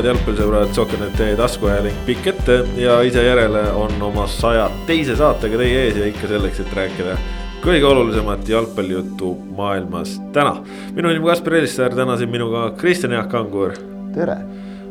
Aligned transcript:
head 0.00 0.14
jalgpallisõbrad, 0.14 0.70
Sokkernet 0.72 1.18
taskuajaling 1.36 1.96
pikk 2.06 2.30
ette 2.30 2.54
ja 2.80 2.94
ise 3.04 3.20
järele 3.20 3.66
on 3.76 3.92
oma 4.02 4.24
saja 4.32 4.64
teise 4.88 5.12
saatega 5.18 5.58
teie 5.60 5.82
ees 5.82 5.98
ja 6.00 6.06
ikka 6.08 6.30
selleks, 6.30 6.60
et 6.62 6.70
rääkida 6.76 7.16
kõige 7.60 7.84
olulisemat 7.84 8.48
jalgpallijuttu 8.48 9.34
maailmas 9.58 10.14
täna. 10.32 10.62
minu 10.96 11.10
nimi 11.12 11.28
Kaspar 11.28 11.58
Elissaar, 11.58 11.92
täna 11.92 12.16
siin 12.16 12.32
minuga 12.32 12.70
Kristjan 12.78 13.12
Jaak 13.12 13.28
Kangur. 13.28 13.74
tere. 14.14 14.38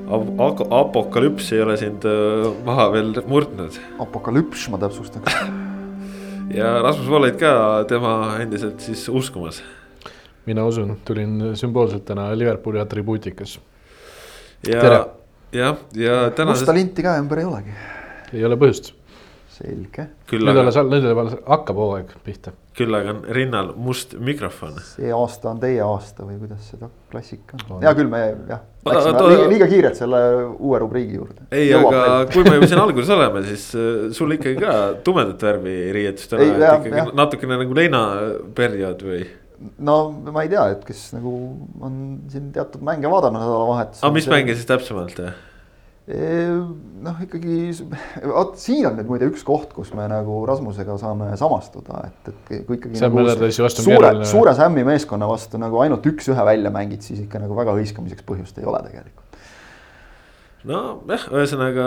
Ap 0.10 0.62
apokalüps 0.70 1.52
ei 1.54 1.62
ole 1.62 1.78
sind 1.78 2.06
äh, 2.06 2.46
maha 2.66 2.92
veel 2.94 3.10
murdnud. 3.26 3.80
apokalüps, 4.00 4.68
ma 4.70 4.78
täpsustaks 4.78 5.40
ja 6.60 6.76
Rasmus 6.84 7.10
Volleit 7.10 7.40
ka, 7.40 7.84
tema 7.90 8.38
endiselt 8.44 8.80
siis 8.80 9.10
uskumas. 9.10 9.64
mina 10.46 10.66
usun, 10.66 10.98
tulin 11.06 11.56
sümboolselt 11.56 12.06
täna 12.06 12.30
Liverpooli 12.38 12.80
atribuutikas 12.80 13.58
ja, 14.68 15.06
jah, 15.52 15.76
ja 15.96 16.30
täna. 16.36 16.52
musta 16.52 16.74
linti 16.76 17.04
ka 17.04 17.18
ümber 17.20 17.40
ei 17.40 17.46
olegi. 17.46 17.76
ei 18.34 18.46
ole 18.46 18.58
põhjust. 18.60 18.94
selge. 19.60 20.06
nüüd 20.32 20.60
alles, 20.62 20.78
nüüd 20.88 21.08
alles 21.12 21.38
hakkab 21.46 21.80
hooaeg 21.80 22.12
pihta. 22.26 22.54
küll 22.78 22.96
aga 22.96 23.16
on 23.16 23.24
rinnal 23.36 23.74
must 23.76 24.16
mikrofon. 24.20 24.80
see 24.84 25.12
aasta 25.16 25.52
on 25.54 25.60
teie 25.64 25.82
aasta 25.84 26.28
või 26.28 26.38
kuidas 26.42 26.70
seda 26.74 26.92
klassika 27.12 27.60
on? 27.70 27.82
hea 27.84 27.96
küll, 27.98 28.12
me 28.12 28.24
jah, 28.50 28.64
läksime 28.88 29.26
liiga, 29.32 29.50
liiga 29.56 29.72
kiirelt 29.74 30.00
selle 30.00 30.24
uue 30.54 30.80
rubriigi 30.84 31.20
juurde. 31.20 31.50
ei, 31.52 31.74
aga 31.74 31.92
meil. 31.92 32.32
kui 32.34 32.48
me 32.48 32.56
juba 32.60 32.72
siin 32.72 32.84
alguses 32.86 33.14
oleme, 33.16 33.44
siis 33.50 33.68
äh, 33.76 34.08
sul 34.16 34.36
ikkagi 34.38 34.60
ka 34.64 34.80
tumedat 35.08 35.48
värvi 35.50 35.78
riietust 35.96 36.36
täna, 36.36 36.50
et 36.50 36.66
ikkagi 36.82 37.06
jah. 37.06 37.14
natukene 37.24 37.64
nagu 37.64 37.80
leinaperiood 37.84 39.08
või 39.08 39.24
no 39.80 40.00
ma 40.32 40.46
ei 40.46 40.52
tea, 40.52 40.66
et 40.76 40.88
kes 40.88 41.10
nagu 41.18 41.36
on 41.84 42.00
siin 42.32 42.50
teatud 42.56 42.84
mänge 42.86 43.12
vaadanud 43.12 43.42
nädalavahetusel. 43.42 44.08
aga 44.08 44.16
mis 44.16 44.28
see... 44.28 44.36
mänge 44.36 44.58
siis 44.58 44.68
täpsemalt? 44.70 45.22
noh, 47.06 47.20
ikkagi 47.22 47.58
vot 48.32 48.56
siin 48.58 48.88
on 48.90 48.96
nüüd 48.98 49.10
muide 49.12 49.28
üks 49.30 49.44
koht, 49.46 49.76
kus 49.76 49.92
me 49.94 50.08
nagu 50.10 50.40
Rasmusega 50.50 50.96
saame 50.98 51.30
samastuda, 51.38 52.02
et, 52.08 52.32
et 52.32 52.66
kui 52.66 52.80
ikkagi. 52.80 52.98
Nagu 53.04 53.26
suure, 53.78 54.14
suure 54.26 54.56
Sämmi 54.58 54.88
meeskonna 54.88 55.30
vastu 55.30 55.62
nagu 55.62 55.84
ainult 55.84 56.08
üks-ühe 56.10 56.46
välja 56.50 56.74
mängid, 56.74 57.06
siis 57.06 57.22
ikka 57.28 57.44
nagu 57.44 57.58
väga 57.60 57.78
hõiskamiseks 57.78 58.26
põhjust 58.26 58.58
ei 58.58 58.66
ole 58.70 58.82
tegelikult 58.88 59.19
nojah, 60.68 61.28
ühesõnaga, 61.32 61.86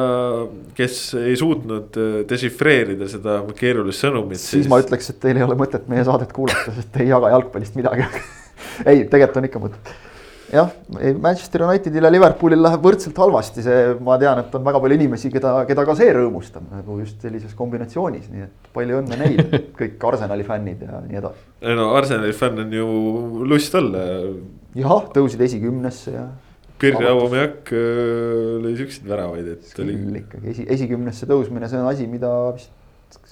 kes 0.76 1.00
ei 1.20 1.34
suutnud 1.38 1.98
äh, 2.00 2.14
dešifreerida 2.28 3.08
seda 3.10 3.40
keerulist 3.58 4.04
sõnumit. 4.04 4.40
siis 4.40 4.70
ma 4.70 4.80
ütleks, 4.80 5.10
et 5.12 5.18
teil 5.20 5.40
ei 5.40 5.44
ole 5.44 5.58
mõtet 5.60 5.84
meie 5.92 6.04
saadet 6.06 6.32
kuulata, 6.32 6.72
sest 6.78 6.96
ei 7.02 7.10
jaga 7.10 7.34
jalgpallist 7.34 7.76
midagi 7.76 8.06
ei, 8.90 9.04
tegelikult 9.04 9.42
on 9.42 9.48
ikka 9.48 9.62
mõtet. 9.62 9.90
jah, 10.52 10.70
Manchester 11.20 11.66
Unitedil 11.66 12.08
ja 12.08 12.12
Liverpoolil 12.12 12.64
läheb 12.64 12.86
võrdselt 12.86 13.20
halvasti, 13.20 13.64
see, 13.66 13.82
ma 14.04 14.16
tean, 14.20 14.40
et 14.40 14.56
on 14.56 14.64
väga 14.64 14.80
palju 14.84 14.98
inimesi, 15.00 15.32
keda, 15.32 15.52
keda 15.68 15.84
ka 15.88 15.96
see 15.98 16.14
rõõmustab 16.16 16.64
nagu 16.72 16.96
just 17.02 17.20
sellises 17.24 17.52
kombinatsioonis, 17.58 18.30
nii 18.32 18.46
et 18.46 18.72
palju 18.72 19.02
õnne 19.02 19.20
neile, 19.20 19.60
kõik 19.80 20.08
Arsenali 20.12 20.48
fännid 20.48 20.86
ja 20.88 21.02
nii 21.04 21.20
edasi. 21.20 21.44
ei 21.60 21.76
no 21.76 21.90
Arsenali 21.98 22.32
fänn 22.36 22.64
on 22.64 22.72
ju 22.78 22.88
lust 23.52 23.76
olla. 23.76 24.06
jah, 24.80 25.12
tõusid 25.12 25.44
esikümnesse 25.44 26.16
ja 26.16 26.24
Pirri 26.82 27.08
Auvamajak 27.08 27.72
äh, 27.76 28.54
lõi 28.62 28.76
siukseid 28.78 29.08
väravaid, 29.08 29.50
et 29.54 29.82
oli. 29.82 29.96
ikkagi 30.22 30.52
esi, 30.52 30.68
esikümnesse 30.76 31.28
tõusmine, 31.30 31.68
see 31.70 31.80
on 31.80 31.90
asi, 31.90 32.08
mida 32.10 32.30
vist. 32.56 32.72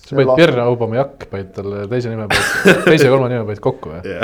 sa 0.05 0.19
panid 0.19 0.35
Pirri 0.39 0.63
Auvamajak, 0.65 1.27
panid 1.33 1.51
talle 1.57 1.87
teise 1.91 2.13
nime, 2.13 2.29
teise 2.89 3.09
ja 3.09 3.15
kolmanda 3.15 3.35
nime 3.35 3.49
panid 3.49 3.65
kokku 3.65 3.95
või? 3.95 4.21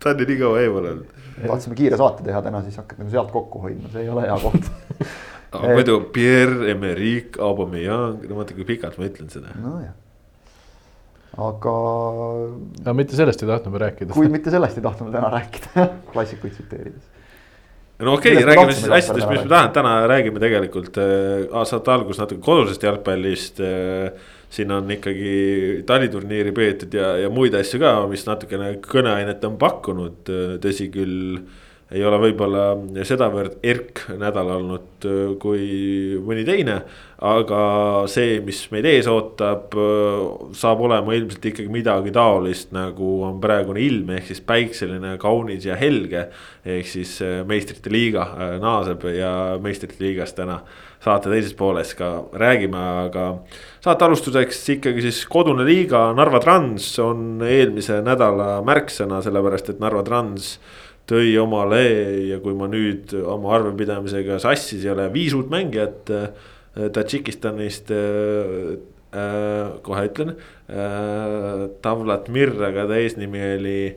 ta 0.00 0.14
on 0.14 0.22
ju 0.22 0.28
nii 0.30 0.38
kaua 0.40 0.60
eemal 0.62 0.92
olnud. 0.92 1.16
tahtsime 1.40 1.80
kiire 1.80 1.98
saate 2.00 2.26
teha 2.26 2.44
täna, 2.46 2.62
siis 2.66 2.78
hakkad 2.80 3.02
nagu 3.02 3.12
sealt 3.12 3.34
kokku 3.34 3.64
hoidma, 3.66 3.90
see 3.94 4.06
ei 4.06 4.12
ole 4.12 4.28
hea 4.28 4.38
koht 4.44 4.70
aga 5.56 5.74
muidu 5.74 5.98
Pierre-Emerick 6.14 7.40
Aubameyang, 7.42 8.22
no 8.30 8.38
vaata 8.38 8.54
kui 8.54 8.68
pikalt 8.68 9.00
ma 9.00 9.10
ütlen 9.10 9.32
seda. 9.32 9.56
nojah 9.58 9.98
aga. 11.38 11.74
aga 12.84 12.94
mitte 12.96 13.18
sellest 13.18 13.44
ei 13.44 13.50
tahtnud 13.50 13.74
me 13.74 13.82
rääkida. 13.84 14.14
kui 14.14 14.30
mitte 14.32 14.52
sellest 14.52 14.78
ei 14.78 14.84
tahtnud 14.84 15.10
me 15.10 15.16
täna 15.16 15.30
rääkida 15.34 15.88
klassikuid 16.12 16.54
tsiteerides 16.56 17.19
no 18.00 18.16
okei 18.16 18.34
okay,, 18.34 18.46
räägime 18.48 18.74
siis 18.76 18.90
asjadest, 18.90 19.28
mis 19.30 19.42
me 19.42 19.48
täna, 19.48 19.70
täna 19.74 19.94
räägime 20.10 20.42
tegelikult 20.42 20.98
äh,. 21.00 21.64
saate 21.68 21.94
alguses 21.94 22.20
natuke 22.22 22.42
kodusest 22.44 22.84
jalgpallist 22.86 23.62
äh,. 23.64 24.12
siin 24.50 24.72
on 24.74 24.90
ikkagi 24.90 25.34
taliturniiri 25.86 26.52
peetud 26.52 26.94
ja, 26.94 27.12
ja 27.24 27.30
muid 27.30 27.54
asju 27.54 27.78
ka, 27.82 27.94
mis 28.10 28.24
natukene 28.26 28.72
kõneainet 28.82 29.44
on 29.46 29.58
pakkunud, 29.60 30.22
äh, 30.26 30.54
tõsi 30.62 30.88
küll 30.94 31.42
ei 31.90 32.02
ole 32.06 32.18
võib-olla 32.22 32.64
sedavõrd 33.06 33.56
erk 33.66 34.04
nädal 34.18 34.52
olnud 34.54 35.06
äh, 35.08 35.22
kui 35.42 35.64
mõni 36.22 36.44
teine. 36.46 36.80
aga 37.20 37.62
see, 38.08 38.38
mis 38.40 38.62
meid 38.72 38.86
ees 38.88 39.08
ootab, 39.10 39.74
äh, 39.74 40.52
saab 40.56 40.84
olema 40.86 41.16
ilmselt 41.16 41.50
ikkagi 41.50 41.72
midagi 41.72 42.12
taolist, 42.14 42.70
nagu 42.72 43.16
on 43.26 43.40
praegune 43.42 43.82
ilm, 43.82 44.14
ehk 44.16 44.30
siis 44.30 44.40
päikseline, 44.40 45.16
kaunis 45.20 45.66
ja 45.66 45.76
helge. 45.76 46.28
ehk 46.64 46.86
siis 46.86 47.16
äh, 47.26 47.40
meistrite 47.46 47.90
liiga 47.90 48.28
naaseb 48.60 49.04
ja 49.16 49.32
meistrite 49.62 49.98
liigast 50.04 50.38
täna 50.38 50.60
saate 51.00 51.30
teises 51.32 51.54
pooles 51.56 51.94
ka 51.96 52.10
räägime, 52.36 52.80
aga. 53.06 53.26
saate 53.80 54.04
alustuseks 54.04 54.60
ikkagi 54.76 55.02
siis 55.08 55.24
kodune 55.32 55.64
liiga, 55.66 56.10
Narva 56.16 56.42
Trans 56.44 56.92
on 57.02 57.40
eelmise 57.46 58.02
nädala 58.04 58.60
märksõna, 58.66 59.22
sellepärast 59.24 59.72
et 59.72 59.80
Narva 59.82 60.04
Trans 60.06 60.52
tõi 61.10 61.34
omale 61.42 61.82
ja 62.28 62.38
kui 62.42 62.54
ma 62.56 62.68
nüüd 62.70 63.12
oma 63.18 63.54
arvepidamisega 63.58 64.38
sassis 64.42 64.84
ei 64.84 64.92
ole, 64.92 65.08
viis 65.14 65.34
uut 65.36 65.50
mängijat 65.52 66.12
äh, 66.14 66.30
Tadžikistanist 66.94 67.90
äh, 67.90 67.98
äh,. 69.10 69.72
kohe 69.82 70.06
ütlen 70.06 70.36
äh,, 70.70 71.66
Tavlat 71.82 72.30
Mir, 72.30 72.54
aga 72.70 72.86
ta 72.90 73.00
eesnimi 73.02 73.42
oli 73.56 73.80
äh,. 73.90 73.96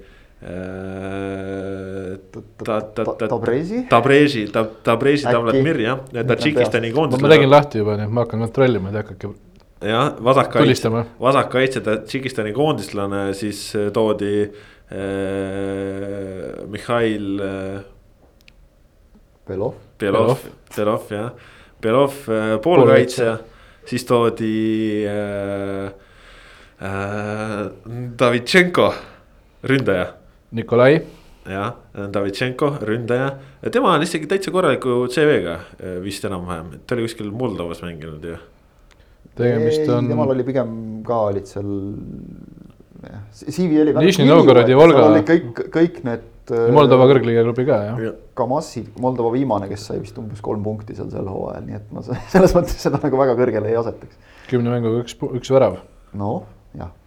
Tabrezi. 3.29 3.85
Tabrezi, 3.89 4.47
Tabrezi 4.83 5.29
Tavlat 5.29 5.61
Mir 5.61 5.79
jah, 5.85 6.03
Tadžikistani 6.11 6.91
koondis. 6.95 7.21
ma 7.21 7.31
tegin 7.31 7.51
lahti 7.53 7.83
juba, 7.83 7.97
nii 7.99 8.09
et 8.09 8.13
ma 8.13 8.25
hakkan 8.25 8.45
kontrollima, 8.47 8.89
et 8.89 8.97
ei 8.97 9.05
hakake 9.05 9.33
jah, 9.93 10.13
vasakkaitse, 10.25 10.93
vasakkaitse 11.21 11.85
Tadžikistani 11.85 12.51
koondislane 12.57 13.27
siis 13.37 13.67
toodi 13.93 14.35
äh, 14.47 14.49
Äh, 14.49 14.72
Mihhail. 16.69 17.27
Äh, 17.41 17.81
Belov. 19.47 19.75
Belov, 19.99 20.39
Belov 20.75 21.09
jah, 21.11 21.31
Belov 21.81 22.13
äh, 22.31 22.57
poolkaitse, 22.63 23.33
siis 23.87 24.05
toodi 24.07 25.03
äh, 25.03 25.89
äh, 26.79 27.65
Davitšenko, 28.19 28.87
ründaja. 29.67 30.07
Nikolai. 30.55 31.01
jah, 31.43 31.73
Davitšenko, 32.13 32.77
ründaja, 32.87 33.33
tema 33.67 33.97
on 33.97 34.05
isegi 34.05 34.29
täitsa 34.31 34.51
korraliku 34.55 35.09
CV-ga 35.11 35.57
vist 36.03 36.23
enam-vähem, 36.23 36.77
ta 36.87 36.95
oli 36.95 37.03
kuskil 37.03 37.33
Moldovas 37.35 37.83
mänginud 37.83 38.23
ju. 38.23 38.37
tegemist 39.35 39.89
on. 39.91 40.07
temal 40.07 40.31
oli 40.31 40.45
pigem 40.47 41.03
ka 41.03 41.17
olid 41.27 41.49
seal 41.49 41.67
CV 43.33 43.81
oli. 43.83 43.93
Nižni 44.05 44.27
Novgorod 44.29 44.69
ja 44.69 44.77
Volga. 44.79 45.07
kõik, 45.27 45.65
kõik 45.73 45.99
need. 46.07 46.29
Moldova 46.75 47.05
kõrgliiga 47.07 47.45
klubi 47.45 47.63
ka 47.69 47.77
jah. 47.87 48.01
Kamassi, 48.35 48.81
Moldova 48.99 49.31
viimane, 49.31 49.69
kes 49.71 49.85
sai 49.89 50.01
vist 50.01 50.17
umbes 50.19 50.41
kolm 50.43 50.63
punkti 50.65 50.95
seal 50.97 51.07
sel 51.13 51.29
hooajal, 51.31 51.63
nii 51.69 51.77
et 51.77 51.93
ma 51.95 52.03
selles 52.33 52.55
mõttes 52.57 52.81
seda 52.83 52.99
nagu 53.03 53.21
väga 53.21 53.37
kõrgele 53.39 53.71
ei 53.71 53.77
asetaks. 53.79 54.19
kümne 54.49 54.73
mänguga 54.73 55.05
üks, 55.05 55.15
üks 55.39 55.53
värav. 55.55 55.79
noh, 56.19 56.43
jah 56.75 56.91
Ja. 56.91 57.02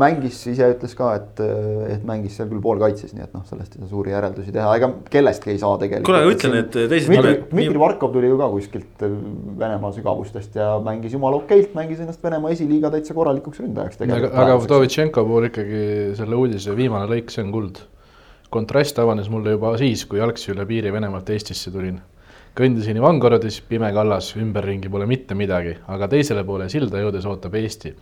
Mängis, 0.00 0.40
ise 0.50 0.66
ütles 0.72 0.94
ka, 0.98 1.12
et, 1.20 1.40
et 1.94 2.02
mängis 2.06 2.34
seal 2.38 2.48
küll 2.50 2.62
poolkaitses, 2.64 3.12
nii 3.14 3.24
et 3.26 3.34
noh, 3.36 3.44
sellest 3.46 3.76
ei 3.76 3.82
saa 3.84 3.90
suuri 3.92 4.14
järeldusi 4.14 4.54
teha, 4.54 4.72
ega 4.80 4.90
kellestki 5.12 5.52
ei 5.52 5.60
saa 5.62 5.76
tegelikult. 5.80 6.08
kuule, 6.08 6.22
aga 6.24 6.32
ütlen, 6.34 6.56
et 6.62 6.78
teised 6.92 7.12
nimed. 7.12 7.44
Dmitri 7.52 7.82
Markov 7.82 8.14
tuli 8.16 8.30
ju 8.32 8.38
ka 8.40 8.48
kuskilt 8.50 9.04
äh, 9.06 9.18
Venemaa 9.60 9.92
sügavustest 9.94 10.58
ja 10.58 10.72
mängis 10.84 11.14
jumala 11.14 11.38
okeilt, 11.38 11.76
mängis 11.78 12.02
ennast 12.02 12.22
Venemaa 12.24 12.54
esiliiga 12.54 12.90
täitsa 12.94 13.14
korralikuks 13.16 13.62
ründajaks. 13.62 14.02
aga, 14.08 14.32
aga 14.44 14.56
Vdovitšenko 14.64 15.26
puhul 15.28 15.50
ikkagi 15.50 15.84
selle 16.18 16.40
uudise 16.40 16.74
viimane 16.74 17.06
lõik, 17.10 17.30
see 17.34 17.44
on 17.46 17.54
kuld. 17.54 17.84
kontrast 18.54 18.98
avanes 19.02 19.30
mulle 19.30 19.54
juba 19.54 19.72
siis, 19.78 20.04
kui 20.06 20.20
jalgsi 20.20 20.52
üle 20.54 20.66
piiri 20.66 20.92
Venemaalt 20.94 21.30
Eestisse 21.34 21.72
tulin 21.74 22.02
kõndisin 22.54 22.98
Ivangorodis, 23.00 23.58
pime 23.66 23.90
kallas, 23.94 24.30
ümberringi 24.38 24.90
pole 24.90 25.08
mitte 25.10 25.34
midagi, 25.34 25.74
aga 25.90 26.06
teisele 26.10 26.44
poole 26.46 26.68
silda 26.70 27.00
jõudes 27.02 27.26
ootab 27.26 27.56
Eesti. 27.58 27.94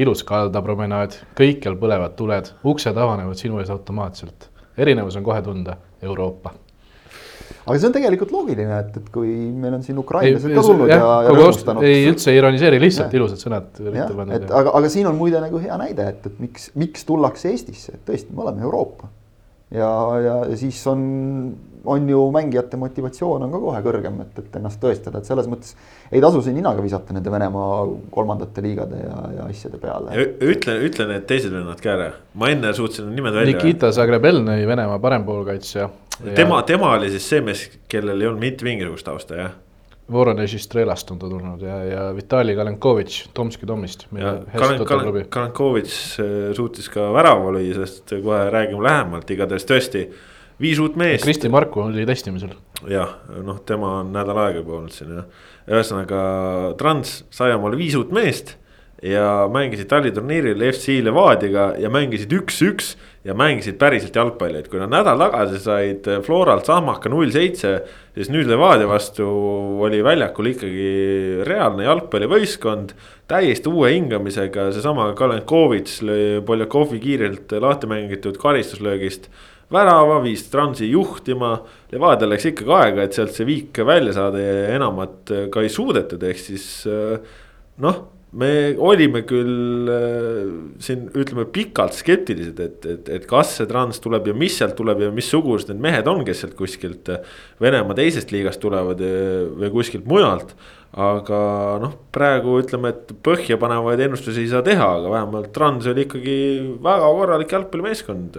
Ilus 0.00 0.24
kaldapromenaad, 0.28 1.18
kõikjal 1.38 1.76
põlevad 1.80 2.16
tuled, 2.16 2.52
uksed 2.64 2.96
avanevad 2.96 3.38
sinu 3.40 3.60
ees 3.60 3.70
automaatselt. 3.72 4.48
erinevus 4.76 5.16
on 5.16 5.24
kohe 5.24 5.42
tunda, 5.44 5.76
Euroopa 6.02 6.54
aga 7.62 7.78
see 7.78 7.88
on 7.88 7.94
tegelikult 7.94 8.32
loogiline, 8.34 8.78
et, 8.82 8.96
et 8.98 9.10
kui 9.14 9.30
meil 9.30 9.76
on 9.76 9.82
siin 9.86 9.98
ukrainlased 10.02 10.54
ka 10.56 10.64
tulnud 10.66 10.90
ja, 10.90 10.98
ja, 10.98 11.10
ja 11.28 11.34
rõõmustanud. 11.36 11.86
ei 11.86 12.06
üldse 12.10 12.32
ei 12.32 12.40
ironiseeri, 12.40 12.80
lihtsalt 12.82 13.12
ja. 13.12 13.20
ilusad 13.20 13.42
sõnad. 13.42 13.68
et 13.78 14.48
aga, 14.50 14.72
aga 14.80 14.90
siin 14.92 15.06
on 15.10 15.18
muide 15.18 15.42
nagu 15.42 15.60
hea 15.62 15.76
näide, 15.80 16.08
et, 16.14 16.26
et 16.30 16.40
miks, 16.42 16.70
miks 16.78 17.06
tullakse 17.08 17.52
Eestisse, 17.52 17.94
et 17.98 18.04
tõesti, 18.08 18.34
me 18.34 18.46
oleme 18.46 18.66
Euroopa. 18.66 19.10
ja, 19.70 19.92
ja, 20.24 20.36
ja 20.50 20.58
siis 20.58 20.80
on 20.90 21.04
on 21.84 22.08
ju 22.08 22.30
mängijate 22.30 22.76
motivatsioon 22.76 23.42
on 23.46 23.52
ka 23.52 23.60
kohe 23.62 23.80
kõrgem, 23.84 24.20
et, 24.24 24.38
et 24.38 24.58
ennast 24.58 24.80
tõestada, 24.82 25.18
et 25.18 25.28
selles 25.28 25.48
mõttes 25.50 25.74
ei 26.12 26.20
tasu 26.22 26.42
siin 26.44 26.56
ninaga 26.58 26.84
visata 26.84 27.16
nende 27.16 27.32
Venemaa 27.32 27.80
kolmandate 28.14 28.64
liigade 28.64 29.00
ja, 29.02 29.16
ja 29.38 29.48
asjade 29.48 29.80
peale. 29.82 30.28
ütle, 30.52 30.78
ütle 30.86 31.08
need 31.10 31.26
teised 31.30 31.54
vennad 31.54 31.82
ka 31.82 31.94
ära, 31.96 32.12
ma 32.38 32.52
enne 32.52 32.72
suutsin 32.76 33.10
nimed 33.16 33.34
välja. 33.34 33.56
Nikita 33.56 33.92
Zagrebelnõi, 33.94 34.62
Venemaa 34.68 35.00
parempoolkaitsja. 35.02 35.90
tema, 36.34 36.62
tema 36.68 36.94
oli 36.98 37.10
siis 37.14 37.28
see 37.34 37.44
mees, 37.44 37.66
kellel 37.90 38.20
ei 38.20 38.30
olnud 38.30 38.42
mitte 38.42 38.68
mingisugust 38.68 39.08
tausta, 39.08 39.42
jah 39.42 39.60
Voronežist 40.12 40.66
Strelast 40.66 41.10
on 41.10 41.18
ta 41.18 41.28
tulnud 41.30 41.62
ja, 41.62 41.76
ja 41.84 42.00
Vitali 42.14 42.56
Kalenkovitš 42.58 43.28
Tomski 43.34 43.66
Tomist. 43.66 44.08
Kalenkovitš 45.30 45.94
äh, 46.20 46.50
suutis 46.56 46.90
ka 46.92 47.06
värava 47.14 47.54
lüüa, 47.54 47.76
sest 47.78 48.12
kohe 48.24 48.42
räägime 48.52 48.82
lähemalt, 48.84 49.30
igatahes 49.30 49.64
tõesti 49.68 50.08
viis 50.62 50.80
uut 50.82 50.96
meest. 51.00 51.26
Kristi 51.26 51.50
Marku 51.52 51.82
oli 51.88 52.06
testimisel. 52.08 52.54
jah, 52.88 53.18
noh, 53.42 53.60
tema 53.66 53.98
on 54.00 54.10
nädal 54.14 54.38
aega 54.46 54.62
juba 54.62 54.78
olnud 54.80 54.94
siin 54.94 55.14
jah. 55.18 55.46
ühesõnaga 55.70 56.22
Trans 56.80 57.22
sai 57.30 57.54
omale 57.54 57.78
viis 57.78 57.94
uut 57.98 58.10
meest 58.14 58.56
ja 59.02 59.48
mängisid 59.50 59.88
taliturniiril 59.90 60.62
FC 60.70 61.00
Levadiga 61.02 61.72
ja 61.82 61.90
mängisid 61.90 62.30
üks-üks 62.36 62.92
ja 63.26 63.34
mängisid 63.38 63.74
päriselt 63.78 64.14
jalgpalli, 64.14 64.60
et 64.62 64.68
kui 64.70 64.78
nad 64.78 64.90
nädal 64.90 65.18
tagasi 65.18 65.58
said 65.62 66.06
Floralt 66.26 66.66
sahmaka 66.70 67.10
null 67.10 67.30
seitse, 67.34 67.72
siis 68.14 68.30
nüüd 68.30 68.50
Levadia 68.50 68.86
vastu 68.90 69.26
oli 69.82 70.02
väljakul 70.06 70.52
ikkagi 70.52 70.88
reaalne 71.46 71.86
jalgpallivõistkond. 71.88 72.94
täiesti 73.30 73.70
uue 73.70 73.92
hingamisega, 73.94 74.70
seesama 74.74 75.12
Kalenkovitš 75.18 76.02
lõi 76.06 76.24
Poljakovi 76.46 77.02
kiirelt 77.02 77.54
lahti 77.62 77.90
mängitud 77.90 78.38
karistuslöögist 78.38 79.30
värava, 79.72 80.20
viis 80.24 80.46
Transi 80.52 80.90
juhtima. 80.92 81.56
Levadial 81.92 82.34
läks 82.34 82.48
ikkagi 82.52 82.74
aega, 82.78 83.06
et 83.06 83.18
sealt 83.18 83.34
see 83.36 83.48
viik 83.48 83.82
välja 83.86 84.14
saada 84.16 84.40
ja 84.40 84.72
enamat 84.76 85.32
ka 85.52 85.64
ei 85.64 85.72
suudetud, 85.72 86.22
ehk 86.28 86.40
siis 86.40 86.66
noh 87.82 88.02
me 88.32 88.50
olime 88.80 89.22
küll 89.28 89.88
äh, 89.92 90.52
siin 90.82 91.04
ütleme 91.18 91.44
pikalt 91.52 91.96
skeptilised, 91.96 92.60
et, 92.64 92.86
et, 92.88 93.10
et 93.18 93.26
kas 93.28 93.58
see 93.58 93.68
trans 93.68 94.00
tuleb 94.02 94.30
ja 94.30 94.36
mis 94.36 94.56
sealt 94.56 94.74
tuleb 94.78 95.02
ja 95.04 95.10
missugused 95.12 95.68
need 95.68 95.82
mehed 95.84 96.08
on, 96.08 96.22
kes 96.24 96.44
sealt 96.44 96.56
kuskilt 96.56 97.10
Venemaa 97.62 97.98
teisest 97.98 98.32
liigast 98.32 98.62
tulevad 98.62 99.02
äh, 99.04 99.44
või 99.60 99.72
kuskilt 99.76 100.08
mujalt. 100.08 100.56
aga 100.92 101.38
noh, 101.80 101.92
praegu 102.12 102.58
ütleme, 102.60 102.90
et 102.92 103.12
põhjapanevaid 103.24 104.00
ennustusi 104.04 104.42
ei 104.42 104.50
saa 104.50 104.64
teha, 104.64 104.90
aga 104.98 105.12
vähemalt 105.12 105.52
trans 105.56 105.86
oli 105.88 106.04
ikkagi 106.04 106.36
väga 106.84 107.14
korralik 107.16 107.54
jalgpallimeeskond 107.56 108.36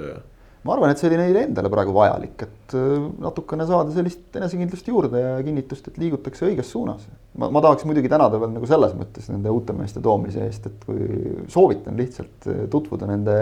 ma 0.63 0.75
arvan, 0.75 0.93
et 0.93 0.99
see 0.99 1.09
oli 1.09 1.17
neile 1.19 1.43
endale 1.47 1.69
praegu 1.71 1.93
vajalik, 1.95 2.45
et 2.45 2.75
äh, 2.79 3.07
natukene 3.23 3.65
saada 3.67 3.91
sellist 3.95 4.37
enesekindlust 4.39 4.87
juurde 4.87 5.19
ja 5.19 5.33
kinnitust, 5.43 5.89
et 5.89 5.99
liigutakse 5.99 6.47
õiges 6.47 6.71
suunas. 6.71 7.03
ma, 7.39 7.49
ma 7.51 7.61
tahaks 7.63 7.83
muidugi 7.89 8.11
tänada 8.11 8.39
veel 8.39 8.53
nagu 8.55 8.69
selles 8.69 8.95
mõttes 8.97 9.27
nende 9.33 9.51
uute 9.51 9.75
meeste 9.75 10.03
toomise 10.03 10.45
eest, 10.47 10.69
et 10.69 10.85
kui 10.87 11.35
soovitan 11.51 11.99
lihtsalt 11.99 12.47
äh, 12.47 12.63
tutvuda 12.71 13.09
nende 13.11 13.35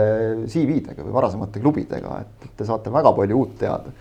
CV-dega 0.50 1.06
või 1.06 1.16
varasemate 1.20 1.62
klubidega, 1.62 2.24
et 2.26 2.50
te 2.58 2.68
saate 2.68 2.94
väga 2.94 3.14
palju 3.18 3.38
uut 3.44 3.56
teada. 3.62 3.94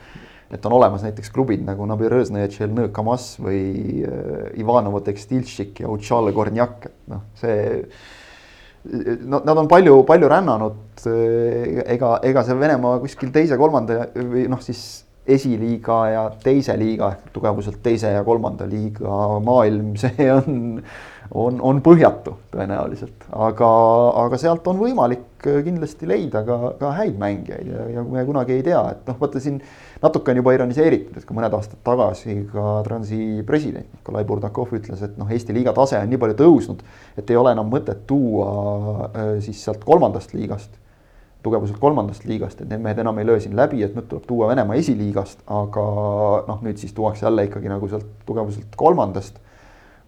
et 0.51 0.65
on 0.67 0.73
olemas 0.75 1.05
näiteks 1.05 1.31
klubid 1.31 1.61
nagu 1.63 1.85
Nabirõznõja 1.87 2.49
Tšelnõõ 2.51 2.89
Kamas 2.91 3.37
või 3.39 4.01
äh, 4.01 4.49
Ivanovo 4.59 5.05
Tekstilšik 5.05 5.85
ja 5.85 5.93
Utšale 5.93 6.33
Gornjak, 6.33 6.89
et 6.89 7.13
noh, 7.13 7.29
see 7.39 7.85
nad 8.85 9.59
on 9.59 9.69
palju, 9.69 10.03
palju 10.09 10.29
rännanud. 10.29 10.81
ega, 11.87 12.19
ega 12.23 12.43
see 12.45 12.59
Venemaa 12.61 12.99
kuskil 13.01 13.33
teise-kolmanda 13.33 14.11
või 14.17 14.47
noh, 14.53 14.61
siis 14.65 15.05
esiliiga 15.31 16.01
ja 16.11 16.25
teise 16.43 16.75
liiga 16.81 17.13
ehk 17.15 17.31
tugevuselt 17.35 17.81
teise 17.85 18.13
ja 18.15 18.25
kolmanda 18.25 18.67
liiga 18.69 19.41
maailm, 19.45 19.95
see 20.03 20.29
on, 20.33 20.81
on, 21.31 21.61
on 21.61 21.83
põhjatu 21.85 22.37
tõenäoliselt, 22.55 23.29
aga, 23.37 23.71
aga 24.25 24.41
sealt 24.41 24.67
on 24.71 24.81
võimalik 24.81 25.29
kindlasti 25.41 26.09
leida 26.09 26.43
ka, 26.47 26.75
ka 26.81 26.95
häid 26.99 27.21
mängijaid 27.21 27.69
ja, 27.69 27.87
ja 27.97 28.05
me 28.05 28.25
kunagi 28.29 28.59
ei 28.59 28.67
tea, 28.67 28.83
et 28.95 29.07
noh, 29.09 29.21
vaata 29.21 29.43
siin 29.43 29.61
natuke 30.03 30.33
on 30.33 30.41
juba 30.41 30.55
ironiseeritud, 30.57 31.17
et 31.19 31.27
kui 31.29 31.37
mõned 31.37 31.55
aastad 31.57 31.81
tagasi 31.85 32.37
ka 32.51 32.81
Transi 32.87 33.43
president 33.47 33.89
Nikolai 33.99 34.25
Burdakov 34.29 34.73
ütles, 34.77 35.03
et 35.05 35.19
noh, 35.21 35.29
Eesti 35.31 35.57
liiga 35.57 35.75
tase 35.77 35.99
on 36.01 36.09
nii 36.11 36.21
palju 36.21 36.39
tõusnud, 36.41 36.85
et 37.21 37.31
ei 37.31 37.41
ole 37.41 37.53
enam 37.57 37.69
mõtet 37.73 38.07
tuua 38.09 39.11
äh, 39.11 39.35
siis 39.45 39.61
sealt 39.65 39.85
kolmandast 39.85 40.33
liigast, 40.37 40.73
tugevuselt 41.45 41.81
kolmandast 41.81 42.25
liigast, 42.29 42.61
et 42.61 42.73
need 42.73 42.83
mehed 42.85 43.01
enam 43.05 43.21
ei 43.21 43.29
löö 43.29 43.41
siin 43.41 43.57
läbi, 43.57 43.83
et 43.85 43.95
nüüd 43.97 44.09
tuleb 44.09 44.27
tuua 44.29 44.51
Venemaa 44.53 44.81
esiliigast, 44.81 45.45
aga 45.49 45.87
noh, 46.49 46.65
nüüd 46.65 46.81
siis 46.81 46.97
tuuakse 46.97 47.27
jälle 47.29 47.49
ikkagi 47.49 47.73
nagu 47.73 47.89
sealt 47.93 48.09
tugevuselt 48.29 48.77
kolmandast 48.81 49.41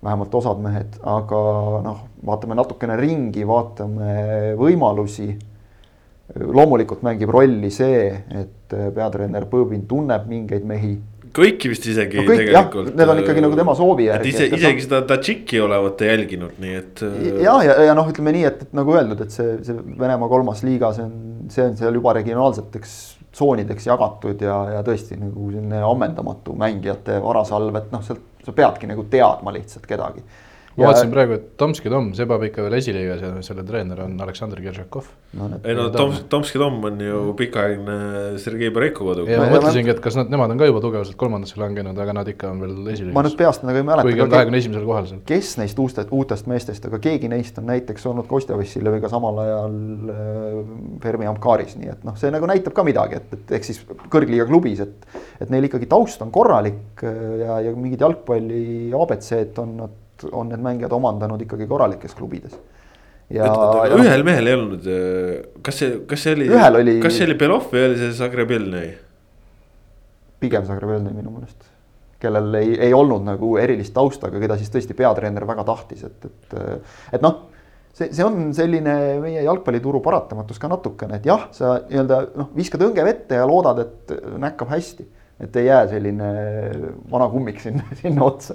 vähemalt 0.02 0.34
osad 0.34 0.58
mehed, 0.58 0.98
aga 1.06 1.40
noh, 1.84 2.04
vaatame 2.26 2.56
natukene 2.58 2.96
ringi, 2.98 3.44
vaatame 3.46 4.54
võimalusi 4.58 5.30
loomulikult 6.40 7.02
mängib 7.04 7.32
rolli 7.32 7.70
see, 7.72 8.04
et 8.42 8.76
äh, 8.76 8.90
peatreener 8.94 9.46
Põõbin 9.50 9.86
tunneb 9.88 10.28
mingeid 10.30 10.66
mehi. 10.68 10.94
kõiki 11.32 11.70
vist 11.72 11.86
isegi 11.88 12.18
no 12.20 12.26
kõik, 12.28 12.42
tegelikult. 12.42 12.90
Need 12.96 13.12
on 13.12 13.22
ikkagi 13.22 13.44
nagu 13.44 13.56
tema 13.56 13.74
soovi 13.76 14.08
järgi. 14.08 14.34
ise, 14.34 14.48
isegi 14.52 14.84
seda 14.84 15.02
Tadžiki 15.08 15.60
olevat 15.64 16.04
jälginud, 16.04 16.58
nii 16.62 16.76
et. 16.76 17.02
Äh, 17.06 17.24
ja, 17.44 17.56
ja, 17.64 17.78
ja 17.88 17.96
noh, 17.96 18.08
ütleme 18.12 18.34
nii, 18.36 18.44
et, 18.48 18.66
et 18.66 18.76
nagu 18.76 18.96
öeldud, 18.96 19.24
et 19.24 19.34
see, 19.34 19.56
see 19.66 19.76
Venemaa 19.98 20.30
kolmas 20.32 20.64
liiga, 20.66 20.92
see 20.96 21.08
on, 21.08 21.48
see 21.52 21.66
on 21.66 21.76
seal 21.80 22.00
juba 22.00 22.16
regionaalseteks 22.20 22.96
tsoonideks 23.32 23.86
jagatud 23.88 24.44
ja, 24.44 24.58
ja 24.76 24.84
tõesti 24.84 25.16
nagu 25.16 25.48
selline 25.48 25.80
ammendamatu 25.88 26.56
mängijate 26.60 27.16
varasalv, 27.24 27.78
et 27.80 27.92
noh, 27.94 28.04
sealt 28.04 28.28
sa 28.42 28.52
peadki 28.52 28.88
nagu 28.90 29.04
teadma 29.08 29.54
lihtsalt 29.54 29.86
kedagi 29.88 30.24
ma 30.76 30.88
vaatasin 30.88 31.10
praegu, 31.12 31.36
et 31.36 31.48
Tomski 31.60 31.90
Tom 31.92 32.10
sebab 32.16 32.44
ikka 32.46 32.64
veel 32.64 32.76
esiliigas 32.78 33.22
ja 33.22 33.30
selle 33.44 33.64
treener 33.68 33.98
on 34.04 34.14
Aleksandr 34.24 34.62
Geršakov 34.64 35.08
no,. 35.38 35.48
ei 35.60 35.76
no 35.76 35.88
Tom, 35.92 36.14
Tomski 36.32 36.60
Tom 36.60 36.78
on 36.88 37.00
ju 37.02 37.20
pikaaegne 37.38 37.96
Sergei 38.42 38.72
Boreko 38.72 39.10
kodu. 39.10 39.26
ja 39.28 39.42
ma 39.42 39.50
mõtlesingi, 39.52 39.92
et 39.92 40.00
kas 40.04 40.16
nad, 40.18 40.32
nemad 40.32 40.54
on 40.54 40.60
ka 40.60 40.68
juba 40.70 40.82
tugevuselt 40.84 41.18
kolmandasse 41.20 41.60
langenud, 41.60 41.98
aga 42.04 42.16
nad 42.16 42.30
ikka 42.32 42.52
on 42.54 42.64
veel 42.64 42.74
esiliigas. 42.94 43.16
ma 43.18 43.24
nüüd 43.26 43.36
peast 43.40 43.66
nagu 43.68 43.82
ei 43.82 43.86
mäleta. 43.88 44.08
kuigi 44.08 44.24
on 44.24 44.32
kahekümne 44.32 44.62
esimesel 44.64 44.88
kohal 44.88 45.08
seal. 45.10 45.22
kes 45.28 45.52
neist 45.60 45.82
uustest, 45.84 46.12
uutest 46.16 46.48
meestest, 46.52 46.88
aga 46.88 47.02
keegi 47.04 47.30
neist 47.32 47.60
on 47.60 47.68
näiteks 47.68 48.08
olnud 48.08 48.28
Kostja 48.30 48.56
Vassiljeviga 48.58 49.12
samal 49.12 49.42
ajal 49.44 49.78
äh, 50.16 50.58
Fermi 51.04 51.28
Amkaris, 51.28 51.76
nii 51.80 51.92
et 51.92 52.06
noh, 52.08 52.16
see 52.20 52.32
nagu 52.32 52.48
näitab 52.48 52.76
ka 52.76 52.86
midagi, 52.86 53.20
et, 53.20 53.36
et 53.36 53.56
ehk 53.58 53.68
siis 53.68 53.82
kõrgliiga 54.12 54.48
klubis, 54.48 54.80
et. 54.86 55.08
et 55.42 55.52
neil 55.52 55.68
ikkagi 55.68 55.88
taust 55.90 56.22
on 56.24 56.32
korralik 56.32 57.04
äh, 57.04 57.24
ja, 57.44 57.60
ja 57.68 57.76
mingid 57.76 58.00
jalgpalli 58.00 58.64
abc-d 58.96 59.60
on 59.60 59.76
nad 59.82 59.98
on 60.30 60.52
need 60.52 60.62
mängijad 60.64 60.94
omandanud 60.96 61.42
ikkagi 61.44 61.66
korralikes 61.70 62.14
klubides. 62.18 62.58
ja. 63.32 63.48
ühel 63.98 64.24
mehel 64.26 64.50
ei 64.50 64.58
olnud, 64.58 64.88
kas 65.62 65.82
see, 65.82 65.98
kas 66.08 66.26
see 66.26 66.36
oli, 66.38 66.48
oli... 66.52 66.98
kas 67.02 67.18
see 67.18 67.28
oli 67.28 67.38
Belov 67.40 67.68
või 67.72 67.86
oli 67.90 68.00
see 68.00 68.14
Zagrebelnõi? 68.22 68.88
pigem 70.42 70.66
Zagrebelnõi 70.66 71.14
minu 71.14 71.36
meelest 71.36 71.72
kellel 72.22 72.54
ei, 72.58 72.74
ei 72.88 72.92
olnud 72.94 73.24
nagu 73.26 73.56
erilist 73.60 73.94
tausta, 73.96 74.30
aga 74.30 74.42
keda 74.42 74.58
siis 74.60 74.70
tõesti 74.72 74.94
peatreener 74.98 75.46
väga 75.48 75.64
tahtis, 75.66 76.04
et, 76.06 76.28
et, 76.28 76.54
et 77.16 77.24
noh, 77.24 77.48
see, 77.90 78.10
see 78.10 78.26
on 78.26 78.52
selline 78.56 78.94
meie 79.22 79.42
jalgpallituru 79.46 80.02
paratamatus 80.04 80.60
ka 80.62 80.70
natukene, 80.72 81.18
et 81.18 81.26
jah, 81.28 81.48
sa 81.56 81.74
nii-öelda 81.88 82.20
noh, 82.38 82.52
viskad 82.56 82.84
õnge 82.86 83.06
vette 83.06 83.40
ja 83.40 83.48
loodad, 83.48 83.82
et 83.82 84.14
näkkab 84.42 84.72
hästi. 84.72 85.08
et 85.42 85.56
ei 85.58 85.66
jää 85.66 85.86
selline 85.90 86.26
vana 87.10 87.26
kummik 87.32 87.60
sinna, 87.60 87.82
sinna 88.02 88.24
otsa 88.24 88.54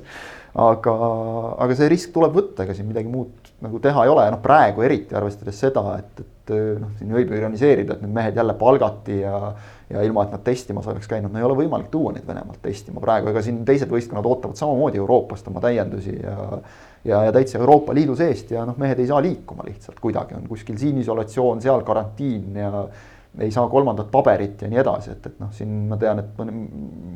aga, 0.57 0.95
aga 1.63 1.77
see 1.77 1.91
risk 1.91 2.13
tuleb 2.15 2.33
võtta, 2.37 2.65
ega 2.65 2.75
siin 2.77 2.89
midagi 2.89 3.11
muud 3.11 3.51
nagu 3.63 3.79
teha 3.81 4.05
ei 4.05 4.11
ole. 4.13 4.25
Ja 4.27 4.33
noh, 4.33 4.41
praegu 4.43 4.83
eriti 4.85 5.17
arvestades 5.17 5.59
seda, 5.61 5.83
et, 6.01 6.21
et 6.23 6.53
noh, 6.81 6.93
siin 6.99 7.13
võib 7.13 7.31
ju 7.31 7.39
ironiseerida, 7.39 7.97
et 7.97 8.05
need 8.05 8.15
mehed 8.17 8.37
jälle 8.37 8.57
palgati 8.59 9.21
ja 9.23 9.41
ja 9.87 10.01
ilma, 10.03 10.25
et 10.25 10.33
nad 10.35 10.41
testimas 10.43 10.83
oleks 10.91 11.07
käinud, 11.07 11.31
no 11.31 11.39
ei 11.39 11.45
ole 11.47 11.55
võimalik 11.55 11.87
tuua 11.87 12.11
neid 12.11 12.25
Venemaalt 12.27 12.59
testima 12.59 12.99
praegu, 12.99 13.29
ega 13.31 13.39
siin 13.39 13.61
teised 13.63 13.87
võistkonnad 13.87 14.25
ootavad 14.27 14.59
samamoodi 14.59 14.99
Euroopast 14.99 15.47
oma 15.47 15.61
täiendusi 15.63 16.11
ja 16.11 16.35
ja, 17.07 17.21
ja 17.23 17.31
täitsa 17.31 17.59
Euroopa 17.61 17.95
Liidu 17.95 18.15
seest. 18.19 18.51
Ja 18.51 18.65
noh, 18.67 18.75
mehed 18.79 18.99
ei 18.99 19.07
saa 19.07 19.21
liikuma 19.23 19.63
lihtsalt 19.67 20.01
kuidagi, 20.03 20.35
on 20.35 20.47
kuskil 20.49 20.75
siin 20.79 20.99
isolatsioon, 20.99 21.61
seal 21.63 21.85
karantiin 21.87 22.59
ja 22.59 22.83
ei 23.39 23.51
saa 23.53 23.67
kolmandat 23.69 24.09
paberit 24.11 24.61
ja 24.61 24.69
nii 24.71 24.81
edasi, 24.81 25.13
et, 25.13 25.25
et 25.29 25.39
noh, 25.39 25.51
siin 25.53 25.85
ma 25.91 25.97
tean, 26.01 26.19
et 26.23 26.39
mõni, 26.39 26.65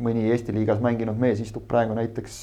mõni 0.05 0.27
Eesti 0.31 0.53
liigas 0.55 0.79
mänginud 0.83 1.17
mees 1.19 1.41
istub 1.41 1.65
praegu 1.67 1.98
näiteks 1.98 2.36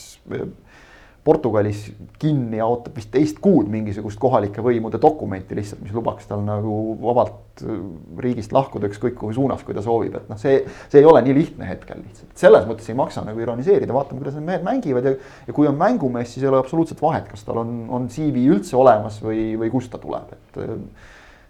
Portugalis 1.28 1.82
kinni 2.16 2.56
ja 2.56 2.64
ootab 2.64 2.94
vist 2.97 3.11
teist 3.12 3.37
kuud 3.44 3.66
mingisugust 3.68 4.16
kohalike 4.20 4.62
võimude 4.64 4.97
dokumenti 5.02 5.58
lihtsalt, 5.58 5.82
mis 5.85 5.92
lubaks 5.92 6.25
tal 6.30 6.40
nagu 6.47 6.94
vabalt 7.02 7.61
äh, 7.66 7.82
riigist 8.25 8.54
lahkuda 8.56 8.88
ükskõik 8.88 9.18
kuhu 9.18 9.35
suunas, 9.37 9.61
kui 9.66 9.76
ta 9.76 9.85
soovib, 9.85 10.16
et 10.16 10.30
noh, 10.30 10.40
see, 10.40 10.62
see 10.88 11.02
ei 11.02 11.08
ole 11.08 11.20
nii 11.26 11.37
lihtne 11.37 11.68
hetkel 11.68 12.00
lihtsalt. 12.00 12.32
selles 12.40 12.64
mõttes 12.70 12.88
ei 12.88 12.97
maksa 12.97 13.26
nagu 13.26 13.44
ironiseerida, 13.44 13.92
vaatame, 13.92 14.23
kuidas 14.23 14.38
need 14.38 14.49
mehed 14.49 14.64
mängivad 14.64 15.11
ja, 15.11 15.14
ja 15.50 15.56
kui 15.58 15.68
on 15.68 15.76
mängumees, 15.76 16.32
siis 16.32 16.47
ei 16.47 16.49
ole 16.49 16.62
absoluutselt 16.62 17.04
vahet, 17.04 17.28
kas 17.28 17.44
tal 17.44 17.61
on, 17.61 17.76
on 17.92 18.08
CV 18.14 18.49
üldse 18.49 18.78
olemas 18.80 19.20
või, 19.20 19.50
või 19.61 19.68
kust 19.75 19.92
ta 19.92 20.00
tuleb, 20.00 20.32
et 20.32 20.61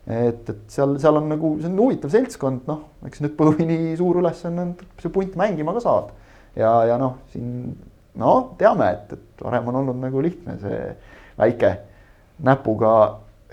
et, 0.08 0.48
et 0.48 0.72
seal, 0.72 0.96
seal 0.98 1.20
on 1.20 1.28
nagu, 1.30 1.52
see 1.60 1.68
on 1.68 1.82
huvitav 1.84 2.10
seltskond, 2.10 2.64
noh, 2.66 2.86
eks 3.06 3.20
nüüd 3.22 3.38
Põõvini 3.38 3.92
suur 4.00 4.18
ülesanne 4.22 4.64
on 4.64 4.74
see 4.98 5.12
punt 5.12 5.38
mängima 5.38 5.74
ka 5.76 5.84
saada 5.84 6.26
ja, 6.58 6.72
ja 6.88 6.98
noh, 7.00 7.20
siin 7.32 7.76
no 8.18 8.34
teame, 8.58 8.90
et, 8.96 9.14
et 9.16 9.44
varem 9.44 9.70
on 9.70 9.80
olnud 9.82 10.02
nagu 10.02 10.22
lihtne 10.24 10.58
see 10.62 10.82
väike 11.38 11.72
näpuga 12.44 12.92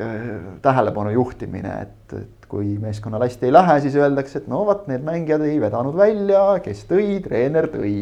äh, 0.01 0.27
tähelepanu 0.65 1.13
juhtimine, 1.15 1.77
et, 1.85 2.17
et 2.17 2.49
kui 2.49 2.75
meeskonnal 2.81 3.25
hästi 3.25 3.49
ei 3.49 3.55
lähe, 3.55 3.79
siis 3.85 3.97
öeldakse, 3.99 4.41
et 4.41 4.51
no 4.51 4.63
vot, 4.67 4.85
need 4.91 5.05
mängijad 5.05 5.45
ei 5.45 5.57
vedanud 5.61 5.97
välja, 5.97 6.43
kes 6.65 6.85
tõi, 6.89 7.19
treener 7.25 7.69
tõi. 7.73 7.95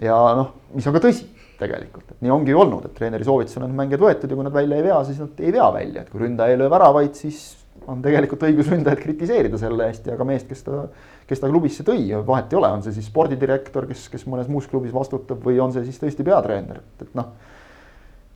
ja 0.00 0.16
noh, 0.38 0.54
mis 0.74 0.86
on 0.88 0.96
ka 0.96 1.04
tõsi 1.04 1.28
tegelikult, 1.60 2.14
et 2.14 2.24
nii 2.24 2.32
ongi 2.32 2.54
olnud, 2.56 2.86
et 2.88 2.96
treeneri 2.96 3.26
soovitusel 3.26 3.66
on 3.66 3.74
mängijad 3.76 4.04
võetud 4.04 4.30
ja 4.32 4.38
kui 4.38 4.46
nad 4.46 4.54
välja 4.54 4.78
ei 4.80 4.86
vea, 4.86 5.00
siis 5.04 5.20
nad 5.20 5.42
ei 5.44 5.52
vea 5.52 5.66
välja, 5.74 6.04
et 6.04 6.12
kui 6.12 6.22
ründaja 6.22 6.54
ei 6.54 6.60
löö 6.60 6.70
väravaid, 6.72 7.12
siis 7.18 7.42
on 7.90 8.00
tegelikult 8.04 8.44
õigus 8.48 8.70
ründajat 8.70 9.02
kritiseerida 9.02 9.60
selle 9.60 9.88
eest 9.90 10.08
ja 10.08 10.16
ka 10.18 10.26
meest, 10.28 10.48
kes 10.48 10.64
ta, 10.66 10.86
kes 11.30 11.42
ta 11.42 11.50
klubisse 11.50 11.86
tõi, 11.86 12.08
vahet 12.26 12.50
ei 12.50 12.58
ole, 12.58 12.72
on 12.74 12.82
see 12.82 12.96
siis 12.96 13.06
spordidirektor, 13.10 13.86
kes, 13.90 14.08
kes 14.10 14.26
mõnes 14.30 14.50
muus 14.50 14.66
klubis 14.70 14.94
vastutab 14.94 15.44
või 15.46 15.60
on 15.62 15.74
see 15.74 15.86
siis 15.86 16.00
tõesti 16.02 16.26
peatreener, 16.26 16.82
et, 16.82 17.06
et 17.06 17.18
noh. 17.18 17.30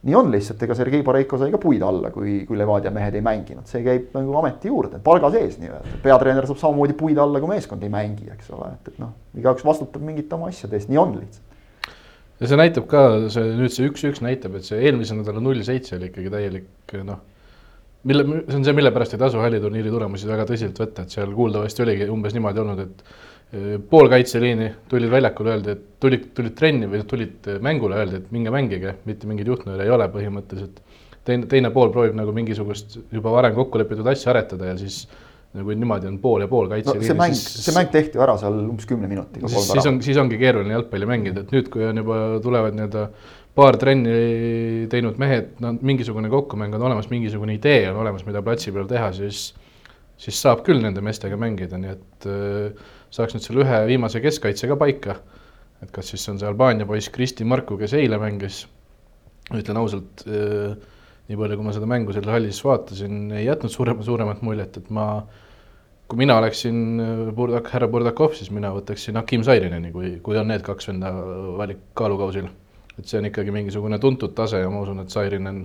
nii 0.05 0.19
on 0.19 0.31
lihtsalt, 0.31 0.63
ega 0.63 0.77
Sergei 0.79 1.03
Boreiko 1.03 1.41
sai 1.41 1.51
ka 1.51 1.59
puid 1.59 1.83
alla, 1.83 2.13
kui, 2.15 2.43
kui 2.47 2.61
Levadia 2.61 2.93
mehed 2.95 3.19
ei 3.19 3.25
mänginud, 3.25 3.67
see 3.71 3.83
käib 3.87 4.15
nagu 4.15 4.37
ameti 4.39 4.71
juurde, 4.71 5.01
palga 5.03 5.33
sees 5.35 5.59
nii-öelda. 5.63 5.99
peatreener 6.05 6.47
saab 6.47 6.61
samamoodi 6.63 6.97
puid 7.01 7.19
alla, 7.19 7.43
kui 7.43 7.51
meeskond 7.51 7.83
ei 7.83 7.93
mängi, 7.93 8.31
eks 8.37 8.55
ole, 8.55 8.71
et, 8.77 8.95
et 8.95 9.03
noh, 9.03 9.13
igaüks 9.41 9.67
vastutab 9.67 10.05
mingite 10.05 10.39
oma 10.39 10.53
asjade 10.53 10.79
eest, 10.79 10.93
nii 10.93 11.03
on 11.03 11.19
lihtsalt 11.19 11.53
ja 12.41 12.51
see 12.51 12.59
näitab 12.59 12.89
ka, 12.91 13.05
see 13.33 13.53
nüüd 13.59 13.75
see 13.75 13.91
üks-üks 13.91 14.23
näitab, 14.25 14.57
et 14.59 14.67
see 14.67 14.81
eelmise 14.83 15.17
nädala 15.17 15.43
null 15.43 15.63
seitse 15.67 15.97
oli 15.99 16.11
ikkagi 16.11 16.33
täielik 16.35 16.97
noh, 17.07 17.23
mille, 18.09 18.25
see 18.49 18.59
on 18.59 18.67
see, 18.67 18.77
mille 18.77 18.93
pärast 18.95 19.17
ei 19.17 19.23
tasu 19.23 19.43
halliturniiri 19.43 19.93
tulemusi 19.93 20.29
väga 20.31 20.47
tõsiselt 20.49 20.81
võtta, 20.81 21.05
et 21.05 21.15
seal 21.15 21.33
kuuldavasti 21.37 21.85
oligi 21.85 22.09
umbes 22.13 22.37
niimoodi 22.37 22.63
olnud, 22.63 22.83
et 22.85 23.05
eh, 23.57 23.69
pool 23.91 24.11
kaitseliini 24.13 24.71
tulid 24.91 25.13
väljakule, 25.13 25.55
öeldi, 25.57 25.77
et 25.77 25.85
tulid, 26.05 26.31
tulid 26.37 26.57
trenni 26.59 26.91
või 26.91 27.05
tulid 27.11 27.51
mängule, 27.65 28.01
öeldi, 28.03 28.23
et 28.23 28.33
minge 28.35 28.55
mängige, 28.55 28.97
mitte 29.09 29.31
mingeid 29.31 29.53
juhtnööre 29.53 29.89
ei 29.89 29.95
ole 29.95 30.09
põhimõtteliselt. 30.13 30.83
teine, 31.25 31.47
teine 31.51 31.71
pool 31.73 31.93
proovib 31.93 32.17
nagu 32.19 32.33
mingisugust 32.37 32.99
juba 33.13 33.33
varem 33.33 33.55
kokku 33.57 33.81
lepitud 33.81 34.07
asja 34.13 34.35
aretada 34.35 34.73
ja 34.73 34.77
siis 34.81 35.05
nagu 35.55 35.71
niimoodi 35.71 36.09
on 36.11 36.19
pool 36.19 36.43
ja 36.43 36.49
pool 36.51 36.69
kaitseliini 36.69 37.07
no,. 37.07 37.09
see 37.09 37.19
mäng, 37.19 37.37
see 37.39 37.75
mäng 37.77 37.91
tehti 37.95 38.21
ära 38.21 38.35
seal 38.41 38.57
umbes 38.67 38.89
kümne 38.91 39.09
minutiga. 39.11 39.49
siis 39.49 39.87
on, 39.87 40.01
siis 40.03 40.19
ongi 40.19 40.39
keeruline 40.41 40.75
jalgpalli 40.75 41.09
mängida, 41.09 41.45
et 41.45 41.55
nüüd, 41.55 41.71
kui 41.73 41.87
on 41.87 42.03
juba 42.03 42.21
tulevad 42.43 42.75
nii-öelda 42.77 43.07
paar 43.55 43.79
trenni 43.79 44.87
teinud 44.91 45.19
mehed, 45.23 45.53
no 45.63 45.75
mingisugune 45.79 46.31
kokkumäng 46.33 46.75
on 46.75 46.89
olemas, 46.89 47.11
mingisugune 47.13 47.55
idee 47.55 47.85
on 47.91 48.01
olemas, 48.03 48.25
mida 48.27 48.43
platsi 48.43 48.73
peal 48.75 48.89
teha, 48.91 49.13
siis 49.15 49.53
siis 50.21 50.39
saab 50.41 50.63
küll 50.67 50.83
nende 50.83 51.03
meestega 51.05 51.39
mängida, 51.41 51.79
nii 51.81 51.93
et 51.93 52.27
äh, 52.31 52.91
saaks 53.15 53.35
nüüd 53.37 53.47
selle 53.47 53.65
ühe 53.65 53.81
viimase 53.91 54.23
keskkaitse 54.25 54.71
ka 54.71 54.79
paika. 54.81 55.19
et 55.83 55.91
kas 55.93 56.09
siis 56.15 56.23
on 56.31 56.39
see 56.41 56.49
Albaania 56.49 56.87
poiss 56.89 57.11
Kristi 57.13 57.45
Marku, 57.45 57.77
kes 57.77 57.93
eile 57.99 58.17
mängis, 58.17 58.63
ütlen 59.53 59.77
ausalt 59.77 60.23
äh,, 60.25 60.77
nii 61.29 61.37
palju, 61.41 61.59
kui 61.59 61.67
ma 61.67 61.75
seda 61.77 61.89
mängu 61.91 62.15
seal 62.15 62.29
hallis 62.31 62.61
vaatasin, 62.65 63.27
ei 63.35 63.45
jätnud 63.45 63.73
suurem, 63.73 64.01
suuremat 64.07 64.41
muljet, 64.47 64.79
et 64.81 64.89
ma 64.95 65.09
kui 66.09 66.21
mina 66.21 66.39
oleksin 66.41 66.79
äh, 67.03 67.25
Burdak, 67.37 67.69
härra 67.75 67.91
Burdakov, 67.91 68.37
siis 68.39 68.53
mina 68.55 68.73
võtaksin 68.73 69.19
Hakim 69.21 69.45
Sairineni, 69.45 69.93
kui, 69.93 70.15
kui 70.25 70.39
on 70.41 70.49
need 70.49 70.65
kaks 70.65 70.89
venda 70.93 71.13
valik 71.59 71.91
kaalukausil. 71.99 72.49
Et 72.99 73.09
see 73.09 73.19
on 73.19 73.29
ikkagi 73.31 73.55
mingisugune 73.55 73.99
tuntud 74.03 74.35
tase 74.37 74.63
ja 74.63 74.71
ma 74.71 74.83
usun, 74.85 75.03
et 75.03 75.11
Sairinen 75.11 75.65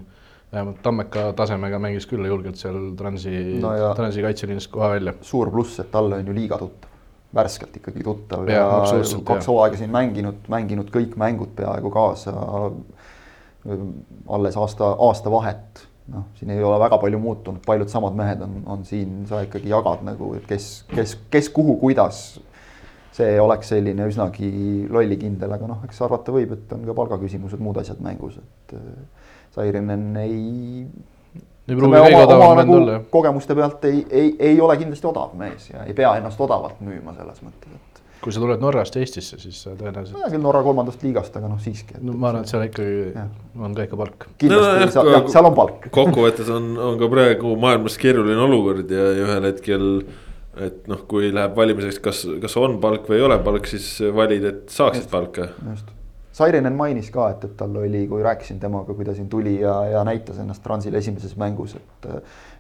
vähemalt 0.53 0.81
Tammeka 0.83 1.27
tasemega 1.38 1.79
mängis 1.81 2.07
küll 2.09 2.25
julgelt 2.25 2.57
seal 2.57 2.93
Transi 2.98 3.33
no, 3.62 3.74
Transi 3.98 4.24
kaitseliinis 4.25 4.69
koha 4.71 4.93
välja. 4.95 5.13
suur 5.21 5.51
pluss, 5.53 5.79
et 5.79 5.91
talle 5.91 6.17
on 6.21 6.31
ju 6.31 6.36
liiga 6.36 6.57
tuttav, 6.57 6.89
värskelt 7.36 7.75
ikkagi 7.77 8.03
tuttav 8.03 8.50
ja, 8.50 8.63
ja 8.65 9.03
kaks 9.25 9.51
hooaega 9.51 9.77
siin 9.77 9.93
mänginud, 9.93 10.48
mänginud 10.50 10.89
kõik 10.93 11.13
mängud 11.21 11.53
peaaegu 11.55 11.91
kaasa. 11.93 12.33
alles 14.29 14.57
aasta, 14.57 14.95
aasta 15.05 15.31
vahet 15.31 15.86
noh, 16.13 16.25
siin 16.39 16.53
ei 16.53 16.63
ole 16.63 16.79
väga 16.81 16.98
palju 17.01 17.19
muutunud, 17.21 17.62
paljud 17.65 17.89
samad 17.91 18.17
mehed 18.17 18.41
on, 18.45 18.59
on 18.65 18.86
siin, 18.88 19.24
sa 19.29 19.43
ikkagi 19.45 19.69
jagad 19.71 20.03
nagu, 20.07 20.33
et 20.38 20.45
kes, 20.50 20.69
kes, 20.89 21.17
kes 21.31 21.50
kuhu, 21.53 21.77
kuidas. 21.81 22.39
See 23.15 23.37
oleks 23.41 23.71
selline 23.73 24.07
üsnagi 24.09 24.49
lollikindel, 24.91 25.53
aga 25.55 25.69
noh, 25.69 25.85
eks 25.87 26.01
arvata 26.05 26.33
võib, 26.35 26.53
et 26.55 26.75
on 26.75 26.85
ka 26.87 26.95
palgaküsimused, 26.97 27.61
muud 27.63 27.79
asjad 27.81 28.01
mängus, 28.05 28.39
et 28.39 28.75
äh, 28.77 29.23
Sairinen 29.55 30.11
ei. 30.21 30.37
Ütleme, 31.69 31.99
oma, 32.01 32.21
oma 32.33 32.53
nagu 32.57 32.77
kogemuste 33.13 33.53
pealt 33.57 33.83
ei, 33.85 33.99
ei, 34.09 34.29
ei 34.51 34.61
ole 34.61 34.73
kindlasti 34.79 35.05
odav 35.05 35.35
mees 35.37 35.67
ja 35.69 35.83
ei 35.85 35.93
pea 35.93 36.15
ennast 36.17 36.41
odavalt 36.41 36.79
müüma 36.81 37.13
selles 37.13 37.43
mõttes, 37.45 37.75
et 37.75 37.89
kui 38.19 38.35
sa 38.35 38.41
tuled 38.43 38.61
Norrast 38.61 38.97
Eestisse, 38.99 39.39
siis 39.39 39.59
tõenäoliselt. 39.63 40.17
nojah, 40.17 40.31
küll 40.33 40.43
Norra 40.43 40.61
kolmandast 40.65 41.03
liigast, 41.05 41.35
aga 41.39 41.49
noh, 41.51 41.59
siiski. 41.63 41.99
no 42.03 42.15
ma 42.19 42.31
arvan, 42.31 42.45
et 42.45 42.51
seal 42.51 42.65
ikkagi 42.67 42.95
ja. 43.13 43.25
on 43.59 43.75
ka 43.77 43.85
ikka 43.87 43.99
palk. 43.99 44.25
kindlasti 44.41 44.99
no,, 44.99 45.13
jah, 45.13 45.27
seal 45.31 45.49
on 45.49 45.55
palk. 45.55 45.87
kokkuvõttes 45.95 46.49
on, 46.55 46.73
on 46.83 46.97
ka 46.99 47.09
praegu 47.11 47.53
maailmas 47.61 47.95
keeruline 48.01 48.41
olukord 48.43 48.91
ja, 48.91 49.05
ja 49.15 49.27
ühel 49.27 49.47
hetkel. 49.51 49.87
Et 50.65 50.89
noh, 50.91 51.05
kui 51.09 51.31
läheb 51.33 51.55
valimiseks, 51.57 52.01
kas, 52.03 52.25
kas 52.41 52.57
on 52.59 52.79
palk 52.83 53.07
või 53.09 53.19
ei 53.19 53.29
ole 53.29 53.39
palk, 53.45 53.69
siis 53.69 53.87
valid, 54.15 54.45
et 54.49 54.75
saaksid 54.75 55.09
palka. 55.11 55.51
just 55.71 55.95
Sairinen 56.39 56.75
mainis 56.77 57.09
ka, 57.11 57.25
et, 57.33 57.41
et 57.43 57.55
tal 57.59 57.73
oli, 57.81 58.05
kui 58.07 58.21
rääkisin 58.23 58.61
temaga, 58.61 58.93
kui 58.95 59.03
ta 59.03 59.11
siin 59.15 59.27
tuli 59.31 59.57
ja, 59.59 59.73
ja 59.91 60.03
näitas 60.07 60.37
ennast 60.39 60.63
Transil 60.63 60.95
esimeses 60.95 61.33
mängus, 61.39 61.73
et. 61.75 62.07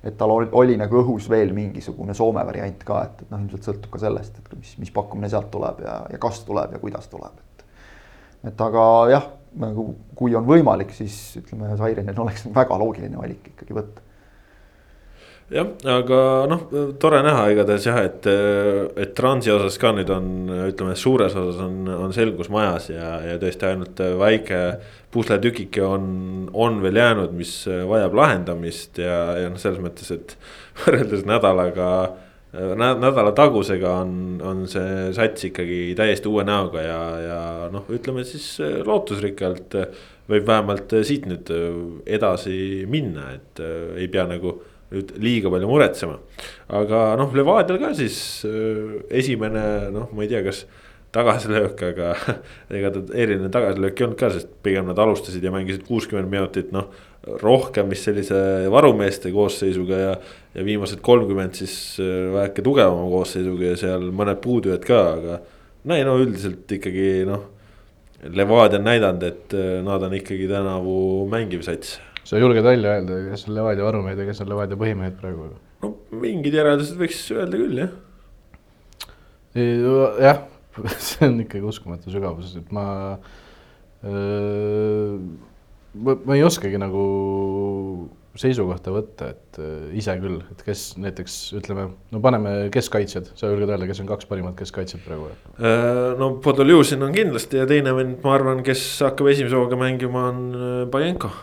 et 0.03 0.17
tal 0.19 0.33
oli, 0.33 0.49
oli 0.51 0.75
nagu 0.79 0.99
õhus 0.99 1.29
veel 1.31 1.53
mingisugune 1.55 2.15
Soome 2.17 2.43
variant 2.47 2.83
ka, 2.87 3.03
et, 3.07 3.21
et 3.23 3.31
noh, 3.31 3.39
ilmselt 3.45 3.69
sõltub 3.69 3.93
ka 3.93 4.01
sellest, 4.03 4.41
et 4.41 4.57
mis, 4.57 4.73
mis 4.81 4.91
pakkumine 4.95 5.29
sealt 5.31 5.47
tuleb 5.53 5.79
ja, 5.85 5.95
ja 6.11 6.19
kas 6.19 6.41
tuleb 6.47 6.75
ja 6.75 6.81
kuidas 6.81 7.07
tuleb, 7.11 7.39
et. 7.39 7.65
et 8.51 8.65
aga 8.67 8.83
jah, 9.13 9.31
nagu 9.63 9.87
kui 10.17 10.35
on 10.35 10.49
võimalik, 10.49 10.91
siis 10.97 11.15
ütleme, 11.39 11.71
Sairinen 11.79 12.19
oleks 12.25 12.49
väga 12.55 12.83
loogiline 12.83 13.21
valik 13.21 13.53
ikkagi 13.53 13.79
võtta 13.79 14.08
jah, 15.53 15.69
aga 15.89 16.19
noh, 16.49 16.63
tore 17.01 17.21
näha 17.25 17.47
igatahes 17.53 17.87
jah, 17.89 17.99
et, 18.05 18.29
et 19.01 19.13
Transi 19.17 19.51
osas 19.53 19.79
ka 19.81 19.91
nüüd 19.97 20.11
on, 20.13 20.29
ütleme 20.69 20.95
suures 20.99 21.35
osas 21.35 21.59
on, 21.65 21.81
on 21.89 22.15
selgus 22.15 22.51
majas 22.53 22.89
ja, 22.93 23.17
ja 23.25 23.39
tõesti 23.41 23.69
ainult 23.69 24.01
väike 24.21 24.61
pusletükike 25.13 25.83
on, 25.85 26.07
on 26.53 26.79
veel 26.85 27.01
jäänud, 27.01 27.33
mis 27.37 27.53
vajab 27.65 28.17
lahendamist 28.19 29.01
ja, 29.01 29.19
ja 29.41 29.51
noh, 29.51 29.61
selles 29.61 29.81
mõttes, 29.83 30.11
et 30.15 30.35
võrreldes 30.83 31.25
nädalaga 31.29 31.91
nädala 32.49 33.29
tagusega 33.37 33.91
on, 34.01 34.13
on 34.41 34.63
see 34.69 35.11
sats 35.13 35.45
ikkagi 35.51 35.93
täiesti 35.97 36.29
uue 36.31 36.41
näoga 36.47 36.81
ja, 36.81 37.01
ja 37.21 37.41
noh, 37.69 37.85
ütleme 37.93 38.23
siis 38.25 38.55
lootusrikkalt 38.87 39.77
võib 40.29 40.47
vähemalt 40.49 40.95
siit 41.05 41.27
nüüd 41.29 41.51
edasi 42.09 42.87
minna, 42.89 43.27
et 43.37 43.61
ei 44.01 44.09
pea 44.09 44.25
nagu 44.29 44.55
nüüd 44.93 45.15
liiga 45.21 45.51
palju 45.53 45.69
muretsema. 45.69 46.19
aga 46.67 47.01
noh, 47.19 47.33
Levadial 47.35 47.79
ka 47.81 47.93
siis 47.97 48.45
äh, 48.47 49.01
esimene 49.21 49.63
noh, 49.93 50.09
ma 50.15 50.25
ei 50.25 50.31
tea, 50.31 50.41
kas 50.45 50.65
tagasilöök, 51.13 51.83
aga 51.91 52.13
ega 52.77 52.91
ta 52.93 53.03
eriline 53.13 53.51
tagasilöök 53.53 54.01
ei 54.01 54.07
olnud 54.07 54.19
ka, 54.19 54.31
sest 54.33 54.49
pigem 54.65 54.89
nad 54.89 54.99
alustasid 55.01 55.45
ja 55.45 55.53
mängisid 55.53 55.85
kuuskümmend 55.87 56.31
minutit, 56.31 56.73
noh. 56.75 56.89
rohkem 57.43 57.89
vist 57.91 58.07
sellise 58.07 58.37
varumeeste 58.71 59.29
koosseisuga 59.35 59.97
ja, 59.99 60.11
ja 60.55 60.63
viimased 60.65 61.01
kolmkümmend 61.05 61.57
siis 61.59 61.75
äh, 62.01 62.29
väike 62.33 62.65
tugevama 62.65 63.09
koosseisuga 63.11 63.73
ja 63.73 63.79
seal 63.81 64.09
mõned 64.15 64.41
puudujad 64.41 64.85
ka, 64.87 65.01
aga. 65.17 65.39
no 65.85 65.97
ei 65.97 66.05
no 66.07 66.17
üldiselt 66.21 66.77
ikkagi 66.79 67.09
noh, 67.29 67.47
Levadia 68.19 68.81
on 68.81 68.87
näidanud, 68.89 69.21
et 69.23 69.53
äh, 69.55 69.79
nad 69.85 70.03
on 70.03 70.17
ikkagi 70.17 70.49
tänavu 70.49 70.95
mängiv 71.31 71.61
sats 71.67 71.99
sa 72.29 72.37
julged 72.37 72.61
välja 72.63 72.93
öelda, 72.93 73.17
kes 73.31 73.47
on 73.47 73.55
Levadia 73.57 73.87
varumehed 73.87 74.21
ja 74.21 74.27
kes 74.27 74.43
on 74.43 74.51
Levadia 74.51 74.77
põhimehed 74.77 75.17
praegu? 75.17 75.49
no 75.81 75.93
mingid 76.21 76.53
järeldused 76.59 76.99
võiks 76.99 77.23
öelda 77.33 77.57
küll, 77.57 77.81
jah. 77.81 77.95
jah, 80.21 80.43
see 81.07 81.29
on 81.29 81.41
ikkagi 81.45 81.65
uskumatu 81.71 82.13
sügavus, 82.13 82.53
et 82.59 82.69
ma 82.75 82.85
öö, 84.05 85.17
ma, 85.97 86.15
ma 86.21 86.37
ei 86.37 86.45
oskagi 86.45 86.81
nagu 86.81 87.03
seisukohta 88.39 88.93
võtta, 88.93 89.33
et 89.33 89.57
ise 89.97 90.13
küll, 90.21 90.37
et 90.53 90.61
kes 90.63 90.85
näiteks 91.01 91.41
ütleme, 91.59 91.89
no 92.13 92.21
paneme 92.23 92.69
keskkaitsjad, 92.71 93.33
sa 93.35 93.49
julged 93.49 93.73
öelda, 93.73 93.89
kes 93.89 94.05
on 94.05 94.13
kaks 94.13 94.29
parimat 94.29 94.55
keskkaitsjat 94.61 95.01
praegu? 95.07 95.33
no 96.21 96.35
Podoljuzin 96.45 97.03
on 97.09 97.17
kindlasti 97.17 97.63
ja 97.63 97.65
teine 97.67 97.97
vend, 97.97 98.21
ma 98.21 98.37
arvan, 98.37 98.61
kes 98.63 98.85
hakkab 99.09 99.33
esimese 99.33 99.57
hooga 99.57 99.81
mängima, 99.81 100.29
on 100.29 100.43
Bajenko 100.93 101.33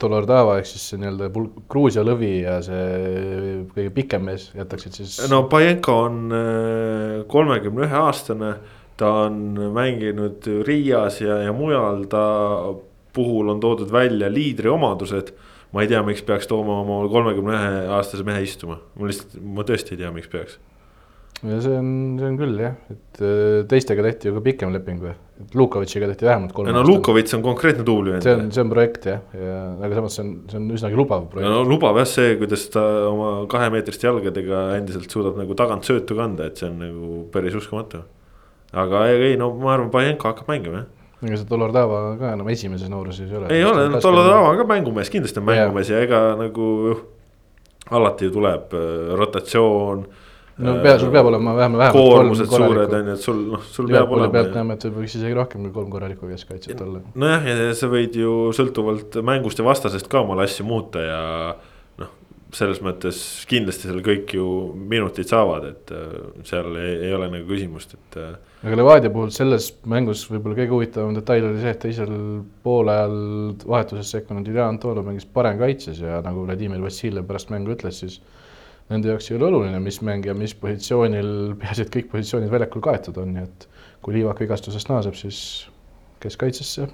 Dolordava 0.00 0.56
ehk 0.58 0.66
siis 0.68 0.96
nii-öelda 0.98 1.28
Gruusia 1.70 2.02
lõvi 2.06 2.32
ja 2.42 2.56
see 2.64 3.64
kõige 3.74 3.92
pikem 3.94 4.24
mees 4.26 4.48
jätaksid 4.56 4.96
siis. 4.96 5.18
no 5.30 5.44
Pajenko 5.50 5.96
on 6.06 6.18
äh, 6.34 7.20
kolmekümne 7.30 7.84
ühe 7.86 8.00
aastane, 8.00 8.54
ta 8.98 9.12
on 9.26 9.60
mänginud 9.76 10.48
Riias 10.66 11.20
ja, 11.22 11.38
ja 11.44 11.54
mujal, 11.56 12.06
ta 12.10 12.24
puhul 13.14 13.52
on 13.52 13.60
toodud 13.62 13.92
välja 13.92 14.30
liidri 14.32 14.72
omadused. 14.72 15.34
ma 15.74 15.82
ei 15.82 15.90
tea, 15.90 16.02
miks 16.06 16.22
peaks 16.22 16.46
tooma 16.46 16.80
oma 16.80 17.00
kolmekümne 17.10 17.54
ühe 17.58 17.86
aastase 17.96 18.24
mehe 18.26 18.42
istuma, 18.46 18.78
ma 18.94 19.10
lihtsalt, 19.10 19.40
ma 19.42 19.66
tõesti 19.66 19.94
ei 19.96 20.04
tea, 20.04 20.12
miks 20.14 20.30
peaks 20.30 20.58
ja 21.44 21.60
see 21.60 21.76
on, 21.76 21.90
see 22.20 22.30
on 22.30 22.38
küll 22.40 22.56
jah, 22.62 22.74
et 22.92 23.20
äh, 23.20 23.60
teistega 23.68 24.04
tehti 24.06 24.30
ju 24.30 24.38
ka 24.38 24.42
pikem 24.44 24.72
leping 24.74 25.02
või, 25.02 25.12
Lukovitšiga 25.58 26.08
tehti 26.12 26.28
vähemalt 26.28 26.54
kolm 26.56 26.70
no 26.72 26.84
Lukovitš 26.86 27.36
on 27.38 27.44
konkreetne 27.44 27.84
tuubli. 27.86 28.16
see 28.24 28.34
on, 28.38 28.48
see 28.54 28.64
on 28.64 28.72
projekt 28.72 29.08
jah, 29.10 29.22
ja 29.36 29.58
aga 29.84 30.00
samas 30.00 30.16
see 30.16 30.24
on, 30.24 30.32
see 30.50 30.60
on 30.60 30.68
üsnagi 30.78 30.98
lubav 30.98 31.28
projekt. 31.32 31.50
no 31.50 31.62
lubav 31.68 32.00
jah 32.00 32.08
see, 32.08 32.34
kuidas 32.40 32.66
ta 32.72 32.84
oma 33.10 33.30
kahemeetriste 33.50 34.08
jalgadega 34.08 34.64
endiselt 34.78 35.12
suudab 35.12 35.38
nagu 35.40 35.56
tagant 35.58 35.86
söötu 35.86 36.16
kanda, 36.18 36.48
et 36.48 36.60
see 36.60 36.70
on 36.70 36.80
nagu 36.80 37.22
päris 37.34 37.56
uskumatu. 37.60 38.04
aga 38.72 39.06
ei, 39.12 39.34
no 39.40 39.52
ma 39.60 39.76
arvan, 39.76 39.92
Pajenko 39.94 40.32
hakkab 40.32 40.52
mängima 40.54 40.84
jah 40.84 40.92
ega 41.24 41.38
see 41.40 41.48
Dolordava 41.48 42.00
ka 42.20 42.34
enam 42.36 42.48
esimeses 42.52 42.90
nooruses 42.92 43.30
ei 43.30 43.38
ole. 43.38 43.50
ei 43.54 43.64
ole, 43.64 43.88
no 43.92 44.00
Dolordava 44.02 44.50
on 44.50 44.58
ka 44.60 44.66
mängumees, 44.68 45.10
kindlasti 45.12 45.40
on 45.40 45.48
mängumees 45.48 45.92
ja, 45.92 46.02
ega 46.04 46.20
nagu 46.40 46.68
alati 47.94 48.28
ju 48.28 48.34
tuleb 48.34 48.74
äh, 48.76 49.14
rotatsioon 49.18 50.04
no 50.62 50.76
pea, 50.82 50.98
sul 50.98 51.10
peab 51.14 51.28
olema 51.30 51.54
vähemalt, 51.56 51.80
vähemalt 51.82 51.98
koormused 51.98 52.50
suured 52.50 52.94
on 52.94 53.10
ju, 53.10 53.16
et 53.16 53.26
sul 53.26 53.42
noh, 53.50 53.62
sul 53.74 53.90
peab 53.90 54.12
olema. 54.14 54.30
pealt 54.36 54.54
näeme, 54.54 54.78
et 54.78 54.86
võiks 54.86 55.16
isegi 55.18 55.34
rohkem 55.34 55.66
kui 55.66 55.74
kolm 55.74 55.90
korralikku 55.90 56.30
keskkaitset 56.30 56.82
olla. 56.84 57.02
nojah, 57.18 57.46
ja 57.50 57.70
sa 57.78 57.90
võid 57.90 58.18
ju 58.18 58.34
sõltuvalt 58.56 59.18
mängust 59.26 59.58
ja 59.58 59.66
vastasest 59.66 60.10
ka 60.10 60.22
omale 60.22 60.46
asju 60.46 60.66
muuta 60.68 61.02
ja 61.02 61.22
noh, 62.02 62.12
selles 62.54 62.78
mõttes 62.84 63.18
kindlasti 63.50 63.90
seal 63.90 63.98
kõik 64.06 64.36
ju 64.38 64.46
minutid 64.94 65.30
saavad, 65.30 65.66
et 65.72 65.94
äh, 65.96 66.14
seal 66.46 66.70
ei, 66.78 66.94
ei 67.08 67.18
ole 67.18 67.32
nagu 67.34 67.50
küsimust, 67.50 67.98
et. 67.98 68.20
Äh, 68.22 68.62
aga 68.68 68.78
Levadia 68.78 69.10
puhul 69.12 69.34
selles 69.34 69.72
mängus 69.90 70.22
võib-olla 70.30 70.60
kõige 70.60 70.76
huvitavam 70.76 71.18
detail 71.18 71.50
oli 71.50 71.64
see, 71.64 71.74
et 71.74 71.82
teisel 71.82 72.14
poolajal 72.62 73.18
vahetuses 73.66 74.14
sekkunud 74.14 74.46
Julian 74.46 74.76
Antonov 74.76 75.10
mängis 75.10 75.26
parem 75.26 75.58
kaitses 75.58 75.98
ja 76.00 76.22
nagu 76.24 76.46
Vladimir 76.46 76.80
Vassiljev 76.84 77.26
pärast 77.26 77.50
mängu 77.50 77.74
ütles, 77.74 77.98
siis 78.06 78.22
nende 78.92 79.12
jaoks 79.12 79.30
ei 79.30 79.38
ole 79.38 79.48
oluline, 79.50 79.80
mis 79.80 80.00
mängija 80.04 80.34
mis 80.38 80.54
positsioonil, 80.60 81.30
peaasi, 81.60 81.86
et 81.86 81.94
kõik 81.94 82.10
positsioonid 82.12 82.52
väljakul 82.52 82.84
kaetud 82.84 83.20
on, 83.22 83.32
nii 83.36 83.46
et 83.46 83.68
kui 84.04 84.18
Liivak 84.18 84.42
vigastusest 84.44 84.90
naaseb, 84.90 85.16
siis 85.16 85.38
keskkaitsesse, 86.24 86.88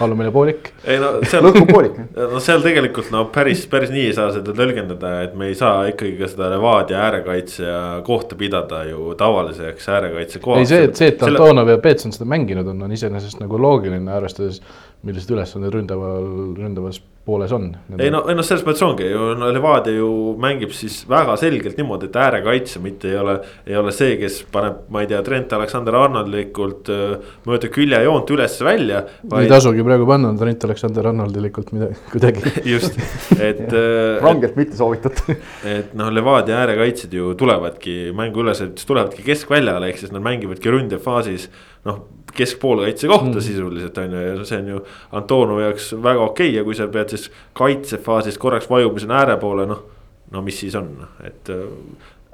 allumine 0.00 0.30
poolik. 0.30 0.72
ei 0.84 0.98
no 1.02 1.08
seal 1.26 1.46
no 2.32 2.40
seal 2.42 2.62
tegelikult 2.62 3.10
no 3.10 3.24
päris, 3.34 3.64
päris 3.70 3.90
nii 3.90 4.04
ei 4.10 4.14
saa 4.14 4.28
seda 4.34 4.54
tõlgendada, 4.54 5.12
et 5.26 5.34
me 5.38 5.50
ei 5.50 5.56
saa 5.58 5.88
ikkagi 5.90 6.14
ka 6.20 6.30
seda 6.30 6.50
Levadia 6.52 7.00
äärekaitsja 7.08 7.80
kohta 8.06 8.38
pidada 8.38 8.84
ju 8.86 9.14
tavaliseks 9.18 9.88
äärekaitse 9.96 10.42
kohaks. 10.44 10.62
ei 10.62 10.70
see, 10.70 10.90
et 10.90 11.02
see, 11.02 11.10
et 11.14 11.26
Antonov 11.26 11.74
ja 11.74 11.80
Peets 11.82 12.06
on 12.06 12.14
seda 12.14 12.28
mänginud, 12.30 12.68
on, 12.70 12.86
on 12.86 12.94
iseenesest 12.94 13.42
nagu 13.42 13.58
loogiline, 13.62 14.12
arvestades 14.12 14.62
millised 15.06 15.34
ülesanded 15.34 15.74
ründaval, 15.74 16.30
ründavas 16.56 17.02
pooles 17.26 17.52
on. 17.52 17.72
ei 17.98 18.10
no, 18.10 18.22
ei 18.30 18.36
noh, 18.38 18.44
selles 18.46 18.62
mõttes 18.66 18.82
ongi 18.86 19.08
ju, 19.10 19.32
no 19.38 19.48
Levadia 19.54 19.96
ju 19.98 20.08
mängib 20.42 20.70
siis 20.74 21.00
väga 21.10 21.34
selgelt 21.40 21.78
niimoodi, 21.78 22.06
et 22.06 22.18
äärekaitse 22.22 22.82
mitte 22.82 23.10
ei 23.10 23.18
ole, 23.18 23.34
ei 23.66 23.76
ole 23.78 23.94
see, 23.94 24.14
kes 24.20 24.40
paneb, 24.52 24.84
ma 24.94 25.02
ei 25.02 25.10
tea, 25.10 25.20
Trent 25.26 25.56
Alexander-Arnoldlikult 25.58 26.90
mööda 27.48 27.70
küljejoont 27.74 28.30
üles-välja 28.36 29.02
vaid.... 29.24 29.50
tasugi 29.56 29.84
praegu 29.86 30.06
panna 30.08 30.32
Trent 30.36 30.64
Alexander-Arnoldlikult 30.68 31.72
midagi, 31.76 31.96
kuidagi 32.12 32.52
just, 32.68 32.98
et 33.40 33.72
rangelt 34.24 34.58
mitte 34.58 34.76
soovitatud 34.78 35.32
et 35.76 35.94
noh, 35.96 36.10
Levadia 36.12 36.60
äärekaitsjad 36.64 37.16
ju 37.16 37.32
tulevadki 37.38 37.96
mängu 38.16 38.44
ülesehitus 38.44 38.88
tulevadki 38.88 39.24
keskväljale, 39.26 39.90
ehk 39.90 40.02
siis 40.02 40.12
nad 40.14 40.24
mängivadki 40.24 40.72
ründefaasis 40.72 41.48
noh 41.88 42.04
keskpoolkaitse 42.36 43.08
kohta 43.08 43.38
mm. 43.38 43.44
sisuliselt 43.46 43.98
on 44.02 44.12
ju, 44.12 44.24
ja 44.26 44.44
see 44.44 44.58
on 44.60 44.72
ju 44.74 44.80
Antonovi 45.16 45.64
jaoks 45.64 45.92
väga 46.04 46.26
okei 46.26 46.50
okay 46.50 46.58
ja 46.58 46.64
kui 46.66 46.76
sa 46.76 46.88
pead 46.92 47.14
siis 47.14 47.30
kaitsefaasis 47.56 48.36
korraks 48.42 48.68
vajumisena 48.70 49.22
ääre 49.22 49.38
poole, 49.40 49.64
noh. 49.70 49.80
no 50.34 50.42
mis 50.44 50.60
siis 50.60 50.74
on, 50.76 50.90
et 51.24 51.48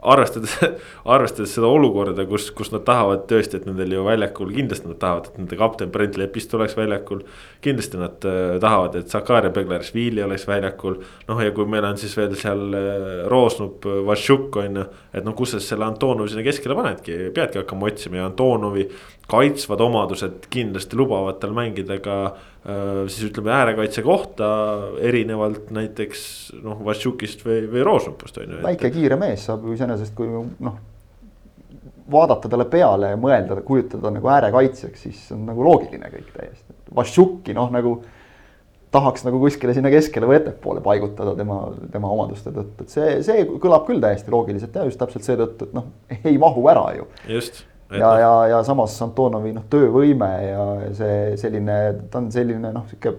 arvestades, 0.02 0.56
arvestades 1.14 1.54
seda 1.54 1.68
olukorda, 1.70 2.24
kus, 2.28 2.48
kus 2.56 2.72
nad 2.74 2.84
tahavad 2.86 3.24
tõesti, 3.30 3.60
et 3.60 3.68
nendel 3.68 3.94
ju 3.96 4.04
väljakul, 4.06 4.50
kindlasti 4.54 4.90
nad 4.90 4.98
tahavad, 5.02 5.30
et 5.30 5.40
nende 5.40 5.58
kapten 5.60 5.92
Brent 5.94 6.18
Lepist 6.20 6.54
oleks 6.58 6.76
väljakul. 6.78 7.22
kindlasti 7.62 8.00
nad 8.00 8.26
äh, 8.26 8.58
tahavad, 8.62 8.96
et 8.98 9.12
Sakarja 9.12 9.52
Beglarishvili 9.54 10.22
oleks 10.22 10.46
väljakul. 10.48 10.98
noh, 11.28 11.42
ja 11.42 11.54
kui 11.54 11.66
meil 11.66 11.86
on 11.86 11.98
siis 11.98 12.16
veel 12.18 12.34
seal 12.38 12.74
äh, 12.74 13.26
Roosnup, 13.30 13.86
Vašjuk 14.06 14.56
on 14.62 14.82
ju, 14.82 14.86
et 15.12 15.24
noh, 15.24 15.36
kus 15.38 15.56
sa 15.56 15.62
selle 15.62 15.86
Antonovi 15.86 16.32
sinna 16.32 16.46
keskele 16.46 16.78
panedki, 16.78 17.18
peadki 17.34 17.62
hakkama 17.62 17.90
otsima 17.92 18.22
ja 18.22 18.30
Antonovi 18.30 18.88
kaitsvad 19.30 19.80
omadused 19.80 20.48
kindlasti 20.52 20.98
lubavad 20.98 21.38
tal 21.40 21.54
mängida 21.56 22.00
ka 22.02 22.16
äh, 22.26 22.51
siis 22.62 23.26
ütleme 23.26 23.50
äärekaitse 23.50 24.04
kohta 24.06 24.48
erinevalt 25.02 25.72
näiteks 25.74 26.22
noh, 26.62 26.78
Vassiukist 26.86 27.42
või, 27.46 27.64
või 27.72 27.82
Roosnupust 27.86 28.38
on 28.38 28.56
ju. 28.56 28.62
väike 28.62 28.92
kiire 28.94 29.18
mees 29.18 29.48
saab 29.48 29.66
ju 29.66 29.74
iseenesest, 29.74 30.14
kui 30.14 30.30
noh. 30.30 30.76
vaadata 32.12 32.50
talle 32.52 32.68
peale 32.70 33.12
ja 33.14 33.18
mõelda, 33.18 33.58
kujutada 33.66 34.12
nagu 34.14 34.30
äärekaitsjaks, 34.36 35.06
siis 35.08 35.24
on 35.34 35.46
nagu 35.50 35.64
loogiline 35.66 36.10
kõik 36.12 36.30
täiesti. 36.36 36.78
Vassiuki 36.94 37.56
noh, 37.56 37.70
nagu 37.74 37.96
tahaks 38.92 39.24
nagu 39.26 39.40
kuskile 39.40 39.74
sinna 39.74 39.90
keskele 39.90 40.28
või 40.28 40.38
ettepoole 40.38 40.84
paigutada 40.84 41.34
tema, 41.34 41.58
tema 41.90 42.10
omaduste 42.12 42.52
tõttu, 42.54 42.84
et 42.84 42.94
see, 42.94 43.10
see 43.26 43.44
kõlab 43.48 43.88
küll 43.88 44.02
täiesti 44.04 44.30
loogiliselt 44.30 44.76
ja 44.76 44.86
just 44.86 45.00
täpselt 45.00 45.26
seetõttu, 45.26 45.70
et 45.70 45.76
noh, 45.76 45.90
ei 46.28 46.38
mahu 46.38 46.66
ära 46.70 46.90
ju. 46.98 47.08
just 47.32 47.64
ja, 47.98 48.12
ja, 48.20 48.32
ja 48.54 48.62
samas 48.66 48.96
Antonovi 49.04 49.52
noh, 49.56 49.66
töövõime 49.72 50.30
ja 50.46 50.64
see 50.96 51.36
selline, 51.40 51.78
ta 52.10 52.22
on 52.22 52.30
selline 52.34 52.72
noh, 52.74 52.86
sihuke 52.90 53.14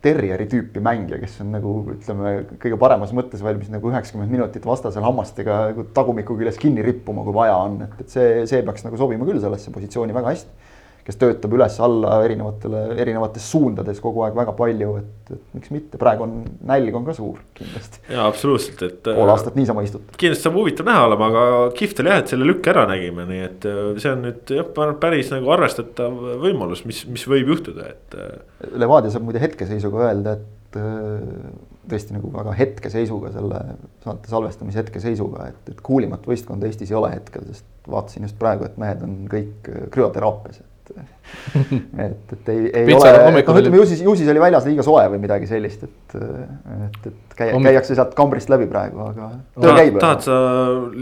terjeri 0.00 0.46
tüüpi 0.48 0.80
mängija, 0.80 1.18
kes 1.20 1.40
on 1.44 1.50
nagu 1.52 1.74
ütleme, 1.92 2.32
kõige 2.62 2.78
paremas 2.80 3.12
mõttes 3.16 3.42
valmis 3.44 3.68
nagu 3.72 3.90
üheksakümmend 3.90 4.32
minutit 4.32 4.64
vastasel 4.64 5.04
hammastega 5.04 5.58
nagu 5.72 5.84
tagumiku 5.96 6.38
küljes 6.38 6.56
kinni 6.60 6.84
rippuma, 6.84 7.24
kui 7.26 7.36
vaja 7.36 7.58
on, 7.66 7.82
et, 7.84 7.98
et 8.04 8.12
see, 8.14 8.30
see 8.48 8.62
peaks 8.64 8.86
nagu 8.86 9.00
sobima 9.00 9.28
küll 9.28 9.42
sellesse 9.42 9.72
positsiooni 9.74 10.16
väga 10.16 10.32
hästi 10.32 10.69
kes 11.06 11.18
töötab 11.20 11.54
üles-alla 11.56 12.18
erinevatele, 12.26 12.82
erinevates 13.00 13.46
suundades 13.50 14.00
kogu 14.02 14.24
aeg 14.26 14.36
väga 14.36 14.52
palju, 14.56 14.90
et, 15.00 15.32
et 15.34 15.56
miks 15.56 15.72
mitte, 15.74 16.00
praegu 16.00 16.26
on, 16.26 16.34
nälg 16.68 16.96
on 16.96 17.06
ka 17.08 17.14
suur 17.16 17.40
kindlasti. 17.56 18.02
jaa, 18.10 18.26
absoluutselt, 18.28 18.84
et. 18.86 19.00
pool 19.08 19.32
aastat 19.32 19.56
niisama 19.58 19.84
istutud. 19.86 20.12
kindlasti 20.20 20.46
saab 20.46 20.60
huvitav 20.60 20.88
näha 20.90 21.08
olema, 21.08 21.30
aga 21.32 21.46
kihvt 21.78 22.04
oli 22.04 22.12
jah, 22.12 22.22
et 22.22 22.34
selle 22.34 22.48
lükke 22.48 22.72
ära 22.74 22.86
nägime, 22.90 23.26
nii 23.30 23.42
et 23.46 23.66
äh, 23.70 23.82
see 24.02 24.12
on 24.12 24.24
nüüd 24.28 24.54
jah, 24.60 24.70
päris 25.02 25.32
nagu 25.34 25.52
arvestatav 25.56 26.22
võimalus, 26.44 26.84
mis, 26.88 27.02
mis 27.10 27.26
võib 27.30 27.54
juhtuda, 27.56 27.90
et. 27.94 28.16
Äh, 28.16 28.38
Levadia 28.80 29.12
saab 29.12 29.24
muide 29.24 29.40
hetkeseisuga 29.40 30.02
öelda, 30.10 30.36
et 30.36 30.78
äh, 30.78 31.52
tõesti 31.90 32.14
nagu 32.14 32.30
väga 32.34 32.52
hetkeseisuga 32.58 33.32
selle 33.34 33.60
saate 34.04 34.30
salvestamise 34.30 34.82
hetkeseisuga, 34.82 35.48
et, 35.50 35.72
et 35.72 35.80
kuulimat 35.84 36.28
võistkonda 36.28 36.68
Eestis 36.68 36.92
ei 36.92 36.98
ole 37.00 37.14
hetkel, 37.14 37.48
sest 37.50 37.88
vaatasin 37.90 38.28
just 38.28 38.38
praegu, 38.38 38.68
et 38.68 38.76
mehed 38.80 39.02
on 39.06 39.16
kõik 39.32 39.70
krüoteraapias 39.94 40.60
et, 42.04 42.32
et 42.34 42.50
ei, 42.52 42.64
ei 42.68 42.86
Pitsa 42.88 43.12
ole, 43.12 43.30
noh 43.36 43.58
ütleme 43.60 43.80
ju 43.80 43.86
siis, 43.88 44.02
ju 44.04 44.14
siis 44.18 44.30
oli 44.32 44.42
väljas 44.42 44.66
liiga 44.68 44.84
soe 44.86 45.04
või 45.12 45.20
midagi 45.22 45.48
sellist, 45.50 45.86
et, 45.86 46.16
et, 46.18 47.08
et 47.10 47.36
käi, 47.38 47.48
käiakse 47.54 47.96
sealt 47.98 48.14
kambrist 48.18 48.50
läbi 48.52 48.68
praegu, 48.70 49.02
aga 49.04 49.30
töö 49.56 49.74
käib. 49.78 49.98
tahad 50.02 50.26
sa 50.26 50.36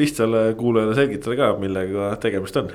lihtsale 0.03 0.45
kuulajale 0.59 0.97
selgitada 0.99 1.39
ka, 1.41 1.51
millega 1.63 2.13
tegemist 2.23 2.61
on? 2.61 2.73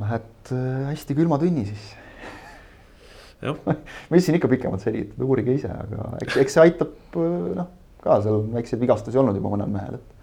Lähed 0.00 0.52
äh, 0.54 0.90
hästi 0.92 1.16
külma 1.18 1.40
tunni 1.42 1.66
siis. 1.68 1.92
ma 3.42 3.56
ütlesin 3.66 4.36
ikka 4.38 4.50
pikemalt 4.52 4.84
selgitada, 4.86 5.26
uurige 5.26 5.56
ise, 5.58 5.72
aga 5.72 6.12
eks, 6.22 6.40
eks 6.44 6.58
see 6.58 6.66
aitab 6.68 7.20
äh, 7.20 7.38
noh, 7.60 7.70
ka 8.04 8.20
seal 8.24 8.42
on 8.42 8.52
väikseid 8.54 8.82
vigastusi 8.82 9.22
olnud 9.22 9.38
juba 9.38 9.54
mõnel 9.56 9.70
mehel, 9.72 10.00
et. 10.00 10.18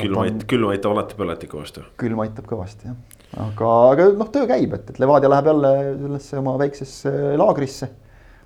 külm 0.00 0.20
aitab, 0.24 0.44
külm 0.54 0.74
aitab 0.74 0.96
alati 0.96 1.18
põletiku 1.20 1.60
vastu. 1.60 1.86
külm 2.00 2.24
aitab 2.24 2.48
kõvasti 2.50 2.92
jah 2.92 3.19
aga, 3.38 3.70
aga 3.92 4.08
noh, 4.18 4.30
töö 4.32 4.48
käib, 4.50 4.74
et, 4.74 4.90
et 4.90 4.98
Levadia 5.02 5.30
läheb 5.30 5.50
jälle 5.52 5.72
sellesse 6.00 6.40
oma 6.40 6.56
väiksesse 6.60 7.12
laagrisse, 7.38 7.90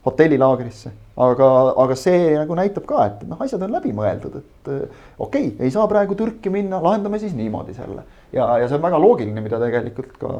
hotellilaagrisse. 0.04 0.92
aga, 1.24 1.48
aga 1.84 1.96
see 1.96 2.34
nagu 2.34 2.58
näitab 2.58 2.86
ka, 2.90 3.06
et 3.08 3.24
noh, 3.28 3.40
asjad 3.44 3.62
on 3.64 3.72
läbi 3.72 3.94
mõeldud, 3.96 4.36
et 4.42 4.70
okei 4.70 5.48
okay,, 5.48 5.50
ei 5.64 5.72
saa 5.72 5.86
praegu 5.90 6.16
Türki 6.18 6.52
minna, 6.52 6.82
lahendame 6.82 7.20
siis 7.22 7.36
niimoodi 7.38 7.76
selle. 7.76 8.04
ja, 8.34 8.48
ja 8.60 8.68
see 8.68 8.78
on 8.78 8.84
väga 8.84 9.00
loogiline, 9.00 9.44
mida 9.44 9.60
tegelikult 9.62 10.16
ka 10.20 10.32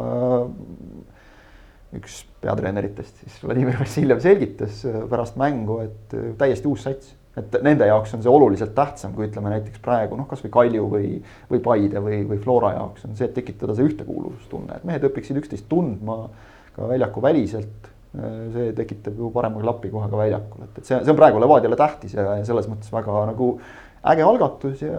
üks 1.94 2.24
peatreeneritest 2.42 3.20
siis 3.22 3.36
Vladimir 3.44 3.78
Vassiljev 3.78 4.20
selgitas 4.20 4.82
pärast 5.08 5.38
mängu, 5.40 5.78
et 5.86 6.16
täiesti 6.40 6.68
uus 6.68 6.84
sats 6.88 7.14
et 7.40 7.56
nende 7.66 7.88
jaoks 7.88 8.14
on 8.14 8.22
see 8.22 8.30
oluliselt 8.30 8.74
tähtsam, 8.76 9.14
kui 9.16 9.26
ütleme 9.28 9.50
näiteks 9.54 9.82
praegu 9.82 10.18
noh, 10.18 10.28
kasvõi 10.30 10.52
Kalju 10.54 10.84
või, 10.90 11.08
või 11.50 11.62
Paide 11.64 12.02
või, 12.04 12.20
või 12.28 12.38
Flora 12.42 12.74
jaoks 12.76 13.08
on 13.08 13.16
see, 13.18 13.28
et 13.28 13.34
tekitada 13.36 13.74
see 13.74 13.88
ühtekuuluvustunne, 13.90 14.78
et 14.78 14.86
mehed 14.86 15.06
õpiksid 15.10 15.40
üksteist 15.42 15.66
tundma 15.70 16.28
ka 16.76 16.90
väljaku 16.90 17.22
väliselt. 17.22 17.90
see 18.54 18.68
tekitab 18.78 19.16
ju 19.18 19.28
parema 19.34 19.58
klapi 19.58 19.88
kohe 19.90 20.06
ka 20.06 20.18
väljakul, 20.18 20.62
et, 20.62 20.76
et 20.78 20.86
see, 20.86 20.98
see 21.02 21.10
on 21.10 21.18
praegu 21.18 21.40
Levadiale 21.42 21.74
tähtis 21.76 22.12
ja, 22.14 22.36
selles 22.46 22.68
mõttes 22.70 22.92
väga 22.94 23.24
nagu 23.32 23.48
äge 24.04 24.24
algatus 24.24 24.82
ja 24.84 24.98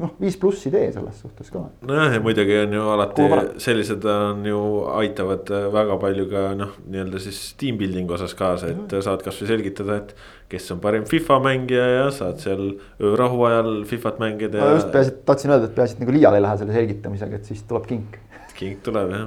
noh, 0.00 0.12
viis 0.20 0.38
pluss 0.40 0.64
idee 0.70 0.88
selles 0.94 1.18
suhtes 1.20 1.50
ka. 1.52 1.66
nojah, 1.84 2.14
ja 2.16 2.20
muidugi 2.24 2.56
on 2.62 2.72
ju 2.76 2.84
alati 2.94 3.26
sellised 3.62 4.04
on 4.08 4.44
ju 4.48 4.60
aitavad 4.96 5.50
väga 5.74 5.98
palju 6.00 6.28
ka 6.30 6.44
noh, 6.56 6.72
nii-öelda 6.86 7.20
siis 7.20 7.40
team 7.60 7.76
building 7.80 8.12
osas 8.16 8.32
kaasa, 8.38 8.70
et 8.72 8.78
mm. 8.86 9.04
saad 9.04 9.24
kasvõi 9.26 9.50
selgitada, 9.52 10.00
et. 10.02 10.16
kes 10.46 10.70
on 10.70 10.78
parim 10.78 11.02
FIFA 11.10 11.40
mängija 11.42 11.86
ja 11.90 12.04
saad 12.14 12.38
seal 12.38 12.76
öörahu 13.02 13.42
ajal 13.48 13.72
Fifat 13.90 14.20
mängida. 14.22 14.62
ma 14.62 14.76
just 14.76 14.92
peaasi, 14.94 15.12
tahtsin 15.26 15.52
öelda, 15.52 15.68
et 15.68 15.74
peaasi, 15.74 15.96
et 15.96 16.04
nagu 16.04 16.14
liiale 16.14 16.38
ei 16.40 16.44
lähe 16.44 16.60
selle 16.60 16.76
selgitamisega, 16.76 17.40
et 17.40 17.50
siis 17.50 17.64
tuleb 17.68 17.88
kink. 17.90 18.16
kink 18.56 18.80
tuleb 18.86 19.12
jah, 19.12 19.26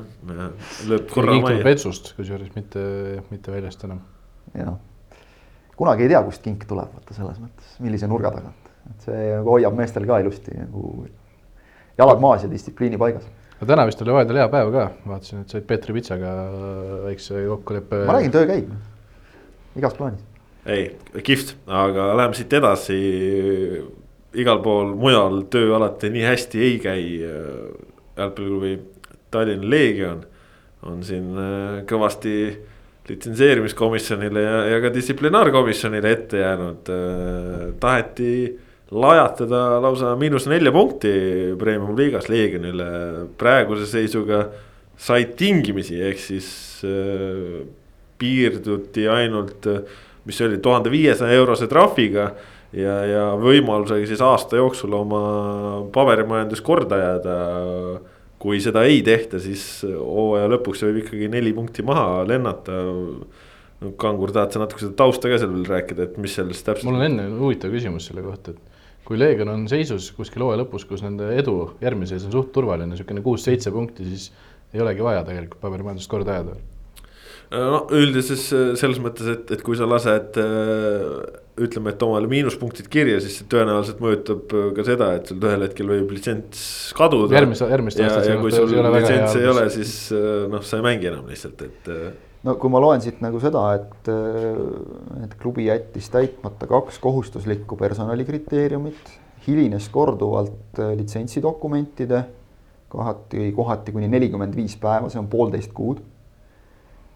lööb 0.89 1.11
korra 1.11 1.35
majja. 1.35 1.43
kink 1.43 1.51
tuleb 1.51 1.69
vetsust, 1.69 2.13
kusjuures 2.17 2.55
mitte, 2.55 2.85
mitte 3.29 3.53
väljast 3.53 3.85
enam. 3.85 4.01
jah, 4.55 4.73
kunagi 5.75 6.07
ei 6.07 6.15
tea, 6.15 6.23
kust 6.25 6.47
kink 6.47 6.65
tuleb, 6.71 6.89
vaata 6.95 7.19
selles 7.19 7.37
mõttes, 7.43 7.77
millise 7.83 8.09
nurga 8.09 8.33
tagant 8.39 8.68
et 8.89 9.07
see 9.07 9.25
nagu 9.35 9.55
hoiab 9.55 9.75
meestel 9.77 10.07
ka 10.09 10.19
ilusti 10.23 10.55
nagu 10.57 11.05
jalad 11.99 12.23
maas 12.23 12.43
ja 12.45 12.51
distsipliini 12.51 12.97
paigas. 12.97 13.27
no 13.59 13.67
täna 13.67 13.85
vist 13.89 14.01
oli 14.01 14.15
vaheldel 14.15 14.41
hea 14.41 14.49
päev 14.51 14.71
ka, 14.75 14.85
vaatasin, 15.07 15.43
et 15.43 15.55
said 15.55 15.67
Peetri 15.67 15.95
Pitsaga 15.97 16.33
väikse 17.05 17.45
kokkuleppe. 17.53 18.03
ma 18.07 18.17
räägin, 18.17 18.35
töö 18.35 18.47
käib, 18.49 18.69
igas 19.79 19.97
plaanis. 19.97 20.23
ei, 20.65 20.91
kihvt, 21.23 21.55
aga 21.67 22.11
läheme 22.19 22.37
siit 22.37 22.53
edasi. 22.53 22.99
igal 24.33 24.61
pool 24.63 24.93
mujal 24.95 25.43
töö 25.49 25.75
alati 25.75 26.13
nii 26.13 26.25
hästi 26.27 26.63
ei 26.63 26.79
käi. 26.79 27.03
jalgpalliklubi 28.17 28.79
Tallinna 29.31 29.69
Leegion 29.69 30.23
on 30.89 31.03
siin 31.05 31.35
äh, 31.37 31.81
kõvasti 31.89 32.33
litsenseerimiskomisjonile 33.09 34.41
ja, 34.41 34.57
ja 34.73 34.79
ka 34.83 34.91
distsiplinaarkomisjonile 34.93 36.11
ette 36.11 36.41
jäänud. 36.41 36.91
Äh, 36.93 37.63
taheti 37.81 38.31
lajatada 38.91 39.79
lausa 39.83 40.15
miinus 40.17 40.47
nelja 40.49 40.71
punkti 40.73 41.11
premium-liigas 41.59 42.29
Leegionile 42.31 42.89
praeguse 43.37 43.85
seisuga 43.89 44.47
said 44.99 45.35
tingimisi, 45.39 45.99
ehk 46.09 46.19
siis 46.19 46.47
äh, 46.87 47.59
piirduti 48.19 49.07
ainult, 49.07 49.67
mis 50.27 50.39
see 50.39 50.47
oli, 50.49 50.59
tuhande 50.63 50.91
viiesaja 50.91 51.37
eurose 51.39 51.69
trahviga. 51.71 52.31
ja, 52.73 52.95
ja 53.05 53.21
võimalusega 53.39 54.05
siis 54.05 54.21
aasta 54.21 54.59
jooksul 54.59 54.93
oma 54.93 55.21
paberimajandus 55.93 56.61
korda 56.61 56.97
jääda. 56.97 57.35
kui 58.39 58.61
seda 58.63 58.85
ei 58.87 59.01
tehta, 59.03 59.39
siis 59.39 59.83
hooaja 59.83 60.47
lõpuks 60.47 60.85
võib 60.85 61.01
ikkagi 61.01 61.27
neli 61.27 61.51
punkti 61.53 61.83
maha 61.83 62.23
lennata 62.23 62.77
no 63.81 63.91
Kangur, 63.99 64.31
tahad 64.31 64.53
sa 64.53 64.61
natuke 64.61 64.83
seda 64.83 64.95
tausta 64.99 65.31
ka 65.31 65.39
seal 65.39 65.51
veel 65.51 65.67
rääkida, 65.67 66.07
et 66.07 66.19
mis 66.19 66.35
sellest 66.35 66.65
täpselt? 66.67 66.87
mul 66.87 66.99
on 66.99 67.07
enne 67.07 67.27
huvitav 67.39 67.73
küsimus 67.73 68.07
selle 68.09 68.23
kohta, 68.23 68.55
et 68.55 68.78
kui 69.09 69.17
Leegion 69.17 69.49
on 69.49 69.65
seisus 69.71 70.11
kuskil 70.13 70.45
hooaja 70.45 70.61
lõpus, 70.61 70.85
kus 70.85 71.01
nende 71.01 71.31
edu 71.33 71.55
järgmise 71.81 72.15
sees 72.15 72.27
on 72.29 72.35
suht 72.35 72.51
turvaline, 72.53 72.91
niisugune 72.93 73.23
kuus-seitse 73.25 73.73
punkti, 73.73 74.05
siis 74.05 74.29
ei 74.75 74.83
olegi 74.83 75.01
vaja 75.01 75.23
tegelikult 75.25 75.63
paberimajandust 75.63 76.11
korda 76.11 76.35
ajada. 76.35 76.59
no 77.49 77.81
üldises 77.97 78.45
selles 78.77 79.01
mõttes, 79.01 79.31
et, 79.33 79.49
et 79.57 79.65
kui 79.65 79.79
sa 79.79 79.89
lased 79.89 80.37
ütleme, 81.59 81.95
et 81.95 82.05
omale 82.05 82.29
miinuspunktid 82.29 82.87
kirja, 82.93 83.17
siis 83.23 83.41
see 83.41 83.49
tõenäoliselt 83.49 83.99
mõjutab 84.05 84.53
ka 84.77 84.85
seda, 84.85 85.09
et 85.17 85.33
sul 85.33 85.41
ühel 85.41 85.65
hetkel 85.65 85.89
võib 85.89 86.13
litsents 86.13 86.61
kaduda. 86.95 87.33
järgmise, 87.39 87.65
järgmist 87.73 88.05
aastat. 88.05 88.29
ja, 88.29 88.37
ja 88.37 88.41
kui 88.45 88.53
sul 88.53 88.77
litsentsi 88.77 89.41
ei 89.41 89.51
ole, 89.55 89.69
siis 89.73 89.99
noh, 90.53 90.61
sa 90.61 90.77
ei 90.77 90.85
mängi 90.85 91.09
enam 91.09 91.33
lihtsalt, 91.33 91.65
et 91.65 91.95
no 92.47 92.55
kui 92.59 92.71
ma 92.71 92.81
loen 92.81 93.01
siit 93.03 93.23
nagu 93.23 93.39
seda, 93.43 93.63
et, 93.79 94.11
äh, 94.11 95.25
et 95.25 95.33
klubi 95.41 95.67
jättis 95.67 96.09
täitmata 96.13 96.69
kaks 96.69 96.99
kohustuslikku 97.03 97.77
personalikriteeriumit, 97.79 99.17
hilines 99.47 99.89
korduvalt 99.91 100.79
äh, 100.79 100.93
litsentsidokumentide, 100.99 102.23
kohati, 102.89 103.51
kohati 103.55 103.93
kuni 103.95 104.07
nelikümmend 104.11 104.55
viis 104.55 104.77
päeva, 104.79 105.11
see 105.11 105.21
on 105.21 105.27
poolteist 105.31 105.75
kuud. 105.75 105.99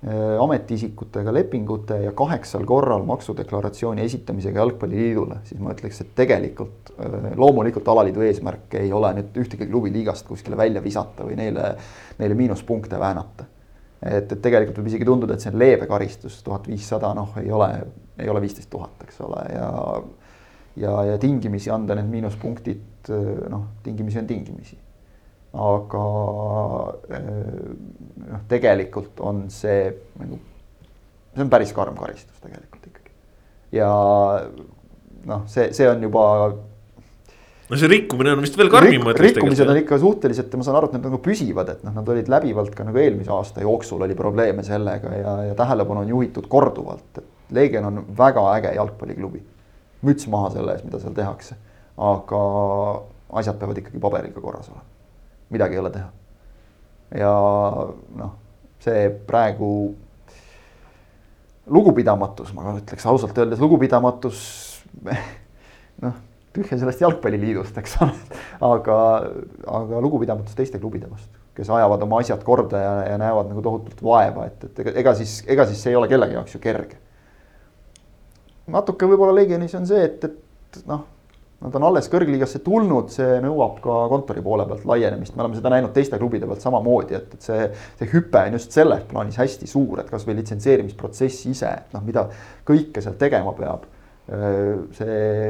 Äh, 0.03 0.35
ametiisikutega 0.43 1.31
lepingute 1.31 2.01
ja 2.03 2.11
kaheksal 2.11 2.67
korral 2.67 3.05
maksudeklaratsiooni 3.07 4.03
esitamisega 4.03 4.59
Jalgpalliliidule, 4.59 5.39
siis 5.47 5.63
ma 5.63 5.71
ütleks, 5.71 6.03
et 6.03 6.11
tegelikult 6.19 6.91
loomulikult 7.39 7.87
alaliidu 7.87 8.27
eesmärk 8.27 8.75
ei 8.81 8.91
ole 8.93 9.13
nüüd 9.15 9.39
ühtegi 9.39 9.69
klubi 9.71 9.93
liigast 9.95 10.27
kuskile 10.27 10.59
välja 10.59 10.83
visata 10.83 11.23
või 11.23 11.39
neile, 11.39 11.71
neile 12.19 12.35
miinuspunkte 12.35 12.99
väänata 12.99 13.47
et, 14.05 14.31
et 14.31 14.41
tegelikult 14.41 14.79
võib 14.81 14.91
isegi 14.91 15.07
tunduda, 15.07 15.35
et 15.35 15.43
see 15.43 15.51
on 15.53 15.59
leebe 15.61 15.87
karistus, 15.89 16.41
tuhat 16.43 16.67
viissada, 16.67 17.13
noh, 17.17 17.35
ei 17.41 17.51
ole, 17.51 17.69
ei 18.19 18.29
ole 18.29 18.41
viisteist 18.43 18.69
tuhat, 18.71 19.03
eks 19.07 19.21
ole, 19.23 19.45
ja 19.53 19.69
ja, 20.75 21.03
ja 21.03 21.17
tingimisi 21.17 21.71
anda 21.71 21.95
need 21.97 22.09
miinuspunktid, 22.09 23.11
noh, 23.49 23.67
tingimisi 23.83 24.19
on 24.19 24.27
tingimisi. 24.27 24.77
aga 25.53 26.03
noh, 27.13 28.45
tegelikult 28.49 29.19
on 29.21 29.43
see 29.53 29.83
nagu, 30.17 30.39
see 31.35 31.43
on 31.45 31.51
päris 31.53 31.73
karm 31.77 31.97
karistus 31.99 32.41
tegelikult 32.41 32.87
ikkagi. 32.89 33.11
ja 33.77 33.91
noh, 35.29 35.45
see, 35.45 35.69
see 35.77 35.89
on 35.89 36.01
juba 36.01 36.23
no 37.73 37.79
see 37.81 37.89
rikkumine 37.89 38.33
on 38.35 38.43
vist 38.43 38.57
veel 38.59 38.69
karmim 38.71 39.07
Rik,. 39.09 39.21
rikkumised 39.25 39.69
on 39.69 39.79
ikka 39.79 39.97
suhteliselt 40.01 40.53
ja 40.53 40.59
ma 40.59 40.65
saan 40.67 40.77
aru, 40.77 40.89
et 40.89 40.97
need 40.97 41.07
nagu 41.07 41.19
püsivad, 41.25 41.71
et 41.73 41.81
noh, 41.85 41.95
nad 41.95 42.11
olid 42.13 42.29
läbivalt 42.29 42.75
ka 42.77 42.85
nagu 42.85 43.01
eelmise 43.01 43.33
aasta 43.33 43.63
jooksul 43.65 44.05
oli 44.05 44.17
probleeme 44.17 44.65
sellega 44.65 45.13
ja, 45.17 45.33
ja 45.49 45.57
tähelepanu 45.57 46.03
on 46.03 46.13
juhitud 46.13 46.47
korduvalt, 46.51 47.09
et 47.17 47.53
Leegion 47.53 47.85
on 47.89 47.99
väga 48.17 48.45
äge 48.57 48.75
jalgpalliklubi. 48.77 49.43
müts 50.03 50.27
maha 50.27 50.49
selle 50.51 50.73
ees, 50.75 50.83
mida 50.83 50.99
seal 50.99 51.13
tehakse, 51.15 51.55
aga 51.97 52.39
asjad 53.39 53.57
peavad 53.59 53.77
ikkagi 53.79 54.01
paberiga 54.03 54.41
korras 54.41 54.69
olema, 54.69 54.83
midagi 55.49 55.79
ei 55.79 55.83
ole 55.83 55.93
teha. 55.93 56.09
ja 57.17 57.33
noh, 58.21 58.33
see 58.83 59.07
praegu 59.27 59.69
lugupidamatus, 61.73 62.51
ma 62.53 62.75
ütleks 62.77 63.05
ausalt 63.07 63.37
öeldes 63.37 63.61
lugupidamatus 63.63 64.43
tühja 66.53 66.77
sellest 66.79 67.01
jalgpalliliidust, 67.03 67.77
eks 67.81 67.95
ole. 68.03 68.17
aga, 68.69 68.97
aga 69.79 70.01
lugupidamatus 70.05 70.57
teiste 70.57 70.81
klubide 70.81 71.09
vastu, 71.09 71.39
kes 71.57 71.71
ajavad 71.73 72.05
oma 72.05 72.21
asjad 72.23 72.43
korda 72.45 72.81
ja, 72.81 72.93
ja 73.11 73.21
näevad 73.21 73.49
nagu 73.51 73.63
tohutult 73.65 74.03
vaeva, 74.05 74.47
et, 74.51 74.67
et 74.69 74.83
ega, 74.85 74.95
ega 75.03 75.15
siis, 75.19 75.39
ega 75.49 75.65
siis 75.69 75.81
see 75.83 75.93
ei 75.93 75.99
ole 75.99 76.11
kellegi 76.11 76.37
jaoks 76.37 76.57
ju 76.57 76.61
kerge. 76.63 76.99
natuke 78.73 79.09
võib-olla 79.09 79.35
Legionis 79.41 79.75
on 79.79 79.89
see, 79.89 80.05
et, 80.07 80.29
et 80.29 80.85
noh, 80.89 81.07
nad 81.63 81.75
on 81.79 81.85
alles 81.87 82.09
kõrgliigasse 82.11 82.59
tulnud, 82.63 83.09
see 83.13 83.39
nõuab 83.43 83.79
ka 83.83 83.97
kontori 84.11 84.43
poole 84.43 84.65
pealt 84.67 84.85
laienemist, 84.87 85.35
me 85.35 85.45
oleme 85.45 85.57
seda 85.57 85.71
näinud 85.71 85.93
teiste 85.95 86.19
klubide 86.19 86.47
pealt 86.49 86.63
samamoodi, 86.63 87.15
et, 87.17 87.35
et 87.37 87.49
see, 87.49 87.67
see 87.99 88.09
hüpe 88.11 88.41
on 88.49 88.57
just 88.57 88.75
selles 88.75 89.05
plaanis 89.09 89.39
hästi 89.39 89.69
suur, 89.71 90.01
et 90.03 90.11
kasvõi 90.11 90.35
litsenseerimisprotsess 90.41 91.47
ise, 91.51 91.71
et 91.71 91.95
noh, 91.95 92.03
mida 92.05 92.27
kõike 92.67 93.03
seal 93.03 93.15
tegema 93.19 93.55
peab 93.57 93.87
see 94.23 95.49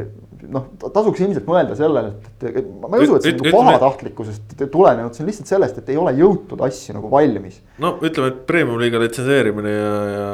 noh, 0.49 0.63
tasuks 0.81 1.21
ilmselt 1.21 1.45
mõelda 1.45 1.75
sellele, 1.77 2.15
et, 2.41 2.45
et 2.49 2.69
ma 2.81 2.97
ei 2.97 3.05
usu, 3.05 3.19
et 3.19 3.27
see 3.27 3.35
nagu 3.37 3.51
pahatahtlikkusest 3.53 4.55
tulenenud, 4.73 5.13
see 5.13 5.21
on 5.21 5.29
lihtsalt 5.29 5.51
sellest, 5.51 5.77
et 5.77 5.91
ei 5.93 5.99
ole 6.01 6.15
jõutud 6.17 6.63
asju 6.65 6.95
nagu 6.97 7.11
valmis. 7.11 7.59
no 7.83 7.93
ütleme, 8.01 8.31
et 8.31 8.39
premium-liiga 8.49 9.01
litsenseerimine 9.03 9.75
ja, 9.75 9.91
ja 10.09 10.31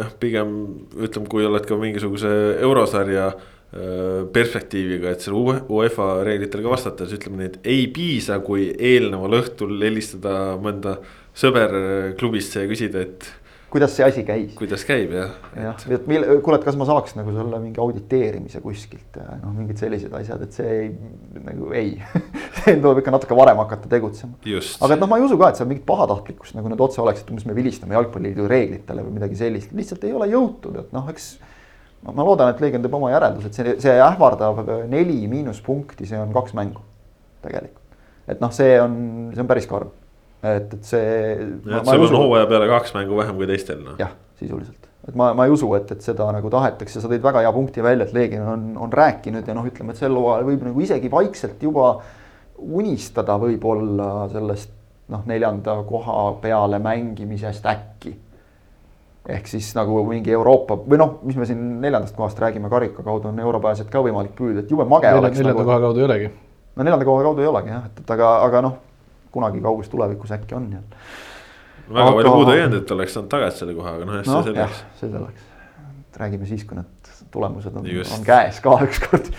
jah, 0.00 0.14
pigem 0.22 0.54
ütleme, 0.96 1.28
kui 1.28 1.44
oled 1.44 1.68
ka 1.68 1.76
mingisuguse 1.80 2.32
eurosarja 2.64 3.28
äh, 3.34 4.24
perspektiiviga, 4.32 5.12
et 5.12 5.28
selle 5.28 5.60
UEFA 5.68 6.08
reeglitele 6.24 6.64
ka 6.64 6.72
vastata, 6.72 7.04
siis 7.04 7.20
ütleme 7.20 7.42
nii, 7.42 7.52
et 7.52 7.70
ei 7.76 7.84
piisa, 7.92 8.40
kui 8.44 8.70
eelneval 8.72 9.42
õhtul 9.42 9.76
helistada 9.84 10.54
mõnda 10.56 11.02
sõber 11.36 12.14
klubisse 12.16 12.64
ja 12.64 12.70
küsida, 12.70 13.04
et 13.04 13.28
kuidas 13.74 13.96
see 13.96 14.04
asi 14.06 14.22
käis. 14.22 14.52
kuidas 14.54 14.84
käib 14.86 15.10
jah. 15.16 15.32
jah, 15.58 15.80
et 15.96 16.04
mille, 16.06 16.36
kuule, 16.46 16.60
et 16.60 16.66
kas 16.66 16.76
ma 16.78 16.86
saaks 16.86 17.16
nagu 17.18 17.32
selle 17.34 17.58
mingi 17.58 17.80
auditeerimise 17.82 18.60
kuskilt 18.62 19.16
ja 19.18 19.38
noh, 19.40 19.50
mingid 19.56 19.80
sellised 19.82 20.14
asjad, 20.14 20.44
et 20.46 20.54
see 20.54 20.76
ei 20.76 20.92
nagu 21.42 21.72
ei 21.74 21.96
see 22.60 22.76
tuleb 22.78 23.00
ikka 23.02 23.16
natuke 23.16 23.38
varem 23.38 23.58
hakata 23.64 23.90
tegutsema. 23.90 24.38
aga 24.46 24.94
et 24.94 25.02
noh, 25.02 25.10
ma 25.10 25.18
ei 25.18 25.26
usu 25.26 25.38
ka, 25.40 25.50
et 25.50 25.58
seal 25.58 25.70
mingit 25.72 25.86
pahatahtlikkust 25.88 26.54
nagu 26.54 26.70
need 26.70 26.84
otse 26.86 27.02
oleks, 27.02 27.24
et 27.24 27.32
umbes 27.34 27.48
me 27.50 27.56
vilistame 27.58 27.98
jalgpalliliidu 27.98 28.46
reeglitele 28.54 29.08
või 29.08 29.16
midagi 29.16 29.40
sellist, 29.42 29.74
lihtsalt 29.74 30.06
ei 30.06 30.14
ole 30.14 30.30
jõutud, 30.30 30.78
et 30.84 30.94
noh, 30.94 31.10
eks. 31.10 31.28
ma 32.06 32.28
loodan, 32.30 32.54
et 32.54 32.62
Leegion 32.62 32.86
teeb 32.86 32.94
oma 32.94 33.10
järeldused, 33.10 33.58
see, 33.58 33.76
see 33.82 33.98
ähvardav 34.06 34.62
neli 34.92 35.18
miinuspunkti, 35.34 36.06
see 36.06 36.22
on 36.22 36.30
kaks 36.36 36.54
mängu 36.54 36.86
tegelikult. 37.42 37.82
et 38.30 38.38
noh, 38.38 38.54
see 38.54 38.78
on, 38.78 38.96
see 39.34 39.42
on 39.42 39.50
päris 39.50 39.66
karm 39.66 39.90
et, 40.44 40.74
et 40.76 40.88
see. 40.88 41.36
et 41.38 41.88
sul 41.88 42.08
on 42.08 42.18
hooaja 42.26 42.48
peale 42.50 42.68
kaks 42.70 42.94
mängu 42.96 43.16
vähem 43.20 43.38
kui 43.40 43.48
teistel 43.50 43.80
noh. 43.84 43.96
jah, 44.00 44.12
sisuliselt, 44.40 44.88
et 45.08 45.16
ma, 45.18 45.32
ma 45.36 45.48
ei 45.48 45.54
usu, 45.54 45.70
et, 45.78 45.90
et 45.96 46.04
seda 46.04 46.28
nagu 46.34 46.52
tahetakse, 46.52 47.00
sa 47.00 47.10
tõid 47.10 47.24
väga 47.24 47.44
hea 47.44 47.54
punkti 47.54 47.84
välja, 47.84 48.06
et 48.06 48.14
Leegion 48.16 48.50
on, 48.52 48.68
on 48.86 48.92
rääkinud 48.92 49.48
ja 49.48 49.56
noh, 49.56 49.66
ütleme, 49.68 49.94
et 49.94 50.02
sel 50.02 50.16
hooajal 50.16 50.48
võib 50.50 50.68
nagu 50.68 50.84
isegi 50.84 51.10
vaikselt 51.12 51.62
juba 51.64 51.96
unistada 52.64 53.36
võib-olla 53.40 54.28
sellest 54.32 54.70
noh, 55.12 55.24
neljanda 55.28 55.76
koha 55.88 56.20
peale 56.42 56.78
mängimisest 56.82 57.66
äkki. 57.66 58.14
ehk 59.28 59.46
siis 59.48 59.70
nagu 59.72 60.02
mingi 60.04 60.32
Euroopa 60.36 60.76
või 60.84 60.98
noh, 61.00 61.18
mis 61.24 61.36
me 61.40 61.46
siin 61.48 61.60
neljandast 61.80 62.16
kohast 62.16 62.40
räägime, 62.40 62.68
karika 62.68 63.02
kaudu 63.02 63.30
on 63.30 63.38
europääset 63.40 63.88
ka 63.90 64.02
võimalik 64.04 64.34
püüda, 64.36 64.60
et 64.60 64.70
jube 64.70 64.84
mage 64.84 65.08
Nelja, 65.08 65.22
oleks. 65.22 65.38
neljanda 65.38 65.62
Nagu, 65.62 65.70
koha 65.70 65.78
kaudu 65.80 66.02
ei 66.02 66.04
olegi. 66.04 66.28
no 66.76 66.84
neljanda 66.84 67.06
koha 67.08 67.22
kaudu 67.28 67.40
ei 67.40 67.48
olegi 67.48 67.72
jah, 67.72 67.86
et, 67.88 68.02
et 68.04 68.10
aga, 68.16 68.32
aga 68.44 68.60
noh, 68.66 68.74
kunagi 69.34 69.62
kauges 69.64 69.90
tulevikus 69.92 70.34
äkki 70.36 70.56
on 70.56 70.70
jälle. 70.72 71.02
väga 71.88 72.06
Aga- 72.06 72.14
palju 72.20 72.36
puudu 72.38 72.54
ei 72.54 72.62
jäänud, 72.62 72.78
et 72.82 72.94
oleks 72.96 73.16
saanud 73.16 73.32
tagasi 73.32 73.62
selle 73.64 73.74
koha, 73.76 73.96
aga 73.98 74.08
noh, 74.08 74.22
see 74.22 74.46
selleks., 74.48 74.84
see 75.00 75.10
selleks. 75.10 75.50
räägime 76.20 76.46
siis, 76.46 76.64
kui 76.64 76.78
need 76.78 77.12
tulemused 77.34 77.74
on, 77.74 77.90
on 78.18 78.24
käes 78.26 78.60
ka 78.64 78.78
ükskord. 78.86 79.30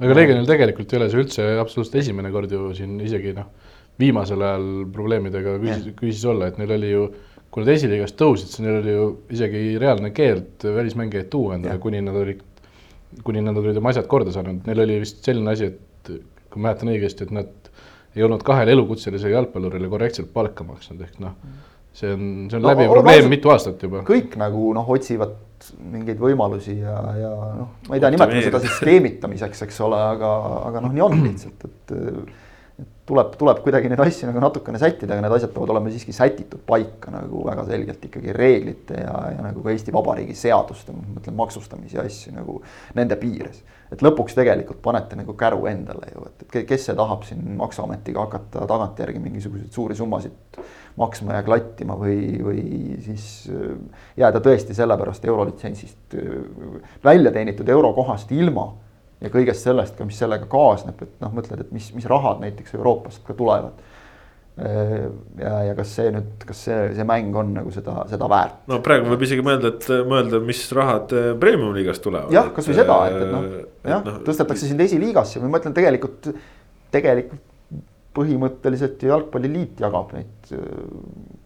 aga 0.00 0.16
Legionil 0.16 0.46
tegelikult 0.48 0.92
ei 0.92 1.00
ole 1.00 1.10
see 1.12 1.24
üldse 1.24 1.48
absoluutselt 1.62 2.02
esimene 2.02 2.32
kord 2.34 2.52
ju 2.52 2.70
siin 2.76 2.98
isegi 3.04 3.32
noh, 3.36 3.48
viimasel 4.00 4.44
ajal 4.44 4.68
probleemidega 4.94 5.56
küüsis, 5.60 5.90
küüsis 5.98 6.24
olla, 6.28 6.48
et 6.50 6.60
neil 6.60 6.72
oli 6.76 6.92
ju, 6.92 7.08
kui 7.50 7.64
nad 7.64 7.72
esiliigast 7.74 8.16
tõusid, 8.20 8.52
siis 8.52 8.62
neil 8.64 8.78
oli 8.80 8.94
ju 8.94 9.06
isegi 9.36 9.64
reaalne 9.82 10.12
keeld 10.16 10.64
välismängijaid 10.64 11.28
tuua 11.32 11.56
endale, 11.58 11.80
kuni 11.82 12.00
nad 12.04 12.16
olid, 12.16 12.42
kuni 13.26 13.42
nad 13.44 13.58
olid 13.60 13.80
oma 13.80 13.92
asjad 13.92 14.08
korda 14.10 14.32
saanud, 14.34 14.62
neil 14.68 14.84
oli 14.86 15.00
vist 15.02 15.24
selline 15.26 15.52
asi, 15.52 15.72
et 15.72 16.12
kui 16.50 16.62
ma 16.62 16.70
mäletan 16.70 16.92
õigesti, 16.92 17.26
et 17.26 17.34
nad 17.34 17.70
ei 18.16 18.24
olnud 18.26 18.42
kahele 18.46 18.74
elukutselisele 18.76 19.36
jalgpallurile 19.36 19.90
korrektselt 19.90 20.32
palka 20.34 20.66
maksnud, 20.66 21.00
ehk 21.06 21.20
noh, 21.22 21.36
see 21.92 22.12
on, 22.14 22.26
see 22.50 22.58
on 22.58 22.64
No, 22.64 22.72
läbiv 22.72 22.90
probleem 22.90 23.24
no, 23.26 23.32
mitu 23.32 23.52
aastat 23.52 23.82
juba. 23.86 24.02
kõik 24.08 24.36
nagu 24.40 24.72
noh, 24.76 24.92
otsivad 24.96 25.38
mingeid 25.92 26.20
võimalusi 26.20 26.78
ja, 26.80 26.98
ja 27.20 27.32
noh, 27.58 27.74
ma 27.88 27.96
ei 27.96 28.02
tea, 28.02 28.12
nimetame 28.14 28.44
seda 28.46 28.62
siis 28.62 28.78
skeemitamiseks, 28.80 29.66
eks 29.66 29.82
ole, 29.86 29.98
aga, 30.14 30.30
aga 30.70 30.84
noh, 30.86 30.94
nii 30.96 31.04
on 31.06 31.18
lihtsalt, 31.26 31.68
et. 31.68 31.98
et 31.98 32.48
tuleb, 33.10 33.34
tuleb 33.36 33.58
kuidagi 33.64 33.90
neid 33.90 34.00
asju 34.00 34.28
nagu 34.28 34.40
natukene 34.42 34.78
sättida, 34.80 35.16
aga 35.16 35.24
need 35.24 35.34
asjad 35.34 35.50
peavad 35.54 35.72
olema 35.74 35.90
siiski 35.92 36.14
sätitud 36.14 36.62
paika 36.66 37.10
nagu 37.12 37.42
väga 37.46 37.64
selgelt 37.68 38.04
ikkagi 38.06 38.34
reeglite 38.36 39.00
ja, 39.02 39.14
ja 39.34 39.42
nagu 39.48 39.64
ka 39.64 39.72
Eesti 39.74 39.94
Vabariigi 39.94 40.36
seaduste, 40.38 40.94
ma 40.94 41.16
mõtlen 41.16 41.36
maksustamise 41.36 42.00
asju 42.04 42.36
nagu 42.36 42.60
nende 42.96 43.18
piires. 43.20 43.60
Et 43.90 44.02
lõpuks 44.04 44.36
tegelikult 44.38 44.82
panete 44.82 45.16
nagu 45.18 45.34
käru 45.38 45.64
endale 45.70 46.12
ju, 46.14 46.26
et, 46.28 46.44
et 46.44 46.52
ke- 46.54 46.66
kes 46.68 46.84
see 46.88 46.98
tahab 46.98 47.24
siin 47.26 47.56
Maksuametiga 47.58 48.22
hakata 48.26 48.66
tagantjärgi 48.70 49.22
mingisuguseid 49.22 49.72
suuri 49.74 49.96
summasid 49.98 50.60
maksma 51.00 51.38
ja 51.38 51.42
klattima 51.46 51.96
või, 51.98 52.20
või 52.44 52.62
siis 53.04 53.24
äh, 53.50 53.74
jääda 54.20 54.42
tõesti 54.44 54.76
sellepärast 54.76 55.24
eurolitsentsist 55.24 56.18
äh, 56.18 56.30
välja 57.04 57.32
teenitud 57.34 57.68
eurokohast 57.68 58.32
ilma 58.36 58.70
ja 59.20 59.30
kõigest 59.32 59.66
sellest 59.66 59.96
ka, 59.98 60.06
mis 60.08 60.18
sellega 60.20 60.48
kaasneb, 60.50 61.00
et 61.04 61.16
noh, 61.22 61.32
mõtled, 61.36 61.60
et 61.64 61.72
mis, 61.74 61.90
mis 61.96 62.06
rahad 62.08 62.40
näiteks 62.44 62.74
Euroopast 62.78 63.24
ka 63.26 63.36
tulevad. 63.36 63.76
Ja, 64.60 65.52
ja 65.70 65.74
kas 65.78 65.92
see 65.96 66.12
nüüd, 66.14 66.30
kas 66.44 66.62
see, 66.66 66.78
see 66.96 67.06
mäng 67.08 67.36
on 67.38 67.52
nagu 67.56 67.72
seda, 67.74 68.02
seda 68.10 68.28
väärt? 68.30 68.62
no 68.70 68.80
praegu 68.84 69.12
võib 69.12 69.24
isegi 69.26 69.44
mõelda, 69.46 69.72
et 69.74 69.86
mõelda, 70.08 70.40
mis 70.44 70.62
rahad 70.76 71.14
eh, 71.16 71.28
premium-liigast 71.40 72.04
tulevad. 72.04 72.34
jah, 72.34 72.50
kasvõi 72.56 72.76
seda, 72.76 72.98
et, 73.08 73.20
et 73.20 73.32
noh, 73.34 73.46
et 73.60 73.92
jah 73.94 74.02
noh, 74.06 74.18
tõstetakse 74.26 74.68
sind 74.68 74.84
esiliigasse 74.84 75.42
või 75.42 75.52
ma 75.52 75.62
ütlen 75.62 75.76
tegelikult, 75.76 76.32
tegelikult 76.94 77.46
põhimõtteliselt 78.16 79.02
ju 79.04 79.12
jalgpalliliit 79.12 79.80
jagab 79.84 80.10
neid 80.16 80.50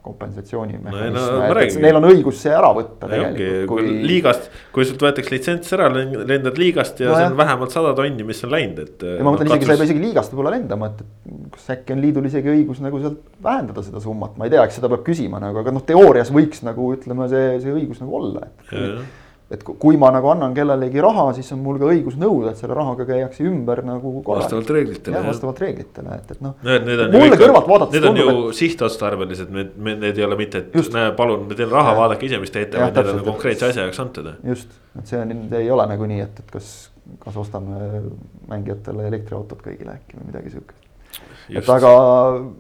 kompensatsioonimehhanisme 0.05 1.15
No 1.15 1.49
no 1.49 1.61
et- 1.61 1.75
et 1.75 1.81
neil 1.83 1.97
on 1.99 2.07
õigus 2.11 2.41
see 2.45 2.53
ära 2.55 2.71
võtta 2.77 3.09
ongi, 3.09 3.15
tegelikult, 3.17 3.69
kui 3.71 3.85
kui 3.89 4.03
liigast, 4.11 4.51
kui 4.75 4.85
sult 4.89 5.03
võetakse 5.07 5.33
litsents 5.35 5.73
ära, 5.77 5.89
lendad 5.95 6.59
liigast 6.61 7.01
ja 7.03 7.11
No 7.11 7.17
see 7.19 7.31
on 7.33 7.37
vähemalt 7.41 7.75
sada 7.75 7.95
tonni, 7.97 8.27
mis 8.29 8.45
on 8.45 8.53
läinud, 8.55 8.79
et. 8.85 9.03
ja 9.09 9.25
ma 9.25 9.33
mõtlen 9.35 9.51
isegi, 9.51 9.67
sa 9.69 9.73
ei 9.77 9.83
pea 9.83 9.89
isegi 9.91 10.05
liigast 10.05 10.35
võib-olla 10.35 10.55
lendama, 10.59 10.93
et, 10.93 11.03
kas 11.57 11.71
äkki 11.77 11.97
on 11.97 12.05
liidul 12.05 12.29
isegi 12.31 12.53
õigus 12.55 12.81
nagu 12.85 13.01
sealt 13.03 13.21
vähendada 13.43 13.83
seda 13.87 14.01
summat, 14.05 14.37
ma 14.39 14.45
ei 14.49 14.55
tea, 14.55 14.65
eks 14.69 14.81
seda 14.81 14.93
peab 14.93 15.05
küsima 15.07 15.41
nagu, 15.43 15.59
aga 15.65 15.75
noh, 15.75 15.85
teoorias 15.89 16.31
võiks 16.35 16.63
nagu 16.67 16.93
ütleme, 16.97 17.29
see, 17.33 17.61
see 17.65 17.73
õigus 17.75 18.01
nagu 18.05 18.21
olla, 18.21 18.49
et. 18.49 18.75
Et 19.55 19.63
ku- 19.67 19.75
kui 19.81 19.97
ma 20.01 20.11
nagu 20.15 20.29
annan 20.33 20.55
kellelegi 20.57 21.01
raha, 21.05 21.27
siis 21.37 21.51
on 21.55 21.61
mul 21.65 21.79
ka 21.81 21.89
õigus 21.93 22.17
nõuda, 22.21 22.53
et 22.53 22.61
selle 22.61 22.75
rahaga 22.77 23.07
käiakse 23.09 23.45
ümber 23.49 23.83
nagu 23.87 24.13
korralikult. 24.23 24.43
vastavalt 24.43 24.71
reeglitele. 24.77 25.17
jah, 25.17 25.27
vastavalt 25.27 25.63
reeglitele, 25.65 26.19
et, 26.21 26.31
et 26.37 26.41
noh. 26.45 26.55
Need, 26.67 26.87
need 26.89 27.03
on 27.07 27.15
mulle 27.15 27.39
kõrvalt 27.41 27.71
vaadates 27.71 27.97
Need 27.97 28.09
on 28.11 28.21
ju 28.21 28.27
tundub, 28.31 28.57
sihtotstarbelised, 28.61 29.53
need, 29.55 29.77
need 30.05 30.19
ei 30.19 30.27
ole 30.29 30.39
mitte, 30.41 30.65
et 30.65 30.75
Just. 30.81 30.93
näe, 30.97 31.13
palun, 31.17 31.47
teen 31.55 31.71
raha, 31.73 31.95
vaadake 31.99 32.29
ise, 32.29 32.41
mis 32.43 32.55
teete, 32.55 32.81
vaid 32.83 32.99
need 32.99 33.13
on 33.15 33.25
konkreetse 33.33 33.71
asja 33.71 33.87
jaoks 33.87 34.01
antud. 34.05 34.31
et 34.33 34.49
just, 34.55 34.79
et 34.99 35.07
see 35.13 35.21
on, 35.21 35.35
ei 35.61 35.71
ole 35.71 35.87
nagu 35.91 36.09
nii, 36.11 36.21
et, 36.27 36.41
et 36.45 36.55
kas, 36.55 36.71
kas 37.25 37.37
ostame 37.41 38.03
mängijatele 38.51 39.07
elektriautot 39.11 39.63
kõigile 39.65 39.97
äkki 39.99 40.19
või 40.21 40.31
midagi 40.33 40.55
siukest. 40.57 40.89
et 41.51 41.69
aga, 41.79 41.93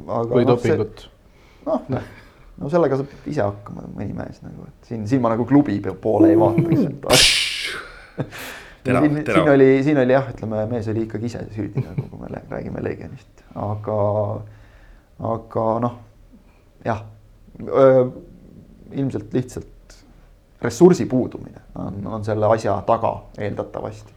aga. 0.08 0.28
või 0.34 0.46
dopingut. 0.48 1.08
noh, 1.66 2.12
no 2.60 2.70
sellega 2.70 2.98
saab 3.00 3.30
ise 3.30 3.42
hakkama 3.42 3.86
mõni 3.94 4.14
mees 4.16 4.42
nagu, 4.44 4.68
et 4.68 4.90
siin, 4.90 5.06
siin 5.10 5.22
ma 5.24 5.32
nagu 5.32 5.46
klubi 5.48 5.78
poole 6.02 6.30
ei 6.32 6.38
vaataks, 6.38 6.84
et 6.90 8.26
Terav, 8.84 9.02
siin, 9.08 9.20
siin 9.26 9.50
oli, 9.50 9.68
siin 9.86 9.98
oli 9.98 10.14
jah, 10.14 10.28
ütleme, 10.30 10.64
mees 10.70 10.88
oli 10.92 11.06
ikkagi 11.08 11.30
ise 11.30 11.42
süüdi 11.54 11.82
nagu, 11.82 12.06
kui 12.10 12.20
me 12.20 12.42
räägime 12.52 12.84
Legionist, 12.84 13.44
aga, 13.58 13.98
aga 15.34 15.66
noh, 15.82 15.98
jah. 16.86 17.04
ilmselt 18.94 19.34
lihtsalt 19.34 19.96
ressursi 20.64 21.06
puudumine 21.06 21.60
on, 21.78 22.00
on 22.06 22.24
selle 22.24 22.46
asja 22.50 22.76
taga 22.86 23.14
eeldatavasti. 23.38 24.12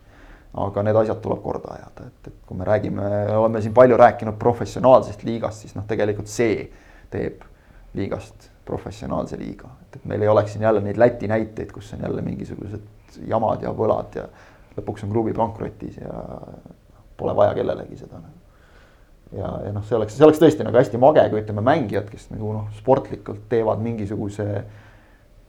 aga 0.58 0.82
need 0.84 0.98
asjad 0.98 1.20
tuleb 1.22 1.42
korda 1.44 1.74
ajada, 1.76 2.08
et, 2.08 2.30
et 2.32 2.38
kui 2.48 2.58
me 2.58 2.66
räägime, 2.66 3.10
oleme 3.38 3.62
siin 3.62 3.74
palju 3.78 3.98
rääkinud 4.00 4.40
professionaalsest 4.42 5.22
liigast, 5.28 5.62
siis 5.62 5.76
noh, 5.78 5.86
tegelikult 5.86 6.32
see 6.32 6.64
teeb 7.14 7.44
liigast 7.98 8.50
professionaalse 8.68 9.40
liiga, 9.40 9.70
et, 9.82 10.00
et 10.00 10.08
meil 10.10 10.24
ei 10.26 10.32
oleks 10.32 10.56
siin 10.56 10.66
jälle 10.68 10.82
neid 10.84 11.00
Läti 11.00 11.28
näiteid, 11.32 11.72
kus 11.72 11.94
on 11.96 12.04
jälle 12.04 12.22
mingisugused 12.22 13.22
jamad 13.28 13.64
ja 13.64 13.72
võlad 13.76 14.18
ja 14.20 14.28
lõpuks 14.78 15.06
on 15.06 15.14
klubi 15.14 15.34
pankrotis 15.34 15.98
ja 16.02 16.18
pole 17.18 17.36
vaja 17.36 17.56
kellelegi 17.58 17.98
seda 17.98 18.20
nagu. 18.20 18.36
ja, 19.38 19.52
ja 19.66 19.72
noh, 19.76 19.86
see 19.88 19.98
oleks, 19.98 20.18
see 20.18 20.28
oleks 20.28 20.42
tõesti 20.44 20.68
nagu 20.68 20.78
hästi 20.78 21.02
mage, 21.02 21.24
kui 21.32 21.42
ütleme 21.42 21.64
mängijad, 21.66 22.10
kes 22.12 22.30
nagu 22.34 22.54
noh, 22.60 22.68
sportlikult 22.78 23.48
teevad 23.50 23.82
mingisuguse, 23.84 24.48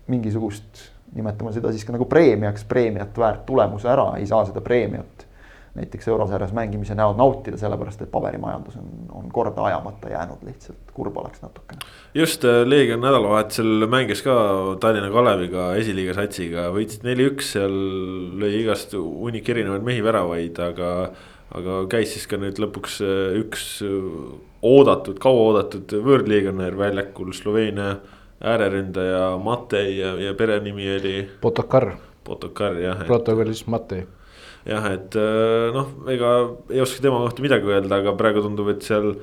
mingisugust, 0.08 0.84
nimetame 1.16 1.52
seda 1.56 1.72
siis 1.74 1.84
ka 1.84 1.94
nagu 1.96 2.08
preemiaks, 2.08 2.64
preemiat 2.68 3.18
väärt 3.18 3.44
tulemuse 3.48 3.90
ära, 3.92 4.12
ei 4.18 4.26
saa 4.30 4.46
seda 4.48 4.62
preemiat 4.64 5.28
näiteks 5.74 6.09
eurosarjas 6.09 6.52
mängimise 6.57 6.94
näol 6.98 7.16
nautida, 7.18 7.59
sellepärast 7.61 8.02
et 8.02 8.11
paberimajandus 8.11 8.78
on, 8.81 8.88
on 9.20 9.31
korda 9.33 9.64
ajamata 9.68 10.11
jäänud 10.12 10.42
lihtsalt, 10.46 10.92
kurb 10.94 11.16
oleks 11.16 11.42
natukene. 11.42 11.81
just 12.14 12.44
äh, 12.44 12.62
Leegion 12.66 13.00
nädalavahetusel 13.04 13.87
mängis 13.90 14.22
ka 14.26 14.35
Tallinna 14.81 15.11
Kaleviga 15.14 15.70
esiliiga 15.81 16.16
satsiga, 16.18 16.68
võitsid 16.74 17.07
neli-üks, 17.07 17.54
seal 17.57 17.81
lõi 18.40 18.54
igast 18.62 18.94
hunnik 18.98 19.48
erinevaid 19.48 19.87
mehi 19.87 20.04
väravaid, 20.04 20.62
aga. 20.70 20.92
aga 21.48 21.78
käis 21.88 22.11
siis 22.12 22.26
ka 22.28 22.37
nüüd 22.37 22.59
lõpuks 22.61 22.98
äh, 23.00 23.38
üks 23.40 23.78
äh, 23.87 23.92
oodatud, 24.62 25.16
kauaoodatud 25.22 25.94
võõrliigonär 26.04 26.76
väljakul 26.76 27.33
Sloveenia 27.33 27.94
ääreründaja 28.40 29.38
Matei 29.38 29.98
ja, 29.98 30.14
ja 30.20 30.35
perenimi 30.35 30.87
oli 30.96 31.31
Potokar, 31.40 31.92
Potokar 32.24 32.76
jah. 32.78 33.04
protokollis 33.07 33.66
Matei. 33.66 34.07
Jah, 34.68 34.87
et 34.92 35.18
äh, 35.18 35.72
noh, 35.74 35.90
ega 36.12 36.35
ei 36.72 36.83
oska 36.85 37.02
tema 37.04 37.22
kohta 37.24 37.44
midagi 37.44 37.72
öelda, 37.72 38.00
aga 38.02 38.14
praegu 38.18 38.44
tundub, 38.44 38.70
et 38.74 38.85
seal 38.87 39.14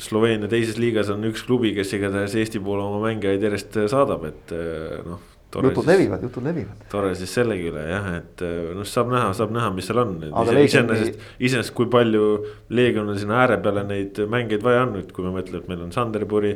Sloveenia 0.00 0.48
teises 0.48 0.78
liigas 0.80 1.10
on 1.12 1.26
üks 1.28 1.42
klubi, 1.44 1.74
kes 1.76 1.90
igatahes 1.96 2.36
Eesti 2.38 2.60
poole 2.62 2.84
oma 2.86 3.02
mängijaid 3.08 3.42
järjest 3.44 3.80
saadab, 3.92 4.28
et 4.30 4.54
äh, 4.56 5.00
noh. 5.08 5.29
Jutud 5.50 5.86
levivad, 5.88 6.22
jutud 6.22 6.44
levivad. 6.46 6.84
tore 6.92 7.10
siis 7.18 7.32
sellegi 7.34 7.70
üle 7.70 7.82
jah, 7.88 8.06
et 8.20 8.44
noh, 8.76 8.86
saab 8.86 9.10
näha, 9.10 9.32
saab 9.36 9.54
näha, 9.54 9.70
mis 9.74 9.88
seal 9.90 10.00
on. 10.02 10.14
Iseenesest, 10.60 11.18
iseenesest 11.42 11.74
kui 11.76 11.88
palju 11.90 12.28
Leegionil 12.76 13.18
sinna 13.18 13.40
ääre 13.42 13.58
peale 13.64 13.82
neid 13.88 14.20
mängijaid 14.30 14.64
vaja 14.64 14.84
on, 14.86 14.94
et 15.02 15.10
kui 15.16 15.26
me 15.26 15.34
mõtleme, 15.34 15.64
et 15.64 15.72
meil 15.72 15.84
on 15.86 15.92
Sander 15.94 16.26
Puri. 16.30 16.54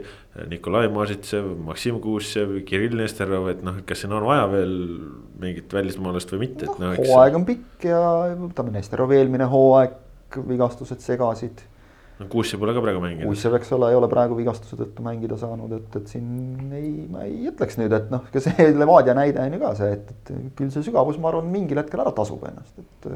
Nikolai 0.51 0.89
Mažitsev, 0.91 1.47
Maksim 1.67 2.01
Kuusev, 2.03 2.57
Kirill 2.67 2.97
Nesterov, 2.99 3.51
et 3.53 3.61
noh, 3.67 3.83
kas 3.87 4.03
siin 4.03 4.15
on 4.15 4.27
vaja 4.27 4.47
veel 4.51 4.73
mingit 5.43 5.75
välismaalast 5.75 6.35
või 6.35 6.47
mitte, 6.47 6.67
et 6.71 6.83
noh. 6.83 6.97
hooaeg 6.99 7.39
on 7.39 7.47
pikk 7.47 7.87
ja 7.91 8.01
võtame 8.39 8.75
Nesterov 8.75 9.15
eelmine 9.15 9.47
hooaeg, 9.51 9.95
vigastused 10.49 11.03
segasid. 11.05 11.63
No 12.21 12.27
Kuusev 12.31 12.61
pole 12.63 12.75
ka 12.77 12.83
praegu 12.85 13.01
mänginud. 13.03 13.27
Kuusev, 13.27 13.57
eks 13.59 13.73
ole, 13.75 13.89
ei 13.91 13.97
ole 13.99 14.09
praegu 14.13 14.37
vigastuse 14.39 14.77
tõttu 14.79 15.03
mängida 15.07 15.39
saanud, 15.41 15.73
et, 15.81 15.97
et 15.99 16.13
siin 16.13 16.71
ei, 16.77 16.93
ma 17.11 17.25
ei 17.27 17.49
ütleks 17.51 17.81
nüüd, 17.81 17.95
et 17.97 18.13
noh, 18.15 18.23
ka 18.33 18.43
see 18.45 18.69
Levadia 18.83 19.17
näide 19.19 19.43
on 19.43 19.57
ju 19.59 19.65
ka 19.65 19.73
see, 19.81 19.97
et, 19.99 20.13
et 20.15 20.37
küll 20.61 20.71
see 20.75 20.87
sügavus, 20.87 21.19
ma 21.19 21.33
arvan, 21.33 21.51
mingil 21.51 21.83
hetkel 21.83 22.05
ära 22.05 22.13
tasub 22.15 22.47
ennast, 22.47 22.79
et. 22.79 23.11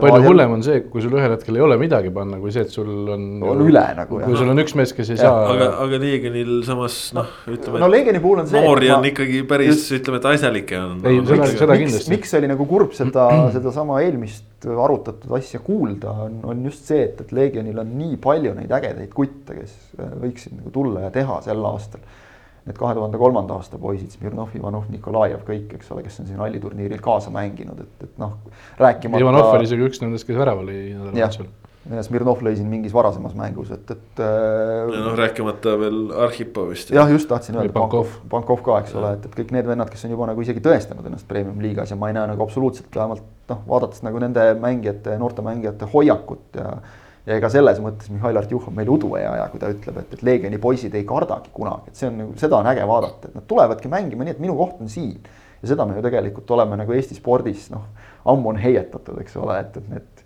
palju 0.00 0.24
hullem 0.24 0.56
on 0.56 0.62
see, 0.66 0.80
kui 0.90 1.02
sul 1.04 1.14
ühel 1.14 1.34
hetkel 1.36 1.60
ei 1.60 1.62
ole 1.68 1.76
midagi 1.78 2.10
panna, 2.18 2.40
kui 2.42 2.50
see, 2.54 2.64
et 2.66 2.74
sul 2.74 2.90
on. 3.14 3.28
on 3.52 3.62
üle 3.68 3.84
nagu 4.00 4.16
kui 4.18 4.24
jah. 4.24 4.38
sul 4.42 4.50
on 4.56 4.64
üks 4.64 4.74
mees, 4.80 4.94
kes 4.96 5.12
ei 5.14 5.18
Jah, 5.20 5.28
saa. 5.28 5.48
aga, 5.54 5.70
aga 5.86 6.02
Leegionil 6.02 6.52
samas 6.66 6.98
noh, 7.16 7.30
ütleme. 7.54 7.82
no 7.84 7.90
Leegioni 7.92 8.22
puhul 8.24 8.42
on 8.42 8.50
see. 8.50 8.64
noori 8.64 8.90
on 8.96 9.04
ma- 9.04 9.12
ikkagi 9.12 9.44
päris, 9.50 9.86
ütleme, 10.00 10.18
et 10.22 10.30
asjalikke 10.34 10.80
on. 10.80 10.98
Ei, 11.04 11.20
seda- 11.22 11.42
miks, 11.44 11.58
seda 11.60 11.74
miks, 11.76 11.84
kindlasti. 11.84 12.16
miks 12.16 12.38
oli 12.40 12.50
nagu 12.56 12.66
kurb 12.74 12.96
seda, 12.98 13.28
sedasama 13.60 14.00
eelmist 14.08 14.47
arutatud 14.66 15.34
asja 15.38 15.60
kuulda, 15.64 16.12
on, 16.26 16.40
on 16.50 16.64
just 16.66 16.88
see, 16.90 17.04
et, 17.06 17.20
et 17.20 17.34
Leegionil 17.34 17.78
on 17.78 17.92
nii 17.98 18.16
palju 18.22 18.54
neid 18.56 18.72
ägedaid 18.78 19.12
kutte, 19.14 19.54
kes 19.60 19.76
äh, 19.98 20.16
võiksid 20.24 20.56
nagu 20.58 20.72
tulla 20.74 21.06
ja 21.06 21.12
teha 21.14 21.40
sel 21.46 21.62
aastal. 21.70 22.02
need 22.68 22.76
kahe 22.76 22.92
tuhande 22.98 23.16
kolmanda 23.16 23.54
aasta 23.56 23.78
poisid, 23.80 24.10
Smirnov, 24.12 24.50
Ivanov, 24.58 24.90
Nikolajev, 24.92 25.40
kõik, 25.46 25.70
eks 25.78 25.94
ole, 25.94 26.02
kes 26.04 26.20
on 26.20 26.26
siin 26.28 26.40
ralliturniiril 26.42 27.00
kaasa 27.00 27.30
mänginud, 27.32 27.80
et, 27.80 28.02
et 28.04 28.18
noh, 28.20 28.34
rääkimata. 28.76 29.22
Ivanov 29.22 29.54
oli 29.54 29.64
isegi 29.64 29.86
üks 29.86 30.02
nendest, 30.02 30.28
kes 30.28 30.36
värav 30.36 30.60
oli 30.66 30.76
nädalavahetusel 30.90 31.48
Smirnov 32.04 32.42
lõi 32.44 32.54
siin 32.58 32.68
mingis 32.68 32.92
varasemas 32.92 33.34
mängus, 33.38 33.70
et, 33.72 33.90
et. 33.94 34.20
Äh, 34.20 34.90
ja 34.92 35.02
noh, 35.06 35.16
rääkimata 35.18 35.74
veel 35.80 35.98
Arhipovist. 36.26 36.92
jah, 36.94 37.08
just 37.12 37.28
tahtsin 37.30 37.56
öelda, 37.56 37.72
Pankov, 37.74 38.12
Pankov 38.30 38.62
ka, 38.66 38.82
eks 38.84 38.94
ole, 38.98 39.14
et, 39.16 39.24
et 39.28 39.36
kõik 39.40 39.54
need 39.56 39.68
vennad, 39.68 39.90
kes 39.92 40.04
on 40.04 40.12
juba 40.12 40.28
nagu 40.28 40.44
isegi 40.44 40.62
tõestanud 40.64 41.06
ennast 41.08 41.28
premium-liigas 41.30 41.94
ja 41.94 41.98
ma 42.00 42.10
ei 42.10 42.16
näe 42.18 42.28
nagu 42.32 42.44
absoluutselt 42.44 42.94
vähemalt 42.94 43.24
noh, 43.48 43.62
vaadates 43.68 44.04
nagu 44.04 44.20
nende 44.22 44.44
mängijate, 44.60 45.16
noorte 45.20 45.44
mängijate 45.46 45.88
hoiakut 45.94 46.60
ja. 46.60 46.74
ja 47.28 47.38
ega 47.40 47.50
selles 47.52 47.80
mõttes 47.84 48.12
Mihhail 48.12 48.40
Artjuhov 48.42 48.76
meil 48.76 48.92
udu 48.92 49.14
ei 49.18 49.26
aja, 49.28 49.48
kui 49.52 49.62
ta 49.62 49.72
ütleb, 49.72 50.02
et, 50.02 50.14
et 50.18 50.24
Leegioni 50.28 50.60
poisid 50.62 50.94
ei 50.98 51.08
kardagi 51.08 51.52
kunagi, 51.56 51.92
et 51.92 52.00
see 52.00 52.10
on 52.10 52.20
nagu, 52.24 52.36
seda 52.40 52.60
on 52.60 52.68
äge 52.70 52.86
vaadata, 52.88 53.30
et 53.30 53.40
nad 53.40 53.48
tulevadki 53.48 53.92
mängima 53.92 54.28
nii, 54.28 54.36
et 54.36 54.44
minu 54.44 54.56
koht 54.58 54.84
on 54.84 54.92
siin. 54.92 55.16
ja 55.62 55.72
seda 55.72 55.88
me 55.88 55.96
ju 55.96 56.04
tegelikult 56.04 56.50
oleme 56.54 56.76
nagu 56.78 56.94
Eesti 56.94 57.16
spordis 57.18 57.70
noh, 57.72 57.88
ammu 58.28 58.52
on 58.52 58.60
heietatud, 58.60 59.18
eks 59.24 59.40
ole, 59.40 59.60
et, 59.64 59.80
et 59.80 59.92
need 59.96 60.17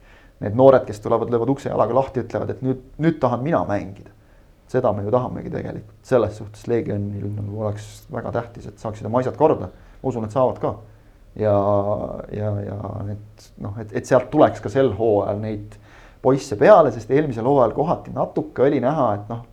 need 0.43 0.57
noored, 0.59 0.85
kes 0.89 1.01
tulevad, 1.01 1.31
löövad 1.31 1.53
ukse 1.55 1.71
jalaga 1.71 1.95
lahti, 1.97 2.25
ütlevad, 2.25 2.51
et 2.55 2.63
nüüd, 2.65 2.83
nüüd 3.03 3.21
tahan 3.23 3.43
mina 3.45 3.63
mängida. 3.69 4.11
seda 4.73 4.89
me 4.97 5.03
ju 5.05 5.11
tahamegi 5.13 5.51
tegelikult, 5.53 5.99
selles 6.09 6.39
suhtes 6.41 6.65
Legionil 6.67 7.27
nagu 7.37 7.59
oleks 7.61 8.07
väga 8.13 8.31
tähtis, 8.33 8.67
et 8.71 8.79
saaksid 8.81 9.07
oma 9.07 9.21
asjad 9.21 9.37
korda. 9.37 9.69
ma 10.03 10.09
usun, 10.09 10.25
et 10.25 10.33
saavad 10.33 10.59
ka. 10.59 10.75
ja, 11.37 11.55
ja, 12.33 12.51
ja 12.67 12.79
need 13.05 13.47
noh, 13.61 13.79
et, 13.81 13.93
et 13.93 14.07
sealt 14.07 14.31
tuleks 14.31 14.61
ka 14.61 14.73
sel 14.73 14.93
hooajal 14.97 15.41
neid 15.41 15.77
poisse 16.23 16.57
peale, 16.57 16.93
sest 16.93 17.11
eelmisel 17.11 17.45
hooajal 17.45 17.75
kohati 17.77 18.13
natuke 18.15 18.63
oli 18.63 18.81
näha, 18.81 19.09
et 19.15 19.29
noh, 19.33 19.45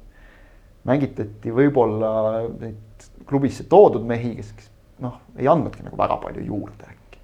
mängitati 0.88 1.54
võib-olla 1.54 2.12
neid 2.48 3.08
klubisse 3.30 3.66
toodud 3.70 4.06
mehi, 4.08 4.36
kes, 4.40 4.52
kes 4.58 4.72
noh, 5.04 5.20
ei 5.38 5.48
andnudki 5.48 5.84
nagu 5.86 5.98
väga 6.00 6.18
palju 6.24 6.46
juurde 6.46 6.90
äkki. 6.90 7.22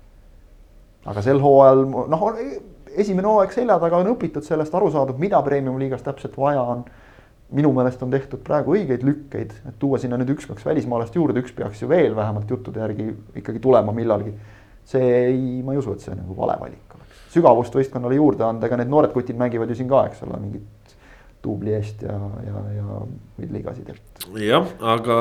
aga 1.05 1.23
sel 1.25 1.41
hooajal 1.41 1.85
noh, 2.11 2.31
esimene 3.01 3.27
hooaeg 3.29 3.53
selja 3.55 3.77
taga 3.81 3.99
on 4.01 4.11
õpitud 4.13 4.45
sellest, 4.45 4.75
aru 4.75 4.91
saadud, 4.93 5.19
mida 5.21 5.41
premium-liigas 5.45 6.05
täpselt 6.05 6.37
vaja 6.39 6.61
on. 6.75 6.85
minu 7.55 7.69
meelest 7.71 8.01
on 8.01 8.09
tehtud 8.09 8.39
praegu 8.43 8.73
õigeid 8.73 9.03
lükkeid, 9.05 9.51
et 9.69 9.75
tuua 9.79 9.99
sinna 10.01 10.17
nüüd 10.17 10.31
üks-kaks 10.33 10.65
välismaalast 10.65 11.15
juurde, 11.15 11.43
üks 11.43 11.53
peaks 11.53 11.83
ju 11.83 11.89
veel 11.89 12.15
vähemalt 12.15 12.49
juttude 12.49 12.81
järgi 12.81 13.11
ikkagi 13.35 13.59
tulema 13.61 13.93
millalgi. 13.93 14.33
see 14.85 15.11
ei, 15.27 15.61
ma 15.63 15.73
ei 15.73 15.77
usu, 15.77 15.93
et 15.93 16.01
see 16.01 16.15
nagu 16.15 16.35
vale 16.37 16.57
valik 16.59 16.95
oleks. 16.97 17.21
sügavust 17.33 17.75
võistkonnale 17.75 18.17
juurde 18.17 18.43
anda, 18.43 18.65
ega 18.65 18.77
need 18.81 18.89
noored 18.89 19.13
kutid 19.13 19.37
mängivad 19.37 19.69
ju 19.69 19.75
siin 19.75 19.89
ka, 19.89 20.05
eks 20.09 20.23
ole, 20.25 20.39
mingit 20.41 20.95
duubli 21.45 21.75
eest 21.77 22.01
ja, 22.01 22.15
ja, 22.45 22.61
ja 22.75 22.99
muid 23.37 23.53
liigasid, 23.53 23.89
et. 23.93 24.25
jah, 24.41 24.65
aga 24.95 25.17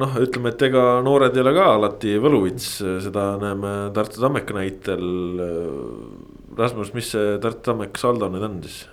noh, 0.00 0.16
ütleme, 0.22 0.54
et 0.54 0.62
ega 0.68 0.84
noored 1.04 1.34
ei 1.34 1.42
ole 1.42 1.54
ka 1.56 1.66
alati 1.74 2.14
võluvits, 2.22 2.70
seda 3.08 3.32
näeme 3.42 3.74
Tartu 3.96 4.22
Tammeka 4.22 4.54
näitel 4.56 5.04
Rasmus, 6.58 6.92
mis 6.94 7.08
see 7.10 7.38
Tartu 7.42 7.64
Tammeka 7.70 7.98
saldo 7.98 8.28
nüüd 8.30 8.44
on 8.46 8.60
siis? 8.62 8.84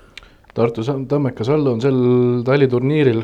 Tartu 0.57 0.83
Tammeka 0.83 1.45
saldo 1.47 1.75
on 1.75 1.83
sel 1.83 1.99
taliturniiril, 2.47 3.21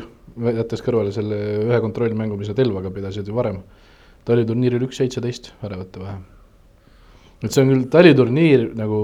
jättes 0.58 0.82
kõrvale 0.86 1.12
selle 1.14 1.38
ühe 1.66 1.80
kontrollmängu, 1.82 2.38
mis 2.38 2.52
nad 2.52 2.60
Elvaga 2.62 2.92
pidasid 2.94 3.28
ju 3.28 3.34
varem, 3.36 3.60
taliturniiril 4.28 4.86
üks 4.86 5.00
seitseteist 5.02 5.52
väravate 5.62 6.02
vahe. 6.02 6.18
et 7.42 7.54
see 7.54 7.62
on 7.62 7.72
küll 7.72 7.84
taliturniir 7.90 8.70
nagu 8.78 9.00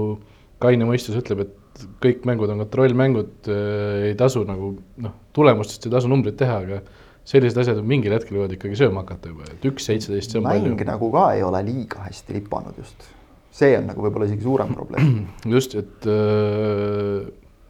kaine 0.63 0.87
mõistus 0.87 1.19
ütleb, 1.19 1.45
et 1.45 1.85
kõik 2.03 2.23
mängud 2.27 2.51
on 2.51 2.63
kontrollmängud 2.63 3.49
äh,, 3.51 4.09
ei 4.11 4.15
tasu 4.19 4.45
nagu 4.47 4.73
noh, 5.03 5.15
tulemustest 5.35 5.87
ei 5.87 5.95
tasu 5.97 6.11
numbrit 6.11 6.37
teha, 6.39 6.61
aga 6.63 6.81
sellised 7.27 7.59
asjad 7.59 7.83
mingil 7.83 8.15
hetkel 8.15 8.39
võivad 8.39 8.55
ikkagi 8.55 8.79
sööma 8.79 9.03
hakata 9.03 9.31
juba, 9.33 9.49
et 9.51 9.67
üks 9.67 9.87
seitseteist, 9.89 10.31
see 10.31 10.39
on 10.39 10.47
mäng 10.47 10.61
palju. 10.61 10.75
mäng 10.75 10.87
nagu 10.93 11.11
ka 11.11 11.27
ei 11.35 11.43
ole 11.43 11.63
liiga 11.67 12.07
hästi 12.07 12.39
lipanud 12.39 12.79
just 12.79 13.07
see 13.55 13.75
on 13.79 13.89
nagu 13.91 14.03
võib-olla 14.03 14.27
isegi 14.29 14.45
suurem 14.45 14.71
probleem. 14.75 15.17
just, 15.55 15.75
et 15.79 16.07
äh.... 16.11 17.27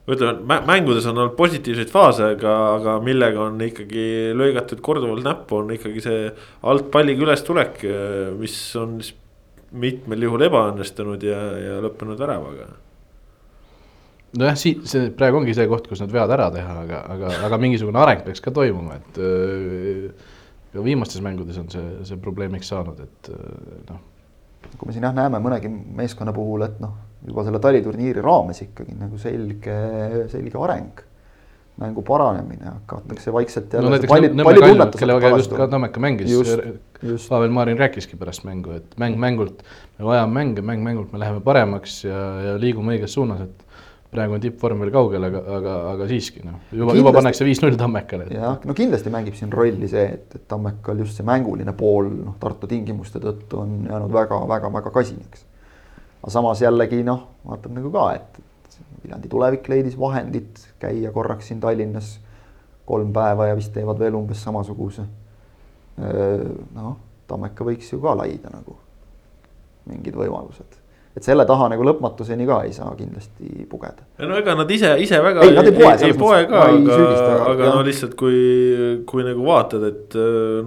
ütleme, 0.09 0.61
mängudes 0.67 1.07
on 1.09 1.19
olnud 1.19 1.35
positiivseid 1.37 1.91
faase, 1.93 2.31
aga, 2.37 2.55
aga 2.77 2.95
millega 3.05 3.43
on 3.47 3.59
ikkagi 3.67 4.07
lõigatud 4.37 4.81
korduvalt 4.85 5.25
näppu, 5.25 5.61
on 5.61 5.75
ikkagi 5.77 6.05
see 6.05 6.23
alt 6.69 6.89
palliga 6.93 7.27
ülestulek, 7.27 7.85
mis 8.39 8.57
on 8.81 8.97
mitmel 9.75 10.27
juhul 10.27 10.45
ebaõnnestunud 10.47 11.23
ja, 11.25 11.39
ja 11.59 11.77
lõppenud 11.83 12.19
väravaga 12.21 12.69
nojah, 14.39 14.55
siit 14.59 14.83
see 14.89 15.09
praegu 15.15 15.39
ongi 15.39 15.55
see 15.55 15.67
koht, 15.71 15.87
kus 15.89 16.01
nad 16.03 16.11
vead 16.11 16.31
ära 16.35 16.49
teha, 16.53 16.79
aga, 16.83 17.01
aga, 17.13 17.29
aga 17.47 17.59
mingisugune 17.61 18.01
areng 18.01 18.25
peaks 18.25 18.43
ka 18.43 18.51
toimuma, 18.55 18.97
et 18.99 19.19
äh, 19.23 20.33
viimastes 20.75 21.23
mängudes 21.23 21.59
on 21.61 21.69
see, 21.71 21.85
see 22.07 22.19
probleemiks 22.21 22.71
saanud, 22.71 22.99
et 23.05 23.31
äh, 23.31 23.79
noh 23.91 24.03
kui 24.77 24.89
me 24.89 24.95
siin 24.95 25.07
jah 25.07 25.15
näeme 25.15 25.41
mõnegi 25.43 25.69
meeskonna 25.71 26.33
puhul, 26.35 26.65
et 26.67 26.79
noh, 26.83 26.95
juba 27.25 27.45
selle 27.47 27.59
taliturniiri 27.63 28.23
raames 28.23 28.61
ikkagi 28.65 28.95
nagu 28.99 29.19
selge, 29.21 29.75
selge 30.33 30.63
areng. 30.67 31.03
mängu 31.75 31.99
paranemine, 32.07 32.69
hakatakse 32.69 33.33
vaikselt 33.35 33.73
jälle. 33.73 33.89
no 33.89 33.97
Nõmme 33.99 34.53
Kalju, 34.55 34.85
kellega 34.95 35.31
just 35.33 35.51
ka 35.51 35.65
Tammeka 35.67 35.99
mängis, 35.99 36.31
Pavel 37.27 37.51
Marin 37.51 37.75
rääkiski 37.77 38.15
pärast 38.15 38.45
mängu, 38.47 38.77
et 38.77 38.95
mäng 38.97 39.19
mängult, 39.19 39.59
me 39.99 40.05
vajame 40.07 40.31
mänge, 40.38 40.63
mäng 40.63 40.85
mängult 40.85 41.11
me 41.11 41.19
läheme 41.19 41.43
paremaks 41.43 41.97
ja, 42.05 42.21
ja 42.45 42.53
liigume 42.63 42.95
õiges 42.95 43.17
suunas, 43.19 43.43
et 43.43 43.64
praegu 44.15 44.36
on 44.38 44.43
tippvorm 44.43 44.82
veel 44.84 44.91
kaugel, 44.93 45.28
aga, 45.28 45.41
aga, 45.58 45.73
aga 45.91 46.08
siiski 46.10 46.43
noh, 46.45 46.58
juba, 46.73 46.95
juba 46.97 47.13
pannakse 47.15 47.45
viis-null 47.47 47.78
Tammekale. 47.80 48.28
jah, 48.34 48.60
no 48.65 48.75
kindlasti 48.78 49.12
mängib 49.13 49.38
siin 49.38 49.51
rolli 49.54 49.89
see, 49.91 50.06
et, 50.17 50.38
et 50.38 50.45
Tammekal 50.51 51.01
just 51.04 51.19
see 51.19 51.28
mänguline 51.28 51.75
pool 51.78 52.10
noh, 52.13 52.38
Tartu 52.41 52.69
tingimuste 52.71 53.21
tõttu 53.23 53.62
on 53.63 53.78
jäänud 53.89 54.13
väga-väga-väga 54.15 54.93
kasinaks. 54.95 55.45
aga 56.21 56.36
samas 56.38 56.63
jällegi 56.63 57.01
noh, 57.08 57.25
vaatab 57.47 57.75
nagu 57.78 57.91
ka, 57.93 58.06
et, 58.19 58.39
et 58.67 58.80
Viljandi 59.04 59.32
tulevik 59.32 59.67
leidis 59.71 59.99
vahendid 59.99 60.63
käia 60.82 61.12
korraks 61.15 61.51
siin 61.51 61.60
Tallinnas 61.63 62.15
kolm 62.86 63.12
päeva 63.13 63.49
ja 63.49 63.58
vist 63.58 63.73
teevad 63.73 63.99
veel 63.99 64.17
umbes 64.17 64.41
samasuguse. 64.45 65.06
noh, 65.97 66.95
Tammeka 67.28 67.65
võiks 67.65 67.91
ju 67.93 68.01
ka 68.04 68.15
laida 68.17 68.51
nagu 68.54 68.80
mingid 69.86 70.17
võimalused 70.17 70.84
et 71.15 71.23
selle 71.23 71.45
taha 71.47 71.69
nagu 71.71 71.86
lõpmatuseni 71.88 72.47
ka 72.49 72.62
ei 72.67 72.73
saa 72.75 72.91
kindlasti 72.97 73.65
pugeda. 73.71 74.04
no 74.19 74.38
ega 74.41 74.56
nad 74.60 74.71
ise, 74.71 74.93
ise 75.01 75.21
väga 75.23 75.45
ei, 75.45 75.56
ei, 75.56 75.71
ei 75.71 75.75
poe, 75.80 75.95
ei 76.10 76.17
poe 76.19 76.43
ka, 76.49 76.67
aga, 76.67 77.01
aga, 77.01 77.41
aga 77.54 77.73
no 77.78 77.84
lihtsalt 77.88 78.15
kui, 78.19 78.39
kui 79.08 79.28
nagu 79.28 79.47
vaatad, 79.47 79.89
et 79.91 80.17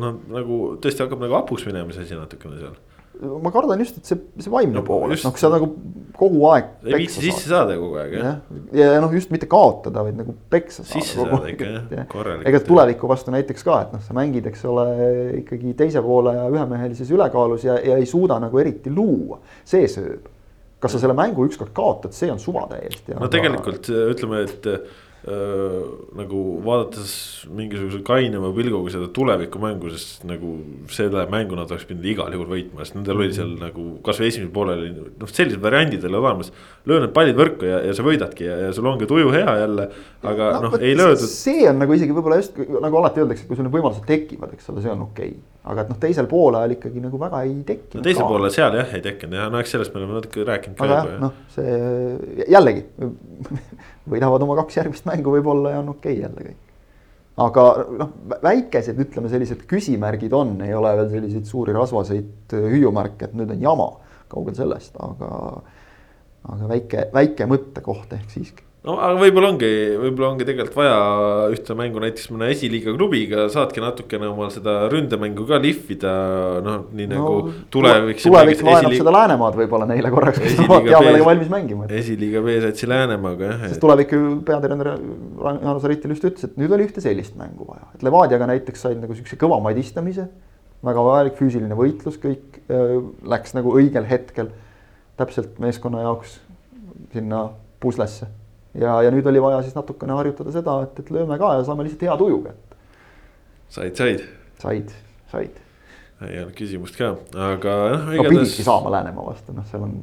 noh, 0.00 0.20
nagu 0.32 0.60
tõesti 0.82 1.04
hakkab 1.04 1.24
nagu 1.26 1.40
hapuks 1.40 1.68
minema 1.68 1.92
see 1.94 2.06
asi 2.06 2.16
natukene 2.18 2.60
seal 2.62 2.76
ma 3.18 3.50
kardan 3.50 3.80
just, 3.82 3.98
et 3.98 4.06
see, 4.08 4.18
see 4.38 4.50
vaimne 4.52 4.78
no, 4.78 4.84
pool, 4.86 5.10
et 5.10 5.24
noh, 5.26 5.32
kui 5.34 5.42
sa 5.42 5.50
nagu 5.50 5.66
kogu 6.18 6.44
aeg. 6.52 6.68
ei 6.86 7.00
viitsi 7.02 7.22
sisse 7.24 7.50
saada 7.50 7.74
kogu 7.78 7.98
aeg 7.98 8.14
jah. 8.14 8.38
ja, 8.70 8.92
ja 8.94 9.02
noh, 9.02 9.12
just 9.14 9.32
mitte 9.34 9.48
kaotada, 9.50 10.04
vaid 10.06 10.18
nagu 10.20 10.34
peksa 10.52 10.84
saada. 10.84 10.92
sisse 10.94 11.18
saada 11.18 11.50
ikka 11.50 11.70
jah, 11.74 12.06
korralikult. 12.10 12.48
ega 12.50 12.62
tuleviku 12.68 13.10
vastu 13.10 13.34
näiteks 13.34 13.66
ka, 13.66 13.80
et 13.86 13.94
noh, 13.96 14.02
sa 14.06 14.16
mängid, 14.16 14.46
eks 14.50 14.64
ole, 14.70 14.86
ikkagi 15.42 15.74
teise 15.78 16.02
poole 16.04 16.34
ühemehelises 16.46 17.10
ülekaalus 17.14 17.66
ja, 17.66 17.78
ja 17.82 17.98
ei 17.98 18.06
suuda 18.08 18.38
nagu 18.42 18.62
eriti 18.62 18.92
luua, 18.94 19.42
see 19.66 19.90
sööb 19.90 20.30
kas 20.82 20.94
sa 20.94 21.02
selle 21.02 21.16
mängu 21.18 21.46
ükskord 21.48 21.74
kaotad, 21.76 22.14
see 22.16 22.30
on 22.32 22.40
suva 22.42 22.68
täiesti. 22.70 23.14
no 23.14 23.24
aga... 23.24 23.34
tegelikult 23.34 23.90
ütleme, 23.90 24.44
et 24.46 24.68
äh, 24.70 24.82
nagu 26.18 26.42
vaadates 26.62 27.14
mingisuguse 27.50 27.98
kainema 28.06 28.52
pilguga 28.54 28.92
seda 28.94 29.08
tulevikumängu, 29.14 29.90
sest 29.90 30.22
nagu 30.28 30.54
selle 30.94 31.24
mängu 31.32 31.58
nad 31.58 31.74
oleks 31.74 31.88
pidanud 31.88 32.06
igal 32.12 32.36
juhul 32.36 32.52
võitma, 32.52 32.86
sest 32.86 32.98
nendel 33.00 33.24
oli 33.24 33.34
seal 33.34 33.50
nagu 33.58 33.88
kasvõi 34.06 34.30
esimesel 34.30 34.54
poolel 34.54 34.84
oli 34.84 34.94
noh, 34.94 35.34
sellised 35.34 35.62
variandid 35.64 36.06
oli 36.06 36.20
olemas. 36.20 36.54
löö 36.86 37.02
need 37.02 37.14
pallid 37.16 37.38
võrku 37.40 37.66
ja, 37.66 37.82
ja 37.90 37.98
sa 37.98 38.06
võidadki 38.06 38.46
ja, 38.46 38.62
ja 38.68 38.72
sul 38.76 38.86
ongi 38.86 39.10
tuju 39.10 39.34
hea 39.34 39.58
jälle, 39.64 39.90
aga 40.22 40.54
noh 40.62 40.78
no, 40.78 40.82
ei 40.82 40.94
löödud. 40.94 41.26
see 41.34 41.66
on 41.68 41.82
nagu 41.82 41.98
isegi 41.98 42.14
võib-olla 42.14 42.38
just 42.38 42.58
nagu 42.58 43.02
alati 43.02 43.26
öeldakse, 43.26 43.50
kui 43.50 43.58
sul 43.58 43.66
need 43.66 43.74
võimalused 43.74 44.06
tekivad, 44.06 44.54
eks 44.54 44.70
ole, 44.70 44.86
see 44.86 44.94
on 44.94 45.08
okei 45.10 45.34
okay 45.34 45.57
aga 45.68 45.84
et 45.84 45.90
noh, 45.92 45.98
teisel 46.00 46.28
poolajal 46.30 46.74
ikkagi 46.76 47.02
nagu 47.02 47.20
väga 47.20 47.42
ei 47.46 47.56
tekkinud. 47.66 48.00
no 48.00 48.06
teisel 48.06 48.28
poolel 48.30 48.52
seal 48.54 48.76
jah 48.78 48.94
ei 48.96 49.04
tekkinud 49.04 49.36
jah, 49.38 49.50
no 49.52 49.60
eks 49.62 49.74
sellest 49.74 49.94
me 49.94 50.00
oleme 50.00 50.16
natuke 50.18 50.46
rääkinud 50.48 50.78
ka 50.78 50.88
juba. 50.88 51.18
noh, 51.24 51.34
see 51.54 52.44
jällegi 52.54 52.84
võidavad 54.14 54.46
oma 54.46 54.56
kaks 54.62 54.80
järgmist 54.80 55.08
mängu 55.08 55.34
võib-olla 55.36 55.74
ja 55.76 55.82
on 55.82 55.92
okei 55.94 56.16
okay 56.16 56.22
jälle 56.24 56.46
kõik. 56.46 56.60
aga 57.48 57.66
noh, 58.02 58.14
väikesed, 58.44 59.02
ütleme 59.06 59.32
sellised 59.32 59.66
küsimärgid 59.70 60.36
on, 60.36 60.56
ei 60.66 60.76
ole 60.76 60.94
veel 61.02 61.10
selliseid 61.16 61.50
suuri 61.50 61.76
rasvaseid 61.76 62.56
hüüumärke, 62.56 63.28
et 63.28 63.36
nüüd 63.38 63.52
on 63.56 63.66
jama, 63.68 63.90
kaugel 64.32 64.56
sellest, 64.56 64.96
aga, 65.04 65.34
aga 66.54 66.72
väike, 66.72 67.10
väike 67.14 67.50
mõttekoht 67.50 68.16
ehk 68.16 68.32
siiski 68.32 68.67
no 68.88 68.94
aga 69.04 69.18
võib-olla 69.20 69.50
ongi, 69.52 69.68
võib-olla 70.00 70.30
ongi 70.32 70.46
tegelikult 70.48 70.76
vaja 70.78 70.96
ühte 71.52 71.74
mängu 71.76 72.00
näiteks 72.02 72.30
mõne 72.32 72.48
esiliiga 72.54 72.94
klubiga, 72.96 73.44
saadki 73.52 73.82
natukene 73.84 74.30
omal 74.30 74.48
seda 74.54 74.76
ründemängu 74.92 75.44
ka 75.48 75.58
lihvida, 75.60 76.12
noh, 76.64 76.86
nii 76.96 77.08
no, 77.10 77.18
nagu 77.18 77.52
tulevik. 77.74 78.22
tulevik 78.22 78.62
vaenab 78.64 78.96
seda 78.96 79.12
Läänemaad 79.14 79.58
võib-olla 79.60 79.88
neile 79.90 80.12
korraks, 80.14 80.40
kes 80.40 80.62
on 80.64 80.72
hea 80.88 81.02
meelega 81.04 81.28
valmis 81.28 81.52
mängima. 81.52 81.90
esiliiga 82.00 82.42
B-satsi 82.46 82.88
Läänemaaga 82.88 83.52
jah. 83.52 83.66
sest 83.66 83.84
tulevik 83.84 84.16
ju 84.16 84.38
peatreener 84.48 84.94
Jaanus 84.94 85.88
Aritil 85.88 86.16
just 86.16 86.24
ütles, 86.30 86.48
et 86.48 86.56
nüüd 86.60 86.72
oli 86.72 86.88
ühte 86.88 87.04
sellist 87.04 87.36
mängu 87.40 87.68
vaja, 87.68 87.90
et 87.92 88.06
Levadiaga 88.06 88.48
näiteks 88.54 88.88
said 88.88 89.02
nagu 89.02 89.16
siukse 89.18 89.36
kõvamaid 89.40 89.82
istamise. 89.84 90.30
väga 90.84 91.02
vajalik 91.02 91.34
füüsiline 91.34 91.74
võitlus, 91.74 92.20
kõik 92.22 92.60
äh, 92.70 92.98
läks 93.26 93.56
nagu 93.58 93.76
õigel 93.76 94.06
hetkel 94.08 94.52
täpselt 95.18 95.58
meeskonna 95.58 96.06
jaoks 96.06 96.38
sinna 97.12 97.48
puslesse 97.82 98.28
ja, 98.80 98.98
ja 99.04 99.12
nüüd 99.14 99.26
oli 99.30 99.42
vaja 99.42 99.62
siis 99.64 99.76
natukene 99.76 100.16
harjutada 100.18 100.52
seda, 100.54 100.76
et, 100.86 101.00
et 101.02 101.10
lööme 101.14 101.38
ka 101.40 101.54
ja 101.58 101.64
saame 101.66 101.86
lihtsalt 101.86 102.04
hea 102.08 102.18
tuju 102.20 102.42
kätte. 102.44 102.78
said, 103.68 103.96
said? 103.96 104.22
said, 104.62 104.92
said. 105.32 105.58
ei 106.26 106.42
olnud 106.42 106.54
küsimust 106.58 106.98
ka, 106.98 107.14
aga 107.48 107.80
noh. 107.94 108.06
no 108.18 108.28
pididki 108.28 108.66
saama 108.66 108.94
Läänemaa 108.98 109.26
vastu, 109.30 109.56
noh, 109.56 109.66
seal 109.70 109.86
on. 109.86 109.96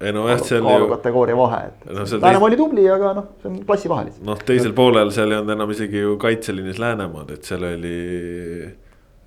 ei 0.00 0.14
no 0.14 0.26
jah, 0.30 0.42
seal 0.42 0.62
ju. 0.62 0.70
kaalukategooria 0.70 1.38
vahe, 1.38 1.60
et 1.70 1.86
no, 1.90 2.08
Läänemaa 2.16 2.50
oli 2.50 2.60
tubli, 2.62 2.88
aga 2.96 3.12
noh, 3.20 3.30
see 3.42 3.52
on 3.52 3.60
klassivahe 3.68 4.08
lihtsalt. 4.08 4.26
noh, 4.30 4.42
teisel 4.50 4.74
poolel 4.76 5.14
seal 5.14 5.32
ei 5.32 5.40
olnud 5.42 5.56
enam 5.56 5.76
isegi 5.76 6.02
ju 6.02 6.18
kaitseliinis 6.22 6.82
Läänemaad, 6.82 7.32
et 7.38 7.48
seal 7.48 7.66
oli 7.70 7.96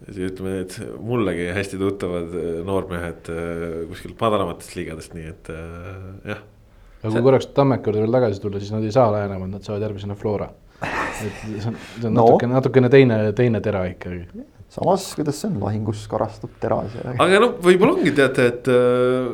ütleme, 0.09 0.61
et 0.63 0.77
mullegi 1.03 1.49
hästi 1.51 1.77
tuttavad 1.79 2.31
noormehed 2.65 3.27
äh, 3.33 3.65
kuskilt 3.89 4.15
madalamatest 4.21 4.77
liigadest, 4.79 5.11
nii 5.17 5.27
et 5.33 5.51
äh, 5.51 6.07
jah 6.35 6.47
aga 6.99 7.13
kui 7.15 7.25
korraks 7.25 7.49
Tammeka 7.55 7.89
juurde 7.89 8.03
veel 8.03 8.15
tagasi 8.17 8.43
tulla, 8.43 8.61
siis 8.61 8.73
nad 8.75 8.85
ei 8.85 8.95
saa 8.95 9.11
Läänemaad, 9.13 9.53
nad 9.55 9.67
saavad 9.67 9.85
järgmisena 9.87 10.17
Flora. 10.19 10.49
et 10.79 11.39
see 11.43 11.67
on, 11.67 11.75
see 11.75 12.07
on 12.07 12.13
no. 12.15 12.23
natukene, 12.23 12.55
natukene 12.55 12.89
teine, 12.91 13.19
teine 13.35 13.61
tera 13.63 13.85
ikkagi. 13.89 14.25
samas, 14.71 15.09
kuidas 15.17 15.39
see 15.41 15.49
on, 15.51 15.57
lahingus 15.63 16.05
karastub 16.11 16.53
teras 16.61 16.93
ja. 16.95 17.15
aga 17.17 17.39
noh, 17.43 17.55
võib-olla 17.63 17.97
ongi 17.97 18.13
teate, 18.15 18.45
et 18.53 18.69
äh, 18.71 19.29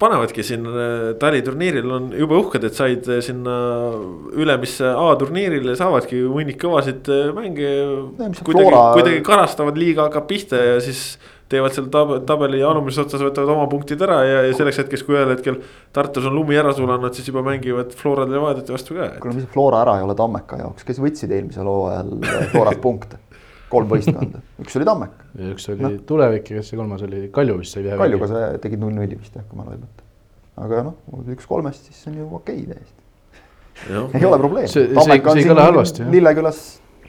panevadki 0.00 0.44
siin 0.44 0.66
äh, 0.68 0.94
taliturniiril 1.20 1.96
on 1.96 2.08
jube 2.16 2.36
uhked, 2.40 2.66
et 2.68 2.76
said 2.76 3.08
äh, 3.08 3.20
sinna 3.24 3.56
ülemisse 4.32 4.92
A-turniirile, 4.92 5.76
saavadki 5.78 6.22
hunnik 6.24 6.60
kõvasid 6.60 7.08
mänge. 7.36 7.74
kuidagi, 8.18 8.72
kuidagi 8.72 9.20
karastavad, 9.28 9.80
liiga 9.80 10.08
hakkab 10.08 10.28
pihta 10.28 10.60
ja 10.60 10.80
siis 10.84 11.14
teevad 11.50 11.74
seal 11.74 11.88
tab 11.92 12.12
tabeli 12.28 12.60
alumises 12.64 13.04
otsas, 13.04 13.22
võtavad 13.24 13.54
oma 13.54 13.66
punktid 13.70 14.02
ära 14.06 14.20
ja, 14.26 14.42
ja 14.46 14.52
selleks 14.56 14.82
hetkeks, 14.84 15.02
kui 15.06 15.16
ühel 15.16 15.32
hetkel 15.34 15.58
Tartus 15.96 16.28
on 16.30 16.36
lumi 16.38 16.58
ära 16.60 16.72
sulanud, 16.76 17.14
siis 17.16 17.30
juba 17.30 17.42
mängivad 17.46 17.94
Florade 17.98 18.34
ja 18.34 18.38
Levadiate 18.38 18.74
vastu 18.74 18.96
ka. 18.98 19.08
kuule, 19.22 19.38
mis 19.40 19.48
Flora 19.50 19.82
ära 19.84 19.96
ei 19.98 20.06
ole 20.06 20.14
Tammeka 20.18 20.60
jaoks, 20.60 20.86
kes 20.86 21.00
võtsid 21.02 21.34
eelmisel 21.34 21.70
hooajal 21.70 22.14
Florat 22.52 22.80
punkte? 22.86 23.18
kolm 23.70 23.90
võistkonda, 23.90 24.42
üks 24.62 24.78
oli 24.78 24.86
Tammeka. 24.88 25.26
ja 25.38 25.50
üks 25.54 25.68
oli 25.70 25.84
no. 25.86 25.90
Tulevik 26.06 26.50
ja 26.50 26.60
kes 26.60 26.72
see 26.72 26.78
kolmas 26.78 27.04
oli, 27.06 27.26
Kalju 27.34 27.58
vist 27.60 27.76
sai 27.76 27.84
ühe. 27.86 27.98
Kaljuga 27.98 28.30
sa 28.30 28.46
tegid 28.62 28.82
null-nulli 28.82 29.18
vist 29.18 29.36
jah, 29.38 29.46
kui 29.46 29.58
ma 29.58 29.66
õigesti 29.68 29.86
mõtlen. 29.86 30.08
aga 30.66 30.82
noh, 30.88 31.28
üks 31.34 31.46
kolmest, 31.50 31.90
siis 31.90 32.10
on 32.10 32.18
ju 32.18 32.26
okei 32.40 32.64
okay, 32.64 32.78
täiesti. 32.78 34.18
ei 34.18 34.26
ole 34.26 34.40
probleemi. 34.42 34.86
Tammeka 34.98 35.34
on 35.34 35.42
siin 35.42 36.10
Lillekülas 36.14 36.64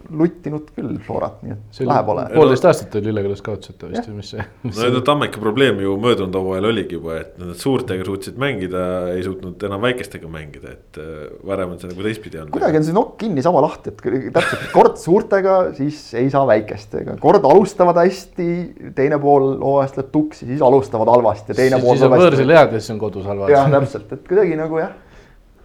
luttinud 0.10 0.70
küll 0.76 0.98
Florat, 1.06 1.40
nii 1.46 1.54
et 1.56 1.78
see 1.78 1.88
läheb 1.88 2.10
olema. 2.14 2.32
poolteist 2.34 2.68
aastat 2.70 2.96
oli 3.00 3.10
Lillekülas 3.10 3.44
kaotuseta 3.46 3.90
vist 3.92 4.10
või 4.10 4.18
mis 4.20 4.32
see? 4.34 4.46
no 4.68 4.88
need 4.88 5.06
Tammeka 5.08 5.42
probleem 5.44 5.82
ju 5.84 5.96
möödunud 6.02 6.38
hooajal 6.38 6.70
oligi 6.72 6.98
juba, 6.98 7.20
et 7.24 7.36
nad 7.42 7.54
suurtega 7.60 8.06
suutsid 8.08 8.40
mängida, 8.42 8.86
ei 9.16 9.26
suutnud 9.26 9.66
enam 9.68 9.84
väikestega 9.86 10.32
mängida, 10.32 10.76
et 10.78 11.02
äh, 11.02 11.28
varem 11.48 11.76
on 11.76 11.82
see 11.82 11.92
nagu 11.92 12.08
teistpidi 12.08 12.42
olnud. 12.42 12.54
kuidagi 12.56 12.82
on 12.82 12.88
see 12.90 12.98
nokk 12.98 13.14
kinni 13.22 13.46
sama 13.46 13.64
lahti, 13.66 13.94
et 13.94 14.34
täpselt 14.38 14.66
kord 14.76 14.98
suurtega, 15.02 15.60
siis 15.78 16.02
ei 16.20 16.32
saa 16.34 16.44
väikestega, 16.50 17.20
kord 17.22 17.46
alustavad 17.52 18.02
hästi, 18.02 18.50
teine 18.98 19.22
pool 19.22 19.54
hooajast 19.62 20.02
läheb 20.02 20.12
tuksi, 20.16 20.50
siis 20.50 20.66
alustavad 20.66 21.12
halvasti 21.14 21.54
ja 21.54 21.62
teine 21.64 21.78
siis, 21.78 21.86
pool. 21.86 22.00
siis 22.00 22.10
on 22.10 22.18
võõrsil 22.18 22.58
head 22.58 22.76
ja 22.76 22.84
siis 22.84 22.96
on 22.96 23.06
kodus 23.06 23.30
halvad. 23.30 23.54
jah, 23.54 23.72
täpselt, 23.80 24.12
et 24.18 24.28
kuidagi 24.28 24.60
nagu 24.60 24.82
jah 24.82 25.00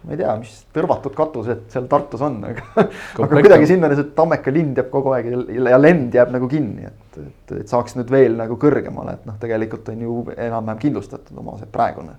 ma 0.07 0.15
ei 0.15 0.19
tea, 0.21 0.33
mis 0.39 0.53
tõrvatud 0.75 1.15
katused 1.17 1.65
seal 1.73 1.87
Tartus 1.91 2.21
on, 2.23 2.37
aga, 2.47 2.85
aga 3.19 3.27
kuidagi 3.33 3.67
sinna 3.67 3.89
see 3.91 4.07
Tammeka 4.15 4.53
lind 4.55 4.79
jääb 4.79 4.89
kogu 4.93 5.11
aeg 5.17 5.27
ja 5.67 5.79
lend 5.79 6.15
jääb 6.15 6.31
nagu 6.35 6.47
kinni, 6.51 6.87
et, 6.87 7.19
et, 7.19 7.53
et 7.59 7.73
saaks 7.73 7.97
nüüd 7.99 8.11
veel 8.13 8.37
nagu 8.39 8.55
kõrgemale, 8.61 9.17
et 9.19 9.27
noh, 9.27 9.35
tegelikult 9.41 9.91
on 9.91 10.05
ju 10.07 10.15
enam-vähem 10.31 10.81
kindlustatud 10.85 11.43
oma 11.43 11.57
see 11.59 11.69
praegune 11.73 12.15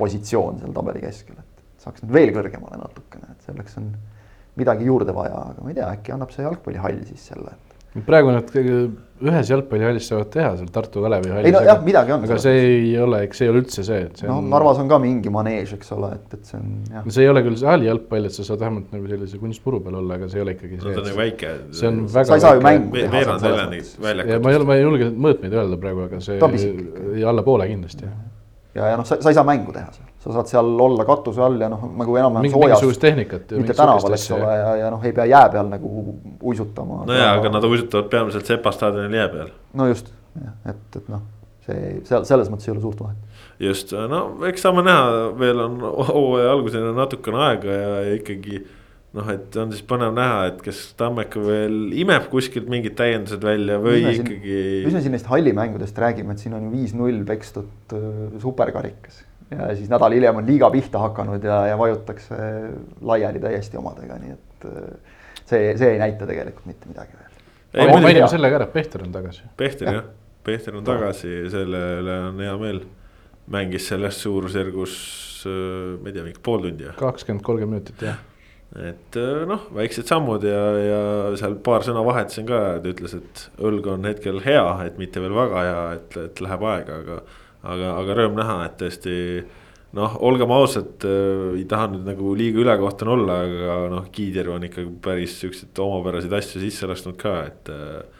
positsioon 0.00 0.58
seal 0.62 0.74
tabeli 0.74 1.04
keskel, 1.04 1.38
et 1.38 1.84
saaks 1.84 2.02
nüüd 2.02 2.16
veel 2.18 2.34
kõrgemale 2.34 2.80
natukene, 2.82 3.36
et 3.36 3.46
selleks 3.46 3.78
on 3.78 3.92
midagi 4.58 4.90
juurde 4.90 5.14
vaja, 5.14 5.44
aga 5.54 5.62
ma 5.62 5.70
ei 5.70 5.78
tea, 5.78 5.90
äkki 5.94 6.16
annab 6.16 6.34
see 6.34 6.44
jalgpallihall 6.44 7.04
siis 7.08 7.30
selle, 7.30 7.54
praegu 8.06 8.30
nad 8.34 8.50
ühes 9.20 9.50
jalgpallihallis 9.52 10.06
saavad 10.08 10.28
teha 10.32 10.50
seal 10.56 10.68
Tartu 10.72 11.02
Kalevi 11.04 11.32
hallis. 11.32 11.48
ei 11.50 11.52
no 11.52 11.60
jah, 11.66 11.80
midagi 11.84 12.14
on. 12.14 12.22
aga 12.24 12.38
see 12.40 12.62
ei 12.68 12.94
ole, 13.04 13.20
eks 13.26 13.40
see 13.40 13.48
ei 13.48 13.52
ole 13.52 13.60
üldse 13.60 13.84
see, 13.84 13.98
et 14.06 14.22
see 14.22 14.30
no, 14.30 14.38
on. 14.40 14.48
Narvas 14.52 14.80
on 14.80 14.88
ka 14.88 14.96
mingi 15.02 15.32
maneež, 15.34 15.74
eks 15.76 15.92
ole, 15.96 16.12
et, 16.16 16.38
et 16.38 16.48
see 16.48 16.56
on 16.60 16.70
jah. 16.88 17.04
no 17.04 17.16
see 17.16 17.26
ei 17.26 17.32
ole 17.32 17.44
küll 17.44 17.58
saali 17.60 17.90
jalgpall, 17.90 18.30
et 18.30 18.36
sa 18.36 18.46
saad 18.48 18.64
vähemalt 18.64 18.96
nagu 18.96 19.12
sellise 19.12 19.42
kunstpuru 19.42 19.82
peal 19.84 20.00
olla, 20.00 20.16
aga 20.16 20.30
see 20.32 20.40
ei 20.40 20.46
ole 20.46 20.56
ikkagi 20.56 20.78
see. 20.78 20.86
no 20.86 20.96
ta 20.96 21.04
on 21.04 21.10
nagu 21.10 21.20
väike. 21.20 21.54
see 21.82 21.92
on 21.92 22.02
väga. 22.06 22.26
sa 22.30 22.38
ei 22.40 22.46
saa 22.46 22.56
ju 22.56 22.66
mängu 22.68 22.96
teha. 22.96 23.12
veerand 23.18 23.48
väljani 23.48 23.84
väljakut. 24.08 24.44
ma 24.46 24.54
ei 24.54 24.60
ole, 24.60 24.68
ma 24.72 24.78
ei 24.78 24.86
julge 24.86 25.12
mõõtmeid 25.28 25.60
öelda 25.60 25.80
praegu, 25.84 26.08
aga 26.08 26.24
see 26.24 27.24
alla 27.34 27.48
poole 27.50 27.68
kindlasti 27.74 28.08
jah 28.08 28.29
ja, 28.74 28.86
ja 28.92 28.96
noh, 28.96 29.06
sa, 29.06 29.18
sa 29.22 29.30
ei 29.30 29.36
saa 29.36 29.44
mängu 29.46 29.72
teha 29.74 29.90
seal, 29.94 30.06
sa 30.22 30.34
saad 30.36 30.50
seal 30.50 30.70
olla 30.86 31.04
katuse 31.08 31.42
all 31.42 31.58
ja 31.60 31.68
noh, 31.72 31.82
nagu 31.98 32.16
enam-vähem 32.16 32.52
soojas. 32.52 32.66
mingisugust 32.66 33.02
tehnikat. 33.02 33.52
mitte 33.58 33.74
tänaval, 33.74 34.16
eks 34.16 34.30
ole, 34.36 34.54
ja, 34.60 34.70
ja 34.84 34.90
noh, 34.94 35.04
ei 35.04 35.12
pea 35.16 35.26
jää 35.30 35.48
peal 35.52 35.68
nagu 35.72 36.16
uisutama. 36.42 37.02
no 37.06 37.18
jaa, 37.18 37.34
aga 37.40 37.52
nad 37.56 37.66
uisutavad 37.66 38.10
peamiselt 38.12 38.46
Sepa 38.46 38.72
staadionil 38.74 39.18
jää 39.18 39.28
peal. 39.28 39.52
no 39.74 39.86
just, 39.90 40.12
et, 40.68 40.82
et 40.96 41.08
noh, 41.08 41.24
see 41.66 41.94
seal 42.08 42.26
selles 42.28 42.50
mõttes 42.52 42.68
ei 42.68 42.74
ole 42.74 42.84
suurt 42.84 43.02
vahet. 43.02 43.40
just, 43.70 43.94
no 44.14 44.22
eks 44.50 44.66
saame 44.66 44.84
näha, 44.86 45.24
veel 45.38 45.64
on 45.66 45.80
hooaja 46.12 46.52
alguseni 46.52 46.94
natukene 46.96 47.42
aega 47.48 47.80
ja, 47.80 47.96
ja 48.06 48.20
ikkagi 48.20 48.62
noh, 49.16 49.30
et 49.32 49.56
on 49.58 49.72
siis 49.74 49.82
põnev 49.86 50.12
näha, 50.14 50.42
et 50.52 50.60
kas 50.64 50.82
Tammeka 50.98 51.42
veel 51.42 51.94
imeb 51.98 52.28
kuskilt 52.32 52.68
mingid 52.70 52.94
täiendused 52.98 53.42
välja 53.42 53.80
või 53.82 54.04
mis 54.04 54.20
ikkagi. 54.20 54.60
mis 54.84 54.94
me 54.96 55.02
siin 55.02 55.16
neist 55.16 55.30
hallimängudest 55.30 55.98
räägime, 55.98 56.36
et 56.36 56.44
siin 56.44 56.54
on 56.56 56.68
ju 56.68 56.70
viis-null 56.74 57.24
pekstud 57.28 57.96
äh, 57.96 58.20
superkarikas. 58.42 59.24
ja 59.50 59.72
siis 59.74 59.90
nädal 59.90 60.14
hiljem 60.14 60.38
on 60.42 60.46
liiga 60.46 60.70
pihta 60.70 61.02
hakanud 61.08 61.44
ja, 61.44 61.64
ja 61.72 61.80
vajutakse 61.80 62.38
laiali 63.10 63.42
täiesti 63.42 63.80
omadega, 63.80 64.20
nii 64.22 64.36
et 64.36 64.70
äh, 64.70 65.18
see, 65.42 65.74
see 65.74 65.96
ei 65.96 66.00
näita 66.02 66.30
tegelikult 66.30 66.70
mitte 66.70 66.92
midagi 66.92 67.18
veel. 67.18 67.42
ei, 67.74 67.90
mainime 67.90 68.30
selle 68.30 68.52
ka 68.52 68.62
ära, 68.62 68.70
Pehter 68.70 69.06
on 69.08 69.12
tagasi. 69.18 69.50
Pehter 69.58 69.94
jah, 69.98 70.08
Pehter 70.46 70.78
on 70.78 70.86
tagasi, 70.86 71.34
selle 71.50 71.84
üle 71.98 72.22
on 72.30 72.42
hea 72.46 72.56
meel. 72.62 72.82
mängis 73.50 73.88
selles 73.90 74.20
suurusjärgus, 74.22 74.92
äh, 75.50 75.54
ma 75.98 76.12
ei 76.12 76.14
tea, 76.14 76.22
mingi 76.22 76.38
pool 76.38 76.68
tundi. 76.68 76.92
kakskümmend, 76.94 77.42
kolmkümmend 77.42 77.80
minutit 77.80 78.06
jah 78.06 78.26
et 78.78 79.16
äh, 79.18 79.44
noh, 79.50 79.64
väiksed 79.74 80.06
sammud 80.06 80.44
ja, 80.46 80.60
ja 80.78 81.00
seal 81.40 81.56
paar 81.64 81.82
sõna 81.86 82.04
vahetasin 82.06 82.46
ka, 82.46 82.60
ta 82.82 82.92
ütles, 82.92 83.16
et 83.18 83.46
õlg 83.58 83.88
on 83.90 84.06
hetkel 84.06 84.38
hea, 84.44 84.66
et 84.86 85.00
mitte 85.00 85.22
veel 85.22 85.34
väga 85.34 85.64
hea, 85.66 85.80
et, 85.98 86.20
et 86.28 86.44
läheb 86.44 86.66
aega, 86.70 87.00
aga. 87.02 87.22
aga, 87.60 87.88
aga 87.98 88.16
rõõm 88.20 88.38
näha, 88.38 88.60
et 88.68 88.78
tõesti 88.80 89.16
noh, 89.98 90.14
olgem 90.22 90.54
ausad, 90.54 91.02
äh, 91.02 91.48
ei 91.58 91.66
taha 91.70 91.90
nüüd 91.90 92.06
nagu 92.06 92.36
liiga 92.38 92.62
ülekohtune 92.62 93.16
olla, 93.16 93.42
aga 93.48 93.80
noh, 93.96 94.06
Kiider 94.14 94.52
on 94.54 94.68
ikkagi 94.70 94.94
päris 95.02 95.34
siukseid 95.42 95.82
omapäraseid 95.82 96.38
asju 96.38 96.62
sisse 96.62 96.90
lasknud 96.90 97.18
ka, 97.20 97.36
et. 97.50 97.74
Äh, 97.74 98.18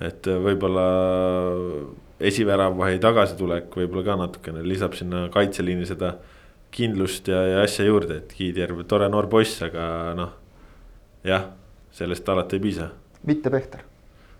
et 0.00 0.24
võib-olla 0.24 0.82
esivärav 2.22 2.76
või 2.78 2.96
tagasitulek 3.02 3.74
võib-olla 3.76 4.06
ka 4.06 4.14
natukene 4.22 4.62
lisab 4.64 4.94
sinna 4.96 5.26
kaitseliini 5.34 5.84
seda 5.84 6.14
kindlust 6.72 7.28
ja, 7.30 7.42
ja 7.46 7.62
asja 7.66 7.86
juurde, 7.86 8.22
et 8.22 8.32
Kiidjärv, 8.36 8.84
tore 8.90 9.08
noor 9.12 9.28
poiss, 9.32 9.60
aga 9.64 9.86
noh, 10.18 10.32
jah, 11.26 11.50
sellest 11.94 12.28
alati 12.32 12.58
ei 12.58 12.64
piisa. 12.64 12.88
mitte 13.28 13.50
Pehter. 13.52 13.84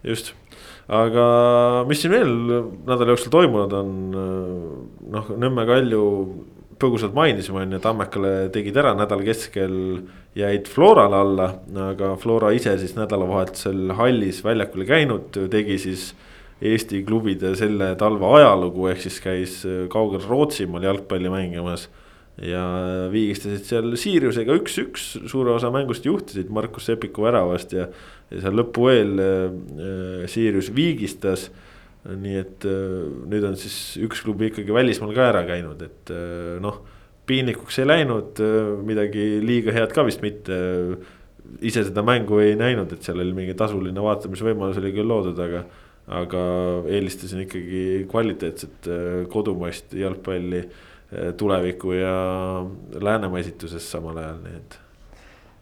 just, 0.03 0.33
aga 0.89 1.27
mis 1.89 2.01
siin 2.03 2.15
veel 2.17 2.33
nädala 2.89 3.13
jooksul 3.13 3.35
toimunud 3.35 3.77
on, 3.79 3.93
noh, 5.13 5.31
Nõmme 5.39 5.67
Kalju 5.69 6.03
põgusalt 6.83 7.15
mainisime, 7.15 7.63
on 7.63 7.77
ju, 7.77 7.81
Tammekale 7.83 8.33
tegid 8.55 8.77
ära 8.81 8.97
nädala 8.99 9.23
keskel, 9.27 9.77
jäid 10.39 10.67
Florale 10.73 11.21
alla, 11.21 11.49
aga 11.93 12.17
Flora 12.19 12.51
ise 12.57 12.75
siis 12.81 12.97
nädalavahetusel 12.99 13.95
hallis 13.99 14.43
väljakul 14.45 14.87
käinud, 14.89 15.31
tegi 15.53 15.79
siis 15.83 16.13
Eesti 16.63 17.01
klubide 17.03 17.57
selle 17.59 17.89
talve 17.99 18.29
ajalugu, 18.39 18.87
ehk 18.93 19.01
siis 19.03 19.17
käis 19.23 19.55
kaugel 19.91 20.23
Rootsimaal 20.23 20.85
jalgpalli 20.87 21.31
mängimas 21.31 21.89
ja 22.41 22.63
viigistasid 23.13 23.67
seal 23.67 23.97
Siiriusega 23.99 24.55
üks-üks, 24.57 25.05
suure 25.29 25.53
osa 25.53 25.69
mängust 25.75 26.07
juhtisid 26.09 26.53
Markus 26.55 26.89
Sepiku 26.89 27.27
väravast 27.27 27.75
ja, 27.77 27.89
ja 28.33 28.41
seal 28.41 28.57
lõpu 28.57 28.89
eel 28.93 29.21
äh, 29.21 30.25
Siirius 30.31 30.73
viigistas. 30.75 31.51
nii 32.03 32.39
et 32.41 32.65
äh, 32.67 33.03
nüüd 33.31 33.45
on 33.47 33.57
siis 33.61 33.99
üks 34.03 34.25
klubi 34.25 34.49
ikkagi 34.49 34.73
välismaal 34.75 35.13
ka 35.15 35.29
ära 35.29 35.43
käinud, 35.47 35.83
et 35.85 36.11
äh, 36.11 36.57
noh, 36.63 36.81
piinlikuks 37.29 37.79
ei 37.79 37.87
läinud, 37.87 38.41
midagi 38.83 39.27
liiga 39.45 39.75
head 39.77 39.93
ka 39.95 40.03
vist 40.09 40.25
mitte. 40.25 40.57
ise 41.63 41.85
seda 41.85 42.03
mängu 42.03 42.41
ei 42.43 42.57
näinud, 42.57 42.91
et 42.93 43.05
seal 43.05 43.21
oli 43.21 43.35
mingi 43.37 43.55
tasuline 43.55 44.03
vaatamisvõimalus 44.03 44.81
oli 44.81 44.91
küll 44.97 45.07
loodud, 45.07 45.39
aga, 45.39 45.61
aga 46.19 46.43
eelistasin 46.91 47.45
ikkagi 47.45 48.07
kvaliteetset 48.11 48.89
kodumaist 49.31 49.95
jalgpalli 49.95 50.65
tuleviku 51.37 51.97
ja 51.97 52.15
Läänemaa 53.01 53.41
esituses 53.43 53.91
samal 53.91 54.21
ajal, 54.23 54.39
nii 54.45 54.61
et. 54.61 54.79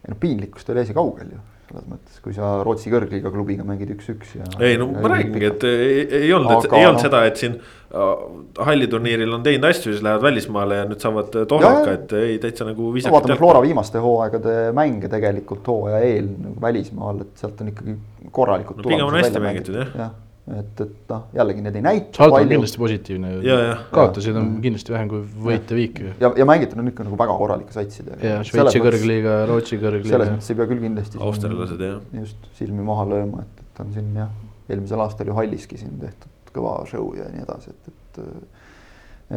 ei 0.05 0.13
no 0.13 0.21
piinlikkust 0.21 0.71
oli 0.71 0.85
asi 0.85 0.97
kaugel 0.97 1.35
ju 1.37 1.41
selles 1.71 1.87
mõttes, 1.87 2.19
kui 2.25 2.35
sa 2.35 2.51
Rootsi 2.67 2.91
kõrgliiga 2.91 3.31
klubiga 3.33 3.65
mängid 3.67 3.93
üks-üks 3.95 4.33
ja. 4.39 4.47
ei 4.67 4.79
no 4.81 4.89
ma 4.91 5.11
räägingi, 5.13 5.43
et 5.47 5.67
ei, 5.69 6.01
ei 6.23 6.33
olnud, 6.35 6.67
ei 6.67 6.87
olnud 6.87 6.99
no. 6.99 7.05
seda, 7.05 7.21
et 7.29 7.39
siin 7.41 7.55
äh, 7.57 8.25
halliturniiril 8.67 9.37
on 9.37 9.45
teinud 9.47 9.69
asju, 9.71 9.95
siis 9.95 10.03
lähevad 10.05 10.25
välismaale 10.27 10.81
ja 10.81 10.89
nüüd 10.91 11.05
saavad 11.05 11.37
tohlaka, 11.51 11.95
et 11.99 12.17
ei 12.19 12.41
täitsa 12.43 12.67
nagu 12.69 12.91
viisakalt 12.95 13.15
no,. 13.15 13.21
vaatame 13.21 13.39
Flora 13.43 13.63
viimaste 13.65 14.03
hooaegade 14.03 14.57
mänge 14.77 15.13
tegelikult 15.13 15.71
hooaja 15.71 16.03
eel 16.09 16.33
nagu 16.33 16.57
välismaal, 16.65 17.23
et 17.27 17.45
sealt 17.45 17.63
on 17.63 17.71
ikkagi 17.75 17.97
korralikud 18.35 18.83
no,. 18.83 18.89
pigem 18.89 19.07
on 19.07 19.21
hästi 19.21 19.47
mängitud 19.47 19.81
jah 19.83 19.95
ja 20.05 20.11
et, 20.59 20.83
et 20.85 21.13
noh, 21.13 21.23
jällegi 21.37 21.65
need 21.65 21.79
ei 21.79 21.85
näita. 21.85 22.11
saldo 22.19 22.39
on 22.41 22.51
kindlasti 22.51 22.83
positiivne 22.83 23.33
ju, 23.37 23.57
kaotusid 23.95 24.39
on 24.41 24.53
kindlasti 24.65 24.95
vähem 24.95 25.11
kui 25.13 25.23
võite 25.47 25.79
viike. 25.79 26.15
ja, 26.23 26.33
ja 26.41 26.47
mängitud 26.49 26.83
on 26.83 26.93
ikka 26.93 27.07
nagu 27.07 27.19
väga 27.21 27.37
korralike 27.39 27.77
satsidega. 27.77 28.21
ja 28.27 28.43
Šveitsi 28.47 28.83
kõrgliiga, 28.85 29.37
Rootsi 29.51 29.81
kõrgliiga. 29.81 30.13
selles 30.15 30.33
mõttes 30.35 30.53
ei 30.53 30.61
pea 30.61 30.71
küll 30.73 30.85
kindlasti. 30.87 31.23
austerlased 31.31 31.85
jah. 31.87 31.99
just 32.21 32.51
silmi 32.59 32.87
maha 32.87 33.09
lööma, 33.15 33.45
et, 33.47 33.65
et 33.67 33.83
on 33.85 33.93
siin 33.97 34.15
jah, 34.19 34.33
eelmisel 34.69 35.05
aastal 35.07 35.31
ju 35.31 35.37
Halliski 35.39 35.81
siin 35.81 35.99
tehtud 36.03 36.55
kõva 36.55 36.79
show 36.91 37.13
ja 37.19 37.29
nii 37.31 37.45
edasi, 37.47 37.75
et, 37.75 37.93
et. 37.93 38.25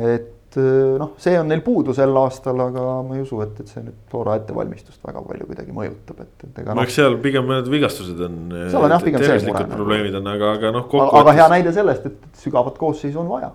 et 0.03 0.31
et 0.53 0.61
eh, 0.61 0.97
noh, 0.99 1.13
see 1.21 1.33
on 1.39 1.47
neil 1.49 1.61
puudu 1.65 1.93
sel 1.97 2.13
aastal, 2.19 2.59
aga 2.67 2.83
ma 3.05 3.17
ei 3.17 3.23
usu, 3.23 3.39
et, 3.45 3.57
et 3.63 3.71
see 3.71 3.81
nüüd 3.81 3.97
Flora 4.11 4.35
ettevalmistust 4.39 5.01
väga 5.05 5.23
palju 5.25 5.47
kuidagi 5.49 5.73
mõjutab, 5.75 6.19
et, 6.25 6.45
et 6.45 6.61
ega. 6.61 6.75
no 6.77 6.85
eks 6.85 6.97
seal 6.99 7.17
pigem 7.23 7.49
need 7.49 7.69
vigastused 7.73 8.21
on. 8.27 8.39
seal 8.69 8.85
on 8.85 8.93
jah, 8.93 9.05
pigem 9.05 9.25
see 9.25 9.39
mure. 9.47 9.65
probleemid 9.73 10.17
on, 10.19 10.29
aga, 10.35 10.51
aga 10.59 10.73
noh. 10.75 10.87
aga, 10.89 11.21
aga 11.23 11.35
hea 11.39 11.47
näide 11.55 11.73
sellest, 11.75 12.09
et 12.11 12.43
sügavat 12.43 12.77
koosseisu 12.81 13.23
on 13.23 13.31
vaja. 13.31 13.49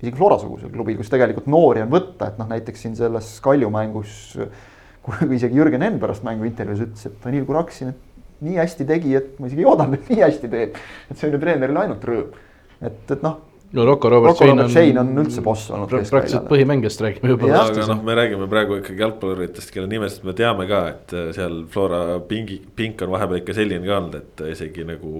isegi 0.00 0.16
Flora-sugusel 0.18 0.72
klubil, 0.74 0.98
kus 0.98 1.12
tegelikult 1.12 1.46
noori 1.52 1.84
on 1.84 1.92
võtta, 1.92 2.32
et 2.32 2.42
noh, 2.42 2.50
näiteks 2.50 2.86
siin 2.86 2.98
selles 2.98 3.34
Kalju 3.44 3.70
mängus. 3.72 4.34
kui 5.02 5.30
isegi 5.38 5.58
Jürgen 5.58 5.86
Henn 5.86 6.02
pärast 6.02 6.26
mängu 6.26 6.48
intervjuus 6.48 6.88
ütles, 6.88 7.06
et 7.06 7.22
Danil 7.22 7.46
Kuraksin, 7.46 7.94
et 7.94 8.42
nii 8.42 8.58
hästi 8.58 8.88
tegi, 8.88 9.14
et 9.18 9.38
ma 9.38 9.46
isegi 9.46 9.62
ei 9.62 9.70
oodanud, 9.70 10.00
et 10.00 10.10
nii 10.10 10.26
hästi 10.26 10.50
teeb. 10.50 10.82
et 11.06 11.16
see 11.16 11.30
on 11.30 11.38
ju 11.38 11.42
treenerile 11.42 11.86
ainult 11.86 12.10
rõõm. 12.10 12.36
et, 12.82 13.02
et 13.14 13.22
noh 13.22 13.40
no 13.72 13.84
Rocco 13.84 14.08
Robert 14.08 14.32
Rocco 14.32 14.46
Robert 14.46 14.70
Shane 14.70 15.00
on, 15.00 15.08
on 15.08 15.24
üldse 15.24 15.42
boss 15.44 15.70
olnud. 15.72 15.88
praktiliselt 15.88 16.44
põhimängijast 16.50 17.00
räägime 17.00 17.32
juba. 17.32 17.48
aga 17.56 17.86
noh, 17.88 18.02
me 18.04 18.16
räägime 18.18 18.48
praegu 18.50 18.76
ikkagi 18.80 19.00
jalgpalluritest, 19.00 19.72
kelle 19.72 19.88
nimesid 19.88 20.26
me 20.28 20.34
teame 20.36 20.66
ka, 20.68 20.80
et 20.92 21.14
äh, 21.16 21.30
seal 21.36 21.62
Flora 21.72 22.18
pingi, 22.28 22.58
pink 22.76 23.00
on 23.06 23.14
vahepeal 23.14 23.40
ikka 23.40 23.56
selline 23.56 23.88
ka 23.88 23.96
olnud, 23.96 24.18
et 24.20 24.44
isegi 24.52 24.84
nagu. 24.88 25.12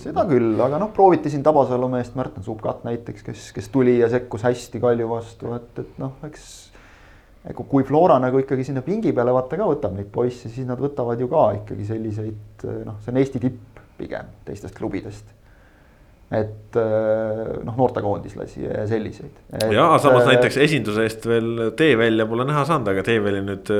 seda 0.00 0.26
küll, 0.30 0.50
aga 0.66 0.80
noh, 0.82 0.90
prooviti 0.96 1.30
siin 1.30 1.46
Tabasalu 1.46 1.90
meest 1.94 2.18
Märten 2.18 2.46
Subkat 2.46 2.82
näiteks, 2.88 3.26
kes, 3.28 3.46
kes 3.54 3.70
tuli 3.74 4.00
ja 4.00 4.10
sekkus 4.10 4.46
hästi 4.48 4.82
Kalju 4.82 5.10
vastu, 5.14 5.54
et, 5.54 5.70
et 5.84 6.02
noh, 6.02 6.18
eks. 6.26 6.50
kui 7.62 7.86
Flora 7.86 8.18
nagu 8.22 8.42
ikkagi 8.42 8.66
sinna 8.66 8.82
pingi 8.82 9.14
peale 9.14 9.36
vaata 9.36 9.60
ka 9.60 9.70
võtab 9.70 9.94
neid 9.94 10.10
poisse, 10.10 10.50
siis 10.50 10.66
nad 10.66 10.82
võtavad 10.82 11.22
ju 11.22 11.30
ka 11.30 11.46
ikkagi 11.60 11.86
selliseid 11.94 12.68
noh, 12.88 12.98
see 13.04 13.14
on 13.14 13.22
Eesti 13.22 13.46
tipp 13.46 13.82
pigem 13.94 14.34
teistest 14.42 14.74
klubidest 14.74 15.43
et 16.34 16.76
äh, 16.76 17.64
noh, 17.64 17.76
noortekoondislasi 17.76 18.64
ja 18.64 18.86
selliseid. 18.88 19.30
ja 19.72 19.86
samas 20.02 20.24
äh, 20.24 20.32
näiteks 20.32 20.56
esinduse 20.64 21.04
eest 21.06 21.26
veel 21.28 21.70
T-välja 21.78 22.26
pole 22.26 22.46
näha 22.48 22.64
saanud, 22.68 22.90
aga 22.92 23.04
T-väli 23.06 23.42
nüüd 23.44 23.70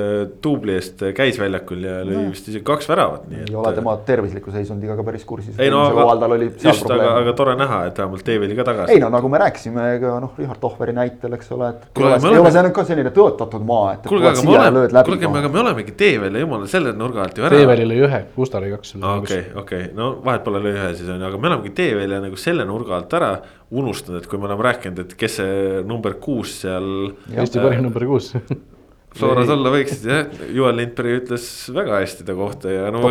duubli 0.44 0.74
äh, 0.74 0.80
eest 0.80 1.04
käis 1.16 1.38
väljakul 1.40 1.82
ja 1.84 2.00
lõi 2.06 2.16
no. 2.16 2.24
vist 2.34 2.48
isegi 2.50 2.64
kaks 2.66 2.88
väravat. 2.90 3.26
ei 3.32 3.42
et... 3.46 3.54
ole 3.58 3.72
tema 3.76 3.96
tervisliku 4.06 4.54
seisundiga 4.54 4.96
ka 4.98 5.06
päris 5.06 5.26
kursis. 5.28 5.58
ei 5.58 5.72
no 5.72 5.82
aga, 5.88 6.38
just, 6.62 6.86
aga, 6.90 7.10
aga 7.22 7.34
tore 7.36 7.56
näha, 7.58 7.80
et 7.90 7.98
vähemalt 7.98 8.26
T-väli 8.28 8.58
ka 8.58 8.68
tagasi. 8.70 8.94
ei 8.94 9.02
no 9.02 9.10
nagu 9.14 9.32
me 9.32 9.42
rääkisime 9.42 9.88
ka 10.02 10.14
noh, 10.24 10.38
Richard 10.38 10.62
Tohveri 10.62 10.96
näitel, 10.96 11.34
eks 11.38 11.52
ole, 11.56 11.72
et 11.74 12.02
ei 12.02 12.38
ole 12.38 12.52
see 12.54 12.64
nüüd 12.68 12.76
ka 12.76 12.86
selline 12.88 13.14
tõotatud 13.16 13.66
maa, 13.66 13.94
et. 13.96 14.08
kuulge, 14.10 14.30
aga 14.30 14.46
me 14.46 14.58
oleme, 14.60 15.04
kuulge, 15.10 15.32
aga 15.42 15.52
me 15.56 15.62
olemegi 15.64 15.96
T-välja 15.98 16.44
jumala 16.44 16.70
selle 16.70 16.94
nurga 16.96 17.24
alt 17.26 17.38
ju 17.38 17.48
ära. 17.48 17.58
T-väli 17.58 17.88
lõi 17.90 18.00
ühe, 18.06 18.22
Gustav 18.36 18.64
lõi 18.64 18.74
kaks. 18.76 18.94
okei, 19.14 19.42
okei, 19.64 19.84
no 19.96 20.14
vahet 20.24 20.46
pole 20.46 20.62
lõi 20.62 20.74
ühe 20.76 20.90
siis 20.98 21.10
on 21.10 21.22
ju, 21.22 21.28
aga 21.30 21.40
me 21.40 21.50
olemegi 21.50 21.74
T-välja 21.80 22.20
nagu 22.24 22.38
selle 22.44 22.66
nurga 22.68 22.98
alt 22.98 23.16
ära 23.16 23.32
unustanud, 23.74 24.20
et 24.20 24.28
kui 24.30 24.38
me 24.38 24.48
oleme 24.50 24.68
rääkinud, 24.68 25.00
et 25.04 25.16
kes 25.18 25.40
see 25.40 25.82
number 25.88 26.18
kuus 26.22 26.60
seal. 26.62 26.86
Eesti 27.32 27.62
parim 27.64 27.84
number 27.88 28.06
kuus 28.08 28.32
Floras 29.14 29.50
olla 29.52 29.70
võiksid 29.70 30.06
jah, 30.08 30.30
Juhan 30.54 30.74
Lindberg 30.74 31.20
ütles 31.20 31.44
väga 31.74 32.00
hästi 32.00 32.24
ta 32.26 32.34
kohta 32.34 32.72
ja 32.72 32.88
no. 32.90 33.02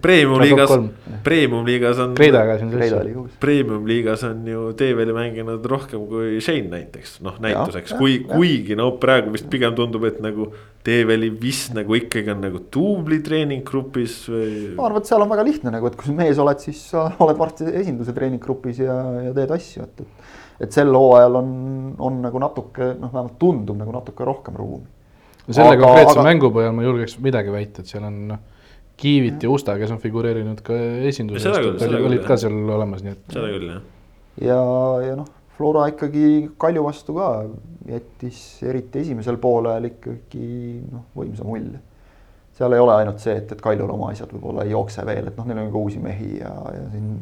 Premium 0.00 0.40
liigas, 0.40 0.72
Premium 1.26 1.66
liigas 1.68 2.00
on. 2.00 2.14
Premium 3.42 3.84
liigas 3.88 4.24
on 4.24 4.40
ju 4.48 4.70
T-Veli 4.78 5.16
mänginud 5.16 5.66
rohkem 5.68 6.06
kui 6.08 6.38
Shane 6.44 6.70
näiteks, 6.72 7.18
noh 7.26 7.36
näituseks, 7.44 7.92
kui, 7.98 8.22
kuigi 8.24 8.78
no 8.78 8.94
praegu 9.00 9.34
vist 9.34 9.50
pigem 9.52 9.76
tundub, 9.76 10.06
et 10.08 10.22
nagu. 10.24 10.52
T-Veli 10.84 11.30
vist 11.40 11.72
nagu 11.72 11.94
ikkagi 11.96 12.28
on 12.28 12.42
nagu 12.44 12.58
duubli 12.72 13.16
treeninggrupis 13.24 14.18
või. 14.28 14.48
ma 14.76 14.84
arvan, 14.90 15.00
et 15.00 15.08
seal 15.08 15.24
on 15.24 15.30
väga 15.30 15.46
lihtne 15.46 15.72
nagu, 15.72 15.88
et 15.88 15.96
kui 15.96 16.10
sa 16.10 16.16
mees 16.18 16.40
oled, 16.42 16.60
siis 16.60 16.82
sa 16.92 17.06
oled 17.24 17.40
varsti 17.40 17.70
esinduse 17.80 18.12
treeninggrupis 18.16 18.82
ja, 18.84 18.98
ja 19.24 19.32
teed 19.36 19.54
asju, 19.56 19.86
et, 19.86 20.04
et. 20.04 20.34
et 20.66 20.76
sel 20.76 20.92
hooajal 20.92 21.40
on, 21.40 21.54
on 22.04 22.20
nagu 22.26 22.42
natuke 22.44 22.90
noh, 22.98 23.08
vähemalt 23.08 23.38
tundub 23.40 23.80
nagu 23.80 23.96
natuke 23.96 24.28
rohkem 24.28 24.60
ruumi 24.60 24.92
no 25.46 25.56
selle 25.56 25.76
aga, 25.76 25.84
konkreetse 25.84 26.18
aga... 26.18 26.26
mängu 26.28 26.50
põhjal 26.54 26.74
ma 26.76 26.84
julgeks 26.86 27.16
midagi 27.24 27.54
väita, 27.54 27.84
et 27.84 27.92
seal 27.92 28.06
on 28.08 28.18
noh, 28.32 28.42
Kiivit 28.94 29.42
ja 29.42 29.50
Usta, 29.50 29.74
kes 29.80 29.90
on 29.90 29.98
figureerinud 29.98 30.60
ka 30.62 30.76
esinduses, 31.08 31.50
olid 31.98 32.22
ka 32.28 32.36
seal 32.38 32.54
olemas, 32.76 33.02
nii 33.02 33.14
et. 33.16 33.24
seda 33.34 33.48
küll 33.50 33.72
jah. 33.72 33.80
ja, 34.46 34.60
ja 35.08 35.16
noh, 35.18 35.30
Flora 35.56 35.88
ikkagi 35.90 36.50
Kalju 36.58 36.84
vastu 36.86 37.16
ka 37.18 37.30
jättis 37.90 38.38
eriti 38.66 39.02
esimesel 39.04 39.38
poolel 39.42 39.90
ikkagi 39.90 40.46
noh, 40.90 41.08
võimsa 41.16 41.46
mulje. 41.46 41.82
seal 42.54 42.74
ei 42.74 42.82
ole 42.82 43.00
ainult 43.00 43.22
see, 43.22 43.34
et, 43.42 43.50
et 43.50 43.62
Kaljul 43.62 43.90
oma 43.90 44.12
asjad 44.14 44.30
võib-olla 44.34 44.64
ei 44.64 44.74
jookse 44.74 45.04
veel, 45.06 45.30
et 45.30 45.40
noh, 45.40 45.48
neil 45.50 45.64
on 45.66 45.72
ka 45.74 45.82
uusi 45.82 46.02
mehi 46.02 46.38
ja, 46.38 46.54
ja 46.74 46.86
siin 46.94 47.16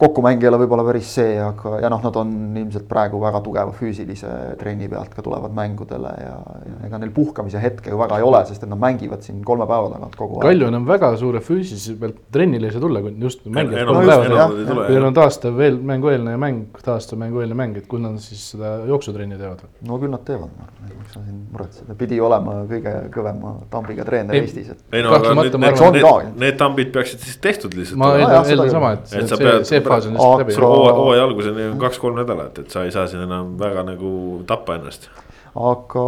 kokkumäng 0.00 0.40
ei 0.42 0.48
ole 0.48 0.58
võib-olla 0.62 0.84
päris 0.86 1.10
see, 1.18 1.34
aga, 1.44 1.74
ja 1.82 1.90
noh, 1.92 2.00
nad 2.04 2.16
on 2.16 2.32
ilmselt 2.56 2.86
praegu 2.88 3.20
väga 3.20 3.42
tugeva 3.44 3.74
füüsilise 3.76 4.30
trenni 4.60 4.88
pealt 4.88 5.12
ka 5.16 5.24
tulevad 5.24 5.52
mängudele 5.56 6.12
ja, 6.22 6.36
ja 6.64 6.76
ega 6.88 7.00
neil 7.02 7.12
puhkamise 7.14 7.60
hetke 7.60 7.92
ju 7.92 7.98
väga 8.00 8.20
ei 8.20 8.24
ole, 8.24 8.40
sest 8.48 8.64
et 8.64 8.70
nad 8.70 8.80
mängivad 8.80 9.24
siin 9.26 9.42
kolme 9.46 9.66
päeva 9.68 9.90
tagant 9.92 10.16
kogu 10.16 10.38
aeg. 10.38 10.46
Kalju 10.46 10.70
enam 10.72 10.86
väga 10.88 11.10
suure 11.20 11.42
füüsilise 11.44 11.96
pealt 12.00 12.22
trennile 12.32 12.70
ei 12.70 12.76
saa 12.76 12.84
tulla, 12.84 13.02
kui 13.04 13.12
just 13.20 13.44
mängivad 13.44 13.90
kolm 13.90 14.08
päeva 14.08 14.28
tagant. 14.30 14.72
kui 14.80 14.96
neil 14.96 15.08
on 15.10 15.18
taastav 15.20 15.60
veel 15.60 15.76
mängueelne 15.92 16.36
mäng, 16.40 16.80
taastav 16.86 17.20
mängueelne 17.20 17.58
mäng, 17.60 17.76
et 17.82 17.88
kus 17.90 18.04
nad 18.04 18.16
siis 18.24 18.46
seda 18.54 18.72
jooksutrenni 18.88 19.36
teevad? 19.40 19.66
no 19.88 20.00
küll 20.00 20.14
nad 20.14 20.24
teevad, 20.24 20.54
ma 20.56 20.68
arvan, 20.70 20.96
miks 20.96 21.12
sa 21.16 21.24
siin 21.26 21.44
muretsed, 21.52 21.92
pidi 22.00 22.22
olema 22.24 22.56
kõige 22.70 22.96
kõvema 23.12 23.54
tambiga 23.72 24.08
treener 24.08 24.40
Eestis, 24.40 24.72
et. 24.72 24.82
ei 24.96 25.04
no 25.04 25.12
aga 25.18 25.36
nüüd, 25.36 25.60
need, 25.60 26.34
need 26.40 26.58
tambid 26.60 26.92
peaksid 26.96 27.20
siis 27.24 27.36
tehtud 27.42 27.76
lihtsalt. 27.76 28.00
ma 28.00 28.12
eeldan 28.16 28.72
sama, 28.72 28.96
et 28.96 29.12
see, 29.12 29.26
see, 29.28 29.54
see 29.68 29.84
faas 29.90 30.06
on 30.08 30.16
lihtsalt 30.16 30.44
läbi. 30.44 30.56
hooaja 31.00 31.26
alguseni 31.26 31.66
on 31.72 31.82
kaks-kolm 31.82 32.22
nädalat, 32.22 32.62
et 32.62 32.70
sa 32.70 32.86
ei 32.86 32.94
saa 32.94 33.06
siin 33.10 33.26
enam 33.26 33.56
väga 33.60 33.84
nagu 33.90 34.14
tappa 34.48 34.78
ennast. 34.80 35.10
aga 35.50 36.06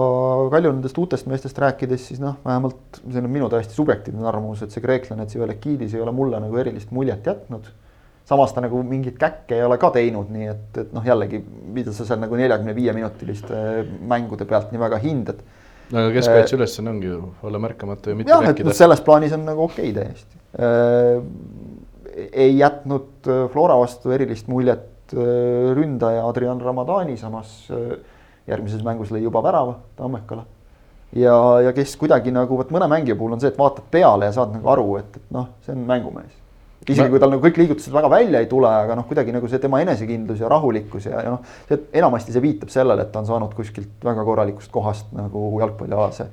Kalju 0.57 0.72
nendest 0.72 0.99
uutest 1.03 1.28
meestest 1.30 1.59
rääkides, 1.59 2.09
siis 2.09 2.22
noh, 2.22 2.39
vähemalt 2.47 3.03
see 3.05 3.22
on 3.22 3.30
minu 3.30 3.51
täiesti 3.53 3.74
subjektiivne 3.74 4.28
arvamus, 4.28 4.62
et 4.62 4.74
see 4.74 4.85
kreeklane 4.85 5.26
Tsivelekidis 5.26 5.97
ei 5.97 6.05
ole 6.05 6.14
mulle 6.14 6.41
nagu 6.41 6.62
erilist 6.62 6.95
muljet 6.95 7.26
jätnud 7.26 7.70
samas 8.28 8.53
ta 8.55 8.62
nagu 8.64 8.83
mingit 8.87 9.18
käkke 9.20 9.59
ei 9.59 9.64
ole 9.66 9.78
ka 9.80 9.91
teinud, 9.95 10.30
nii 10.33 10.49
et, 10.53 10.68
et 10.85 10.93
noh, 10.95 11.05
jällegi, 11.07 11.43
mida 11.74 11.95
sa 11.95 12.07
seal 12.07 12.20
nagu 12.22 12.39
neljakümne 12.39 12.74
viie 12.76 12.95
minutiliste 12.97 13.59
mängude 14.09 14.47
pealt 14.49 14.72
nii 14.72 14.83
väga 14.83 15.01
hindad. 15.03 15.43
no 15.93 16.05
aga 16.05 16.14
keskkaitse 16.14 16.57
ülesanne 16.57 16.95
ongi 16.95 17.11
ju 17.11 17.18
olla 17.43 17.59
märkamatu 17.62 18.12
ja 18.12 18.18
mitte 18.18 18.33
jah, 18.33 18.47
et 18.49 18.62
noh, 18.64 18.76
selles 18.76 19.03
plaanis 19.05 19.35
on 19.37 19.45
nagu 19.49 19.66
okei 19.66 19.91
okay, 19.91 20.05
täiesti 20.07 20.39
ei 22.32 22.58
jätnud 22.58 23.28
äh, 23.28 23.44
Flora 23.52 23.76
vastu 23.80 24.12
erilist 24.12 24.48
muljet 24.48 25.14
äh, 25.14 25.72
ründaja 25.76 26.26
Adrian 26.28 26.60
Ramadani, 26.60 27.16
samas 27.16 27.70
äh, 27.70 27.96
järgmises 28.48 28.82
mängus 28.84 29.12
lõi 29.14 29.22
juba 29.22 29.42
värava 29.44 29.78
Tammekale. 29.96 30.44
ja, 31.16 31.34
ja 31.68 31.72
kes 31.76 31.96
kuidagi 32.00 32.32
nagu 32.34 32.58
vot 32.58 32.70
mõne 32.74 32.88
mängija 32.90 33.16
puhul 33.16 33.36
on 33.36 33.42
see, 33.42 33.52
et 33.52 33.58
vaatad 33.58 33.88
peale 33.90 34.28
ja 34.28 34.36
saad 34.36 34.54
nagu 34.56 34.70
aru, 34.72 34.86
et, 35.00 35.18
et 35.20 35.34
noh, 35.34 35.50
see 35.66 35.76
on 35.76 35.84
mängumees. 35.88 36.38
isegi 36.82 37.08
kui 37.12 37.20
tal 37.22 37.30
nagu 37.34 37.44
kõik 37.44 37.60
liigutused 37.62 37.94
väga 37.94 38.10
välja 38.10 38.42
ei 38.42 38.50
tule, 38.50 38.68
aga 38.68 38.96
noh, 38.98 39.06
kuidagi 39.08 39.34
nagu 39.34 39.48
see 39.48 39.62
tema 39.62 39.82
enesekindlus 39.84 40.42
ja 40.42 40.50
rahulikkus 40.52 41.08
ja, 41.10 41.26
ja 41.28 41.36
noh, 41.36 41.52
see 41.68 41.84
enamasti 42.02 42.34
see 42.34 42.44
viitab 42.44 42.72
sellele, 42.74 43.06
et 43.06 43.12
ta 43.14 43.22
on 43.22 43.30
saanud 43.30 43.54
kuskilt 43.56 44.04
väga 44.04 44.24
korralikust 44.26 44.72
kohast 44.74 45.12
nagu 45.16 45.52
jalgpallialase 45.62 46.30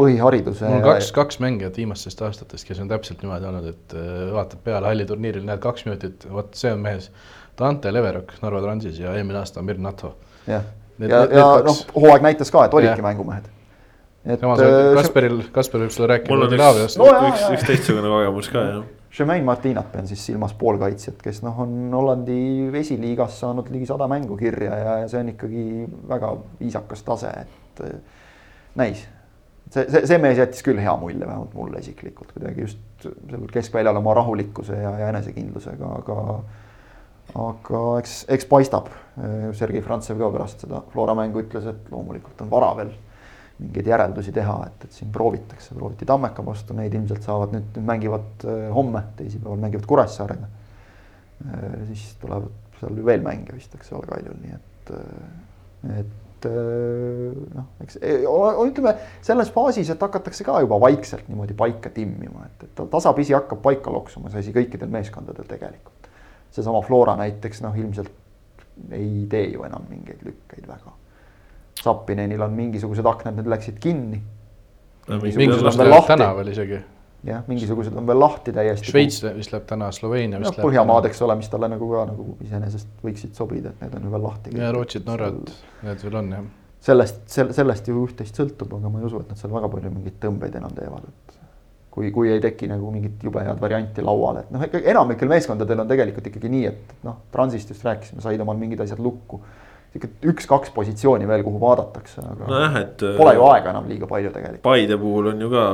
põhihariduse. 0.00 0.66
mul 0.66 0.80
on 0.80 0.86
kaks, 0.86 1.12
kaks 1.16 1.40
mängijat 1.42 1.78
viimastest 1.80 2.22
aastatest, 2.24 2.66
kes 2.68 2.80
on 2.82 2.90
täpselt 2.90 3.22
niimoodi 3.24 3.48
olnud, 3.50 3.68
et 3.74 3.94
äh, 3.96 4.18
vaatad 4.34 4.62
peale 4.64 4.90
halliturniiril, 4.90 5.44
näed 5.46 5.62
kaks 5.62 5.86
minutit, 5.88 6.26
vot 6.32 6.52
see 6.58 6.72
on 6.74 6.82
mees. 6.84 7.10
Dante 7.58 7.92
Leverok 7.92 8.38
Narva 8.40 8.62
Transis 8.64 9.00
ja 9.00 9.14
eelmine 9.18 9.40
aasta 9.42 9.62
Mir 9.62 9.80
Nato. 9.82 10.14
ja, 10.48 10.62
ja 11.00 11.24
noh, 11.66 11.82
hooaeg 11.96 12.24
näitas 12.24 12.52
ka, 12.52 12.64
et 12.68 12.76
olidki 12.76 13.04
mängumehed. 13.04 13.50
samas 14.40 14.62
äh, 14.64 14.78
Kasperil, 14.96 15.42
Kasper 15.52 15.84
võib 15.84 15.92
sulle 15.94 16.08
rääkida 16.14 16.40
Skandinaaviast 16.40 17.00
no,. 17.00 17.10
üks, 17.28 17.44
üks 17.56 17.68
teistsugune 17.68 18.08
kogemus 18.12 18.50
ka 18.52 18.64
jah. 18.64 18.88
Jermaine 19.10 19.42
Martinat 19.42 19.88
pean 19.90 20.06
siis 20.06 20.22
silmas 20.22 20.52
poolkaitsjat, 20.54 21.16
kes 21.18 21.40
noh, 21.42 21.56
on 21.64 21.72
Hollandi 21.90 22.70
esiliigas 22.78 23.40
saanud 23.42 23.72
ligi 23.74 23.88
sada 23.90 24.06
mängu 24.08 24.36
kirja 24.38 24.76
ja, 24.78 24.98
ja 25.02 25.08
see 25.10 25.24
on 25.24 25.32
ikkagi 25.32 25.64
väga 26.08 26.34
viisakas 26.60 27.02
tase, 27.08 27.32
et 27.42 27.82
näis 28.78 29.02
see, 29.70 29.84
see, 29.86 30.06
see 30.10 30.18
mees 30.22 30.40
jättis 30.40 30.64
küll 30.66 30.80
hea 30.82 30.94
mulje, 31.00 31.22
vähemalt 31.24 31.54
mulle 31.56 31.82
isiklikult 31.82 32.32
kuidagi 32.36 32.66
just 32.66 33.04
seal 33.04 33.46
keskväljal 33.52 34.00
oma 34.00 34.14
rahulikkuse 34.20 34.78
ja, 34.78 34.96
ja 35.04 35.12
enesekindlusega, 35.14 35.92
aga. 36.02 36.24
aga 37.40 37.84
eks, 38.00 38.24
eks 38.34 38.48
paistab. 38.50 38.90
Sergei 39.54 39.82
Frantsev 39.84 40.18
ka 40.18 40.32
pärast 40.34 40.64
seda 40.64 40.80
Flora 40.90 41.14
mängu 41.14 41.44
ütles, 41.44 41.68
et 41.70 41.92
loomulikult 41.92 42.40
on 42.42 42.50
vara 42.50 42.72
veel 42.80 42.90
mingeid 43.60 43.90
järeldusi 43.90 44.32
teha, 44.32 44.56
et, 44.66 44.86
et 44.86 44.96
siin 44.96 45.10
proovitakse, 45.12 45.74
prooviti 45.76 46.08
Tammeka 46.08 46.44
vastu, 46.44 46.74
neid 46.76 46.94
ilmselt 46.96 47.26
saavad 47.26 47.52
nüüd, 47.54 47.68
nüüd 47.74 47.86
mängivad 47.90 48.46
äh, 48.48 48.64
homme, 48.74 49.02
teisipäeval 49.18 49.60
mängivad 49.60 49.86
Kuressaarega. 49.90 50.48
Äh, 51.44 51.66
siis 51.90 52.06
tulevad 52.22 52.48
seal 52.80 53.02
veel 53.06 53.24
mänge 53.24 53.56
vist, 53.56 53.74
eks 53.76 53.92
ole, 53.96 54.08
Kaljul, 54.08 54.38
nii 54.40 54.56
et, 54.56 54.92
äh, 54.96 56.00
et 56.00 56.29
et 56.40 56.48
äh, 56.48 57.34
noh, 57.54 57.66
eks 57.84 57.98
e, 58.00 58.14
ütleme 58.66 58.94
selles 59.24 59.50
faasis, 59.54 59.90
et 59.92 60.02
hakatakse 60.02 60.46
ka 60.46 60.60
juba 60.64 60.80
vaikselt 60.80 61.28
niimoodi 61.28 61.56
paika 61.58 61.92
timmima, 61.94 62.46
et, 62.48 62.68
et 62.68 62.82
tasapisi 62.92 63.36
hakkab 63.36 63.60
paika 63.64 63.92
loksuma 63.92 64.32
see 64.32 64.42
asi 64.44 64.54
kõikidel 64.56 64.90
meeskondadel 64.92 65.48
tegelikult. 65.50 66.08
seesama 66.50 66.80
Flora 66.86 67.16
näiteks 67.20 67.62
noh, 67.62 67.76
ilmselt 67.76 68.12
ei 68.96 69.26
tee 69.30 69.50
ju 69.52 69.66
enam 69.66 69.84
mingeid 69.90 70.24
lükkeid 70.24 70.66
väga. 70.68 70.96
Zappinenil 71.80 72.40
on 72.42 72.56
mingisugused 72.56 73.06
aknad, 73.06 73.36
need 73.36 73.48
läksid 73.48 73.78
kinni. 73.80 74.22
mingisugused 75.08 75.78
lähevad 75.80 76.08
täna 76.08 76.32
veel 76.36 76.54
isegi 76.54 76.80
jah, 77.26 77.42
mingisugused 77.48 77.96
on 77.96 78.06
veel 78.08 78.20
lahti 78.20 78.52
täiesti. 78.54 78.90
Šveits 78.92 79.20
vist 79.36 79.52
läheb 79.54 79.66
täna, 79.68 79.90
Sloveenia 79.94 80.40
vist 80.40 80.50
no, 80.50 80.54
läheb. 80.54 80.68
Põhjamaad, 80.68 81.08
eks 81.10 81.20
ole, 81.26 81.36
mis 81.40 81.50
talle 81.52 81.68
nagu 81.72 81.90
ka 81.90 82.06
nagu 82.10 82.28
iseenesest 82.46 83.04
võiksid 83.04 83.36
sobida, 83.36 83.74
et 83.74 83.84
need 83.84 83.98
on 83.98 84.06
ju 84.06 84.14
veel 84.14 84.24
lahti. 84.24 84.54
ja 84.56 84.70
Rootsid, 84.76 85.04
Norrad, 85.08 85.52
need 85.84 86.06
veel 86.06 86.18
on 86.22 86.32
jah. 86.36 86.48
sellest, 86.90 87.20
sellest 87.36 87.90
ju 87.90 88.06
üht-teist 88.06 88.40
sõltub, 88.40 88.72
aga 88.78 88.92
ma 88.92 89.02
ei 89.02 89.10
usu, 89.10 89.20
et 89.20 89.32
nad 89.32 89.40
seal 89.40 89.52
väga 89.52 89.70
palju 89.72 89.92
mingeid 89.92 90.18
tõmbeid 90.22 90.56
enam 90.60 90.74
teevad, 90.76 91.08
et 91.10 91.38
kui, 91.90 92.12
kui 92.14 92.30
ei 92.32 92.40
teki 92.40 92.70
nagu 92.70 92.92
mingit 92.94 93.24
jube 93.26 93.42
head 93.44 93.60
varianti 93.60 94.04
lauale, 94.06 94.46
et 94.46 94.54
noh, 94.54 94.64
enamikel 94.94 95.28
meeskondadel 95.28 95.84
on 95.84 95.90
tegelikult 95.90 96.30
ikkagi 96.30 96.52
nii, 96.52 96.68
et 96.70 96.94
noh, 97.04 97.24
Transist 97.34 97.74
just 97.74 97.84
rääkisime, 97.84 98.24
said 98.24 98.40
omal 98.40 98.60
mingid 98.60 98.80
asjad 98.86 99.02
lukku 99.02 99.42
sihuke 99.90 100.10
üks-kaks 100.32 100.74
positsiooni 100.74 101.28
veel, 101.28 101.44
kuhu 101.46 101.60
vaadatakse, 101.62 102.22
aga 102.22 102.50
nojah, 102.50 102.76
et. 102.80 103.06
Pole 103.18 103.36
ju 103.36 103.46
aega 103.48 103.72
enam 103.74 103.88
liiga 103.90 104.08
palju 104.10 104.34
tegelikult. 104.34 104.64
Paide 104.66 104.98
puhul 105.00 105.32
on 105.32 105.46
ju 105.46 105.50
ka, 105.52 105.64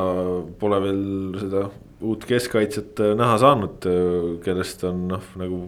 pole 0.61 0.79
veel 0.85 1.03
seda 1.43 1.67
uut 2.07 2.25
keskkaitset 2.29 3.03
näha 3.17 3.37
saanud, 3.41 3.89
kellest 4.45 4.85
on 4.89 5.05
noh, 5.11 5.35
nagu 5.41 5.67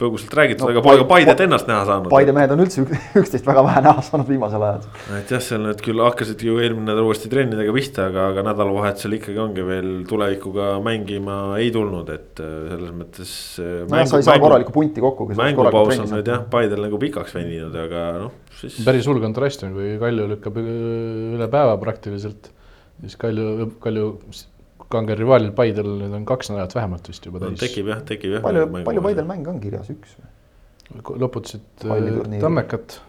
põgusalt 0.00 0.34
räägitud 0.38 0.64
no,, 0.64 0.72
aga 0.72 0.82
pole 0.84 1.00
ka 1.02 1.06
Paidet 1.10 1.42
ennast 1.44 1.68
näha 1.70 1.84
saanud. 1.88 2.10
Paide 2.12 2.34
mehed 2.36 2.54
on 2.54 2.64
üldse 2.64 2.84
üksteist 3.20 3.46
väga 3.48 3.64
vähe 3.66 3.84
näha 3.86 4.04
saanud 4.06 4.30
viimasel 4.30 4.66
ajal. 4.66 4.86
et 5.18 5.32
jah, 5.34 5.44
seal 5.44 5.64
nüüd 5.66 5.82
küll 5.84 6.02
hakkasid 6.04 6.44
ju 6.46 6.58
eelmine 6.62 6.88
nädal 6.90 7.08
uuesti 7.08 7.30
trennidega 7.32 7.74
pihta, 7.76 8.08
aga, 8.10 8.28
aga 8.34 8.44
nädalavahetusel 8.50 9.18
ikkagi 9.20 9.42
ongi 9.42 9.66
veel 9.66 9.90
tulevikuga 10.10 10.72
mängima 10.84 11.40
ei 11.60 11.72
tulnud, 11.74 12.12
et 12.14 12.42
äh, 12.44 12.54
selles 12.74 12.94
mõttes. 12.96 13.34
Äh, 13.62 13.74
nojah, 13.90 14.10
sa 14.10 14.22
ei 14.22 14.28
saa 14.28 14.38
korralikku 14.42 14.74
punti 14.74 15.04
kokku. 15.04 15.30
mängupaus 15.38 15.98
on 16.00 16.14
nüüd 16.16 16.32
jah, 16.34 16.46
Paidel 16.50 16.86
nagu 16.86 17.00
pikaks 17.00 17.36
veninud, 17.36 17.76
aga 17.86 18.06
noh 18.24 18.38
siis. 18.60 18.80
päris 18.86 19.08
hull 19.08 19.20
kontrast 19.22 19.64
on, 19.66 19.74
kui 19.76 19.96
Kalju 20.00 20.28
lükkab 20.34 20.56
üle 20.60 21.48
päeva 21.52 21.76
praktiliselt, 21.80 22.50
siis 23.02 23.16
Kalju, 23.20 23.70
Kalju 23.82 24.08
kange 24.90 25.16
rivaalil 25.18 25.52
Paidel 25.56 25.88
nüüd 26.00 26.14
on 26.18 26.26
kaks 26.28 26.50
nädalat 26.52 26.74
vähemalt 26.74 27.08
vist 27.10 27.26
juba 27.26 27.42
täis 27.42 27.54
no,. 27.54 27.62
tekib 27.62 27.90
jah, 27.92 28.02
tekib 28.06 28.36
jah. 28.36 28.44
palju, 28.44 28.66
palju 28.86 29.04
Paidel 29.06 29.28
mänge 29.28 29.50
on 29.52 29.60
kirjas, 29.62 29.90
üks 29.92 30.16
või? 30.18 30.28
loputasid 31.22 31.86
äh, 31.86 32.40
Tammekat. 32.42 33.00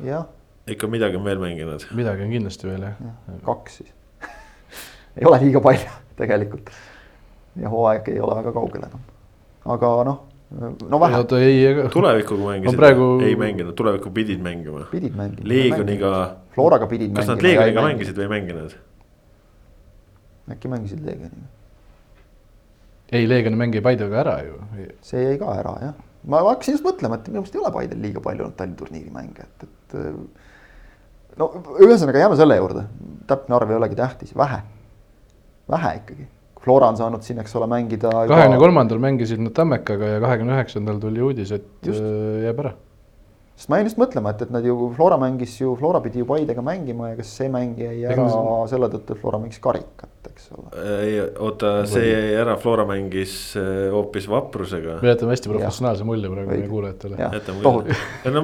ikka 0.70 0.88
midagi 0.88 1.18
on 1.18 1.26
veel 1.26 1.42
mänginud. 1.42 1.88
midagi 1.98 2.26
on 2.28 2.34
kindlasti 2.36 2.70
veel 2.70 2.86
jah 2.86 3.00
ja,. 3.02 3.38
kaks 3.46 3.80
siis 3.82 3.94
ei 5.18 5.30
ole 5.30 5.40
liiga 5.46 5.62
palju 5.64 5.96
tegelikult. 6.20 6.70
ja 7.62 7.72
hooaeg 7.74 8.12
ei 8.14 8.20
ole 8.22 8.36
väga 8.42 8.54
kaugel 8.58 8.86
enam. 8.86 9.08
aga 9.76 9.94
noh, 10.10 10.20
no 10.90 11.00
vähe. 11.02 11.24
tulevikuga 11.94 12.52
mängisid 12.52 12.78
praegu... 12.78 13.08
ei 13.26 13.36
mänginud, 13.40 13.74
tulevikku 13.80 14.14
pidid 14.14 14.44
mängima. 14.44 14.86
pidid 14.92 15.16
mängima. 15.18 15.48
Leegioniga. 15.54 16.14
Floraga 16.54 16.88
pidid 16.92 17.10
mängima. 17.10 17.24
kas 17.24 17.34
nad 17.34 17.42
Leegioniga 17.48 17.88
mängisid 17.88 18.22
või 18.22 18.28
ei 18.28 18.34
mänginud? 18.36 18.78
äkki 20.52 20.72
mängisid 20.72 21.02
Leegioniga? 21.08 21.50
Ei, 23.12 23.28
Leegioni 23.30 23.60
mäng 23.60 23.76
jäi 23.76 23.84
Paidega 23.86 24.20
ära 24.24 24.38
ju. 24.46 24.60
see 25.06 25.24
jäi 25.26 25.38
ka 25.42 25.54
ära 25.60 25.76
jah, 25.82 25.96
ma 26.32 26.44
hakkasin 26.50 26.78
just 26.78 26.86
mõtlema, 26.88 27.20
et 27.20 27.32
minu 27.32 27.42
meelest 27.42 27.58
ei 27.58 27.64
ole 27.64 27.72
Paidel 27.76 28.04
liiga 28.04 28.24
palju 28.24 28.48
olnud 28.48 28.58
Tallinna 28.60 28.82
turniiri 28.82 29.14
mänge, 29.14 29.48
et, 29.48 29.66
et. 29.68 29.98
no 31.42 31.50
ühesõnaga 31.80 32.26
jääme 32.26 32.38
selle 32.40 32.60
juurde, 32.60 32.86
täpne 33.32 33.58
arv 33.58 33.74
ei 33.74 33.82
olegi 33.82 34.00
tähtis, 34.00 34.36
vähe, 34.38 34.62
vähe 35.72 35.98
ikkagi. 36.04 36.30
Flora 36.62 36.92
on 36.94 36.98
saanud 37.00 37.24
siin, 37.26 37.40
eks 37.42 37.56
ole, 37.58 37.66
mängida. 37.66 38.12
kahekümne 38.30 38.60
kolmandal 38.62 39.00
mängisid 39.02 39.42
nad 39.42 39.56
Tammekaga 39.58 40.12
ja 40.12 40.20
kahekümne 40.22 40.54
üheksandal 40.60 41.00
tuli 41.02 41.24
uudis, 41.26 41.56
et 41.58 41.88
just. 41.90 42.04
Äh, 42.06 42.44
jääb 42.46 42.62
ära 42.62 42.76
sest 43.62 43.70
ma 43.70 43.78
jäin 43.78 43.86
just 43.92 44.00
mõtlema, 44.02 44.32
et, 44.34 44.40
et 44.42 44.54
nad 44.54 44.66
ju, 44.66 44.76
Flora 44.96 45.18
mängis 45.22 45.54
ju, 45.60 45.76
Flora 45.78 46.00
pidi 46.02 46.24
ju 46.24 46.26
Paidega 46.26 46.64
mängima 46.66 47.12
ja 47.12 47.18
kas 47.20 47.30
see 47.38 47.50
mäng 47.52 47.78
jäi 47.78 48.00
ära 48.10 48.26
selle 48.72 48.88
tõttu, 48.90 49.14
et 49.14 49.22
Flora 49.22 49.38
mängis 49.42 49.62
karikat, 49.62 50.10
eks 50.32 50.48
ole. 50.56 50.72
ei, 51.06 51.20
oota, 51.46 51.74
see 51.90 52.08
jäi 52.08 52.32
ära, 52.42 52.56
Flora 52.62 52.88
mängis 52.90 53.36
äh, 53.60 53.92
hoopis 53.94 54.26
vaprusega. 54.32 54.96
me 55.04 55.12
jätame 55.12 55.36
hästi 55.36 55.52
professionaalse 55.52 56.08
mulje 56.08 56.32
praegu 56.34 56.56
meie 56.56 56.70
kuulajatele. 56.72 57.20
No, 57.62 57.76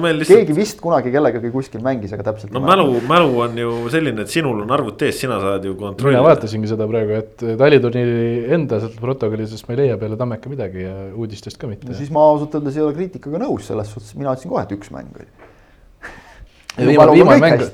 lihtsalt... 0.06 0.30
keegi 0.36 0.54
vist 0.54 0.78
kunagi 0.84 1.10
kellegagi 1.14 1.50
kuskil 1.54 1.82
mängis, 1.82 2.14
aga 2.14 2.28
täpselt. 2.30 2.54
no 2.54 2.62
mälu, 2.62 2.86
mälu 3.10 3.34
on 3.42 3.58
ju 3.58 3.74
selline, 3.90 4.22
et 4.22 4.30
sinul 4.30 4.62
on 4.62 4.76
arvuti 4.78 5.08
ees, 5.08 5.18
sina 5.24 5.40
saad 5.42 5.66
ju 5.66 5.74
kontrollida. 5.74 6.20
mina 6.20 6.28
vaatasingi 6.28 6.70
seda 6.70 6.86
praegu, 6.90 7.18
et 7.18 7.46
taliturniiri 7.58 8.54
enda 8.54 8.78
sealt 8.84 9.02
protokollisest 9.02 9.66
ma 9.66 9.74
ei 9.74 9.82
leia 9.82 9.98
peale 9.98 10.20
Tammeka 10.20 10.54
midagi 10.54 10.86
ja 10.86 10.94
uudistest 11.10 11.58
ka 11.58 11.66
mitte. 11.70 11.90
no 11.90 11.98
siis 11.98 12.14
ma 12.14 12.22
ausalt 12.30 12.54
öeldes 12.60 12.78
ei 12.78 12.86
ole 12.86 12.94
kriitikaga 12.94 13.42
nõus 13.42 13.66
selles 13.72 13.90
suhtes, 13.90 14.14
mina 14.14 14.30
ütlesin 14.36 14.54
kohe, 14.54 14.62
et 14.62 14.78
üks 14.78 14.94
mäng 14.94 15.07
mäng 15.12 15.22
oli. 15.22 16.88
viimane, 16.88 17.12
viimane 17.12 17.40
mäng, 17.44 17.70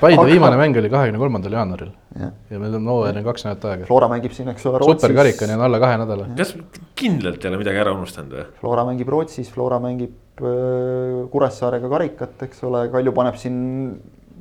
Paide 0.00 0.24
viimane 0.28 0.56
mäng 0.60 0.76
oli 0.76 0.90
kahekümne 0.92 1.18
kolmandal 1.18 1.54
jaanuaril 1.56 1.90
ja, 2.20 2.30
ja 2.50 2.58
meil 2.60 2.74
on 2.76 2.88
hooajani 2.90 3.22
kaks 3.24 3.44
nädalat 3.46 3.64
aega. 3.70 3.86
Flora 3.88 4.08
mängib 4.12 4.34
siin, 4.36 4.50
eks 4.52 4.66
ole. 4.68 4.80
superkarikani 4.84 5.56
on 5.56 5.64
alla 5.66 5.80
kahe 5.82 5.96
nädala. 6.00 6.26
kas 6.36 6.52
kindlalt 6.98 7.44
ei 7.44 7.50
ole 7.50 7.60
midagi 7.62 7.80
ära 7.82 7.94
unustanud 7.96 8.36
või? 8.36 8.44
Flora 8.60 8.84
mängib 8.88 9.12
Rootsis, 9.12 9.50
Flora 9.54 9.80
mängib 9.82 10.42
äh, 10.42 11.22
Kuressaarega 11.32 11.90
karikat, 11.92 12.36
eks 12.48 12.60
ole, 12.68 12.84
Kalju 12.92 13.14
paneb 13.16 13.40
siin 13.40 13.56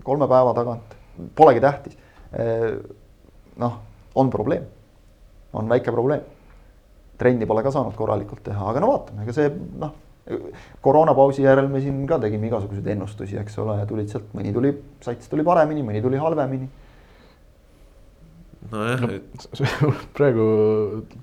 kolme 0.05 0.27
päeva 0.32 0.51
tagant, 0.57 0.97
polegi 1.39 1.63
tähtis. 1.63 1.95
Äh, 2.36 2.75
noh, 3.63 3.80
on 4.19 4.34
probleem, 4.34 4.67
on 5.53 5.71
väike 5.71 5.95
probleem. 5.95 6.27
trenni 7.19 7.43
pole 7.43 7.63
ka 7.63 7.71
saanud 7.71 7.95
korralikult 7.99 8.43
teha, 8.45 8.69
aga 8.71 8.80
no 8.80 8.93
vaatame, 8.93 9.25
ega 9.25 9.34
see 9.36 9.49
noh 9.80 9.95
koroonapausi 10.82 11.45
järel 11.45 11.69
me 11.71 11.82
siin 11.84 12.03
ka 12.09 12.19
tegime 12.21 12.49
igasuguseid 12.49 12.91
ennustusi, 12.93 13.39
eks 13.41 13.57
ole, 13.63 13.80
tulid 13.89 14.11
sealt, 14.11 14.30
mõni 14.38 14.53
tuli, 14.55 14.73
sats 15.03 15.32
tuli 15.32 15.45
paremini, 15.47 15.84
mõni 15.86 16.03
tuli 16.03 16.21
halvemini. 16.21 16.69
nojah 18.69 19.01
no,, 19.01 19.09
et 19.15 19.45
praegu 20.17 20.45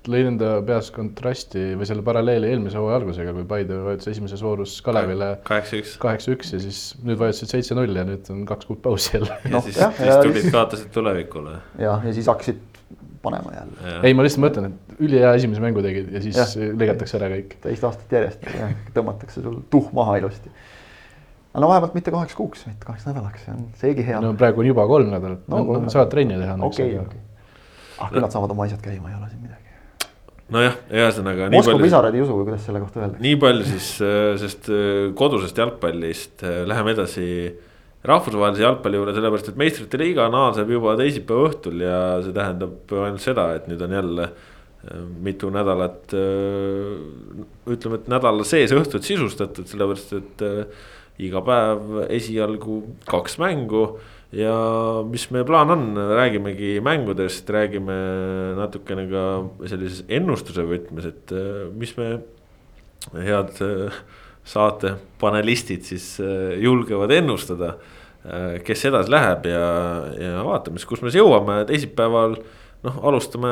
lõin 0.08 0.32
enda 0.32 0.54
peas 0.66 0.88
kontrasti 0.94 1.74
või 1.78 1.86
selle 1.86 2.02
paralleeli 2.06 2.48
eelmise 2.50 2.80
hooaja 2.80 3.02
algusega, 3.02 3.34
kui 3.36 3.44
Paide 3.48 3.76
vajutas 3.84 4.08
esimeses 4.14 4.42
voorus 4.42 4.78
Kalevile 4.82 5.34
kaheksa-üks, 5.46 5.98
kaheksa-üks 6.02 6.54
ja 6.56 6.62
siis 6.64 6.80
nüüd 7.04 7.20
vajutasid 7.20 7.52
seitse-null 7.52 8.00
ja 8.00 8.06
nüüd 8.08 8.32
on 8.34 8.46
kaks 8.48 8.70
kuud 8.70 8.80
pausi 8.82 9.18
jälle. 9.18 9.36
ja 9.44 9.52
no, 9.52 9.62
siis, 9.68 9.78
siis 9.78 10.16
tulid, 10.24 10.50
kaotasid 10.54 10.90
tulevikule. 10.96 11.60
jah, 11.78 12.02
ja 12.08 12.16
siis 12.16 12.32
hakkasid 12.32 12.75
panema 13.22 13.52
jälle. 13.54 13.92
ei, 14.02 14.14
ma 14.16 14.24
lihtsalt 14.26 14.44
mõtlen, 14.44 14.70
et 14.72 15.02
ülihea 15.02 15.34
esimese 15.38 15.64
mängu 15.64 15.84
tegid 15.84 16.08
ja 16.14 16.22
siis 16.24 16.38
ja. 16.38 16.46
lõigatakse 16.70 17.18
ära 17.20 17.30
kõik. 17.34 17.58
teist 17.64 17.86
aastat 17.88 18.16
järjest 18.18 18.48
tõmmatakse 18.96 19.44
sul 19.44 19.60
tuhh 19.72 19.92
maha 19.96 20.18
ilusti. 20.22 20.52
aga 21.52 21.64
no 21.64 21.70
vähemalt 21.72 21.98
mitte 21.98 22.14
kaheks 22.14 22.38
kuuks, 22.38 22.64
vaid 22.68 22.80
kaheks 22.84 23.06
nädalaks, 23.10 23.44
see 23.44 23.54
on 23.54 23.68
seegi 23.82 24.08
hea. 24.08 24.22
no 24.24 24.32
praegu 24.38 24.64
on 24.64 24.72
juba 24.72 24.88
kolm 24.90 25.12
nädalat 25.14 25.46
no,, 25.52 25.62
no, 25.64 25.84
saavad 25.92 26.12
trenni 26.14 26.40
teha. 26.40 26.58
okei, 26.70 26.98
okei. 27.04 27.22
ah, 27.98 28.10
küll 28.10 28.24
nad 28.24 28.34
saavad 28.34 28.56
oma 28.56 28.68
asjad 28.68 28.82
käima, 28.84 29.12
ei 29.12 29.20
ole 29.20 29.30
siin 29.30 29.44
midagi 29.44 29.66
nojah, 30.52 30.76
ühesõnaga. 30.92 31.48
Moskva 31.54 31.78
pisarad 31.80 32.14
ei 32.14 32.22
usu 32.22 32.34
või 32.36 32.50
kuidas 32.50 32.66
selle 32.68 32.82
kohta 32.82 33.02
öelda? 33.02 33.20
nii 33.22 33.38
palju 33.42 33.64
siis, 33.66 33.88
äh, 34.04 34.34
sest 34.40 34.68
äh, 34.70 35.08
kodusest 35.18 35.58
jalgpallist 35.58 36.44
äh, 36.46 36.60
läheme 36.68 36.94
edasi 36.94 37.26
rahvusvahelise 38.06 38.62
jalgpalli 38.62 38.98
juurde, 39.00 39.14
sellepärast 39.16 39.48
et 39.52 39.60
meistrite 39.60 40.00
liiga 40.00 40.28
naaseb 40.32 40.70
juba 40.70 40.96
teisipäeva 40.98 41.48
õhtul 41.50 41.80
ja 41.82 42.00
see 42.24 42.34
tähendab 42.36 42.92
ainult 42.92 43.24
seda, 43.24 43.48
et 43.56 43.70
nüüd 43.70 43.82
on 43.82 43.96
jälle 43.96 44.28
äh, 44.28 45.00
mitu 45.24 45.50
nädalat, 45.54 46.12
äh, 46.14 47.40
ütleme, 47.72 48.00
et 48.00 48.12
nädala 48.12 48.46
sees 48.46 48.74
õhtud 48.76 49.06
sisustatud, 49.06 49.66
sellepärast 49.70 50.14
et 50.20 50.46
äh, 50.46 50.84
iga 51.26 51.40
päev 51.42 52.04
esialgu 52.12 52.82
kaks 53.08 53.38
mängu 53.40 53.86
ja 54.36 54.54
mis 55.08 55.26
meie 55.32 55.46
plaan 55.48 55.72
on, 55.72 55.84
räägimegi 55.96 56.76
mängudest, 56.84 57.48
räägime 57.50 57.96
natukene 58.58 59.06
ka 59.10 59.26
sellises 59.70 60.04
ennustuse 60.12 60.66
võtmes, 60.68 61.08
et 61.08 61.36
mis 61.78 61.94
me 61.96 62.18
head 63.14 63.60
äh, 63.62 63.92
saate 64.46 64.94
panelistid 65.20 65.86
siis 65.86 66.16
äh, 66.22 66.56
julgevad 66.62 67.14
ennustada. 67.14 67.76
kes 68.66 68.80
edasi 68.88 69.10
läheb 69.12 69.44
ja, 69.46 69.66
ja 70.18 70.40
vaatame 70.42 70.80
siis, 70.80 70.88
kus 70.90 70.98
me 70.98 71.12
siis 71.12 71.20
jõuame 71.20 71.60
teisipäeval 71.68 72.32
noh, 72.82 72.96
alustame 73.06 73.50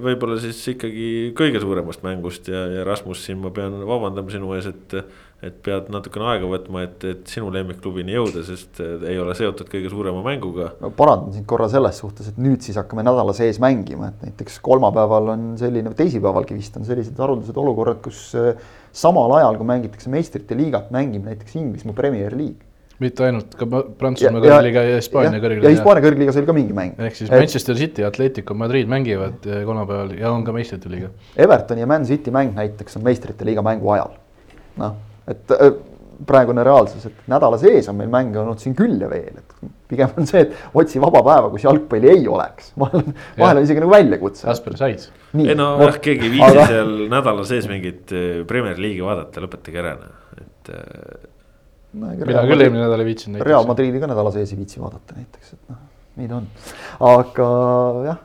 võib-olla 0.00 0.38
siis 0.40 0.60
ikkagi 0.72 1.08
kõige 1.36 1.60
suuremast 1.60 2.00
mängust 2.06 2.48
ja, 2.48 2.62
ja 2.78 2.86
Rasmus, 2.88 3.26
siin 3.26 3.42
ma 3.42 3.52
pean 3.54 3.76
vabandama 3.84 4.32
sinu 4.32 4.54
ees, 4.56 4.70
et. 4.70 4.96
Et 5.40 5.56
pead 5.64 5.88
natukene 5.92 6.26
aega 6.34 6.48
võtma, 6.50 6.84
et, 6.84 7.04
et 7.08 7.30
sinu 7.32 7.48
lemmikklubini 7.54 8.12
jõuda, 8.12 8.42
sest 8.44 8.80
ei 8.82 9.16
ole 9.20 9.34
seotud 9.38 9.70
kõige 9.72 9.92
suurema 9.92 10.20
mänguga. 10.24 10.74
no 10.82 10.92
parandan 10.96 11.32
sind 11.36 11.48
korra 11.48 11.68
selles 11.72 12.00
suhtes, 12.02 12.28
et 12.28 12.40
nüüd 12.40 12.60
siis 12.64 12.76
hakkame 12.80 13.04
nädala 13.06 13.34
sees 13.36 13.60
mängima, 13.62 14.12
et 14.12 14.26
näiteks 14.28 14.60
kolmapäeval 14.64 15.34
on 15.34 15.46
selline, 15.60 15.94
teisipäevalgi 15.96 16.58
vist 16.58 16.76
on 16.76 16.88
sellised 16.88 17.20
haruldased 17.20 17.56
olukorrad, 17.60 18.02
kus 18.04 18.26
eh, 18.36 18.52
samal 18.92 19.32
ajal, 19.38 19.56
kui 19.60 19.70
mängitakse 19.72 20.12
meistrite 20.12 20.58
liigat, 20.58 20.92
mängib 20.94 21.24
näiteks 21.30 21.56
Inglismaa 21.60 21.96
Premier 21.96 22.36
League 22.36 22.68
mitte 23.00 23.24
ainult, 23.24 23.54
ka 23.56 23.64
Prantsusmaa 23.96 24.42
kõrgliiga 24.44 24.82
ja 24.84 24.96
Hispaania 24.98 25.40
kõrgliiga. 25.40 25.64
ja 25.64 25.72
Hispaania 25.72 26.04
kõrgliigas 26.04 26.36
oli 26.36 26.48
ka 26.50 26.54
mingi 26.56 26.74
mäng. 26.76 26.98
ehk 27.00 27.16
siis 27.16 27.30
Manchester 27.32 27.78
City 27.78 28.04
ja 28.04 28.10
Atletico 28.12 28.52
Madrid 28.52 28.90
mängivad 28.92 29.46
eh, 29.48 29.62
kolmapäeval 29.64 30.12
ja 30.18 30.32
on 30.34 30.44
ka 30.44 30.52
meistrite 30.52 30.92
liiga. 30.92 31.08
Evertoni 31.32 31.80
ja 31.80 31.88
Man 31.88 32.04
City 32.04 32.34
mäng 32.34 32.52
näiteks 32.58 33.00
on 33.00 33.06
meistrite 33.06 33.48
liiga 33.48 33.64
mängu 33.64 33.88
ajal. 33.96 34.18
noh, 34.80 34.98
et 35.30 35.54
äh, 35.56 35.72
praegune 36.26 36.64
reaalsus, 36.66 37.06
et 37.08 37.28
nädala 37.30 37.58
sees 37.60 37.88
on 37.90 37.96
meil 37.98 38.10
mänge 38.12 38.40
olnud 38.42 38.60
siin 38.60 38.74
küll 38.76 38.98
ja 39.00 39.08
veel, 39.10 39.40
et 39.40 39.70
pigem 39.90 40.12
on 40.20 40.28
see, 40.28 40.42
et 40.44 40.76
otsi 40.76 41.00
vaba 41.02 41.22
päeva, 41.26 41.50
kus 41.52 41.64
jalgpalli 41.64 42.10
ei 42.12 42.26
oleks. 42.28 42.72
vahel 42.82 43.04
vahel 43.38 43.60
on 43.60 43.66
isegi 43.66 43.82
nagu 43.84 43.94
väljakutse. 43.94 44.46
Kasper, 44.48 44.76
said? 44.80 45.06
ei 45.40 45.56
no 45.58 45.72
jah, 45.80 45.98
keegi 46.02 46.28
ei 46.28 46.34
viitsi 46.36 46.50
aga... 46.50 46.68
seal 46.74 46.94
nädala 47.12 47.46
sees 47.48 47.68
mingit 47.70 48.14
eh, 48.16 48.40
Premier 48.48 48.80
League'i 48.80 49.04
vaadata, 49.06 49.44
lõpetage 49.44 49.82
ära 49.82 49.94
noh, 50.00 50.16
et 50.40 50.72
no,. 50.74 52.12
mina 52.12 52.44
küll 52.50 52.66
eelmine 52.66 52.84
nädal 52.84 53.04
ei 53.04 53.10
viitsinud. 53.12 53.44
Real 53.46 53.68
Madridi 53.68 54.02
ka 54.02 54.10
nädala 54.10 54.34
sees 54.34 54.52
ei 54.54 54.60
viitsi 54.60 54.82
vaadata 54.82 55.16
näiteks, 55.16 55.54
et 55.56 55.72
noh, 55.72 55.80
nii 56.20 56.30
ta 56.30 56.40
on. 56.42 56.50
aga 57.14 57.50
jah, 58.10 58.22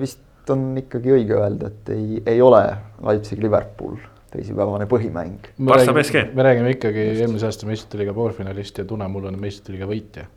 vist 0.00 0.22
on 0.54 0.66
ikkagi 0.80 1.14
õige 1.18 1.36
öelda, 1.36 1.72
et 1.72 1.94
ei, 1.94 2.24
ei 2.34 2.42
ole 2.44 2.64
Leipzig-Liverpool 3.04 3.96
teisipäevane 4.34 4.88
põhimäng. 4.90 5.48
Barca 5.64 5.94
BSG. 5.96 6.26
me 6.34 6.46
räägime 6.46 6.76
ikkagi 6.76 7.08
eelmise 7.14 7.48
aasta 7.50 7.70
meistrite 7.70 8.02
liiga 8.02 8.14
poolfinalist 8.14 8.82
ja 8.82 8.84
tunne 8.84 9.08
mul 9.08 9.30
on 9.30 9.40
meistrite 9.40 9.74
liiga 9.76 9.88
võitja. 9.90 10.28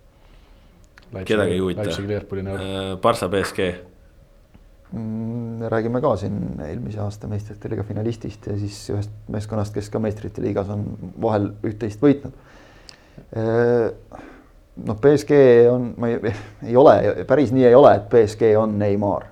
kedagi 1.25 1.57
ei 1.57 1.61
huvita. 1.65 1.89
Barca 3.01 3.29
BSG 3.29 3.71
Mm, 4.91 5.61
räägime 5.67 5.99
ka 6.01 6.13
siin 6.15 6.61
eelmise 6.63 7.01
aasta 7.03 7.27
meistrite 7.27 7.67
liiga 7.67 7.83
finalistist 7.83 8.45
ja 8.47 8.53
siis 8.55 8.77
ühest 8.93 9.11
meeskonnast, 9.27 9.73
kes 9.75 9.89
ka 9.91 9.99
meistrite 9.99 10.39
liigas 10.39 10.69
on 10.71 10.85
vahel 11.21 11.49
üht-teist 11.67 11.99
võitnud. 11.99 12.37
noh, 14.87 14.99
BSG 15.03 15.41
on, 15.73 15.89
ma 15.99 16.07
ei, 16.13 16.31
ei 16.69 16.77
ole, 16.79 17.25
päris 17.27 17.51
nii 17.51 17.67
ei 17.67 17.75
ole, 17.75 17.97
et 17.99 18.07
BSG 18.13 18.53
on 18.55 18.77
Neimar. 18.79 19.27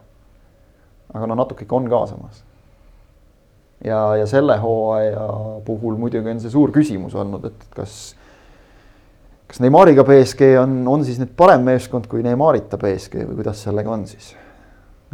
aga 1.13 1.31
no 1.31 1.39
natuke 1.39 1.63
ikka 1.63 1.79
on 1.79 1.87
ka 1.89 2.03
samas. 2.11 2.43
Ja, 3.83 3.99
ja 4.21 4.27
selle 4.29 4.57
hooaja 4.61 5.25
puhul 5.65 5.97
muidugi 5.99 6.31
on 6.31 6.39
see 6.43 6.53
suur 6.53 6.71
küsimus 6.75 7.15
olnud, 7.17 7.49
et 7.49 7.67
kas 7.75 8.15
kas 9.47 9.61
Neimariga 9.61 10.03
BSG 10.03 10.55
on, 10.61 10.81
on 10.89 11.05
siis 11.05 11.19
nüüd 11.21 11.35
parem 11.37 11.65
meeskond 11.67 12.09
kui 12.11 12.23
Neimarita 12.25 12.79
BSG 12.81 13.27
või 13.29 13.39
kuidas 13.41 13.61
sellega 13.67 13.93
on 13.93 14.07
siis? 14.09 14.33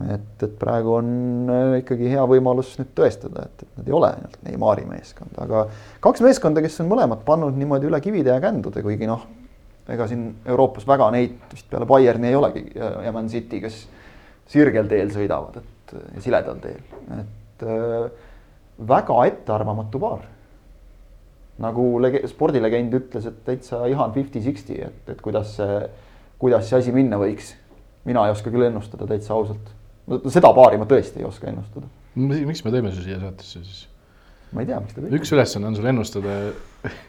et, 0.01 0.43
et 0.45 0.53
praegu 0.57 0.95
on 0.97 1.09
äh, 1.51 1.73
ikkagi 1.81 2.07
hea 2.09 2.23
võimalus 2.25 2.71
nüüd 2.79 2.93
tõestada, 2.97 3.43
et, 3.45 3.65
et 3.65 3.77
nad 3.77 3.89
ei 3.89 3.93
ole 3.93 4.07
ainult 4.15 4.37
Neimari 4.47 4.85
meeskond, 4.87 5.35
aga 5.43 5.65
kaks 6.01 6.23
meeskonda, 6.25 6.63
kes 6.63 6.79
on 6.81 6.89
mõlemad 6.89 7.21
pannud 7.27 7.57
niimoodi 7.59 7.89
üle 7.89 7.99
kivide 8.01 8.31
ja 8.33 8.39
kändude, 8.41 8.81
kuigi 8.85 9.09
noh, 9.09 9.27
ega 9.91 10.07
siin 10.09 10.23
Euroopas 10.47 10.87
väga 10.89 11.11
neid 11.13 11.35
vist 11.51 11.67
peale 11.69 11.85
Bayerni 11.89 12.31
ei 12.31 12.39
olegi 12.39 12.63
ja, 12.73 12.93
ja 13.05 13.13
Man 13.13 13.29
City, 13.29 13.59
kes 13.61 13.83
sirgel 14.49 14.89
teel 14.89 15.11
sõidavad, 15.13 15.59
et 15.61 16.23
siledal 16.23 16.63
teel, 16.63 16.81
et 17.19 17.67
äh, 17.67 18.09
väga 18.87 19.25
ettearvamatu 19.31 19.99
paar. 19.99 20.27
nagu 21.61 21.83
lege-, 22.01 22.23
spordilegend 22.27 22.93
ütles, 22.97 23.27
et 23.29 23.43
täitsa 23.45 23.83
ihan 23.91 24.13
fifty-sixty, 24.15 24.79
et, 24.81 25.03
et 25.13 25.19
kuidas 25.21 25.57
see, 25.59 25.81
kuidas 26.41 26.69
see 26.69 26.79
asi 26.79 26.95
minna 26.95 27.19
võiks. 27.21 27.53
mina 28.05 28.25
ei 28.25 28.33
oska 28.33 28.49
küll 28.49 28.65
ennustada 28.65 29.05
täitsa 29.07 29.35
ausalt 29.37 29.69
seda 30.31 30.51
paari 30.55 30.79
ma 30.81 30.87
tõesti 30.89 31.21
ei 31.21 31.27
oska 31.27 31.49
ennustada. 31.51 31.87
miks 32.15 32.63
me 32.65 32.73
tõime 32.73 32.91
su 32.93 33.03
siia 33.05 33.19
saatesse 33.21 33.61
siis? 33.63 33.83
ma 34.51 34.63
ei 34.63 34.69
tea, 34.69 34.79
miks 34.83 34.95
te 34.95 35.03
tõite. 35.03 35.19
üks 35.19 35.33
ülesanne 35.35 35.69
on 35.69 35.77
sul 35.77 35.89
ennustada 35.91 36.37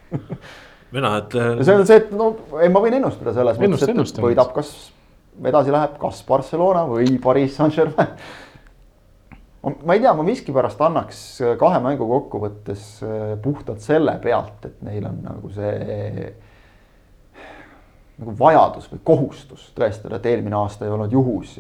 mina, 0.97 1.17
et. 1.23 1.35
Äh, 1.35 1.63
see 1.65 1.77
on 1.79 1.87
see, 1.89 2.01
et 2.03 2.13
no 2.17 2.33
ei, 2.61 2.71
ma 2.73 2.83
võin 2.85 2.99
ennustada 3.01 3.35
selles 3.37 3.61
mõttes, 3.61 3.89
et 3.89 4.23
võidab 4.23 4.53
kas, 4.55 4.73
edasi 5.43 5.75
läheb 5.75 5.99
kas 6.03 6.23
Barcelona 6.29 6.85
või 6.91 7.17
Pariis 7.23 7.57
Saint-Germain. 7.59 8.15
Ma 9.63 9.95
ei 9.95 10.01
tea, 10.03 10.15
ma 10.15 10.25
miskipärast 10.27 10.81
annaks 10.83 11.19
kahe 11.59 11.83
mängu 11.85 12.09
kokkuvõttes 12.11 12.87
äh, 13.07 13.35
puhtalt 13.43 13.85
selle 13.85 14.17
pealt, 14.23 14.65
et 14.67 14.81
neil 14.87 15.07
on 15.07 15.21
nagu 15.23 15.53
see 15.55 16.33
nagu 18.23 18.35
vajadus 18.39 18.89
või 18.93 19.03
kohustus 19.05 19.69
tõestada, 19.77 20.19
et 20.19 20.27
eelmine 20.31 20.57
aasta 20.59 20.87
ei 20.87 20.95
olnud 20.95 21.13
juhus. 21.13 21.57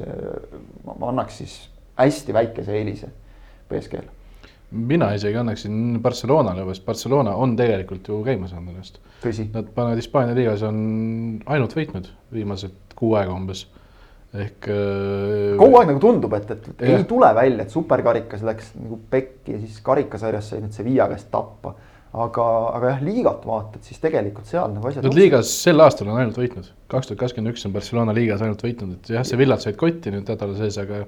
ma 0.86 1.09
annaks 1.09 1.38
siis 1.42 1.55
hästi 1.98 2.34
väikese 2.34 2.76
eelise 2.78 3.09
BSG-le. 3.70 4.11
mina 4.70 5.12
isegi 5.14 5.36
annaksin 5.36 5.98
Barcelonale, 6.03 6.64
sest 6.72 6.86
Barcelona 6.86 7.34
on 7.34 7.57
tegelikult 7.57 8.09
ju 8.09 8.22
käima 8.24 8.48
saanud 8.48 8.72
ennast. 8.72 8.98
Nad 9.53 9.68
panevad 9.74 10.00
Hispaania 10.00 10.34
liigas 10.34 10.62
on 10.62 10.78
ainult 11.46 11.76
võitnud 11.76 12.09
viimased 12.32 12.94
kuu 12.96 13.14
aega 13.14 13.34
umbes 13.34 13.66
ehk. 14.33 14.68
Äh, 14.72 15.55
kogu 15.61 15.78
aeg 15.80 15.93
nagu 15.93 16.03
tundub, 16.03 16.37
et, 16.39 16.51
et, 16.51 16.68
et 16.74 16.85
ei 16.89 17.07
tule 17.09 17.30
välja, 17.37 17.64
et 17.64 17.74
superkarikas 17.74 18.45
läks 18.47 18.74
nagu 18.80 19.01
pekki 19.12 19.57
ja 19.57 19.62
siis 19.62 19.80
karikasarjas 19.85 20.53
sai 20.53 20.62
nüüd 20.64 20.76
Sevilla 20.76 21.09
käest 21.12 21.30
tappa 21.33 21.76
aga, 22.12 22.47
aga 22.76 22.91
jah, 22.93 23.05
liigat 23.07 23.47
vaatad, 23.49 23.85
siis 23.87 24.01
tegelikult 24.03 24.49
seal 24.49 24.72
nagu 24.74 24.89
asjad. 24.89 25.07
Nad 25.07 25.16
liigas 25.16 25.53
sel 25.64 25.80
aastal 25.85 26.11
on 26.12 26.20
ainult 26.20 26.39
võitnud, 26.41 26.68
kaks 26.93 27.09
tuhat 27.09 27.22
kakskümmend 27.24 27.55
üks 27.55 27.64
on 27.68 27.72
Barcelona 27.76 28.14
liigas 28.16 28.45
ainult 28.45 28.62
võitnud, 28.64 28.99
et 28.99 29.14
jah, 29.16 29.24
see 29.26 29.41
villad 29.41 29.64
said 29.64 29.78
kotti 29.80 30.12
nüüd 30.12 30.28
nädala 30.28 30.59
sees, 30.59 30.76
aga. 30.83 31.07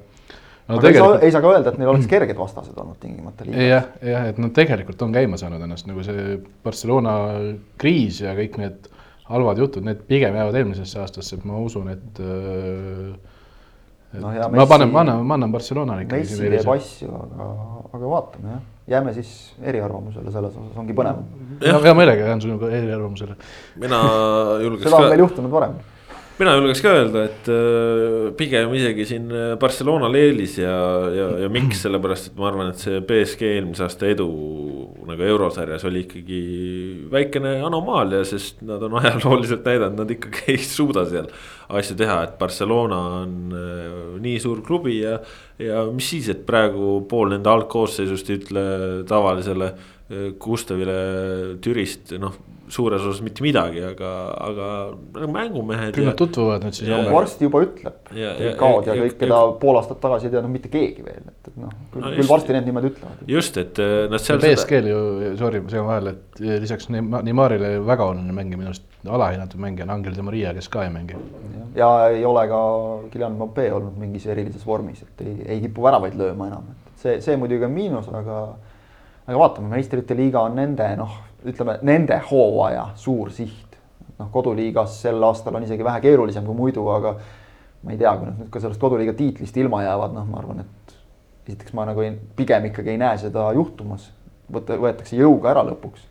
No, 0.64 0.78
aga 0.78 0.86
tegelikult... 0.86 0.94
ei, 0.96 1.20
saa, 1.20 1.26
ei 1.28 1.34
saa 1.34 1.44
ka 1.44 1.50
öelda, 1.52 1.72
et 1.74 1.80
neil 1.80 1.90
oleks 1.92 2.06
kerged 2.08 2.38
vastased 2.40 2.76
olnud 2.80 2.96
tingimata 2.96 3.44
jah, 3.52 3.90
jah, 4.00 4.30
et 4.30 4.38
nad 4.40 4.54
tegelikult 4.56 5.02
on 5.04 5.12
käima 5.12 5.36
saanud 5.36 5.60
ennast 5.60 5.84
nagu 5.90 6.00
see 6.06 6.38
Barcelona 6.64 7.16
kriis 7.80 8.22
ja 8.24 8.32
kõik 8.38 8.56
need 8.62 8.88
halvad 9.30 9.60
jutud, 9.62 9.86
need 9.86 10.02
pigem 10.08 10.36
jäävad 10.36 10.58
eelmisesse 10.60 11.00
aastasse, 11.00 11.38
et 11.38 11.46
ma 11.48 11.60
usun, 11.64 11.88
et 11.94 12.20
äh, 12.20 13.14
no, 14.20 14.34
ja, 14.34 14.48
Messi, 14.48 14.60
ma 14.60 14.66
panen, 14.68 14.92
ma 14.92 15.00
annan, 15.04 15.24
ma 15.26 15.38
annan 15.38 15.54
Barcelonale 15.54 16.04
ikkagi. 16.04 16.26
Messi 16.26 16.52
teeb 16.56 16.70
asju, 16.74 17.14
aga, 17.22 17.48
aga 17.88 18.12
vaatame 18.12 18.52
jah, 18.52 18.60
jääme 18.96 19.16
siis 19.16 19.32
eriarvamusele 19.62 20.34
selles 20.34 20.52
osas, 20.52 20.76
ongi 20.82 20.96
põnev. 20.96 21.24
hea 21.64 21.96
meelega 21.96 22.28
jään 22.28 22.44
sinuga 22.44 22.68
eriarvamusele. 22.68 23.36
mina 23.80 24.04
julgeks 24.62 24.88
seda 24.90 25.02
on 25.02 25.12
meil 25.14 25.24
juhtunud 25.24 25.52
varem 25.54 25.80
mina 26.38 26.54
julgeks 26.58 26.82
ka 26.82 26.92
öelda, 26.98 27.24
et 27.28 27.48
äh, 27.52 28.32
pigem 28.38 28.72
isegi 28.74 29.06
siin 29.06 29.30
äh, 29.30 29.52
Barcelonal 29.60 30.14
eelis 30.18 30.58
ja, 30.58 30.74
ja, 31.14 31.28
ja 31.44 31.50
miks, 31.52 31.84
sellepärast 31.84 32.32
et 32.32 32.38
ma 32.38 32.48
arvan, 32.50 32.72
et 32.74 32.82
see 32.82 33.00
BSG 33.06 33.54
eelmise 33.54 33.86
aasta 33.86 34.10
edu 34.10 34.28
nagu 35.08 35.26
eurosarjas 35.26 35.84
oli 35.88 36.04
ikkagi 36.04 36.40
väikene 37.12 37.56
anomaalia, 37.66 38.22
sest 38.28 38.62
nad 38.66 38.82
on 38.86 38.98
ajalooliselt 39.00 39.66
näidanud, 39.66 39.98
nad 40.02 40.14
ikkagi 40.14 40.44
ei 40.54 40.62
suuda 40.64 41.06
seal 41.10 41.28
asju 41.74 41.98
teha, 41.98 42.20
et 42.26 42.38
Barcelona 42.40 43.00
on 43.22 43.36
äh, 43.58 43.90
nii 44.24 44.38
suur 44.42 44.62
klubi 44.66 45.00
ja. 45.00 45.18
ja 45.58 45.84
mis 45.92 46.12
siis, 46.14 46.30
et 46.32 46.46
praegu 46.48 47.00
pool 47.10 47.32
nende 47.34 47.50
algkoosseisust 47.52 48.30
ei 48.30 48.40
ütle 48.42 48.64
tavalisele 49.08 49.74
Gustavile 50.38 50.96
Türist, 51.64 52.12
noh 52.20 52.34
suures 52.72 53.02
osas 53.02 53.20
mitte 53.24 53.42
midagi, 53.44 53.80
aga, 53.84 54.10
aga 54.46 54.68
mängumehed. 55.30 55.92
küll 55.96 56.08
nad 56.08 56.16
tutvuvad 56.18 56.64
nüüd 56.64 56.76
siis. 56.76 56.90
varsti 57.12 57.48
juba 57.48 57.60
ütleb. 57.64 57.96
kaod 58.60 58.88
ja, 58.88 58.96
ja 58.96 59.04
kõik, 59.04 59.16
keda 59.20 59.40
pool 59.60 59.78
aastat 59.80 60.00
tagasi 60.02 60.28
ei 60.28 60.34
teadnud 60.34 60.52
mitte 60.52 60.70
keegi 60.72 61.04
veel, 61.04 61.22
et, 61.28 61.50
et 61.50 61.58
noh, 61.60 61.72
küll, 61.92 62.04
no, 62.04 62.12
küll 62.16 62.30
varsti 62.30 62.56
need 62.56 62.68
nimed 62.70 62.88
ütlevad. 62.90 63.24
just, 63.30 63.58
et 63.60 63.80
äh, 63.82 63.94
nad 64.12 64.24
seal. 64.24 64.40
BSG-l 64.44 64.90
ju, 64.90 65.00
sorry, 65.40 65.62
ma 65.64 65.72
segan 65.72 65.88
vahele, 65.90 66.14
et 66.16 66.44
lisaks 66.64 66.90
Neymarile 66.94 67.74
väga 67.84 68.10
oluline 68.12 68.36
mängija 68.36 68.60
minu 68.60 68.72
arust, 68.72 68.86
alahinnatud 69.04 69.60
mängija 69.60 69.88
on 69.88 69.96
Angel 69.98 70.16
de 70.16 70.26
Maria, 70.26 70.54
kes 70.56 70.70
ka 70.72 70.86
ei 70.86 70.92
mängi. 70.94 71.18
ja 71.78 71.90
ei 72.08 72.24
ole 72.24 72.46
ka 72.50 72.60
Guillaume 73.12 73.36
Mbappé 73.40 73.70
olnud 73.76 73.98
mingis 74.00 74.26
erilises 74.30 74.64
vormis, 74.66 75.02
et 75.04 75.26
ei, 75.26 75.36
ei 75.56 75.64
kipu 75.66 75.84
väravaid 75.84 76.16
lööma 76.18 76.48
enam, 76.52 76.70
et 76.72 77.02
see, 77.02 77.18
see 77.24 77.36
muidugi 77.40 77.68
on 77.68 77.76
miinus, 77.76 78.08
aga 78.12 78.44
aga 79.24 79.40
vaatame, 79.40 79.70
meistrite 79.72 80.16
liiga 80.16 80.42
on 80.44 80.58
nende 80.58 80.88
noh, 81.00 81.14
ütleme 81.44 81.78
nende 81.82 82.18
hooaja 82.30 82.88
suur 83.00 83.30
siht. 83.32 83.78
noh, 84.18 84.28
koduliigas 84.30 85.00
sel 85.02 85.22
aastal 85.26 85.56
on 85.58 85.64
isegi 85.66 85.84
vähe 85.84 86.00
keerulisem 86.00 86.44
kui 86.46 86.54
muidu, 86.54 86.84
aga 86.94 87.16
ma 87.82 87.92
ei 87.92 87.98
tea, 87.98 88.12
kui 88.16 88.28
nad 88.28 88.38
nüüd 88.38 88.50
ka 88.52 88.60
sellest 88.62 88.80
koduliiga 88.80 89.12
tiitlist 89.18 89.56
ilma 89.58 89.82
jäävad, 89.82 90.14
noh, 90.14 90.28
ma 90.30 90.38
arvan, 90.38 90.60
et 90.62 90.94
esiteks 91.48 91.74
ma 91.74 91.86
nagu 91.88 92.04
ei, 92.04 92.12
pigem 92.36 92.68
ikkagi 92.70 92.94
ei 92.94 93.00
näe 93.00 93.18
seda 93.20 93.48
juhtumas. 93.56 94.10
võtta, 94.54 94.76
võetakse 94.78 95.16
jõuga 95.16 95.50
ära 95.50 95.64
lõpuks. 95.66 96.06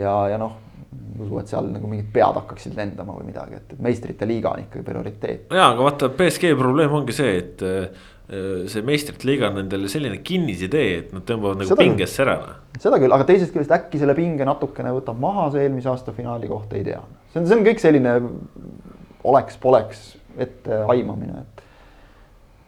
ja, 0.00 0.14
ja 0.32 0.38
noh, 0.40 0.56
ei 0.96 1.22
usu, 1.26 1.38
et 1.40 1.52
seal 1.52 1.68
nagu 1.70 1.88
mingid 1.90 2.08
pead 2.14 2.40
hakkaksid 2.40 2.76
lendama 2.78 3.18
või 3.18 3.28
midagi, 3.30 3.60
et, 3.60 3.78
meistrite 3.82 4.26
liiga 4.26 4.54
on 4.54 4.64
ikkagi 4.64 4.84
prioriteet. 4.86 5.46
ja, 5.52 5.70
aga 5.70 5.90
vaata, 5.90 6.10
BSG 6.16 6.56
probleem 6.58 6.92
ongi 7.00 7.16
see, 7.16 7.36
et 7.42 7.66
see 8.26 8.82
meistrite 8.82 9.26
liiga 9.28 9.50
on 9.50 9.60
nendele 9.60 9.88
selline 9.90 10.18
kinnisidee, 10.26 10.86
et 10.98 11.12
nad 11.14 11.22
tõmbavad 11.28 11.60
nagu 11.60 11.70
Seda 11.70 11.84
pingesse 11.84 12.24
ära. 12.24 12.36
noh. 12.42 12.56
seda 12.82 12.98
küll, 12.98 13.14
aga 13.14 13.26
teisest 13.28 13.54
küljest 13.54 13.74
äkki 13.76 14.00
selle 14.02 14.16
pinge 14.18 14.48
natukene 14.48 14.90
võtab 14.96 15.20
maha 15.22 15.46
see 15.54 15.62
eelmise 15.66 15.92
aasta 15.92 16.14
finaali 16.16 16.50
kohta, 16.50 16.74
ei 16.78 16.84
tea. 16.88 17.02
see 17.32 17.42
on, 17.42 17.46
see 17.46 17.58
on 17.60 17.64
kõik 17.68 17.82
selline 17.82 18.16
oleks-poleks 19.26 20.02
ette 20.42 20.82
aimamine, 20.90 21.44
et. 21.46 21.62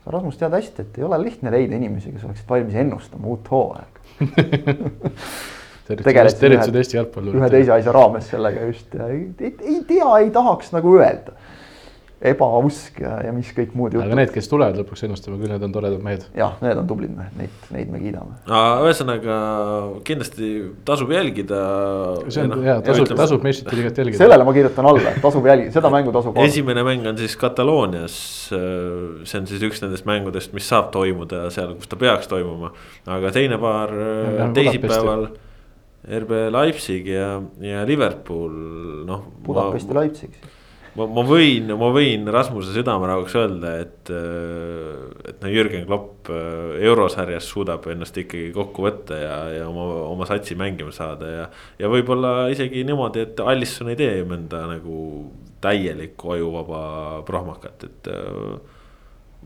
sa 0.04 0.14
Rasmus 0.14 0.38
tead 0.40 0.54
hästi, 0.54 0.86
et 0.86 0.98
ei 1.02 1.06
ole 1.10 1.18
lihtne 1.24 1.50
leida 1.52 1.76
inimesi, 1.76 2.14
kes 2.14 2.24
oleksid 2.30 2.48
valmis 2.54 2.78
ennustama 2.86 3.34
uut 3.34 3.50
hooaega. 3.50 4.06
tervitused 5.88 6.40
ühe- 6.70 6.78
ühe 7.40 7.50
teise 7.52 7.72
asja 7.78 7.92
raames 7.96 8.26
sellega 8.30 8.66
just 8.68 8.94
ja 8.94 9.06
ei, 9.12 9.22
ei, 9.40 9.52
ei 9.74 9.78
tea, 9.88 10.08
ei 10.22 10.30
tahaks 10.34 10.70
nagu 10.74 10.94
öelda. 10.98 11.34
Ebausk 12.18 12.98
ja, 12.98 13.12
ja 13.28 13.32
mis 13.34 13.50
kõik 13.54 13.74
muud 13.78 13.94
aga 13.94 14.02
jutud. 14.02 14.18
need, 14.18 14.30
kes 14.34 14.48
tulevad 14.50 14.78
lõpuks 14.80 15.04
ennustama, 15.06 15.36
küll 15.38 15.52
need 15.52 15.62
on 15.62 15.74
toredad 15.74 16.02
mehed. 16.02 16.24
jah, 16.34 16.56
need 16.64 16.80
on 16.80 16.88
tublid 16.90 17.12
mehed, 17.14 17.36
neid, 17.38 17.68
neid 17.74 17.92
me 17.92 18.00
kiidame. 18.02 18.34
ühesõnaga 18.48 19.36
kindlasti 20.08 20.50
tasub 20.88 21.14
jälgida. 21.14 21.60
see 22.26 22.42
on 22.42 22.52
noh, 22.56 22.64
hea, 22.66 22.76
tasub, 22.88 23.14
tasub 23.22 23.46
meistrite 23.46 23.78
liigat 23.78 24.02
jälgida. 24.02 24.22
sellele 24.24 24.48
ma 24.48 24.56
kirjutan 24.56 24.90
alla, 24.90 25.14
et 25.14 25.22
tasub 25.22 25.46
jälgida, 25.46 25.76
seda 25.78 25.94
mängu 25.94 26.14
tasub 26.18 26.42
esimene 26.42 26.86
mäng 26.90 27.06
on 27.06 27.22
siis 27.22 27.38
Kataloonias, 27.38 28.18
see 28.50 29.38
on 29.38 29.50
siis 29.54 29.62
üks 29.70 29.84
nendest 29.86 30.08
mängudest, 30.08 30.54
mis 30.58 30.66
saab 30.66 30.90
toimuda 30.94 31.46
seal, 31.54 31.76
kus 31.78 31.90
ta 31.90 32.00
peaks 32.00 32.30
toimuma. 32.30 32.74
aga 33.06 33.30
teine 33.34 33.62
paar 33.62 33.94
äh, 33.94 34.34
Lähme 34.40 34.52
teisipäeval 34.58 35.28
RB 36.08 36.46
Leipzig 36.50 37.06
ja, 37.14 37.36
ja 37.62 37.86
Liverpool, 37.86 38.54
noh. 39.06 39.26
Budapesti 39.46 39.94
Leipzig 39.94 40.34
siis. 40.34 40.54
Ma, 40.96 41.06
ma 41.06 41.24
võin, 41.26 41.72
ma 41.78 41.90
võin 41.94 42.28
Rasmuse 42.32 42.72
südamerahuks 42.76 43.36
öelda, 43.40 43.74
et, 43.84 44.12
et 44.12 45.42
no 45.42 45.52
Jürgen 45.52 45.84
Klopp 45.88 46.30
äh, 46.32 46.78
eurosarjas 46.88 47.50
suudab 47.50 47.86
ennast 47.92 48.16
ikkagi 48.20 48.52
kokku 48.56 48.86
võtta 48.86 49.18
ja, 49.20 49.36
ja 49.58 49.68
oma, 49.68 49.86
oma 50.08 50.28
satsi 50.28 50.56
mängima 50.58 50.94
saada 50.94 51.34
ja. 51.34 51.44
ja 51.80 51.92
võib-olla 51.92 52.48
isegi 52.54 52.86
niimoodi, 52.88 53.26
et 53.28 53.44
Alisson 53.44 53.92
ei 53.92 54.00
tee 54.00 54.24
mõnda 54.28 54.64
nagu 54.70 54.98
täielikku 55.64 56.36
ajuvaba 56.36 56.82
prohmakat, 57.26 57.88
et 57.88 58.10
äh, 58.14 58.76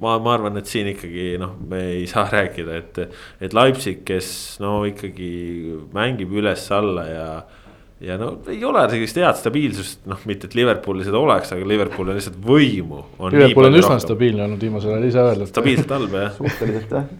ma, 0.00 0.16
ma 0.18 0.36
arvan, 0.36 0.58
et 0.60 0.68
siin 0.70 0.90
ikkagi 0.92 1.32
noh, 1.40 1.56
me 1.68 1.82
ei 1.96 2.06
saa 2.10 2.26
rääkida, 2.36 2.78
et, 2.78 3.02
et 3.44 3.56
Leipzig, 3.56 4.04
kes 4.08 4.30
no 4.62 4.82
ikkagi 4.88 5.32
mängib 5.94 6.32
üles-alla 6.38 7.08
ja 7.08 7.26
ja 8.02 8.16
no 8.18 8.32
ei 8.50 8.62
ole 8.66 8.82
sellist 8.90 9.18
head 9.20 9.38
stabiilsust, 9.38 10.06
noh, 10.10 10.22
mitte 10.28 10.48
et 10.48 10.56
Liverpoolil 10.58 11.06
seda 11.06 11.20
oleks, 11.22 11.52
aga 11.54 11.66
Liverpoolil 11.68 12.14
on 12.14 12.18
lihtsalt 12.18 12.38
võimu. 12.46 13.02
Liverpool 13.30 13.68
on 13.68 13.78
üsna 13.78 13.98
stabiilne 14.02 14.46
olnud 14.46 14.62
viimasel 14.62 14.96
ajal, 14.96 15.10
ise 15.10 15.22
öelda. 15.22 15.50
stabiilselt 15.50 15.94
halb 15.94 16.16
jah. 16.18 16.32
suhteliselt 16.38 16.96
jah. 16.98 17.12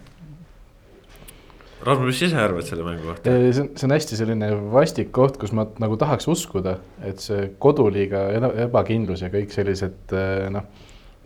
Rasmus, 1.83 2.07
mis 2.07 2.21
sa 2.21 2.29
ise 2.29 2.39
arvad 2.39 2.67
selle 2.67 2.87
mängu 2.87 3.09
kohta? 3.09 3.33
see 3.33 3.63
on, 3.65 3.69
see 3.75 3.89
on 3.89 3.95
hästi 3.97 4.19
selline 4.19 4.53
vastik 4.71 5.11
koht, 5.15 5.39
kus 5.43 5.55
ma 5.57 5.67
nagu 5.83 5.99
tahaks 5.99 6.29
uskuda, 6.31 6.77
et 7.07 7.23
see 7.23 7.49
koduliiga 7.63 8.29
eba- 8.39 8.53
ebakindlus 8.69 9.25
ja 9.25 9.31
kõik 9.33 9.55
sellised 9.55 10.15
noh. 10.55 10.69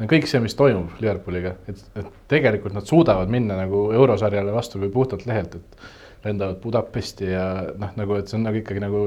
kõik 0.01 0.29
see, 0.29 0.41
mis 0.45 0.57
toimub 0.57 0.97
Liverpooliga, 1.01 1.59
et, 1.69 1.85
et 2.01 2.09
tegelikult 2.33 2.77
nad 2.77 2.89
suudavad 2.89 3.33
minna 3.33 3.59
nagu 3.61 3.91
eurosarjale 3.97 4.53
vastu 4.57 4.81
kui 4.81 4.93
puhtalt 4.93 5.29
lehelt, 5.29 5.59
et 5.61 6.25
lendavad 6.25 6.57
Budapesti 6.63 7.29
ja 7.31 7.47
noh, 7.77 7.93
nagu, 8.01 8.17
et 8.17 8.29
see 8.29 8.41
on 8.41 8.49
nagu 8.49 8.61
ikkagi 8.63 8.81
nagu 8.83 9.03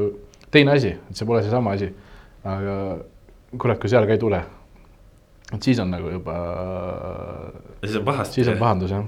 teine 0.51 0.75
asi, 0.77 0.95
et 0.95 1.15
see 1.15 1.27
pole 1.29 1.43
seesama 1.45 1.75
asi. 1.77 1.91
aga 2.43 2.75
kurat, 3.57 3.79
kui 3.81 3.91
seal 3.91 4.07
ka 4.07 4.15
ei 4.15 4.21
tule, 4.21 4.39
et 5.53 5.63
siis 5.63 5.79
on 5.83 5.89
nagu 5.91 6.11
juba, 6.13 6.35
siis 7.83 7.97
on 7.99 8.05
pahasti. 8.05 8.41
siis 8.41 8.53
on 8.53 8.61
pahandus 8.61 8.95
jah 8.95 9.07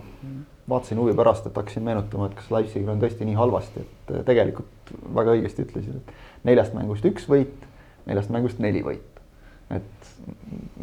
vaatasin 0.71 0.97
huvi 0.97 1.13
pärast, 1.13 1.45
et 1.47 1.57
hakkasin 1.57 1.83
meenutama, 1.83 2.29
et 2.29 2.35
kas 2.37 2.51
Leipzigil 2.53 2.89
on 2.89 3.01
tõesti 3.01 3.27
nii 3.27 3.37
halvasti, 3.37 3.83
et 3.83 4.13
tegelikult 4.27 4.93
väga 5.15 5.35
õigesti 5.35 5.65
ütlesid, 5.65 5.97
et 5.99 6.47
neljast 6.47 6.75
mängust 6.77 7.07
üks 7.07 7.27
võit, 7.29 7.65
neljast 8.07 8.31
mängust 8.33 8.61
neli 8.63 8.83
võitu. 8.85 9.07
et 9.71 10.17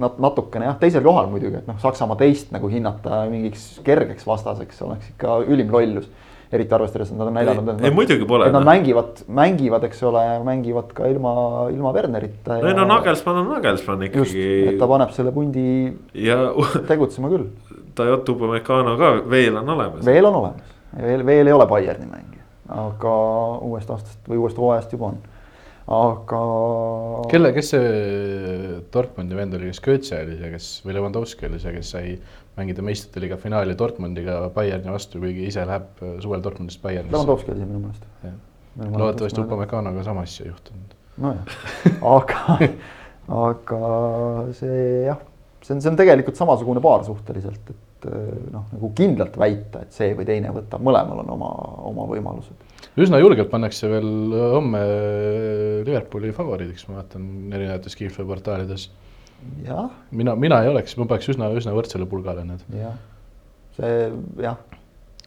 nat-, 0.00 0.18
natukene 0.22 0.68
jah, 0.68 0.78
teisel 0.80 1.04
kohal 1.04 1.28
muidugi, 1.28 1.60
et 1.60 1.66
noh, 1.68 1.76
Saksamaa 1.82 2.16
teist 2.20 2.52
nagu 2.54 2.70
hinnata 2.72 3.24
mingiks 3.28 3.66
kergeks 3.84 4.26
vastaseks 4.26 4.80
oleks 4.86 5.10
ikka 5.12 5.42
ülim 5.46 5.72
lollus. 5.72 6.08
Eriti 6.52 6.74
arvestades, 6.74 7.10
et 7.12 7.18
nad 7.18 7.28
on 7.28 7.36
näidanud. 7.36 7.82
ei 7.84 7.92
muidugi 7.92 8.26
pole. 8.28 8.48
et 8.48 8.54
nad 8.54 8.64
mängivad, 8.64 9.22
mängivad, 9.28 9.84
eks 9.88 10.02
ole, 10.08 10.24
mängivad 10.44 10.92
ka 10.96 11.08
ilma, 11.10 11.32
ilma 11.72 11.92
Wernerita. 11.92 12.58
no, 12.62 12.72
no 12.80 12.86
Nagelsmann 12.88 13.42
on 13.42 13.50
Nagelsmann 13.52 14.06
just, 14.06 14.32
ikkagi. 14.32 14.44
et 14.72 14.78
ta 14.80 14.88
paneb 14.88 15.12
selle 15.16 15.32
pundi 15.32 15.68
ja 16.14 16.38
tegutsema 16.88 17.32
küll. 17.32 17.48
Toyota 17.98 18.32
Upamecano 18.32 18.96
ka 18.98 19.14
veel 19.28 19.56
on 19.60 19.74
olemas. 19.76 20.04
veel 20.06 20.28
on 20.30 20.40
olemas, 20.42 20.76
veel, 20.96 21.26
veel 21.26 21.50
ei 21.50 21.56
ole 21.56 21.66
Bayerni 21.68 22.08
mängija, 22.08 22.46
aga 22.86 23.16
uuest 23.68 23.90
aastast 23.90 24.30
või 24.30 24.40
uuest 24.40 24.60
hooajast 24.60 24.96
juba 24.96 25.12
on. 25.12 25.20
aga. 26.00 26.42
kelle, 27.28 27.52
kes 27.56 27.74
see 27.74 28.82
Dortmundi 28.94 29.36
vend 29.36 29.60
oli, 29.60 29.68
kes 29.68 29.84
Götze 29.84 30.24
oli 30.24 30.40
see, 30.40 30.52
kes 30.56 30.74
või 30.86 30.96
Levanovski 30.96 31.50
oli 31.50 31.60
see, 31.60 31.76
kes 31.76 31.96
sai 31.96 32.18
mängida 32.58 32.84
meistrite 32.84 33.22
liiga 33.22 33.38
finaali 33.40 33.76
Dortmundiga 33.78 34.40
Bayerni 34.54 34.92
vastu, 34.92 35.20
kuigi 35.22 35.46
ise 35.48 35.64
läheb 35.68 36.04
suvel 36.22 36.44
Dortmundist 36.44 36.82
Bayernisse. 36.82 37.16
Levanovski 37.16 37.54
oli 37.54 37.66
minu 37.66 37.82
meelest. 37.86 38.06
loodetavasti 38.78 39.42
Upamecanoga 39.42 40.04
sama 40.06 40.24
asja 40.26 40.46
ei 40.46 40.52
juhtunud. 40.52 40.94
nojah, 41.18 41.58
aga, 42.06 42.68
aga 43.40 43.82
see 44.54 44.84
jah, 45.08 45.20
see 45.64 45.74
on, 45.74 45.82
see 45.82 45.90
on 45.90 45.98
tegelikult 45.98 46.38
samasugune 46.38 46.82
paar 46.84 47.02
suhteliselt, 47.06 47.72
et 47.74 48.06
noh, 48.54 48.68
nagu 48.70 48.92
kindlalt 48.98 49.34
väita, 49.40 49.82
et 49.82 49.96
see 49.96 50.12
või 50.14 50.28
teine 50.28 50.52
võtab, 50.54 50.84
mõlemal 50.86 51.24
on 51.24 51.32
oma, 51.34 51.50
oma 51.90 52.06
võimalused. 52.12 52.62
üsna 53.02 53.18
julgelt 53.18 53.50
pannakse 53.50 53.90
veel 53.90 54.08
homme 54.54 54.84
Liverpooli 55.88 56.30
favoriidiks, 56.36 56.86
ma 56.88 57.00
vaatan 57.00 57.50
erinevates 57.50 57.98
kihlveoportaalides. 59.38 60.16
mina, 60.22 60.34
mina 60.46 60.62
ei 60.64 60.72
oleks, 60.72 60.96
ma 60.98 61.06
paneks 61.10 61.30
üsna, 61.34 61.52
üsna 61.56 61.76
võrdsele 61.76 62.08
pulgale 62.10 62.44
need. 62.48 62.64
jah, 62.78 62.98
see 63.78 63.94
jah 64.42 64.58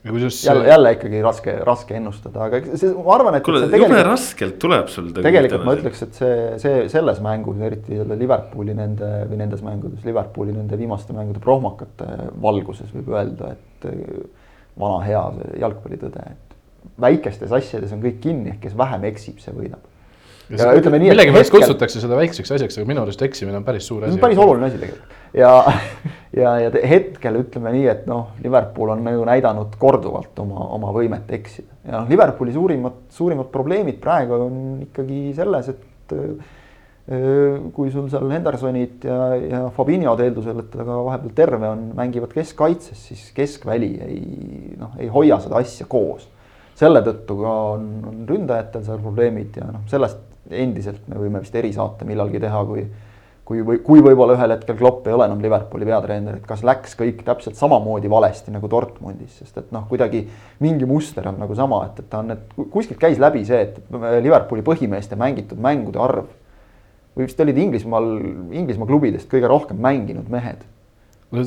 Kusjuures... 0.01 0.45
jälle, 0.45 0.68
jälle 0.68 0.91
ikkagi 0.95 1.20
raske, 1.22 1.53
raske 1.66 1.93
ennustada, 1.93 2.47
aga 2.47 2.62
see, 2.74 2.89
ma 2.97 3.12
arvan, 3.14 3.36
et. 3.38 3.43
kuule, 3.45 3.68
jube 3.78 3.99
raskelt 4.07 4.55
tuleb 4.62 4.88
sul. 4.89 5.12
tegelikult 5.14 5.66
ma 5.68 5.76
ütleks, 5.78 6.01
et 6.07 6.18
see, 6.18 6.38
see 6.64 6.80
selles 6.89 7.20
mängus, 7.22 7.59
eriti 7.62 7.99
selle 7.99 8.18
Liverpooli 8.18 8.74
nende 8.78 9.09
või 9.30 9.38
nendes 9.43 9.62
mängudes, 9.66 10.01
Liverpooli 10.07 10.55
nende 10.55 10.80
viimaste 10.80 11.14
mängude 11.14 11.43
prohmakate 11.43 12.07
valguses 12.41 12.89
võib 12.95 13.14
öelda, 13.14 13.53
et 13.53 13.86
vana 14.82 15.03
hea 15.05 15.22
jalgpallitõde, 15.68 16.26
et 16.34 16.57
väikestes 17.05 17.53
asjades 17.53 17.93
on 17.93 18.01
kõik 18.01 18.18
kinni, 18.26 18.55
ehk 18.55 18.66
kes 18.66 18.78
vähem 18.82 19.05
eksib, 19.12 19.38
see 19.43 19.53
võidab. 19.53 19.86
Ja 20.60 20.70
ütleme 20.78 20.99
nii, 21.02 21.12
et 21.12 21.16
millegipärast 21.16 21.49
hetkel... 21.49 21.66
kutsutakse 21.66 22.04
seda 22.04 22.20
väikseks 22.20 22.54
asjaks, 22.58 22.80
aga 22.80 22.89
minu 22.89 23.04
arust 23.06 23.24
eksimine 23.26 23.60
on 23.62 23.68
päris 23.68 23.88
suur 23.89 24.06
asi. 24.08 24.22
päris 24.22 24.41
oluline 24.41 24.70
asi 24.70 24.80
tegelikult 24.82 25.20
ja, 25.38 25.52
ja, 26.41 26.56
ja 26.66 26.72
hetkel 26.93 27.41
ütleme 27.41 27.76
nii, 27.76 27.86
et 27.91 28.08
noh, 28.12 28.32
Liverpool 28.43 28.95
on 28.95 29.04
nagu 29.08 29.28
näidanud 29.28 29.76
korduvalt 29.82 30.39
oma, 30.43 30.68
oma 30.78 30.95
võimet 30.95 31.30
eksida 31.39 31.70
ja 31.88 31.99
noh, 31.99 32.10
Liverpooli 32.12 32.56
suurimad, 32.56 33.06
suurimad 33.14 33.52
probleemid 33.54 34.02
praegu 34.04 34.39
on 34.47 34.58
ikkagi 34.88 35.30
selles, 35.38 35.72
et 35.72 36.18
kui 37.76 37.89
sul 37.91 38.08
seal 38.12 38.30
Hendersonid 38.32 39.06
ja, 39.08 39.18
ja 39.36 39.62
Fabinho'd 39.76 40.22
eeldusel, 40.24 40.62
et 40.62 40.70
ta 40.72 40.86
ka 40.86 40.99
vahepeal 41.08 41.34
terve 41.36 41.72
on, 41.72 41.88
mängivad 41.97 42.32
keskkaitses, 42.36 43.08
siis 43.10 43.24
keskväli 43.36 43.91
ei 44.06 44.22
noh, 44.80 44.93
ei 45.02 45.10
hoia 45.12 45.39
seda 45.43 45.60
asja 45.60 45.89
koos. 45.89 46.30
selle 46.78 47.02
tõttu 47.06 47.36
ka 47.41 47.56
on, 47.76 47.88
on 48.10 48.22
ründajatel 48.30 48.86
seal 48.86 49.02
probleemid 49.04 49.58
ja 49.60 49.68
noh, 49.74 49.84
sellest 49.91 50.22
endiselt 50.49 51.07
me 51.07 51.19
võime 51.21 51.43
vist 51.43 51.55
erisaate 51.55 52.07
millalgi 52.07 52.41
teha, 52.41 52.65
kui 52.65 52.85
kui 53.51 53.63
või 53.67 53.79
kui 53.83 54.01
võib-olla 54.03 54.37
ühel 54.37 54.53
hetkel 54.53 54.77
Klopp 54.79 55.07
ei 55.09 55.15
ole 55.15 55.25
enam 55.27 55.41
Liverpooli 55.43 55.87
peatreener, 55.87 56.37
et 56.39 56.45
kas 56.47 56.61
läks 56.63 56.93
kõik 56.95 57.23
täpselt 57.27 57.57
samamoodi 57.59 58.09
valesti 58.11 58.53
nagu 58.53 58.69
Dortmundis, 58.71 59.41
sest 59.41 59.57
et 59.59 59.73
noh, 59.75 59.87
kuidagi 59.89 60.21
mingi 60.63 60.87
muster 60.87 61.27
on 61.27 61.41
nagu 61.41 61.57
sama, 61.57 61.81
et, 61.89 61.99
et 61.99 62.09
ta 62.11 62.21
on, 62.21 62.31
et 62.35 62.53
kuskilt 62.71 63.01
käis 63.01 63.19
läbi 63.19 63.43
see, 63.47 63.65
et 63.65 64.21
Liverpooli 64.23 64.63
põhimeeste 64.63 65.19
mängitud 65.19 65.59
mängude 65.59 65.99
arv 65.99 66.29
või 67.17 67.27
vist 67.27 67.41
olid 67.43 67.59
Inglismaal, 67.59 68.11
Inglismaa 68.55 68.87
klubidest 68.87 69.27
kõige 69.31 69.49
rohkem 69.51 69.81
mänginud 69.83 70.31
mehed. 70.31 70.63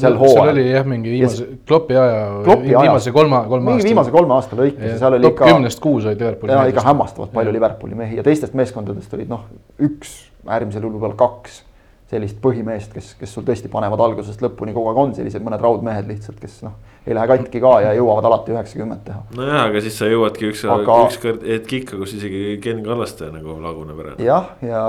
Seal 0.01 0.17
hooajal. 0.19 0.53
oli 0.55 0.65
jah, 0.71 0.87
mingi 0.89 1.11
viimase, 1.13 1.45
aja, 1.45 2.23
Kloppi 2.45 2.71
aja. 2.71 2.81
viimase 2.81 3.13
kolme 3.13 3.43
mingi 3.49 3.73
aasta. 3.75 3.89
viimase 3.89 4.15
kolme 4.15 4.35
aasta 4.35 4.57
lõikes 4.57 4.89
ja 4.89 4.97
seal 5.03 5.19
oli 5.19 5.29
ikka, 5.29 5.51
kümnest 5.53 5.83
kuus 5.85 6.09
olid 6.09 6.25
Liverpooli 6.25 6.57
ja 6.57 6.65
ikka 6.73 6.87
hämmastavalt 6.89 7.35
palju 7.35 7.53
Liverpooli 7.53 7.99
mehi 7.99 8.17
ja 8.17 8.25
teistest 8.27 8.57
meeskondadest 8.57 9.13
olid 9.15 9.29
noh, 9.33 9.45
üks, 9.85 10.17
äärmisel 10.49 10.87
juhul 10.87 10.97
võib-olla 10.97 11.19
kaks 11.21 11.61
sellist 12.15 12.41
põhimeest, 12.41 12.93
kes, 12.95 13.13
kes 13.21 13.37
sul 13.37 13.45
tõesti 13.45 13.69
panevad 13.73 14.01
algusest 14.07 14.43
lõpuni 14.45 14.75
kogu 14.77 14.91
aeg 14.93 15.01
on 15.05 15.15
sellised 15.17 15.45
mõned 15.45 15.61
raudmehed 15.61 16.09
lihtsalt, 16.09 16.41
kes 16.41 16.63
noh, 16.65 16.77
ei 17.05 17.13
lähe 17.13 17.27
katki 17.29 17.61
ka 17.61 17.71
ja 17.85 17.91
jõuavad 17.99 18.25
alati 18.25 18.55
üheksakümmend 18.55 19.03
teha. 19.05 19.19
nojah, 19.37 19.59
aga 19.69 19.81
siis 19.85 19.97
sa 20.01 20.07
jõuadki 20.09 20.47
üks 20.49 20.63
Aga- 20.73 20.95
ükskord 21.05 21.43
hetk 21.45 21.73
ikka, 21.77 21.99
kus 22.01 22.15
isegi 22.17 22.55
Ken 22.65 22.81
Kallaste 22.87 23.29
nagu 23.33 23.59
laguneb 23.61 23.99
ära. 24.01 24.15
jah, 24.25 24.47
ja, 24.65 24.81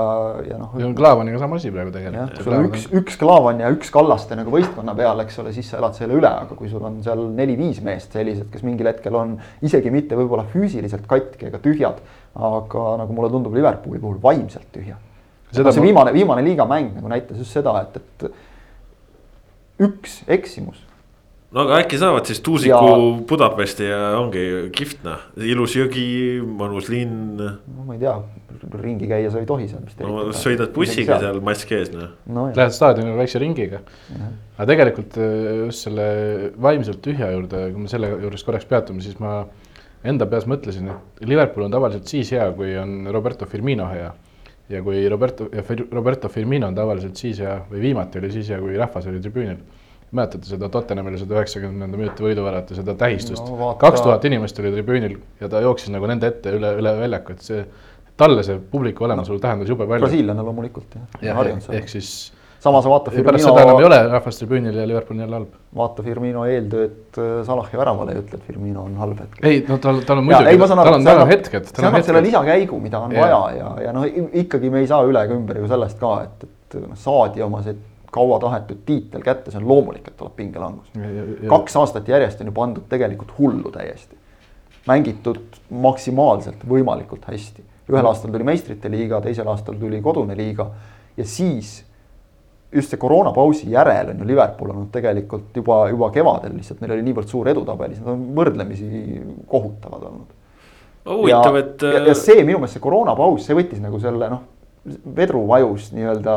ja 0.48 0.56
noh. 0.62 0.72
ja 0.80 0.88
Klaavaniga 0.96 1.40
sama 1.42 1.58
asi 1.60 1.72
praegu 1.74 1.92
tegelikult. 1.92 2.40
sul 2.46 2.56
on 2.56 2.70
üks, 2.70 2.86
üks 3.02 3.18
Klaavan 3.20 3.60
ja 3.60 3.68
üks 3.74 3.92
Kallaste 3.92 4.38
nagu 4.40 4.54
võistkonna 4.54 4.94
peal, 4.96 5.20
eks 5.26 5.36
ole, 5.44 5.52
siis 5.56 5.68
sa 5.68 5.76
elad 5.82 5.98
selle 5.98 6.16
üle, 6.16 6.30
aga 6.46 6.56
kui 6.56 6.72
sul 6.72 6.84
on 6.88 7.02
seal 7.04 7.20
neli-viis 7.36 7.82
meest 7.84 8.16
sellised, 8.16 8.48
kes 8.54 8.64
mingil 8.64 8.88
hetkel 8.88 9.14
on 9.20 9.36
isegi 9.60 9.92
mitte 9.92 10.16
võib-olla 10.16 10.46
füüsiliselt 10.54 11.04
katki 11.10 11.50
ega 11.50 11.60
tühjad, 11.60 12.00
aga 12.32 12.86
nagu 13.02 13.12
mulle 13.12 13.28
tundub 13.36 13.52
Liverpooli 13.56 14.00
puhul 14.00 14.16
vaimselt 14.24 14.72
tühjad. 14.72 15.04
Seda 15.52 15.68
see 15.72 15.84
ma- 15.84 15.86
viimane, 15.90 16.16
viimane 16.16 16.42
liigamäng 16.48 16.96
nagu 16.96 17.12
näitas 17.12 17.36
just 17.44 17.52
seda, 17.52 17.76
et, 17.84 18.00
et 18.00 19.84
üks 19.84 20.22
eksimus 20.32 20.85
no 21.56 21.64
aga 21.64 21.80
äkki 21.82 21.98
saavad 22.00 22.28
siis 22.28 22.42
Tuusiku 22.44 22.76
Ja- 22.76 22.96
ja... 23.00 23.12
Budapesti 23.28 23.88
ja 23.88 24.00
ongi 24.20 24.42
kihvt 24.76 25.04
noh, 25.06 25.22
ilus 25.40 25.76
jõgi, 25.78 26.08
mõnus 26.44 26.90
linn. 26.92 27.38
no 27.40 27.86
ma 27.86 27.96
ei 27.96 28.02
tea, 28.02 28.16
ringi 28.82 29.08
käia 29.08 29.30
sa 29.32 29.40
ei 29.40 29.48
tohi 29.48 29.68
seal 29.70 29.84
vist. 29.86 30.00
no 30.04 30.26
sõidad 30.36 30.74
bussiga 30.76 31.20
seal 31.22 31.40
mask 31.44 31.72
ees 31.72 31.92
noh. 31.94 32.12
no,. 32.28 32.48
Lähed 32.56 32.76
staadionile 32.76 33.16
väikse 33.18 33.40
ringiga. 33.42 33.80
aga 34.56 34.68
tegelikult 34.72 35.16
äh, 35.16 35.62
just 35.64 35.88
selle 35.88 36.08
vaimselt 36.68 37.00
tühja 37.04 37.30
juurde, 37.32 37.70
kui 37.72 37.86
me 37.86 37.92
selle 37.92 38.12
juures 38.12 38.44
korraks 38.44 38.68
peatume, 38.68 39.04
siis 39.04 39.16
ma 39.22 39.46
enda 40.06 40.28
peas 40.30 40.46
mõtlesin, 40.46 40.92
et 40.92 41.26
Liverpool 41.26 41.66
on 41.66 41.74
tavaliselt 41.74 42.06
siis 42.10 42.30
hea, 42.36 42.46
kui 42.56 42.76
on 42.78 43.08
Roberto 43.14 43.48
Firmino 43.48 43.88
hea. 43.90 44.12
ja 44.68 44.82
kui 44.82 45.08
Roberto, 45.08 45.48
Roberto 45.94 46.28
Firmino 46.28 46.68
on 46.68 46.74
tavaliselt 46.74 47.16
siis 47.16 47.40
hea 47.40 47.60
või 47.70 47.80
viimati 47.88 48.18
oli 48.18 48.32
siis 48.34 48.48
hea, 48.50 48.60
kui 48.60 48.76
rahvas 48.76 49.06
oli 49.06 49.20
tribüünil. 49.22 49.60
Mäletate 50.16 50.48
seda 50.48 50.70
Tottenhamile 50.72 51.20
seda 51.20 51.36
üheksakümnenda 51.38 52.00
minuti 52.00 52.24
võiduvärat 52.26 52.72
ja 52.72 52.78
seda 52.80 52.96
tähistust 52.98 53.44
No 53.46 53.74
kaks 53.80 54.02
tuhat 54.04 54.24
inimest 54.28 54.58
oli 54.62 54.72
tribüünil 54.74 55.18
ja 55.40 55.50
ta 55.52 55.60
jooksis 55.64 55.92
nagu 55.94 56.08
nende 56.10 56.32
ette 56.32 56.56
üle, 56.56 56.72
üle 56.80 56.96
väljaku, 57.00 57.36
et 57.36 57.44
see 57.46 57.66
talle 58.16 58.44
see 58.46 58.58
publiku 58.72 59.04
olemasolu 59.04 59.40
tähendas 59.42 59.68
jube 59.68 59.86
palju. 59.86 60.06
brasiillane 60.06 60.42
loomulikult 60.48 60.96
jah 60.96 61.22
ja,, 61.28 61.36
harjunud 61.36 61.68
ehk 61.76 61.92
siis 61.92 62.10
samas 62.66 62.86
vaata 62.88 63.12
pärast 63.12 63.44
seda 63.44 63.62
enam 63.62 63.78
ei 63.78 63.84
Firmino, 63.84 63.88
ole 63.88 63.98
rahvast 64.10 64.40
tribüünil 64.42 64.78
ja 64.80 64.86
Liverpool 64.88 65.18
on 65.18 65.24
jälle 65.24 65.38
halb. 65.38 65.56
vaata 65.80 66.04
Firmino 66.06 66.44
eeltööd 66.50 67.18
äh, 67.20 67.32
Salahi 67.46 67.78
väravale 67.78 68.14
ei 68.14 68.22
ütle, 68.22 68.40
et 68.40 68.46
Firmino 68.48 68.86
on 68.88 68.96
halb 69.00 69.20
hetk. 69.22 69.42
ei, 69.42 69.60
no 69.68 69.78
tal, 69.82 70.00
tal 70.08 70.22
on 70.22 70.28
muidugi, 70.28 70.56
tal 70.62 70.94
on, 70.94 71.04
tal 71.04 71.22
on 71.24 71.30
hetked, 71.30 71.68
see 71.72 71.88
annab 71.90 72.06
selle 72.08 72.24
lisakäigu, 72.26 72.80
mida 72.82 73.02
on 73.04 73.14
Jaa. 73.14 73.26
vaja 73.26 73.58
ja, 73.58 73.74
ja 73.86 73.92
noh, 73.96 74.06
ikkagi 74.42 74.72
me 74.72 74.82
ei 74.84 74.90
saa 74.90 75.04
üle 75.06 75.26
ega 75.28 75.36
ümber 75.36 75.60
ju 75.60 75.68
sellest 75.70 76.00
ka, 76.00 76.14
et, 76.26 76.48
et 76.48 76.80
noh, 76.82 76.96
saadi 77.00 77.44
oma 77.46 77.62
see 77.66 77.76
kaua 78.16 78.38
tahetud 78.42 78.82
tiitel 78.88 79.24
kätte, 79.24 79.52
see 79.52 79.60
on 79.60 79.68
loomulik, 79.68 80.08
et 80.08 80.16
tuleb 80.16 80.36
pingelangus. 80.38 80.92
kaks 81.48 81.76
aastat 81.82 82.08
järjest 82.08 82.40
on 82.40 82.52
ju 82.52 82.56
pandud 82.56 82.88
tegelikult 82.88 83.34
hullu 83.38 83.72
täiesti. 83.74 84.16
mängitud 84.86 85.58
maksimaalselt 85.70 86.62
võimalikult 86.68 87.26
hästi. 87.28 87.64
ühel 87.92 88.06
aastal 88.06 88.32
tuli 88.32 88.44
meistrite 88.44 88.90
liiga, 88.90 89.20
teisel 89.20 89.48
aastal 89.48 89.76
tuli 89.80 90.00
kodune 90.02 90.36
liiga 90.36 90.70
ja 91.16 91.24
siis 91.24 91.84
just 92.72 92.90
see 92.90 93.00
koroonapausi 93.00 93.70
järel 93.70 94.10
on 94.10 94.20
ju 94.20 94.26
Liverpool 94.26 94.70
olnud 94.70 94.90
tegelikult 94.92 95.54
juba, 95.56 95.86
juba 95.90 96.10
kevadel 96.14 96.56
lihtsalt 96.56 96.82
neil 96.82 96.96
oli 96.96 97.04
niivõrd 97.06 97.30
suur 97.30 97.48
edu 97.48 97.62
tabelis, 97.66 98.00
nad 98.02 98.12
on 98.14 98.24
võrdlemisi 98.36 98.88
kohutavad 99.48 100.08
olnud. 100.10 100.34
huvitav, 101.06 101.58
et. 101.62 101.82
ja, 101.86 102.02
ja 102.10 102.14
see 102.18 102.42
minu 102.42 102.58
meelest 102.58 102.78
see 102.78 102.84
koroonapaus, 102.84 103.46
see 103.46 103.56
võttis 103.56 103.82
nagu 103.82 104.00
selle 104.02 104.30
noh, 104.32 104.42
vedruvajus 105.16 105.92
nii-öelda 105.94 106.36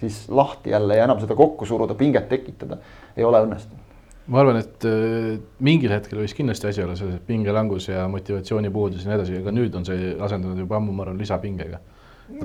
siis 0.00 0.24
lahti 0.28 0.74
jälle 0.74 0.96
ja 0.96 1.04
enam 1.04 1.20
seda 1.20 1.36
kokku 1.38 1.68
suruda, 1.68 1.94
pinget 1.94 2.28
tekitada 2.28 2.80
ei 3.16 3.24
ole 3.24 3.42
õnnestunud. 3.44 3.86
ma 4.30 4.42
arvan, 4.42 4.60
et 4.62 4.86
äh, 4.88 5.38
mingil 5.58 5.92
hetkel 5.94 6.20
võis 6.22 6.34
kindlasti 6.36 6.70
asi 6.70 6.84
olla 6.84 6.96
selles, 6.98 7.20
et 7.20 7.26
pingelangus 7.26 7.88
ja 7.90 8.06
motivatsioonipuudus 8.08 9.04
ja 9.04 9.12
nii 9.12 9.18
edasi, 9.18 9.38
aga 9.42 9.54
nüüd 9.54 9.76
on 9.76 9.86
see 9.88 10.14
asendunud 10.22 10.60
juba 10.64 10.78
ammu, 10.78 10.94
ma 10.94 11.06
arvan, 11.06 11.18
lisapingega. 11.20 11.80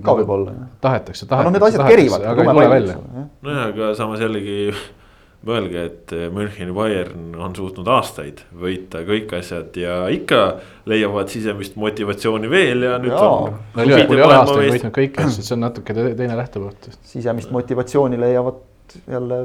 ka 0.01 0.15
võib-olla 0.19 0.53
jah. 0.55 0.69
tahetakse, 0.81 1.27
aga 1.29 1.47
noh, 1.47 1.55
need 1.55 1.65
tahetakse, 1.65 1.83
asjad 1.83 1.95
kerivad, 1.95 2.29
aga 2.31 2.45
ei 2.45 2.53
tule 2.53 2.69
välja. 2.73 2.99
nojah, 3.45 3.65
aga 3.73 3.91
samas 3.99 4.23
jällegi 4.25 4.57
mõelge, 5.45 5.83
et 5.89 6.13
Müncheni 6.33 6.73
Bayern 6.75 7.35
on 7.37 7.53
suutnud 7.55 7.87
aastaid 7.93 8.41
võita 8.57 9.03
kõik 9.07 9.33
asjad 9.37 9.75
ja 9.77 9.99
ikka 10.13 10.41
leiavad 10.89 11.29
sisemist 11.33 11.75
motivatsiooni 11.79 12.49
veel 12.49 12.83
ja 12.87 12.97
nüüd 13.01 13.13
Jaa. 13.13 13.29
on. 13.45 13.55
no 13.75 13.85
Liverpool 13.85 14.17
ei 14.21 14.25
ole 14.27 14.37
aastaid 14.41 14.73
võitnud 14.75 14.95
kõiki 14.99 15.25
asju, 15.27 15.45
see 15.45 15.55
on 15.57 15.63
natuke 15.67 15.93
te- 15.97 16.11
teine 16.17 16.37
lähtepunkt. 16.39 16.89
sisemist 17.13 17.51
motivatsiooni 17.53 18.19
leiavad 18.21 18.61
jälle 19.11 19.39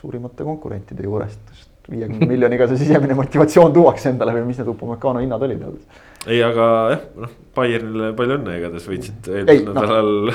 suurimate 0.00 0.44
konkurentide 0.44 1.04
juurest, 1.06 1.40
sest 1.54 1.68
viiekümne 1.90 2.26
miljoniga 2.34 2.66
see 2.70 2.80
sisemine 2.84 3.14
motivatsioon 3.18 3.72
tuuakse 3.74 4.10
endale 4.12 4.34
või 4.36 4.46
mis 4.50 4.58
need 4.60 4.68
Upamecano 4.72 5.22
hinnad 5.22 5.42
olid 5.48 5.62
alles. 5.66 5.82
ei, 6.26 6.38
aga 6.44 6.66
jah, 6.92 7.02
noh, 7.24 7.32
Bayernile 7.56 8.12
palju 8.18 8.36
õnne, 8.38 8.54
igatahes 8.60 8.86
võitsid 8.88 9.28
eelmisel 9.32 9.66
noh, 9.68 9.80
nädalal 9.80 10.32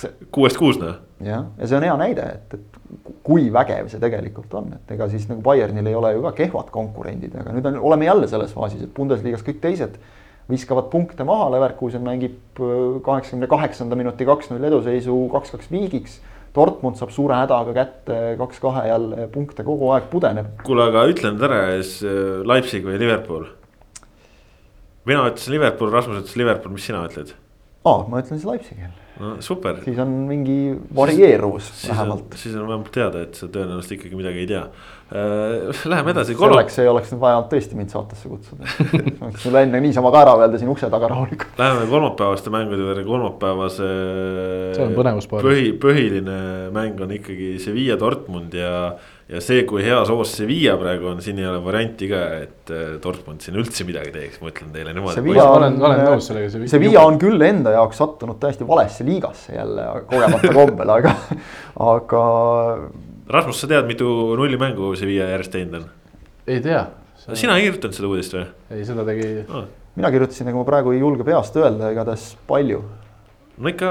see- 0.00 0.12
kuuest 0.36 0.58
kuus 0.60 0.78
noh. 0.82 0.96
jah, 1.24 1.48
ja 1.58 1.66
see 1.70 1.78
on 1.80 1.86
hea 1.88 1.96
näide, 2.04 2.28
et, 2.38 2.54
et 2.60 2.73
kui 3.24 3.48
vägev 3.52 3.88
see 3.92 4.02
tegelikult 4.02 4.52
on, 4.58 4.74
et 4.76 4.92
ega 4.96 5.08
siis 5.12 5.24
nagu 5.30 5.42
Bayernil 5.44 5.86
ei 5.88 5.96
ole 5.96 6.12
ju 6.16 6.26
ka 6.26 6.34
kehvad 6.42 6.68
konkurendid, 6.74 7.34
aga 7.40 7.54
nüüd 7.56 7.70
on, 7.70 7.80
oleme 7.90 8.08
jälle 8.08 8.28
selles 8.30 8.52
faasis, 8.56 8.84
et 8.84 8.92
Bundesliga-s 8.96 9.46
kõik 9.46 9.62
teised 9.62 9.96
viskavad 10.50 10.90
punkte 10.92 11.24
maha, 11.24 11.48
Leverkusen 11.54 12.04
mängib 12.04 12.60
äh, 12.60 13.00
kaheksakümne 13.04 13.48
kaheksanda 13.50 13.96
minuti 13.96 14.26
kaks-null 14.28 14.68
eduseisu 14.70 15.16
kaks-kaks 15.32 15.70
viigiks. 15.72 16.20
Dortmund 16.54 17.00
saab 17.00 17.10
suure 17.10 17.34
hädaga 17.34 17.72
kätte 17.74 18.16
kaks-kahe 18.38 18.84
jälle 18.86 19.24
punkte 19.32 19.64
kogu 19.66 19.88
aeg 19.90 20.04
pudeneb. 20.12 20.52
kuule, 20.66 20.84
aga 20.92 21.06
ütle 21.10 21.32
nüüd 21.32 21.46
ära 21.48 21.62
siis 21.80 21.96
äh, 22.06 22.42
Leipzig 22.46 22.84
või 22.86 23.00
Liverpool. 23.00 23.48
mina 25.04 25.24
ütlesin 25.30 25.56
Liverpool, 25.56 25.90
Rasmus 25.92 26.22
ütles 26.22 26.36
Liverpool, 26.38 26.76
mis 26.76 26.86
sina 26.86 27.02
ütled? 27.08 27.34
aa, 27.84 28.04
ma 28.08 28.20
ütlen 28.20 28.38
siis 28.38 28.46
Leipzigil, 28.48 28.92
no 29.20 29.36
super. 29.44 29.78
siis 29.84 29.98
on 30.02 30.10
mingi 30.28 30.58
varieeruvus 30.96 31.70
vähemalt., 31.88 32.36
siis 32.40 32.56
on 32.56 32.68
vähemalt 32.68 32.92
teada, 32.94 33.24
et 33.26 33.38
sa 33.38 33.48
tõenäoliselt 33.52 33.98
ikkagi 33.98 34.18
midagi 34.18 34.44
ei 34.44 34.50
tea. 34.50 34.66
Läheme 35.92 36.14
edasi, 36.14 36.34
selleks 36.38 36.78
ei 36.82 36.88
oleks 36.90 37.12
nüüd 37.12 37.20
vaja 37.22 37.42
tõesti 37.50 37.76
mind 37.78 37.92
saatesse 37.92 38.30
kutsuda. 38.30 38.66
võiks 39.20 39.44
sulle 39.44 39.62
enne 39.66 39.80
niisama 39.84 40.10
ka 40.14 40.22
ära 40.24 40.36
öelda 40.40 40.58
siin 40.58 40.72
ukse 40.72 40.88
taga 40.90 41.10
rahulikult. 41.12 41.58
läheme 41.60 41.86
kolmapäevaste 41.92 42.52
mängude 42.54 42.86
juurde, 42.86 43.04
kolmapäevase. 43.06 43.90
See 44.78 44.86
on 44.86 44.96
põnevuspaaris. 44.96 45.46
põhi, 45.46 45.68
põhiline 45.84 46.38
mäng 46.74 47.04
on 47.04 47.14
ikkagi 47.18 47.54
Sevilla 47.62 47.98
Dortmund 48.00 48.56
ja, 48.58 48.74
ja 49.28 49.40
see, 49.40 49.62
kui 49.68 49.82
hea 49.84 50.00
soos 50.08 50.34
Sevilla 50.36 50.74
praegu 50.80 51.08
on, 51.12 51.20
siin 51.24 51.38
ei 51.40 51.46
ole 51.48 51.60
varianti 51.64 52.08
ka, 52.10 52.22
et 52.44 52.72
äh, 52.74 52.82
Dortmund 53.02 53.44
siin 53.44 53.56
üldse 53.60 53.86
midagi 53.88 54.12
teeks, 54.14 54.40
ma 54.42 54.50
ütlen 54.52 54.72
teile 54.74 54.92
niimoodi. 54.96 55.16
Sevilla 55.20 55.46
Ma 55.46 55.54
on 55.54 55.62
olen-, 55.62 55.78
olen 55.88 56.02
nõus 56.08 56.28
sellega, 56.30 56.50
see- 56.52 56.68
Sevilla 56.74 57.04
on 57.08 57.16
küll 57.22 57.46
enda 57.46 57.72
jaoks 57.76 58.00
sattunud 58.02 58.40
täiesti 58.42 58.68
valesse 58.68 59.06
liigasse 59.08 59.56
jälle 59.56 59.86
kogemata 60.10 60.52
kombel, 60.58 60.92
aga, 60.98 61.14
aga 61.92 62.24
Rasmus, 63.34 63.62
sa 63.64 63.70
tead, 63.70 63.86
mitu 63.88 64.08
nullimängu 64.36 64.92
Sevilla 65.00 65.30
järjest 65.32 65.54
teinud 65.56 65.78
on? 65.80 65.86
ei 66.46 66.60
tea. 66.60 66.82
sina 67.32 67.56
ei 67.56 67.70
kirjutanud 67.70 67.96
seda 67.96 68.10
uudist 68.10 68.34
või 68.36 68.44
ei, 68.74 68.84
seda 68.84 69.06
tegi 69.08 69.30
oh.? 69.48 69.64
mina 69.96 70.10
kirjutasin, 70.12 70.50
aga 70.50 70.58
ma 70.60 70.66
praegu 70.68 70.92
ei 70.92 71.00
julge 71.00 71.24
peast 71.24 71.56
öelda, 71.56 71.88
igatahes 71.94 72.34
palju. 72.50 72.82
No 73.56 73.70
ikka 73.70 73.90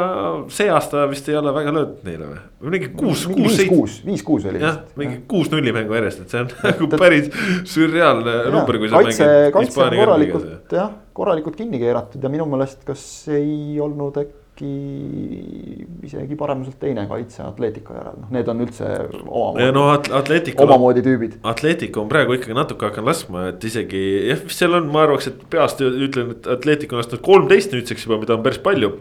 see 0.51 0.68
aasta 0.72 1.05
vist 1.11 1.30
ei 1.32 1.38
ole 1.39 1.53
väga 1.55 1.74
löödud 1.76 2.03
neile 2.07 2.28
või? 2.28 2.41
mingi 2.74 2.89
kuus, 2.91 3.24
kuus, 3.30 3.38
viis, 3.38 3.55
seitse. 3.57 3.70
kuus, 3.72 3.97
viis, 4.05 4.24
kuus 4.28 4.47
oli 4.49 4.61
jah, 4.64 4.82
mingi 4.99 5.22
kuus 5.30 5.51
nullimängu 5.53 5.95
järjest, 5.97 6.26
et 6.26 6.36
see 6.36 6.43
on 6.43 6.51
nagu 6.68 6.89
päris 6.99 7.30
sürreaalne 7.72 8.38
number, 8.53 8.80
kui 8.82 8.91
sa 8.91 8.99
kaitse, 8.99 9.28
mängid 9.30 9.57
kaitse 9.57 9.84
on 9.86 9.97
korralikult 10.01 10.78
jah, 10.80 10.93
korralikult 11.16 11.59
kinni 11.59 11.82
keeratud 11.82 12.24
ja 12.24 12.32
minu 12.34 12.47
meelest, 12.51 12.82
kas 12.88 13.05
ei 13.32 13.80
olnud 13.84 14.20
äkki 14.24 14.42
isegi 14.62 16.36
paremuselt 16.38 16.78
teine 16.82 17.08
kaitse 17.10 17.41
Atletico 17.41 17.95
järel, 17.97 18.20
noh, 18.22 18.30
need 18.36 18.51
on 18.51 18.60
üldse 18.62 18.86
ja 18.86 19.08
omamoodi, 19.24 19.70
no 19.74 19.86
At- 19.89 20.12
Atletico, 20.14 20.68
omamoodi 20.68 21.01
tüübid. 21.06 21.39
Atletico 21.49 22.04
on 22.04 22.12
praegu 22.12 22.38
ikkagi 22.38 22.58
natuke 22.58 22.86
hakanud 22.86 23.10
laskma, 23.10 23.47
et 23.49 23.66
isegi 23.66 24.04
jah, 24.30 24.43
vist 24.43 24.62
seal 24.62 24.78
on, 24.78 24.91
ma 24.93 25.08
arvaks, 25.08 25.32
et 25.32 25.41
peast 25.49 25.82
ütlen, 25.82 26.36
et 26.36 26.51
Atletico 26.54 26.97
on 26.97 27.01
lasknud 27.01 27.24
kolmteist 27.26 27.74
nüüdseks 27.74 28.06
juba, 28.06 28.20
mida 28.22 28.38
on 28.38 28.45
päris 28.45 28.62
palju 28.64 28.93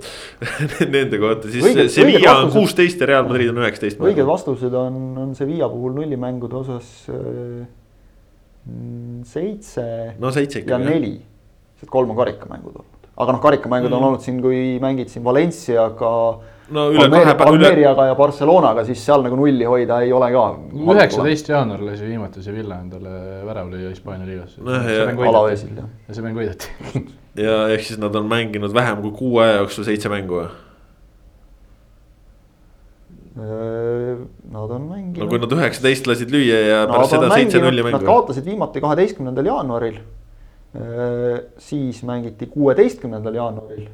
Nende 0.95 1.21
kohta, 1.21 1.53
siis 1.53 1.95
Sevilla 1.95 2.39
on 2.41 2.51
kuusteist 2.55 3.05
ja 3.05 3.11
Real 3.13 3.29
Madrid 3.29 3.53
on 3.53 3.61
üheksateist. 3.61 4.01
õiged 4.01 4.27
vastused 4.29 4.75
on, 4.79 4.99
on 5.21 5.37
Sevilla 5.39 5.69
puhul 5.73 5.95
nullimängude 6.01 6.59
osas 6.63 6.89
äh, 7.13 7.69
seitse 9.27 9.85
no 10.23 10.31
seitse 10.35 10.61
ja 10.61 10.65
ikkagi. 10.65 10.87
neli, 10.87 11.15
sest 11.81 11.91
kolm 11.91 12.13
on 12.15 12.19
karikamängud 12.21 12.77
olnud, 12.79 13.02
aga 13.23 13.37
noh, 13.37 13.43
karikamängud 13.43 13.91
mm. 13.91 13.99
on 13.99 14.09
olnud 14.09 14.25
siin, 14.25 14.41
kui 14.45 14.63
mängid 14.83 15.13
siin 15.13 15.25
Valenciaga, 15.25 16.13
no 16.73 16.87
üle 16.93 17.09
kahe 17.13 17.35
päeva, 17.37 17.55
üle 17.57 17.69
Almeriaga 17.69 18.09
ja 18.11 18.17
Barcelonaga, 18.19 18.85
siis 18.89 19.03
seal 19.05 19.25
nagu 19.27 19.39
nulli 19.39 19.69
hoida 19.69 20.01
ei 20.07 20.13
ole 20.17 20.31
ka. 20.35 20.45
üheksateist 20.97 21.53
jaanuar 21.53 21.85
lasi 21.89 22.09
viimati 22.09 22.45
Sevilla 22.45 22.81
endale 22.83 23.43
värava 23.47 23.71
lüüa 23.73 23.93
Hispaania 23.93 24.29
liigas. 24.29 24.59
alaveesil 24.63 25.77
jah. 25.77 25.89
ja 26.09 26.19
see 26.19 26.27
mäng 26.27 26.39
võideti 26.39 27.07
ja 27.47 27.63
ehk 27.73 27.89
siis 27.89 28.03
nad 28.03 28.15
on 28.19 28.29
mänginud 28.31 28.75
vähem 28.75 29.01
kui 29.07 29.17
kuu 29.17 29.41
aja 29.45 29.63
jooksul 29.63 29.89
seitse 29.89 30.13
mängu 30.13 30.43
või? 30.43 30.51
Nad 33.33 34.71
on 34.71 34.83
mänginud. 34.91 35.23
no 35.25 35.29
kui 35.31 35.41
nad 35.41 35.55
üheksateist 35.57 36.09
lasid 36.11 36.33
lüüa 36.33 36.59
ja 36.69 36.81
pärast 36.91 37.15
seda 37.17 37.31
seitse-nulli 37.33 37.85
mängu. 37.87 37.97
Nad 37.97 38.09
kaotasid 38.09 38.45
viimati 38.45 38.83
kaheteistkümnendal 38.85 39.49
jaanuaril. 39.49 40.03
Siis 41.61 41.99
mängiti 42.09 42.47
kuueteistkümnendal 42.49 43.35
jaanuaril 43.37 43.89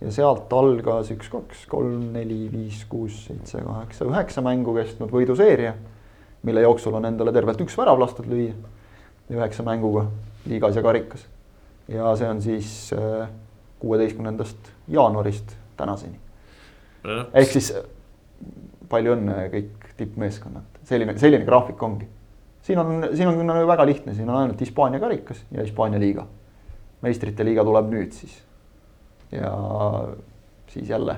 ja 0.00 0.12
sealt 0.14 0.52
algas 0.54 1.10
üks, 1.14 1.30
kaks, 1.32 1.64
kolm, 1.70 2.10
neli, 2.14 2.44
viis, 2.52 2.84
kuus, 2.90 3.24
seitse, 3.26 3.62
kaheksa, 3.64 4.06
üheksa 4.06 4.44
mängu 4.44 4.74
kestnud 4.76 5.12
võiduseeria. 5.12 5.74
mille 6.42 6.62
jooksul 6.62 6.94
on 6.94 7.04
endale 7.04 7.32
tervelt 7.34 7.60
üks 7.60 7.74
värav 7.78 7.98
lastud 7.98 8.26
lüüa. 8.30 8.54
üheksa 9.30 9.62
mänguga 9.62 10.06
liigas 10.46 10.76
ja 10.76 10.82
karikas. 10.82 11.26
ja 11.88 12.14
see 12.16 12.28
on 12.28 12.42
siis 12.42 12.92
äh, 12.92 13.28
kuueteistkümnendast 13.78 14.70
jaanuarist 14.88 15.56
tänaseni. 15.76 16.18
ehk 17.34 17.50
siis 17.50 17.72
palju 18.88 19.16
õnne 19.16 19.48
kõik 19.52 19.90
tippmeeskonnad, 19.96 20.78
selline, 20.84 21.18
selline 21.18 21.44
graafik 21.44 21.82
ongi. 21.82 22.06
Siin 22.68 22.80
on, 22.82 23.08
siin 23.16 23.32
on 23.32 23.54
väga 23.72 23.86
lihtne, 23.88 24.14
siin 24.16 24.28
on 24.28 24.42
ainult 24.42 24.60
Hispaania 24.60 25.00
karikas 25.00 25.44
ja 25.54 25.64
Hispaania 25.64 26.00
liiga. 26.02 26.26
meistrite 27.02 27.44
liiga 27.46 27.62
tuleb 27.64 27.92
nüüd 27.92 28.12
siis 28.12 28.40
ja 29.32 29.52
siis 30.68 30.88
jälle, 30.90 31.14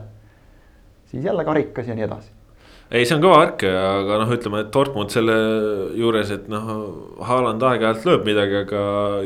siis 1.09 1.25
jälle 1.25 1.45
karikas 1.45 1.89
ja 1.89 1.97
nii 1.97 2.05
edasi 2.05 2.37
ei, 2.91 3.07
see 3.07 3.15
on 3.15 3.23
kõva 3.23 3.37
värk, 3.39 3.63
aga 3.71 4.17
noh, 4.19 4.31
ütleme, 4.35 4.65
et 4.65 4.71
Dortmund 4.75 5.13
selle 5.15 5.35
juures, 5.95 6.33
et 6.35 6.49
noh, 6.51 6.71
Haaland 7.23 7.63
aeg-ajalt 7.63 8.07
lööb 8.09 8.25
midagi, 8.27 8.65
aga 8.65 8.81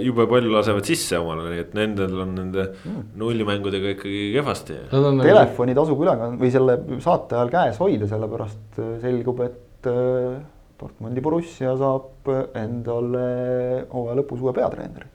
jube 0.04 0.26
palju 0.28 0.52
lasevad 0.52 0.84
sisse 0.84 1.16
omale, 1.16 1.46
nii 1.48 1.62
et 1.62 1.72
nendel 1.78 2.18
on 2.26 2.34
nende 2.36 2.66
mm. 2.74 2.98
nullimängudega 3.22 3.94
ikkagi 3.94 4.26
kehvasti. 4.36 4.76
Nagu- 4.92 5.24
Telefoni 5.24 5.76
tasub 5.78 6.04
üle 6.04 6.16
või 6.36 6.52
selle 6.52 6.76
saate 7.04 7.38
ajal 7.38 7.54
käes 7.56 7.80
hoida, 7.80 8.10
sellepärast 8.10 8.82
selgub, 9.00 9.40
et 9.48 9.88
äh, 9.88 10.36
Dortmundi 10.80 11.22
Borussia 11.22 11.76
saab 11.78 12.30
endale 12.58 13.26
hooaja 13.92 14.16
lõpus 14.20 14.42
uue 14.42 14.54
peatreeneri 14.56 15.14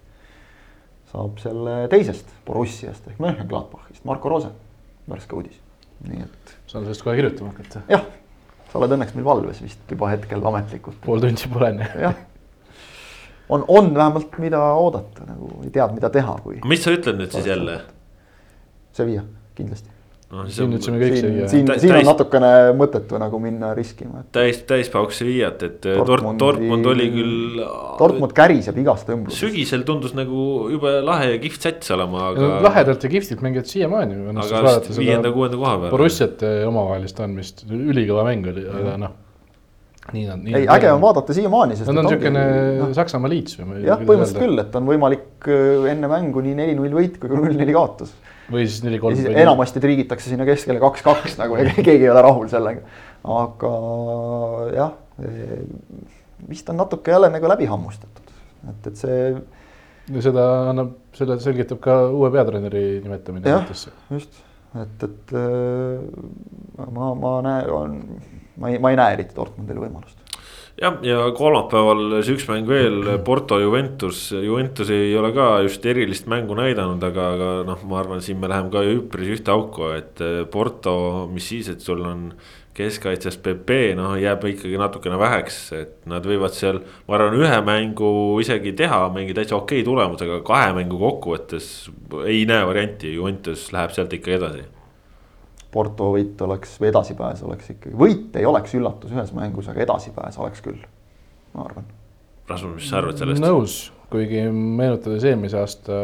saab 1.10 1.42
selle 1.42 1.76
teisest 1.92 2.30
Borussiast 2.46 3.08
ehk 3.10 3.20
Mönchengladbachist, 3.24 4.04
Marko 4.08 4.32
Rose, 4.32 4.52
värske 5.10 5.38
uudis, 5.38 5.58
nii 6.06 6.24
et. 6.26 6.56
saan 6.70 6.86
sellest 6.86 7.04
kohe 7.06 7.18
kirjutama 7.18 7.54
hakata. 7.54 7.84
jah, 7.90 8.06
sa 8.70 8.80
oled 8.82 8.96
õnneks 8.98 9.16
meil 9.18 9.28
valves 9.28 9.62
vist 9.66 9.90
juba 9.90 10.12
hetkel 10.14 10.46
ametlikult. 10.52 11.00
pool 11.06 11.24
tundi 11.24 11.50
pole 11.52 11.72
enne. 11.74 11.90
jah, 12.06 12.18
on, 13.50 13.66
on 13.68 13.94
vähemalt, 13.96 14.38
mida 14.42 14.62
oodata 14.78 15.26
nagu, 15.30 15.54
tead, 15.66 15.96
mida 15.98 16.14
teha, 16.14 16.38
kui. 16.44 16.62
mis 16.70 16.86
sa 16.86 16.94
ütled 16.94 17.22
nüüd 17.22 17.34
siis 17.34 17.50
jälle? 17.50 17.82
Sevilla, 18.94 19.26
kindlasti 19.58 19.99
no, 20.34 20.46
siin 20.52 20.74
ütlesime 20.76 21.00
kõik 21.02 21.16
siin, 21.18 21.38
siin, 21.52 21.70
siin 21.82 21.94
on 21.98 22.08
natukene 22.08 22.50
mõttetu 22.78 23.20
nagu 23.22 23.40
minna 23.42 23.72
riskima. 23.78 24.24
täis, 24.36 24.62
täispauks 24.70 25.22
Sevillat, 25.22 25.64
et 25.66 25.88
äh, 25.90 26.02
Dortmundi, 26.06 26.42
Dortmund 26.44 26.90
oli 26.92 27.08
küll. 27.14 27.62
Dortmund 28.00 28.36
käriseb 28.38 28.78
igast 28.82 29.10
õmblusest. 29.10 29.42
sügisel 29.46 29.86
tundus 29.88 30.14
nagu 30.18 30.68
jube 30.74 31.00
lahe 31.06 31.32
ja 31.34 31.40
kihvt 31.42 31.70
sats 31.70 31.96
olema, 31.96 32.30
aga. 32.34 32.52
lahedalt 32.68 33.08
ja 33.08 33.14
kihvtilt 33.16 33.42
mängivad 33.46 33.72
siiamaani. 33.72 34.20
aga 34.36 34.76
viienda-kuuenda 35.00 35.62
koha 35.62 35.80
peal. 35.86 35.96
Borussiate 35.96 36.54
omavahelist 36.70 37.26
andmist, 37.26 37.66
ülikõva 37.70 38.28
mäng 38.30 38.54
oli, 38.54 38.68
aga 38.70 39.00
noh 39.06 39.18
nii 40.10 40.26
nad. 40.26 40.46
ei, 40.50 40.66
äge 40.74 40.90
on 40.90 41.02
vaadata 41.04 41.34
siiamaani, 41.38 41.76
sest. 41.78 41.90
Nad 41.92 42.02
on 42.02 42.08
niisugune 42.08 42.46
no, 42.80 42.88
Saksamaa 42.98 43.30
liits 43.30 43.60
või? 43.60 43.84
jah, 43.86 44.02
põhimõtteliselt 44.02 44.42
küll, 44.42 44.62
et 44.64 44.78
on 44.80 44.88
võimalik 44.90 45.50
äh, 45.50 45.86
enne 45.92 46.10
mängu 46.10 46.42
nii 46.46 46.56
neli-null 46.58 46.96
võit 46.98 47.20
kui 47.22 47.30
ka 47.30 47.38
null-neli 47.38 47.76
kaotus 47.76 48.16
või 48.52 48.66
siis 48.68 48.84
neli-kolm. 48.86 49.22
enamasti 49.30 49.82
triigitakse 49.84 50.32
sinna 50.32 50.48
keskele 50.48 50.82
kaks-kaks 50.82 51.38
nagu 51.40 51.60
ja 51.60 51.70
keegi 51.76 52.06
ei 52.06 52.12
ole 52.12 52.24
rahul 52.26 52.50
sellega. 52.52 52.84
aga 53.40 53.72
jah, 54.76 54.94
vist 56.50 56.70
on 56.72 56.80
natuke 56.82 57.14
jälle 57.16 57.32
nagu 57.34 57.52
läbi 57.52 57.70
hammustatud, 57.70 58.36
et, 58.70 58.92
et 58.92 59.00
see. 59.00 59.34
no 60.14 60.24
seda 60.26 60.46
annab, 60.74 60.94
selle 61.18 61.40
selgitab 61.44 61.82
ka 61.84 62.00
uue 62.10 62.32
peatreeneri 62.34 62.86
nimetamine. 63.04 63.50
jah, 63.50 63.68
just, 64.14 64.42
et, 64.76 65.10
et 65.10 65.36
ma, 65.36 67.14
ma 67.14 67.36
näen, 67.46 68.00
ma 68.60 68.74
ei, 68.74 68.82
ma 68.82 68.94
ei 68.94 69.00
näe 69.00 69.20
eriti 69.20 69.38
Dortmundile 69.38 69.88
võimalust 69.88 70.19
jah, 70.80 71.00
ja 71.06 71.24
kolmapäeval 71.36 72.20
see 72.24 72.38
üks 72.38 72.46
mäng 72.50 72.70
veel, 72.70 73.02
Porto 73.26 73.60
Juventus, 73.62 74.30
Juventus 74.32 74.92
ei 74.94 75.12
ole 75.20 75.32
ka 75.36 75.50
just 75.66 75.86
erilist 75.90 76.30
mängu 76.32 76.58
näidanud, 76.58 77.04
aga, 77.04 77.28
aga 77.36 77.50
noh, 77.68 77.84
ma 77.90 78.00
arvan, 78.02 78.24
siin 78.24 78.40
me 78.42 78.50
läheme 78.52 78.72
ka 78.74 78.86
üpris 78.88 79.34
ühte 79.36 79.54
auku, 79.54 79.92
et 79.98 80.24
eh, 80.24 80.42
Porto, 80.52 81.28
mis 81.34 81.52
siis, 81.52 81.70
et 81.74 81.84
sul 81.84 82.04
on 82.08 82.30
keskkaitses 82.80 83.36
PP, 83.44 83.80
noh, 84.00 84.14
jääb 84.20 84.46
ikkagi 84.54 84.80
natukene 84.80 85.20
väheks, 85.20 85.60
et 85.76 85.96
nad 86.08 86.24
võivad 86.26 86.56
seal, 86.56 86.80
ma 87.10 87.18
arvan, 87.18 87.36
ühe 87.42 87.62
mängu 87.68 88.12
isegi 88.40 88.74
teha 88.80 89.04
mingi 89.16 89.36
täitsa 89.36 89.60
okei 89.60 89.84
tulemusega, 89.88 90.40
kahe 90.48 90.72
mängu 90.80 91.02
kokkuvõttes 91.02 91.90
ei 92.24 92.46
näe 92.50 92.64
varianti, 92.70 93.18
Juventus 93.20 93.68
läheb 93.76 93.96
sealt 93.96 94.16
ikka 94.16 94.38
edasi 94.40 94.68
Porto 95.72 96.10
võit 96.16 96.40
oleks 96.42 96.78
või 96.82 96.90
edasipääs 96.90 97.44
oleks 97.46 97.74
ikkagi, 97.76 97.96
võit 97.98 98.38
ei 98.40 98.48
oleks 98.50 98.74
üllatus 98.78 99.14
ühes 99.14 99.34
mängus, 99.38 99.70
aga 99.70 99.84
edasipääs 99.86 100.40
oleks 100.42 100.64
küll, 100.66 100.80
ma 101.54 101.68
arvan. 101.68 101.90
Rasmus, 102.50 102.80
mis 102.80 102.88
sa 102.90 103.02
arvad 103.04 103.20
sellest? 103.22 103.44
nõus, 103.44 103.82
kuigi 104.10 104.48
meenutades 104.50 105.28
eelmise 105.30 105.60
aasta 105.62 106.00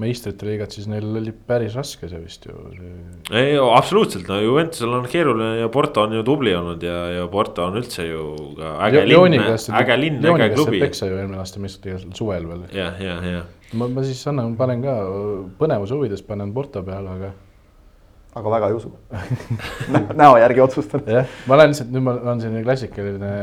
meistrite 0.00 0.46
liigat, 0.48 0.72
siis 0.72 0.86
neil 0.88 1.04
oli 1.20 1.34
päris 1.46 1.74
raske 1.76 2.08
see 2.08 2.20
vist 2.22 2.46
ju. 2.48 2.54
ei, 3.36 3.58
absoluutselt, 3.60 4.24
no 4.30 4.38
Juventusel 4.40 4.96
on 4.96 5.06
keeruline 5.12 5.60
ja 5.60 5.68
Porto 5.72 6.06
on 6.06 6.16
ju 6.16 6.24
tubli 6.26 6.54
olnud 6.56 6.82
ja, 6.86 6.96
ja 7.18 7.26
Porto 7.32 7.66
on 7.68 7.76
üldse 7.80 8.06
ju 8.08 8.24
ka 8.56 8.72
äge 8.88 9.04
linn, 9.04 9.44
äge 9.82 9.98
linn, 10.00 10.26
äge 10.32 10.48
klubi. 10.54 10.80
peksa 10.80 11.10
ju 11.10 11.20
eelmine 11.20 11.42
aasta 11.42 11.60
meistrite 11.60 11.92
liigas 11.92 12.18
suvel 12.18 12.48
veel. 12.48 12.64
jah, 12.72 12.96
ja, 13.04 13.18
ja, 13.20 13.36
ja. 13.36 13.46
ma, 13.76 13.90
ma 13.92 14.04
siis 14.06 14.22
annan, 14.32 14.56
panen 14.56 14.84
ka 14.86 14.96
põnevuse 15.60 15.98
huvides 15.98 16.24
panen 16.24 16.56
Porto 16.56 16.82
peale, 16.86 17.18
aga 17.18 17.34
aga 18.32 18.54
väga 18.54 18.70
ei 18.70 18.76
usu 18.78 18.92
näo 20.20 20.38
järgi 20.40 20.64
otsustan. 20.64 21.04
jah, 21.06 21.28
ma 21.48 21.58
lähen 21.60 21.74
lihtsalt, 21.74 21.92
nüüd 21.92 22.06
ma 22.06 22.16
olen 22.16 22.40
selline 22.40 22.64
klassikaline 22.64 23.34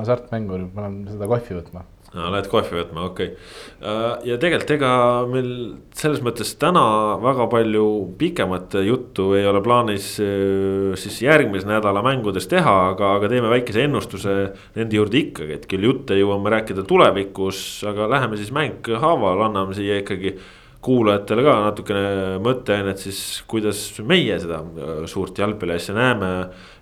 hasartmängur, 0.00 0.66
ma 0.74 0.86
lähen 0.86 0.98
seda 1.12 1.28
kohvi 1.30 1.58
võtma. 1.60 1.84
no 2.16 2.32
lähed 2.34 2.48
kohvi 2.50 2.80
võtma, 2.80 3.04
okei 3.12 3.30
okay.. 3.30 3.48
Äh, 3.78 4.26
ja 4.32 4.40
tegelikult 4.42 4.74
ega 4.74 4.90
meil 5.30 5.50
selles 5.94 6.22
mõttes 6.26 6.50
täna 6.58 6.82
väga 7.22 7.46
palju 7.52 7.86
pikemat 8.18 8.78
juttu 8.88 9.30
ei 9.38 9.46
ole 9.46 9.62
plaanis 9.62 10.10
äh, 10.24 10.98
siis 10.98 11.22
järgmise 11.22 11.70
nädala 11.70 12.02
mängudes 12.02 12.50
teha, 12.50 12.76
aga, 12.94 13.14
aga 13.20 13.30
teeme 13.30 13.52
väikese 13.54 13.86
ennustuse 13.86 14.38
nende 14.74 14.98
juurde 14.98 15.22
ikkagi, 15.28 15.60
et 15.60 15.70
küll 15.70 15.86
jutte 15.92 16.18
jõuame 16.18 16.58
rääkida 16.58 16.82
tulevikus, 16.88 17.84
aga 17.86 18.10
läheme 18.16 18.40
siis 18.40 18.50
mäng 18.56 18.96
haaval, 18.98 19.46
anname 19.46 19.78
siia 19.78 20.02
ikkagi 20.02 20.40
kuulajatele 20.88 21.44
ka 21.44 21.54
natukene 21.66 22.02
mõtteainet 22.44 23.02
siis, 23.02 23.20
kuidas 23.50 23.80
meie 24.06 24.38
seda 24.40 24.60
äh, 24.62 25.04
suurt 25.10 25.38
jalgpalliasja 25.38 25.94
näeme. 25.96 26.32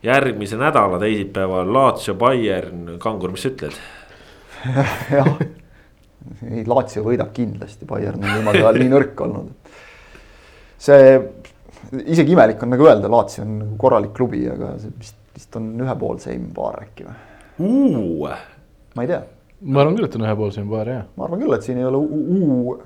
järgmise 0.06 0.58
nädala 0.60 1.00
teisipäeval 1.02 1.72
Lazio, 1.74 2.14
Bayern, 2.14 2.96
Kangur, 3.02 3.34
mis 3.34 3.46
sa 3.46 3.52
ütled? 3.52 3.78
jah, 5.16 5.32
ei 6.50 6.64
Lazio 6.68 7.02
võidab 7.06 7.32
kindlasti, 7.36 7.88
Bayern 7.88 8.22
on 8.22 8.38
viimasel 8.38 8.62
ajal 8.62 8.80
nii 8.82 8.94
nõrk 8.94 9.22
olnud. 9.26 9.76
see, 10.88 11.12
isegi 12.04 12.36
imelik 12.36 12.62
on 12.62 12.74
nagu 12.76 12.90
öelda, 12.90 13.10
Lazio 13.12 13.46
on 13.46 13.54
nagu 13.62 13.78
korralik 13.80 14.14
klubi, 14.16 14.44
aga 14.50 14.74
see 14.82 14.94
vist, 14.98 15.22
vist 15.34 15.58
on 15.58 15.72
ühepoolseim 15.82 16.50
paar 16.56 16.82
äkki 16.86 17.08
või? 17.08 17.22
ma 18.94 19.06
ei 19.06 19.10
tea. 19.10 19.24
ma 19.66 19.82
arvan 19.82 19.96
küll, 19.98 20.10
et 20.10 20.20
on 20.20 20.28
ühepoolseim 20.28 20.68
paar 20.70 20.92
jah. 20.94 21.08
ma 21.16 21.26
arvan 21.26 21.42
küll, 21.42 21.56
et 21.58 21.66
siin 21.66 21.80
ei 21.82 21.88
ole 21.88 22.02
uu, 22.04 22.76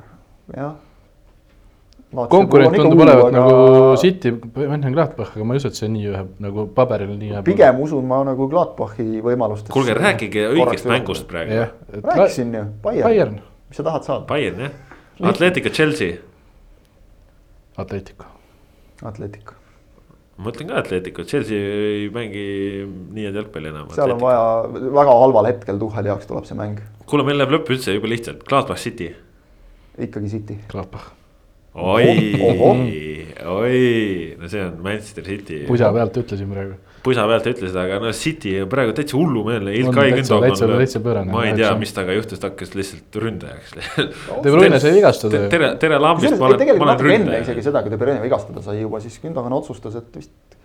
jah 0.57 0.79
konkurent 2.11 2.75
tundub 2.75 3.03
olevat 3.05 3.29
aga... 3.29 3.37
nagu 3.37 3.97
City, 4.01 4.33
Mönchengladbach, 4.57 5.35
aga 5.37 5.45
ma 5.47 5.55
ei 5.55 5.63
usu, 5.63 5.71
et 5.71 5.79
see 5.79 5.91
nii 5.93 6.09
ühe 6.11 6.23
nagu 6.43 6.65
paberil 6.75 7.13
nii 7.13 7.35
ühe. 7.35 7.43
pigem 7.47 7.79
usun 7.85 8.09
ma 8.11 8.19
nagu 8.27 8.49
Gladbachi 8.51 9.23
võimalustest. 9.25 9.71
kuulge, 9.75 9.95
rääkige 9.99 10.49
õigest 10.51 10.89
mängust 10.91 11.29
praegu. 11.31 11.69
rääkisin 11.95 12.57
ju, 12.57 12.65
Bayern, 12.83 13.07
Bayern., 13.07 13.39
mis 13.71 13.79
sa 13.79 13.87
tahad 13.87 14.09
saada? 14.09 14.27
Bayern 14.31 14.67
jah, 14.67 14.75
Atletico, 15.31 15.71
Chelsea. 15.71 16.19
Atletico. 17.79 18.27
Atletico. 19.05 19.55
ma 20.41 20.51
ütlen 20.51 20.71
ka 20.73 20.81
Atletico, 20.81 21.23
Chelsea 21.29 21.57
ei 21.61 22.11
mängi 22.15 22.45
nii 22.89 23.29
head 23.29 23.39
jalgpalli 23.39 23.71
enam. 23.71 23.91
seal 23.95 24.17
on 24.17 24.23
vaja, 24.25 24.43
väga 24.99 25.17
halval 25.23 25.51
hetkel 25.53 25.79
Tuhhali 25.79 26.11
jaoks 26.11 26.27
tuleb 26.27 26.49
see 26.49 26.59
mäng. 26.59 26.83
kuule, 27.07 27.29
meil 27.29 27.39
läheb 27.39 27.55
lõpp 27.55 27.71
üldse 27.77 27.95
jube 27.95 28.11
lihtsalt, 28.11 28.43
Gladbach 28.51 28.83
City. 28.83 29.13
ikkagi 30.09 30.35
City. 30.35 30.59
Gladbach 30.73 31.20
oi, 31.75 33.27
oi, 33.47 34.37
no 34.41 34.49
see 34.49 34.63
on 34.65 34.79
Manchester 34.83 35.25
City. 35.25 35.65
pusa 35.69 35.93
pealt 35.95 36.17
ütlesin 36.19 36.51
praegu. 36.51 36.79
pusa 37.05 37.27
pealt 37.31 37.47
ütlesid, 37.53 37.77
aga 37.79 37.99
no 38.03 38.13
City 38.17 38.57
praegu 38.71 38.95
täitsa 38.97 39.17
hullumeelne. 39.19 39.75
Ma 41.31 41.45
ei 41.47 41.55
tea, 41.59 41.73
mis 41.79 41.95
temaga 41.97 42.17
juhtus, 42.19 42.43
ta 42.43 42.51
hakkas 42.51 42.75
lihtsalt 42.79 43.21
ründajaks 43.25 43.77
De 44.45 44.51
Bruyne 44.51 44.81
sai 44.83 44.97
vigastada. 44.99 45.45
tere, 45.53 45.75
tere 45.83 46.01
lambist, 46.03 46.39
ma 46.41 46.51
olen, 46.51 46.75
ma 46.77 46.91
olen 46.91 47.05
ründaja. 47.07 47.45
isegi 47.47 47.69
seda, 47.71 47.85
kui 47.87 47.95
De 47.95 48.01
Bruyne 48.01 48.23
vigastada 48.25 48.65
sai 48.67 48.81
juba, 48.83 49.03
siis 49.05 49.21
Gündogan 49.23 49.55
otsustas, 49.61 49.99
et 50.03 50.19
vist 50.19 50.59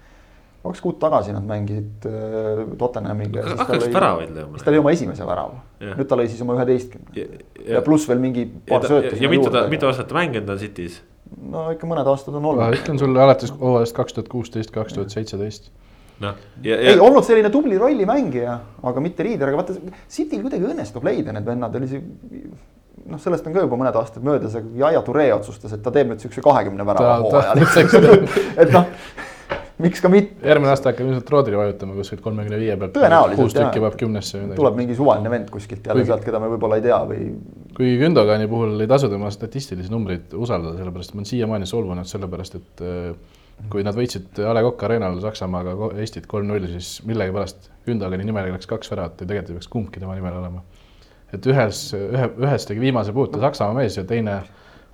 kaks 0.65 0.83
kuud 0.83 0.97
tagasi 1.01 1.33
nad 1.35 1.45
mängisid 1.47 2.07
äh, 2.09 2.61
Tottenhamiga. 2.79 3.45
hakkasid 3.61 3.93
väravaid 3.95 4.33
lööma. 4.35 4.57
siis 4.57 4.67
ta 4.67 4.73
lõi 4.73 4.81
oma 4.81 4.93
esimese 4.95 5.27
värava, 5.27 5.61
nüüd 5.85 6.09
ta 6.09 6.19
lõi 6.19 6.27
siis 6.31 6.43
oma 6.45 6.57
üheteistkümne 6.57 7.17
ja, 7.17 7.25
ja, 7.59 7.77
ja 7.77 7.83
pluss 7.85 8.09
veel 8.09 8.21
mingi 8.23 8.45
paar 8.69 8.85
sööta. 8.87 9.15
ja 9.21 9.31
mitu 9.31 9.53
ta, 9.53 9.65
mitu 9.71 9.89
aastat 9.89 10.09
ta 10.11 10.19
mänginud 10.19 10.53
on 10.55 10.61
City's? 10.61 11.01
no 11.51 11.65
ikka 11.73 11.89
mõned 11.89 12.11
aastad 12.11 12.37
on 12.37 12.51
olnud. 12.51 12.77
ütlen 12.77 13.01
sulle 13.01 13.23
alates 13.23 13.53
hooajast 13.55 13.97
kaks 13.97 14.17
tuhat 14.17 14.31
kuusteist, 14.31 14.73
kaks 14.75 14.97
tuhat 14.97 15.15
seitseteist 15.15 15.71
noh, 16.23 16.37
ei 16.63 16.95
olnud 16.99 17.25
selline 17.27 17.51
tubli 17.51 17.77
rollimängija, 17.81 18.59
aga 18.87 19.03
mitte 19.03 19.25
liider, 19.27 19.51
aga 19.51 19.63
vaata 19.63 19.97
Cityl 20.11 20.45
kuidagi 20.45 20.69
õnnestub 20.69 21.03
leida 21.05 21.35
need 21.35 21.47
vennad, 21.47 21.75
oli 21.75 21.91
see 21.91 22.01
noh, 23.05 23.19
sellest 23.21 23.45
on 23.47 23.55
ka 23.55 23.65
juba 23.65 23.77
mõned 23.79 23.99
aastad 23.99 24.25
möödas, 24.25 24.55
aga 24.57 24.85
Yaya 24.85 25.03
Toure 25.05 25.27
otsustas, 25.35 25.75
et 25.75 25.83
ta 25.85 25.93
teeb 25.93 26.11
nüüd 26.11 26.23
siukse 26.23 26.43
kahekümne 26.45 26.87
värava 26.87 27.19
hooajal. 27.25 27.63
et 28.63 28.73
noh 28.73 28.87
miks 29.81 30.01
ka 30.01 30.09
mitte. 30.11 30.37
järgmine 30.47 30.71
aasta 30.71 30.91
hakkab 30.91 31.09
ilmselt 31.09 31.31
roodri 31.33 31.57
vajutama 31.59 31.95
kuskilt 31.97 32.21
kolmekümne 32.23 32.59
viie 32.59 32.75
pealt. 32.79 32.97
kuus 33.35 33.55
tükki 33.55 33.81
paneb 33.83 33.97
kümnesse. 33.99 34.41
tuleb 34.55 34.77
mingi 34.79 34.95
suvaline 34.95 35.31
vend 35.31 35.49
kuskilt 35.51 35.85
jälle 35.85 36.01
Kuigi... 36.01 36.11
sealt, 36.11 36.25
keda 36.27 36.39
me 36.39 36.51
võib-olla 36.53 36.79
ei 36.79 36.85
tea 36.85 36.99
või. 37.09 37.29
kui 37.77 37.95
Gündogani 37.99 38.47
puhul 38.51 38.79
ei 38.79 38.91
tasu 38.91 39.09
tema 39.11 39.31
statistilisi 39.33 39.91
numbreid 39.91 40.35
usaldada, 40.37 40.77
sellepärast 40.79 41.15
ma 41.15 41.21
olen 41.21 41.31
siiamaani 41.31 41.69
solvunud 41.69 42.11
sellepärast, 42.11 42.59
et 42.61 42.85
äh, 42.85 43.35
kui 43.71 43.83
nad 43.87 43.95
võitsid 43.95 44.39
A 44.43 44.55
Le 44.55 44.63
Coq 44.67 44.87
Arena'l 44.87 45.19
Saksamaaga 45.23 45.75
Eestit 45.99 46.27
kolm-null, 46.31 46.67
siis 46.75 46.97
millegipärast 47.07 47.71
Gündogani 47.87 48.27
nimel 48.27 48.51
läks 48.55 48.71
kaks 48.71 48.91
väravat 48.91 49.19
ja 49.19 49.27
tegelikult 49.27 49.51
ei 49.51 49.59
peaks 49.59 49.71
kumbki 49.75 50.03
tema 50.03 50.15
nimel 50.15 50.39
olema. 50.39 50.63
et 51.33 51.47
ühes, 51.51 51.89
ühe, 51.97 52.29
ühes 52.47 52.67
tegi 52.69 52.79
viimase 52.79 53.11
puute 53.11 53.41
Saksamaa 53.43 53.81
mees 53.81 53.97
ja 53.97 54.05
teine 54.07 54.39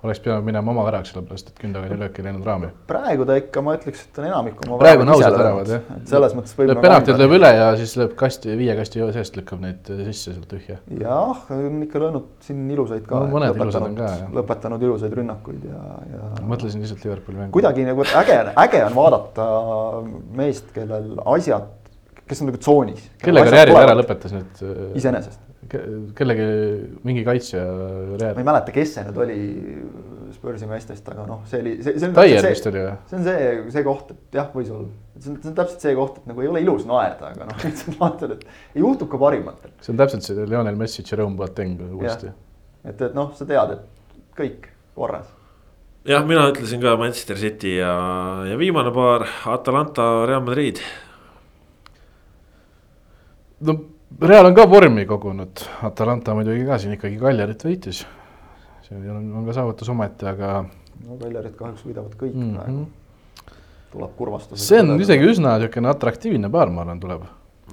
oleks 0.02 0.20
pidanud 0.22 0.46
minema 0.46 0.72
oma 0.72 0.82
väraks, 0.86 1.12
sellepärast 1.12 1.50
et 1.52 1.60
Gündogani 1.62 1.96
löök 1.98 2.16
ei 2.18 2.24
läinud 2.26 2.46
raami. 2.46 2.68
praegu 2.90 3.26
ta 3.26 3.36
ikka, 3.38 3.62
ma 3.62 3.74
ütleks, 3.76 4.02
et 4.08 4.18
on 4.18 4.26
enamik 4.26 4.62
oma 4.66 4.78
praegu 4.80 5.04
on 5.04 5.12
ausad 5.14 5.36
väravad 5.38 5.68
jah. 5.70 5.84
selles 6.10 6.34
mõttes 6.38 6.56
võib. 6.58 6.72
lööb 6.72 6.80
penaltid 6.82 7.20
lööb 7.20 7.34
üle 7.36 7.50
ja 7.54 7.68
siis 7.78 7.92
lööb 8.00 8.16
kasti, 8.18 8.56
viie 8.58 8.74
kasti 8.78 9.04
seest 9.14 9.38
lükkab 9.38 9.62
neid 9.62 9.92
sisse 10.08 10.34
sealt 10.34 10.48
tühja. 10.50 10.80
jah, 10.98 11.44
on 11.54 11.78
ikka 11.86 12.02
löönud 12.02 12.26
siin 12.46 12.64
ilusaid 12.74 13.06
ka 13.06 13.20
no,. 13.22 13.30
mõned 13.36 13.62
ilusad 13.62 13.86
on 13.86 13.94
ka 14.00 14.10
jah. 14.10 14.32
lõpetanud 14.40 14.82
ilusaid 14.88 15.14
rünnakuid 15.20 15.68
ja, 15.70 15.84
ja. 16.16 16.32
mõtlesin 16.50 16.82
lihtsalt 16.82 17.06
Liverpooli 17.06 17.44
mängu. 17.44 17.54
kuidagi 17.58 17.86
nagu 17.86 18.08
äge, 18.24 18.40
äge 18.66 18.82
on 18.88 18.98
vaadata 18.98 19.48
meest, 20.42 20.74
kellel 20.74 21.14
asjad, 21.36 21.70
kes 22.26 22.42
on 22.42 22.50
nagu 22.50 22.58
tsoonis. 22.58 23.06
kelle 23.22 23.46
karjääri 23.46 23.78
ta 23.78 23.86
ära 23.86 23.96
lõpetas 24.02 24.34
nüüd? 24.34 24.66
iseenesest 24.98 25.52
kellegi, 25.70 26.46
mingi 27.06 27.22
kaitsja. 27.26 27.62
ma 28.18 28.32
ei 28.32 28.46
mäleta, 28.46 28.72
kes 28.74 28.96
see 28.96 29.04
nüüd 29.06 29.20
oli 29.22 29.36
Spursi 30.32 30.66
meestest, 30.66 31.06
aga 31.12 31.26
noh, 31.28 31.42
see 31.48 31.60
oli, 31.60 31.74
see, 31.84 31.98
see 32.00 32.08
on. 32.08 32.14
Taier 32.16 32.46
vist 32.48 32.66
oli 32.70 32.80
või? 32.82 32.94
see 33.10 33.18
on 33.18 33.26
see, 33.26 33.50
see 33.74 33.84
koht, 33.86 34.14
et 34.14 34.38
jah, 34.38 34.48
võis 34.54 34.72
olla. 34.72 34.88
see 35.18 35.30
on, 35.30 35.36
see 35.44 35.50
on 35.52 35.58
täpselt 35.60 35.84
see 35.84 35.92
koht, 35.98 36.18
et 36.18 36.30
nagu 36.30 36.42
ei 36.42 36.50
ole 36.50 36.62
ilus 36.64 36.86
naerda, 36.88 37.30
aga 37.34 37.46
noh, 37.50 37.60
lihtsalt 37.66 38.00
vaatad, 38.00 38.34
et 38.38 38.80
juhtub 38.82 39.12
ka 39.12 39.20
parimatel. 39.22 39.74
see 39.84 39.94
on 39.94 40.00
täpselt 40.00 40.26
see 40.26 40.48
Lionel 40.48 40.80
Messi, 40.80 41.04
Jerome 41.06 41.38
Boateng 41.38 41.84
uuesti. 41.92 42.32
et, 42.82 42.96
et 42.96 43.14
noh, 43.18 43.30
sa 43.38 43.46
tead, 43.48 43.76
et 43.76 44.18
kõik 44.40 44.66
korras 44.96 45.30
jah, 46.08 46.26
mina 46.26 46.48
ütlesin 46.50 46.82
ka 46.82 46.96
Manchester 46.98 47.38
City 47.38 47.76
ja, 47.78 47.94
ja 48.50 48.58
viimane 48.58 48.90
paar 48.94 49.28
Atalanta, 49.52 50.10
Real 50.26 50.42
Madrid. 50.42 50.82
no 53.62 53.78
Real 54.20 54.46
on 54.46 54.54
ka 54.54 54.66
vormi 54.70 55.04
kogunud, 55.06 55.62
Atalanta 55.82 56.34
muidugi 56.34 56.64
ka 56.66 56.78
siin 56.78 56.96
ikkagi 56.96 57.18
Kaljarit 57.20 57.64
võitis. 57.64 58.02
see 58.86 59.10
on, 59.10 59.28
on 59.38 59.46
ka 59.46 59.54
saavutus 59.56 59.88
omaette, 59.92 60.26
aga. 60.28 60.64
no 61.06 61.18
Kaljarit 61.20 61.54
kahjuks 61.56 61.84
võidavad 61.86 62.16
kõik 62.20 62.34
mm 62.34 62.42
-hmm. 62.42 62.56
praegu. 62.58 63.54
tuleb 63.92 64.16
kurvastus. 64.16 64.68
see 64.68 64.80
on 64.80 65.00
isegi 65.00 65.30
üsna 65.34 65.56
niisugune 65.58 65.88
atraktiivne 65.88 66.50
paar, 66.50 66.70
ma 66.70 66.80
arvan, 66.80 67.00
tuleb. 67.00 67.22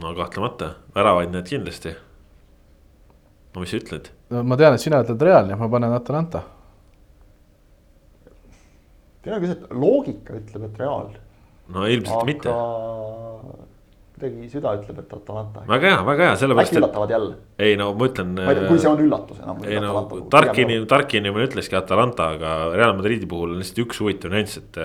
no 0.01 0.13
kahtlemata, 0.15 0.75
väravaid 0.95 1.31
need 1.31 1.49
kindlasti. 1.49 1.95
no 3.55 3.61
mis 3.61 3.69
sa 3.69 3.77
ütled? 3.77 4.09
no 4.29 4.43
ma 4.43 4.57
tean, 4.57 4.73
et 4.73 4.81
sina 4.81 5.03
ütled 5.03 5.21
Real, 5.21 5.45
nii 5.45 5.53
et 5.53 5.59
ma 5.59 5.69
panen 5.69 5.93
Atalanta. 5.93 6.43
ka 9.23 9.39
see, 9.39 9.51
et 9.51 9.71
loogika 9.71 10.33
ütleb, 10.33 10.63
et 10.63 10.79
Real. 10.79 11.11
no 11.67 11.85
ilmselt 11.85 12.15
aga... 12.15 12.25
mitte 12.25 12.49
kuidagi 14.19 14.49
süda 14.51 14.73
ütleb, 14.77 14.99
et 14.99 15.13
Atalanta. 15.15 15.63
väga 15.67 15.93
hea, 15.93 15.99
väga 16.07 16.25
hea, 16.27 16.39
sellepärast. 16.41 16.73
äkki 16.73 16.81
üllatavad 16.81 17.13
jälle. 17.13 17.35
ei 17.59 17.77
no 17.79 17.93
ma 17.93 18.09
ütlen. 18.09 18.33
ma 18.35 18.51
ei 18.51 18.59
tea, 18.59 18.67
kui 18.67 18.81
see 18.83 18.91
on 18.91 19.03
üllatus 19.05 19.39
enam. 19.43 19.61
ei 19.63 19.79
no 19.83 20.03
tark 20.33 20.57
inimene, 20.57 20.87
tark 20.89 21.15
inimene 21.19 21.47
ütleski 21.47 21.77
Atalanta, 21.79 22.33
aga 22.35 22.55
Real 22.75 22.95
Madridi 22.97 23.29
puhul 23.29 23.55
on 23.55 23.61
lihtsalt 23.63 23.85
üks 23.85 24.01
huvitav 24.03 24.35
nüanss, 24.35 24.59
et. 24.61 24.81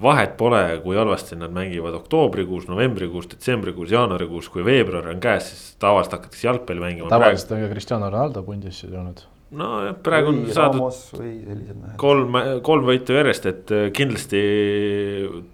vahet 0.00 0.38
pole, 0.40 0.62
kui 0.80 0.96
halvasti 0.96 1.36
nad 1.36 1.52
mängivad 1.52 1.98
oktoobrikuus, 1.98 2.70
novembrikuus, 2.70 3.26
detsembrikuus, 3.34 3.90
jaanuarikuus, 3.92 4.48
kui 4.48 4.64
veebruar 4.64 5.10
on 5.12 5.20
käes, 5.20 5.50
siis 5.50 5.74
tavaliselt 5.82 6.16
hakatakse 6.16 6.48
jalgpalli 6.48 6.80
mängima. 6.80 7.12
tavaliselt 7.12 7.52
on 7.52 7.66
ka 7.66 7.74
Cristiano 7.74 8.08
Ronaldo 8.08 8.42
pundis 8.46 8.80
olnud 8.88 9.20
nojah, 9.50 9.96
praegu 10.04 10.30
on 10.30 10.40
saadud 10.54 11.94
kolm, 12.00 12.36
kolm 12.66 12.86
võitu 12.86 13.16
järjest, 13.16 13.48
et 13.50 13.72
äh, 13.74 13.86
kindlasti 13.94 14.42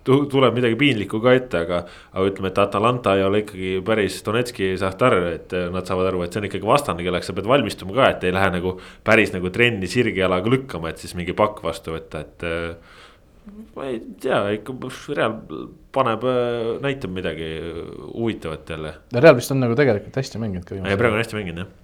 tuleb 0.05 0.59
midagi 0.59 0.77
piinlikku 0.81 1.21
ka 1.25 1.33
ette, 1.37 1.63
aga. 1.65 1.81
aga 2.13 2.27
ütleme, 2.29 2.51
et 2.53 2.61
Atalanta 2.61 3.17
ei 3.17 3.25
ole 3.27 3.43
ikkagi 3.45 3.73
päris 3.87 4.19
Donetski 4.27 4.75
Zahtar, 4.81 5.17
et 5.31 5.57
äh, 5.57 5.71
nad 5.73 5.89
saavad 5.89 6.11
aru, 6.11 6.27
et 6.27 6.35
see 6.35 6.43
on 6.43 6.49
ikkagi 6.51 6.69
vastane, 6.69 7.07
kelleks 7.07 7.31
sa 7.31 7.37
pead 7.37 7.49
valmistuma 7.49 7.97
ka, 7.97 8.11
et 8.13 8.29
ei 8.29 8.37
lähe 8.37 8.53
nagu 8.59 8.77
päris 9.07 9.33
nagu 9.37 9.53
trenni 9.55 9.89
sirge 9.91 10.21
jalaga 10.25 10.53
lükkama, 10.53 10.93
et 10.93 11.03
siis 11.03 11.17
mingi 11.19 11.37
pakk 11.37 11.65
vastu 11.65 11.97
võtta, 11.97 12.27
et. 12.27 12.47
Äh, 12.47 13.03
ma 13.77 13.89
ei 13.89 14.01
tea, 14.21 14.43
ikka 14.59 14.75
Real 15.15 15.39
paneb, 15.95 16.25
näitab 16.83 17.13
midagi 17.15 17.49
huvitavat 18.11 18.75
jälle. 18.75 18.97
Real 19.15 19.39
vist 19.39 19.55
on 19.55 19.63
nagu 19.63 19.79
tegelikult 19.79 20.19
hästi 20.19 20.43
mänginud 20.43 20.67
ka. 20.69 20.83
praegu 20.99 21.15
on 21.15 21.23
hästi 21.23 21.39
mänginud 21.39 21.65
jah 21.65 21.75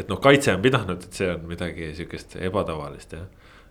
et 0.00 0.10
noh, 0.10 0.20
kaitse 0.22 0.54
on 0.54 0.62
pidanud, 0.64 1.08
et 1.08 1.22
see 1.22 1.30
on 1.32 1.48
midagi 1.48 1.92
sihukest 1.96 2.38
ebatavalist 2.42 3.16
jah 3.18 3.26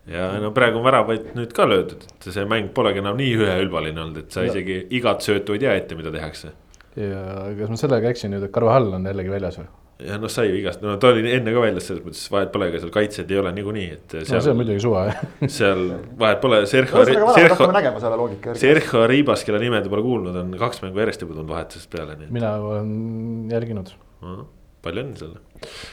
ja 0.08 0.32
no 0.44 0.52
praegu 0.56 0.82
on 0.82 0.88
väravaid 0.88 1.30
nüüd 1.38 1.54
ka 1.56 1.68
löödud, 1.70 2.04
et 2.10 2.28
see 2.28 2.48
mäng 2.50 2.74
polegi 2.76 3.00
enam 3.04 3.16
nii 3.20 3.38
üheülbaline 3.40 4.04
olnud, 4.04 4.26
et 4.26 4.36
sa 4.36 4.44
isegi 4.48 4.82
igat 4.98 5.24
söötu 5.24 5.56
ei 5.56 5.64
tea 5.64 5.78
ette, 5.80 5.96
mida 6.00 6.12
tehakse. 6.14 6.52
ja 7.00 7.22
kas 7.60 7.72
ma 7.72 7.80
sellega 7.80 8.12
eksin 8.12 8.36
nüüd, 8.36 8.44
et 8.48 8.54
Carvajal 8.54 8.92
on 9.00 9.08
jällegi 9.08 9.32
väljas 9.32 9.62
või? 9.62 9.70
ja 10.04 10.18
noh, 10.20 10.32
sai 10.32 10.50
vigast, 10.52 10.82
no 10.84 10.98
ta 11.00 11.14
oli 11.14 11.24
enne 11.32 11.54
ka 11.56 11.62
väljas, 11.64 11.88
selles 11.88 12.04
mõttes 12.04 12.26
vahet 12.34 12.52
pole, 12.52 12.68
ega 12.72 12.82
seal 12.82 12.92
kaitsjad 12.94 13.32
ei 13.32 13.40
ole 13.40 13.54
niikuinii, 13.56 13.86
et. 13.96 14.16
No 14.28 14.42
see 14.44 14.52
on 14.52 14.60
muidugi 14.60 14.84
suva 14.84 15.06
jah 15.08 15.22
seal 15.60 15.86
vahet 16.20 16.42
pole, 16.44 16.60
Sergio. 16.70 17.06
Sergio, 17.08 18.58
Sergio 18.60 19.06
Ribas, 19.08 19.46
kelle 19.48 19.62
nime 19.64 19.80
te 19.86 19.94
pole 19.94 20.04
kuulnud, 20.04 20.36
on 20.44 20.52
kaks 20.60 20.84
mängu 20.84 21.00
järjest 21.06 21.24
juba 21.24 21.38
tulnud 21.38 21.56
vahetusest 21.56 21.92
peale. 21.94 22.18
mina 22.28 22.58
olen 22.60 22.92
jälginud 23.54 23.96
palju 24.84 25.04
õnne 25.04 25.20
sulle. 25.20 25.42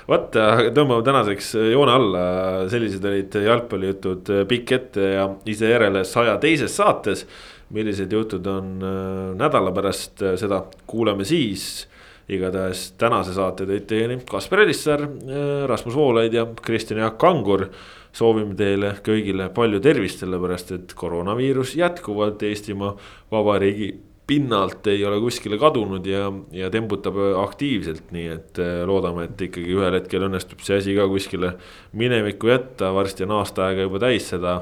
vot, 0.09 0.35
tõmbame 0.75 1.05
tänaseks 1.07 1.53
joone 1.71 1.95
alla, 1.95 2.25
sellised 2.73 3.05
olid 3.07 3.39
jalgpallijutud 3.47 4.33
pikk 4.51 4.75
ette 4.79 5.13
ja 5.15 5.29
ise 5.51 5.71
järele 5.71 6.05
saja 6.09 6.37
teises 6.43 6.77
saates. 6.77 7.27
millised 7.71 8.11
jutud 8.11 8.47
on 8.51 8.81
äh, 8.83 9.37
nädala 9.39 9.71
pärast, 9.71 10.23
äh, 10.23 10.35
seda 10.37 10.65
kuuleme 10.91 11.25
siis. 11.25 11.87
igatahes 12.31 12.93
tänase 12.99 13.33
saate 13.35 13.65
tõid 13.67 13.87
teieni 13.91 14.21
Kaspar 14.27 14.65
Elissaar, 14.65 15.03
äh, 15.03 15.67
Rasmus 15.67 15.95
Voolaid 15.95 16.35
ja 16.35 16.47
Kristjan 16.63 17.01
Jaak 17.01 17.19
Kangur 17.19 17.69
soovime 18.13 18.55
teile 18.59 18.97
kõigile 19.07 19.49
palju 19.55 19.81
tervist, 19.81 20.23
sellepärast 20.23 20.73
et 20.75 20.95
koroonaviirus 20.99 21.77
jätkuvalt 21.79 22.43
Eestimaa 22.43 22.97
Vabariigi 23.31 23.93
pinnalt 24.31 24.87
ei 24.91 25.03
ole 25.07 25.19
kuskile 25.23 25.59
kadunud 25.61 26.07
ja, 26.07 26.29
ja 26.55 26.71
tembutab 26.73 27.19
aktiivselt, 27.43 28.13
nii 28.15 28.29
et 28.37 28.61
äh, 28.63 28.83
loodame, 28.89 29.27
et 29.27 29.45
ikkagi 29.49 29.75
ühel 29.75 29.99
hetkel 29.99 30.29
õnnestub 30.29 30.63
see 30.67 30.79
asi 30.79 30.95
ka 30.99 31.09
kuskile 31.11 31.57
minevikku 31.99 32.53
jätta, 32.53 32.93
varsti 32.95 33.27
on 33.27 33.37
aasta 33.41 33.67
aega 33.69 33.89
juba 33.89 34.03
täis 34.07 34.31
seda, 34.31 34.57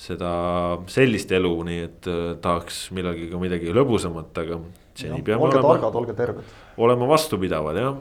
seda 0.00 0.32
sellist 0.90 1.32
elu, 1.36 1.54
nii 1.68 1.80
et 1.86 2.10
äh, 2.10 2.26
tahaks 2.42 2.86
millalgi 2.96 3.28
ka 3.32 3.40
midagi 3.42 3.76
lõbusamat, 3.76 4.44
aga 4.44 4.60
seni 4.96 5.22
peame 5.26 5.48
olge 5.48 5.60
olema. 5.60 5.72
olge 5.72 5.80
targad, 5.80 6.02
olge 6.02 6.18
terved. 6.18 6.54
olema 6.88 7.10
vastupidavad, 7.14 7.80
jah 7.80 7.98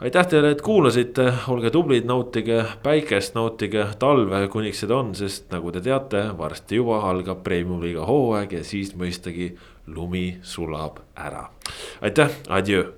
aitäh 0.00 0.26
teile, 0.30 0.52
et 0.54 0.62
kuulasite, 0.62 1.24
olge 1.50 1.72
tublid, 1.74 2.06
nautige 2.06 2.60
päikest, 2.84 3.34
nautige 3.34 3.88
talve, 3.98 4.44
kuniks 4.52 4.84
seda 4.84 5.00
on, 5.00 5.14
sest 5.18 5.48
nagu 5.54 5.72
te 5.74 5.82
teate, 5.84 6.22
varsti 6.38 6.78
juba 6.78 7.00
algab 7.08 7.42
premium-liiga 7.46 8.06
hooaeg 8.06 8.58
ja 8.60 8.62
siis 8.66 8.94
mõistagi 8.98 9.50
lumi 9.94 10.38
sulab 10.42 11.00
ära. 11.16 11.48
aitäh, 12.00 12.30
adjöö 12.48 12.97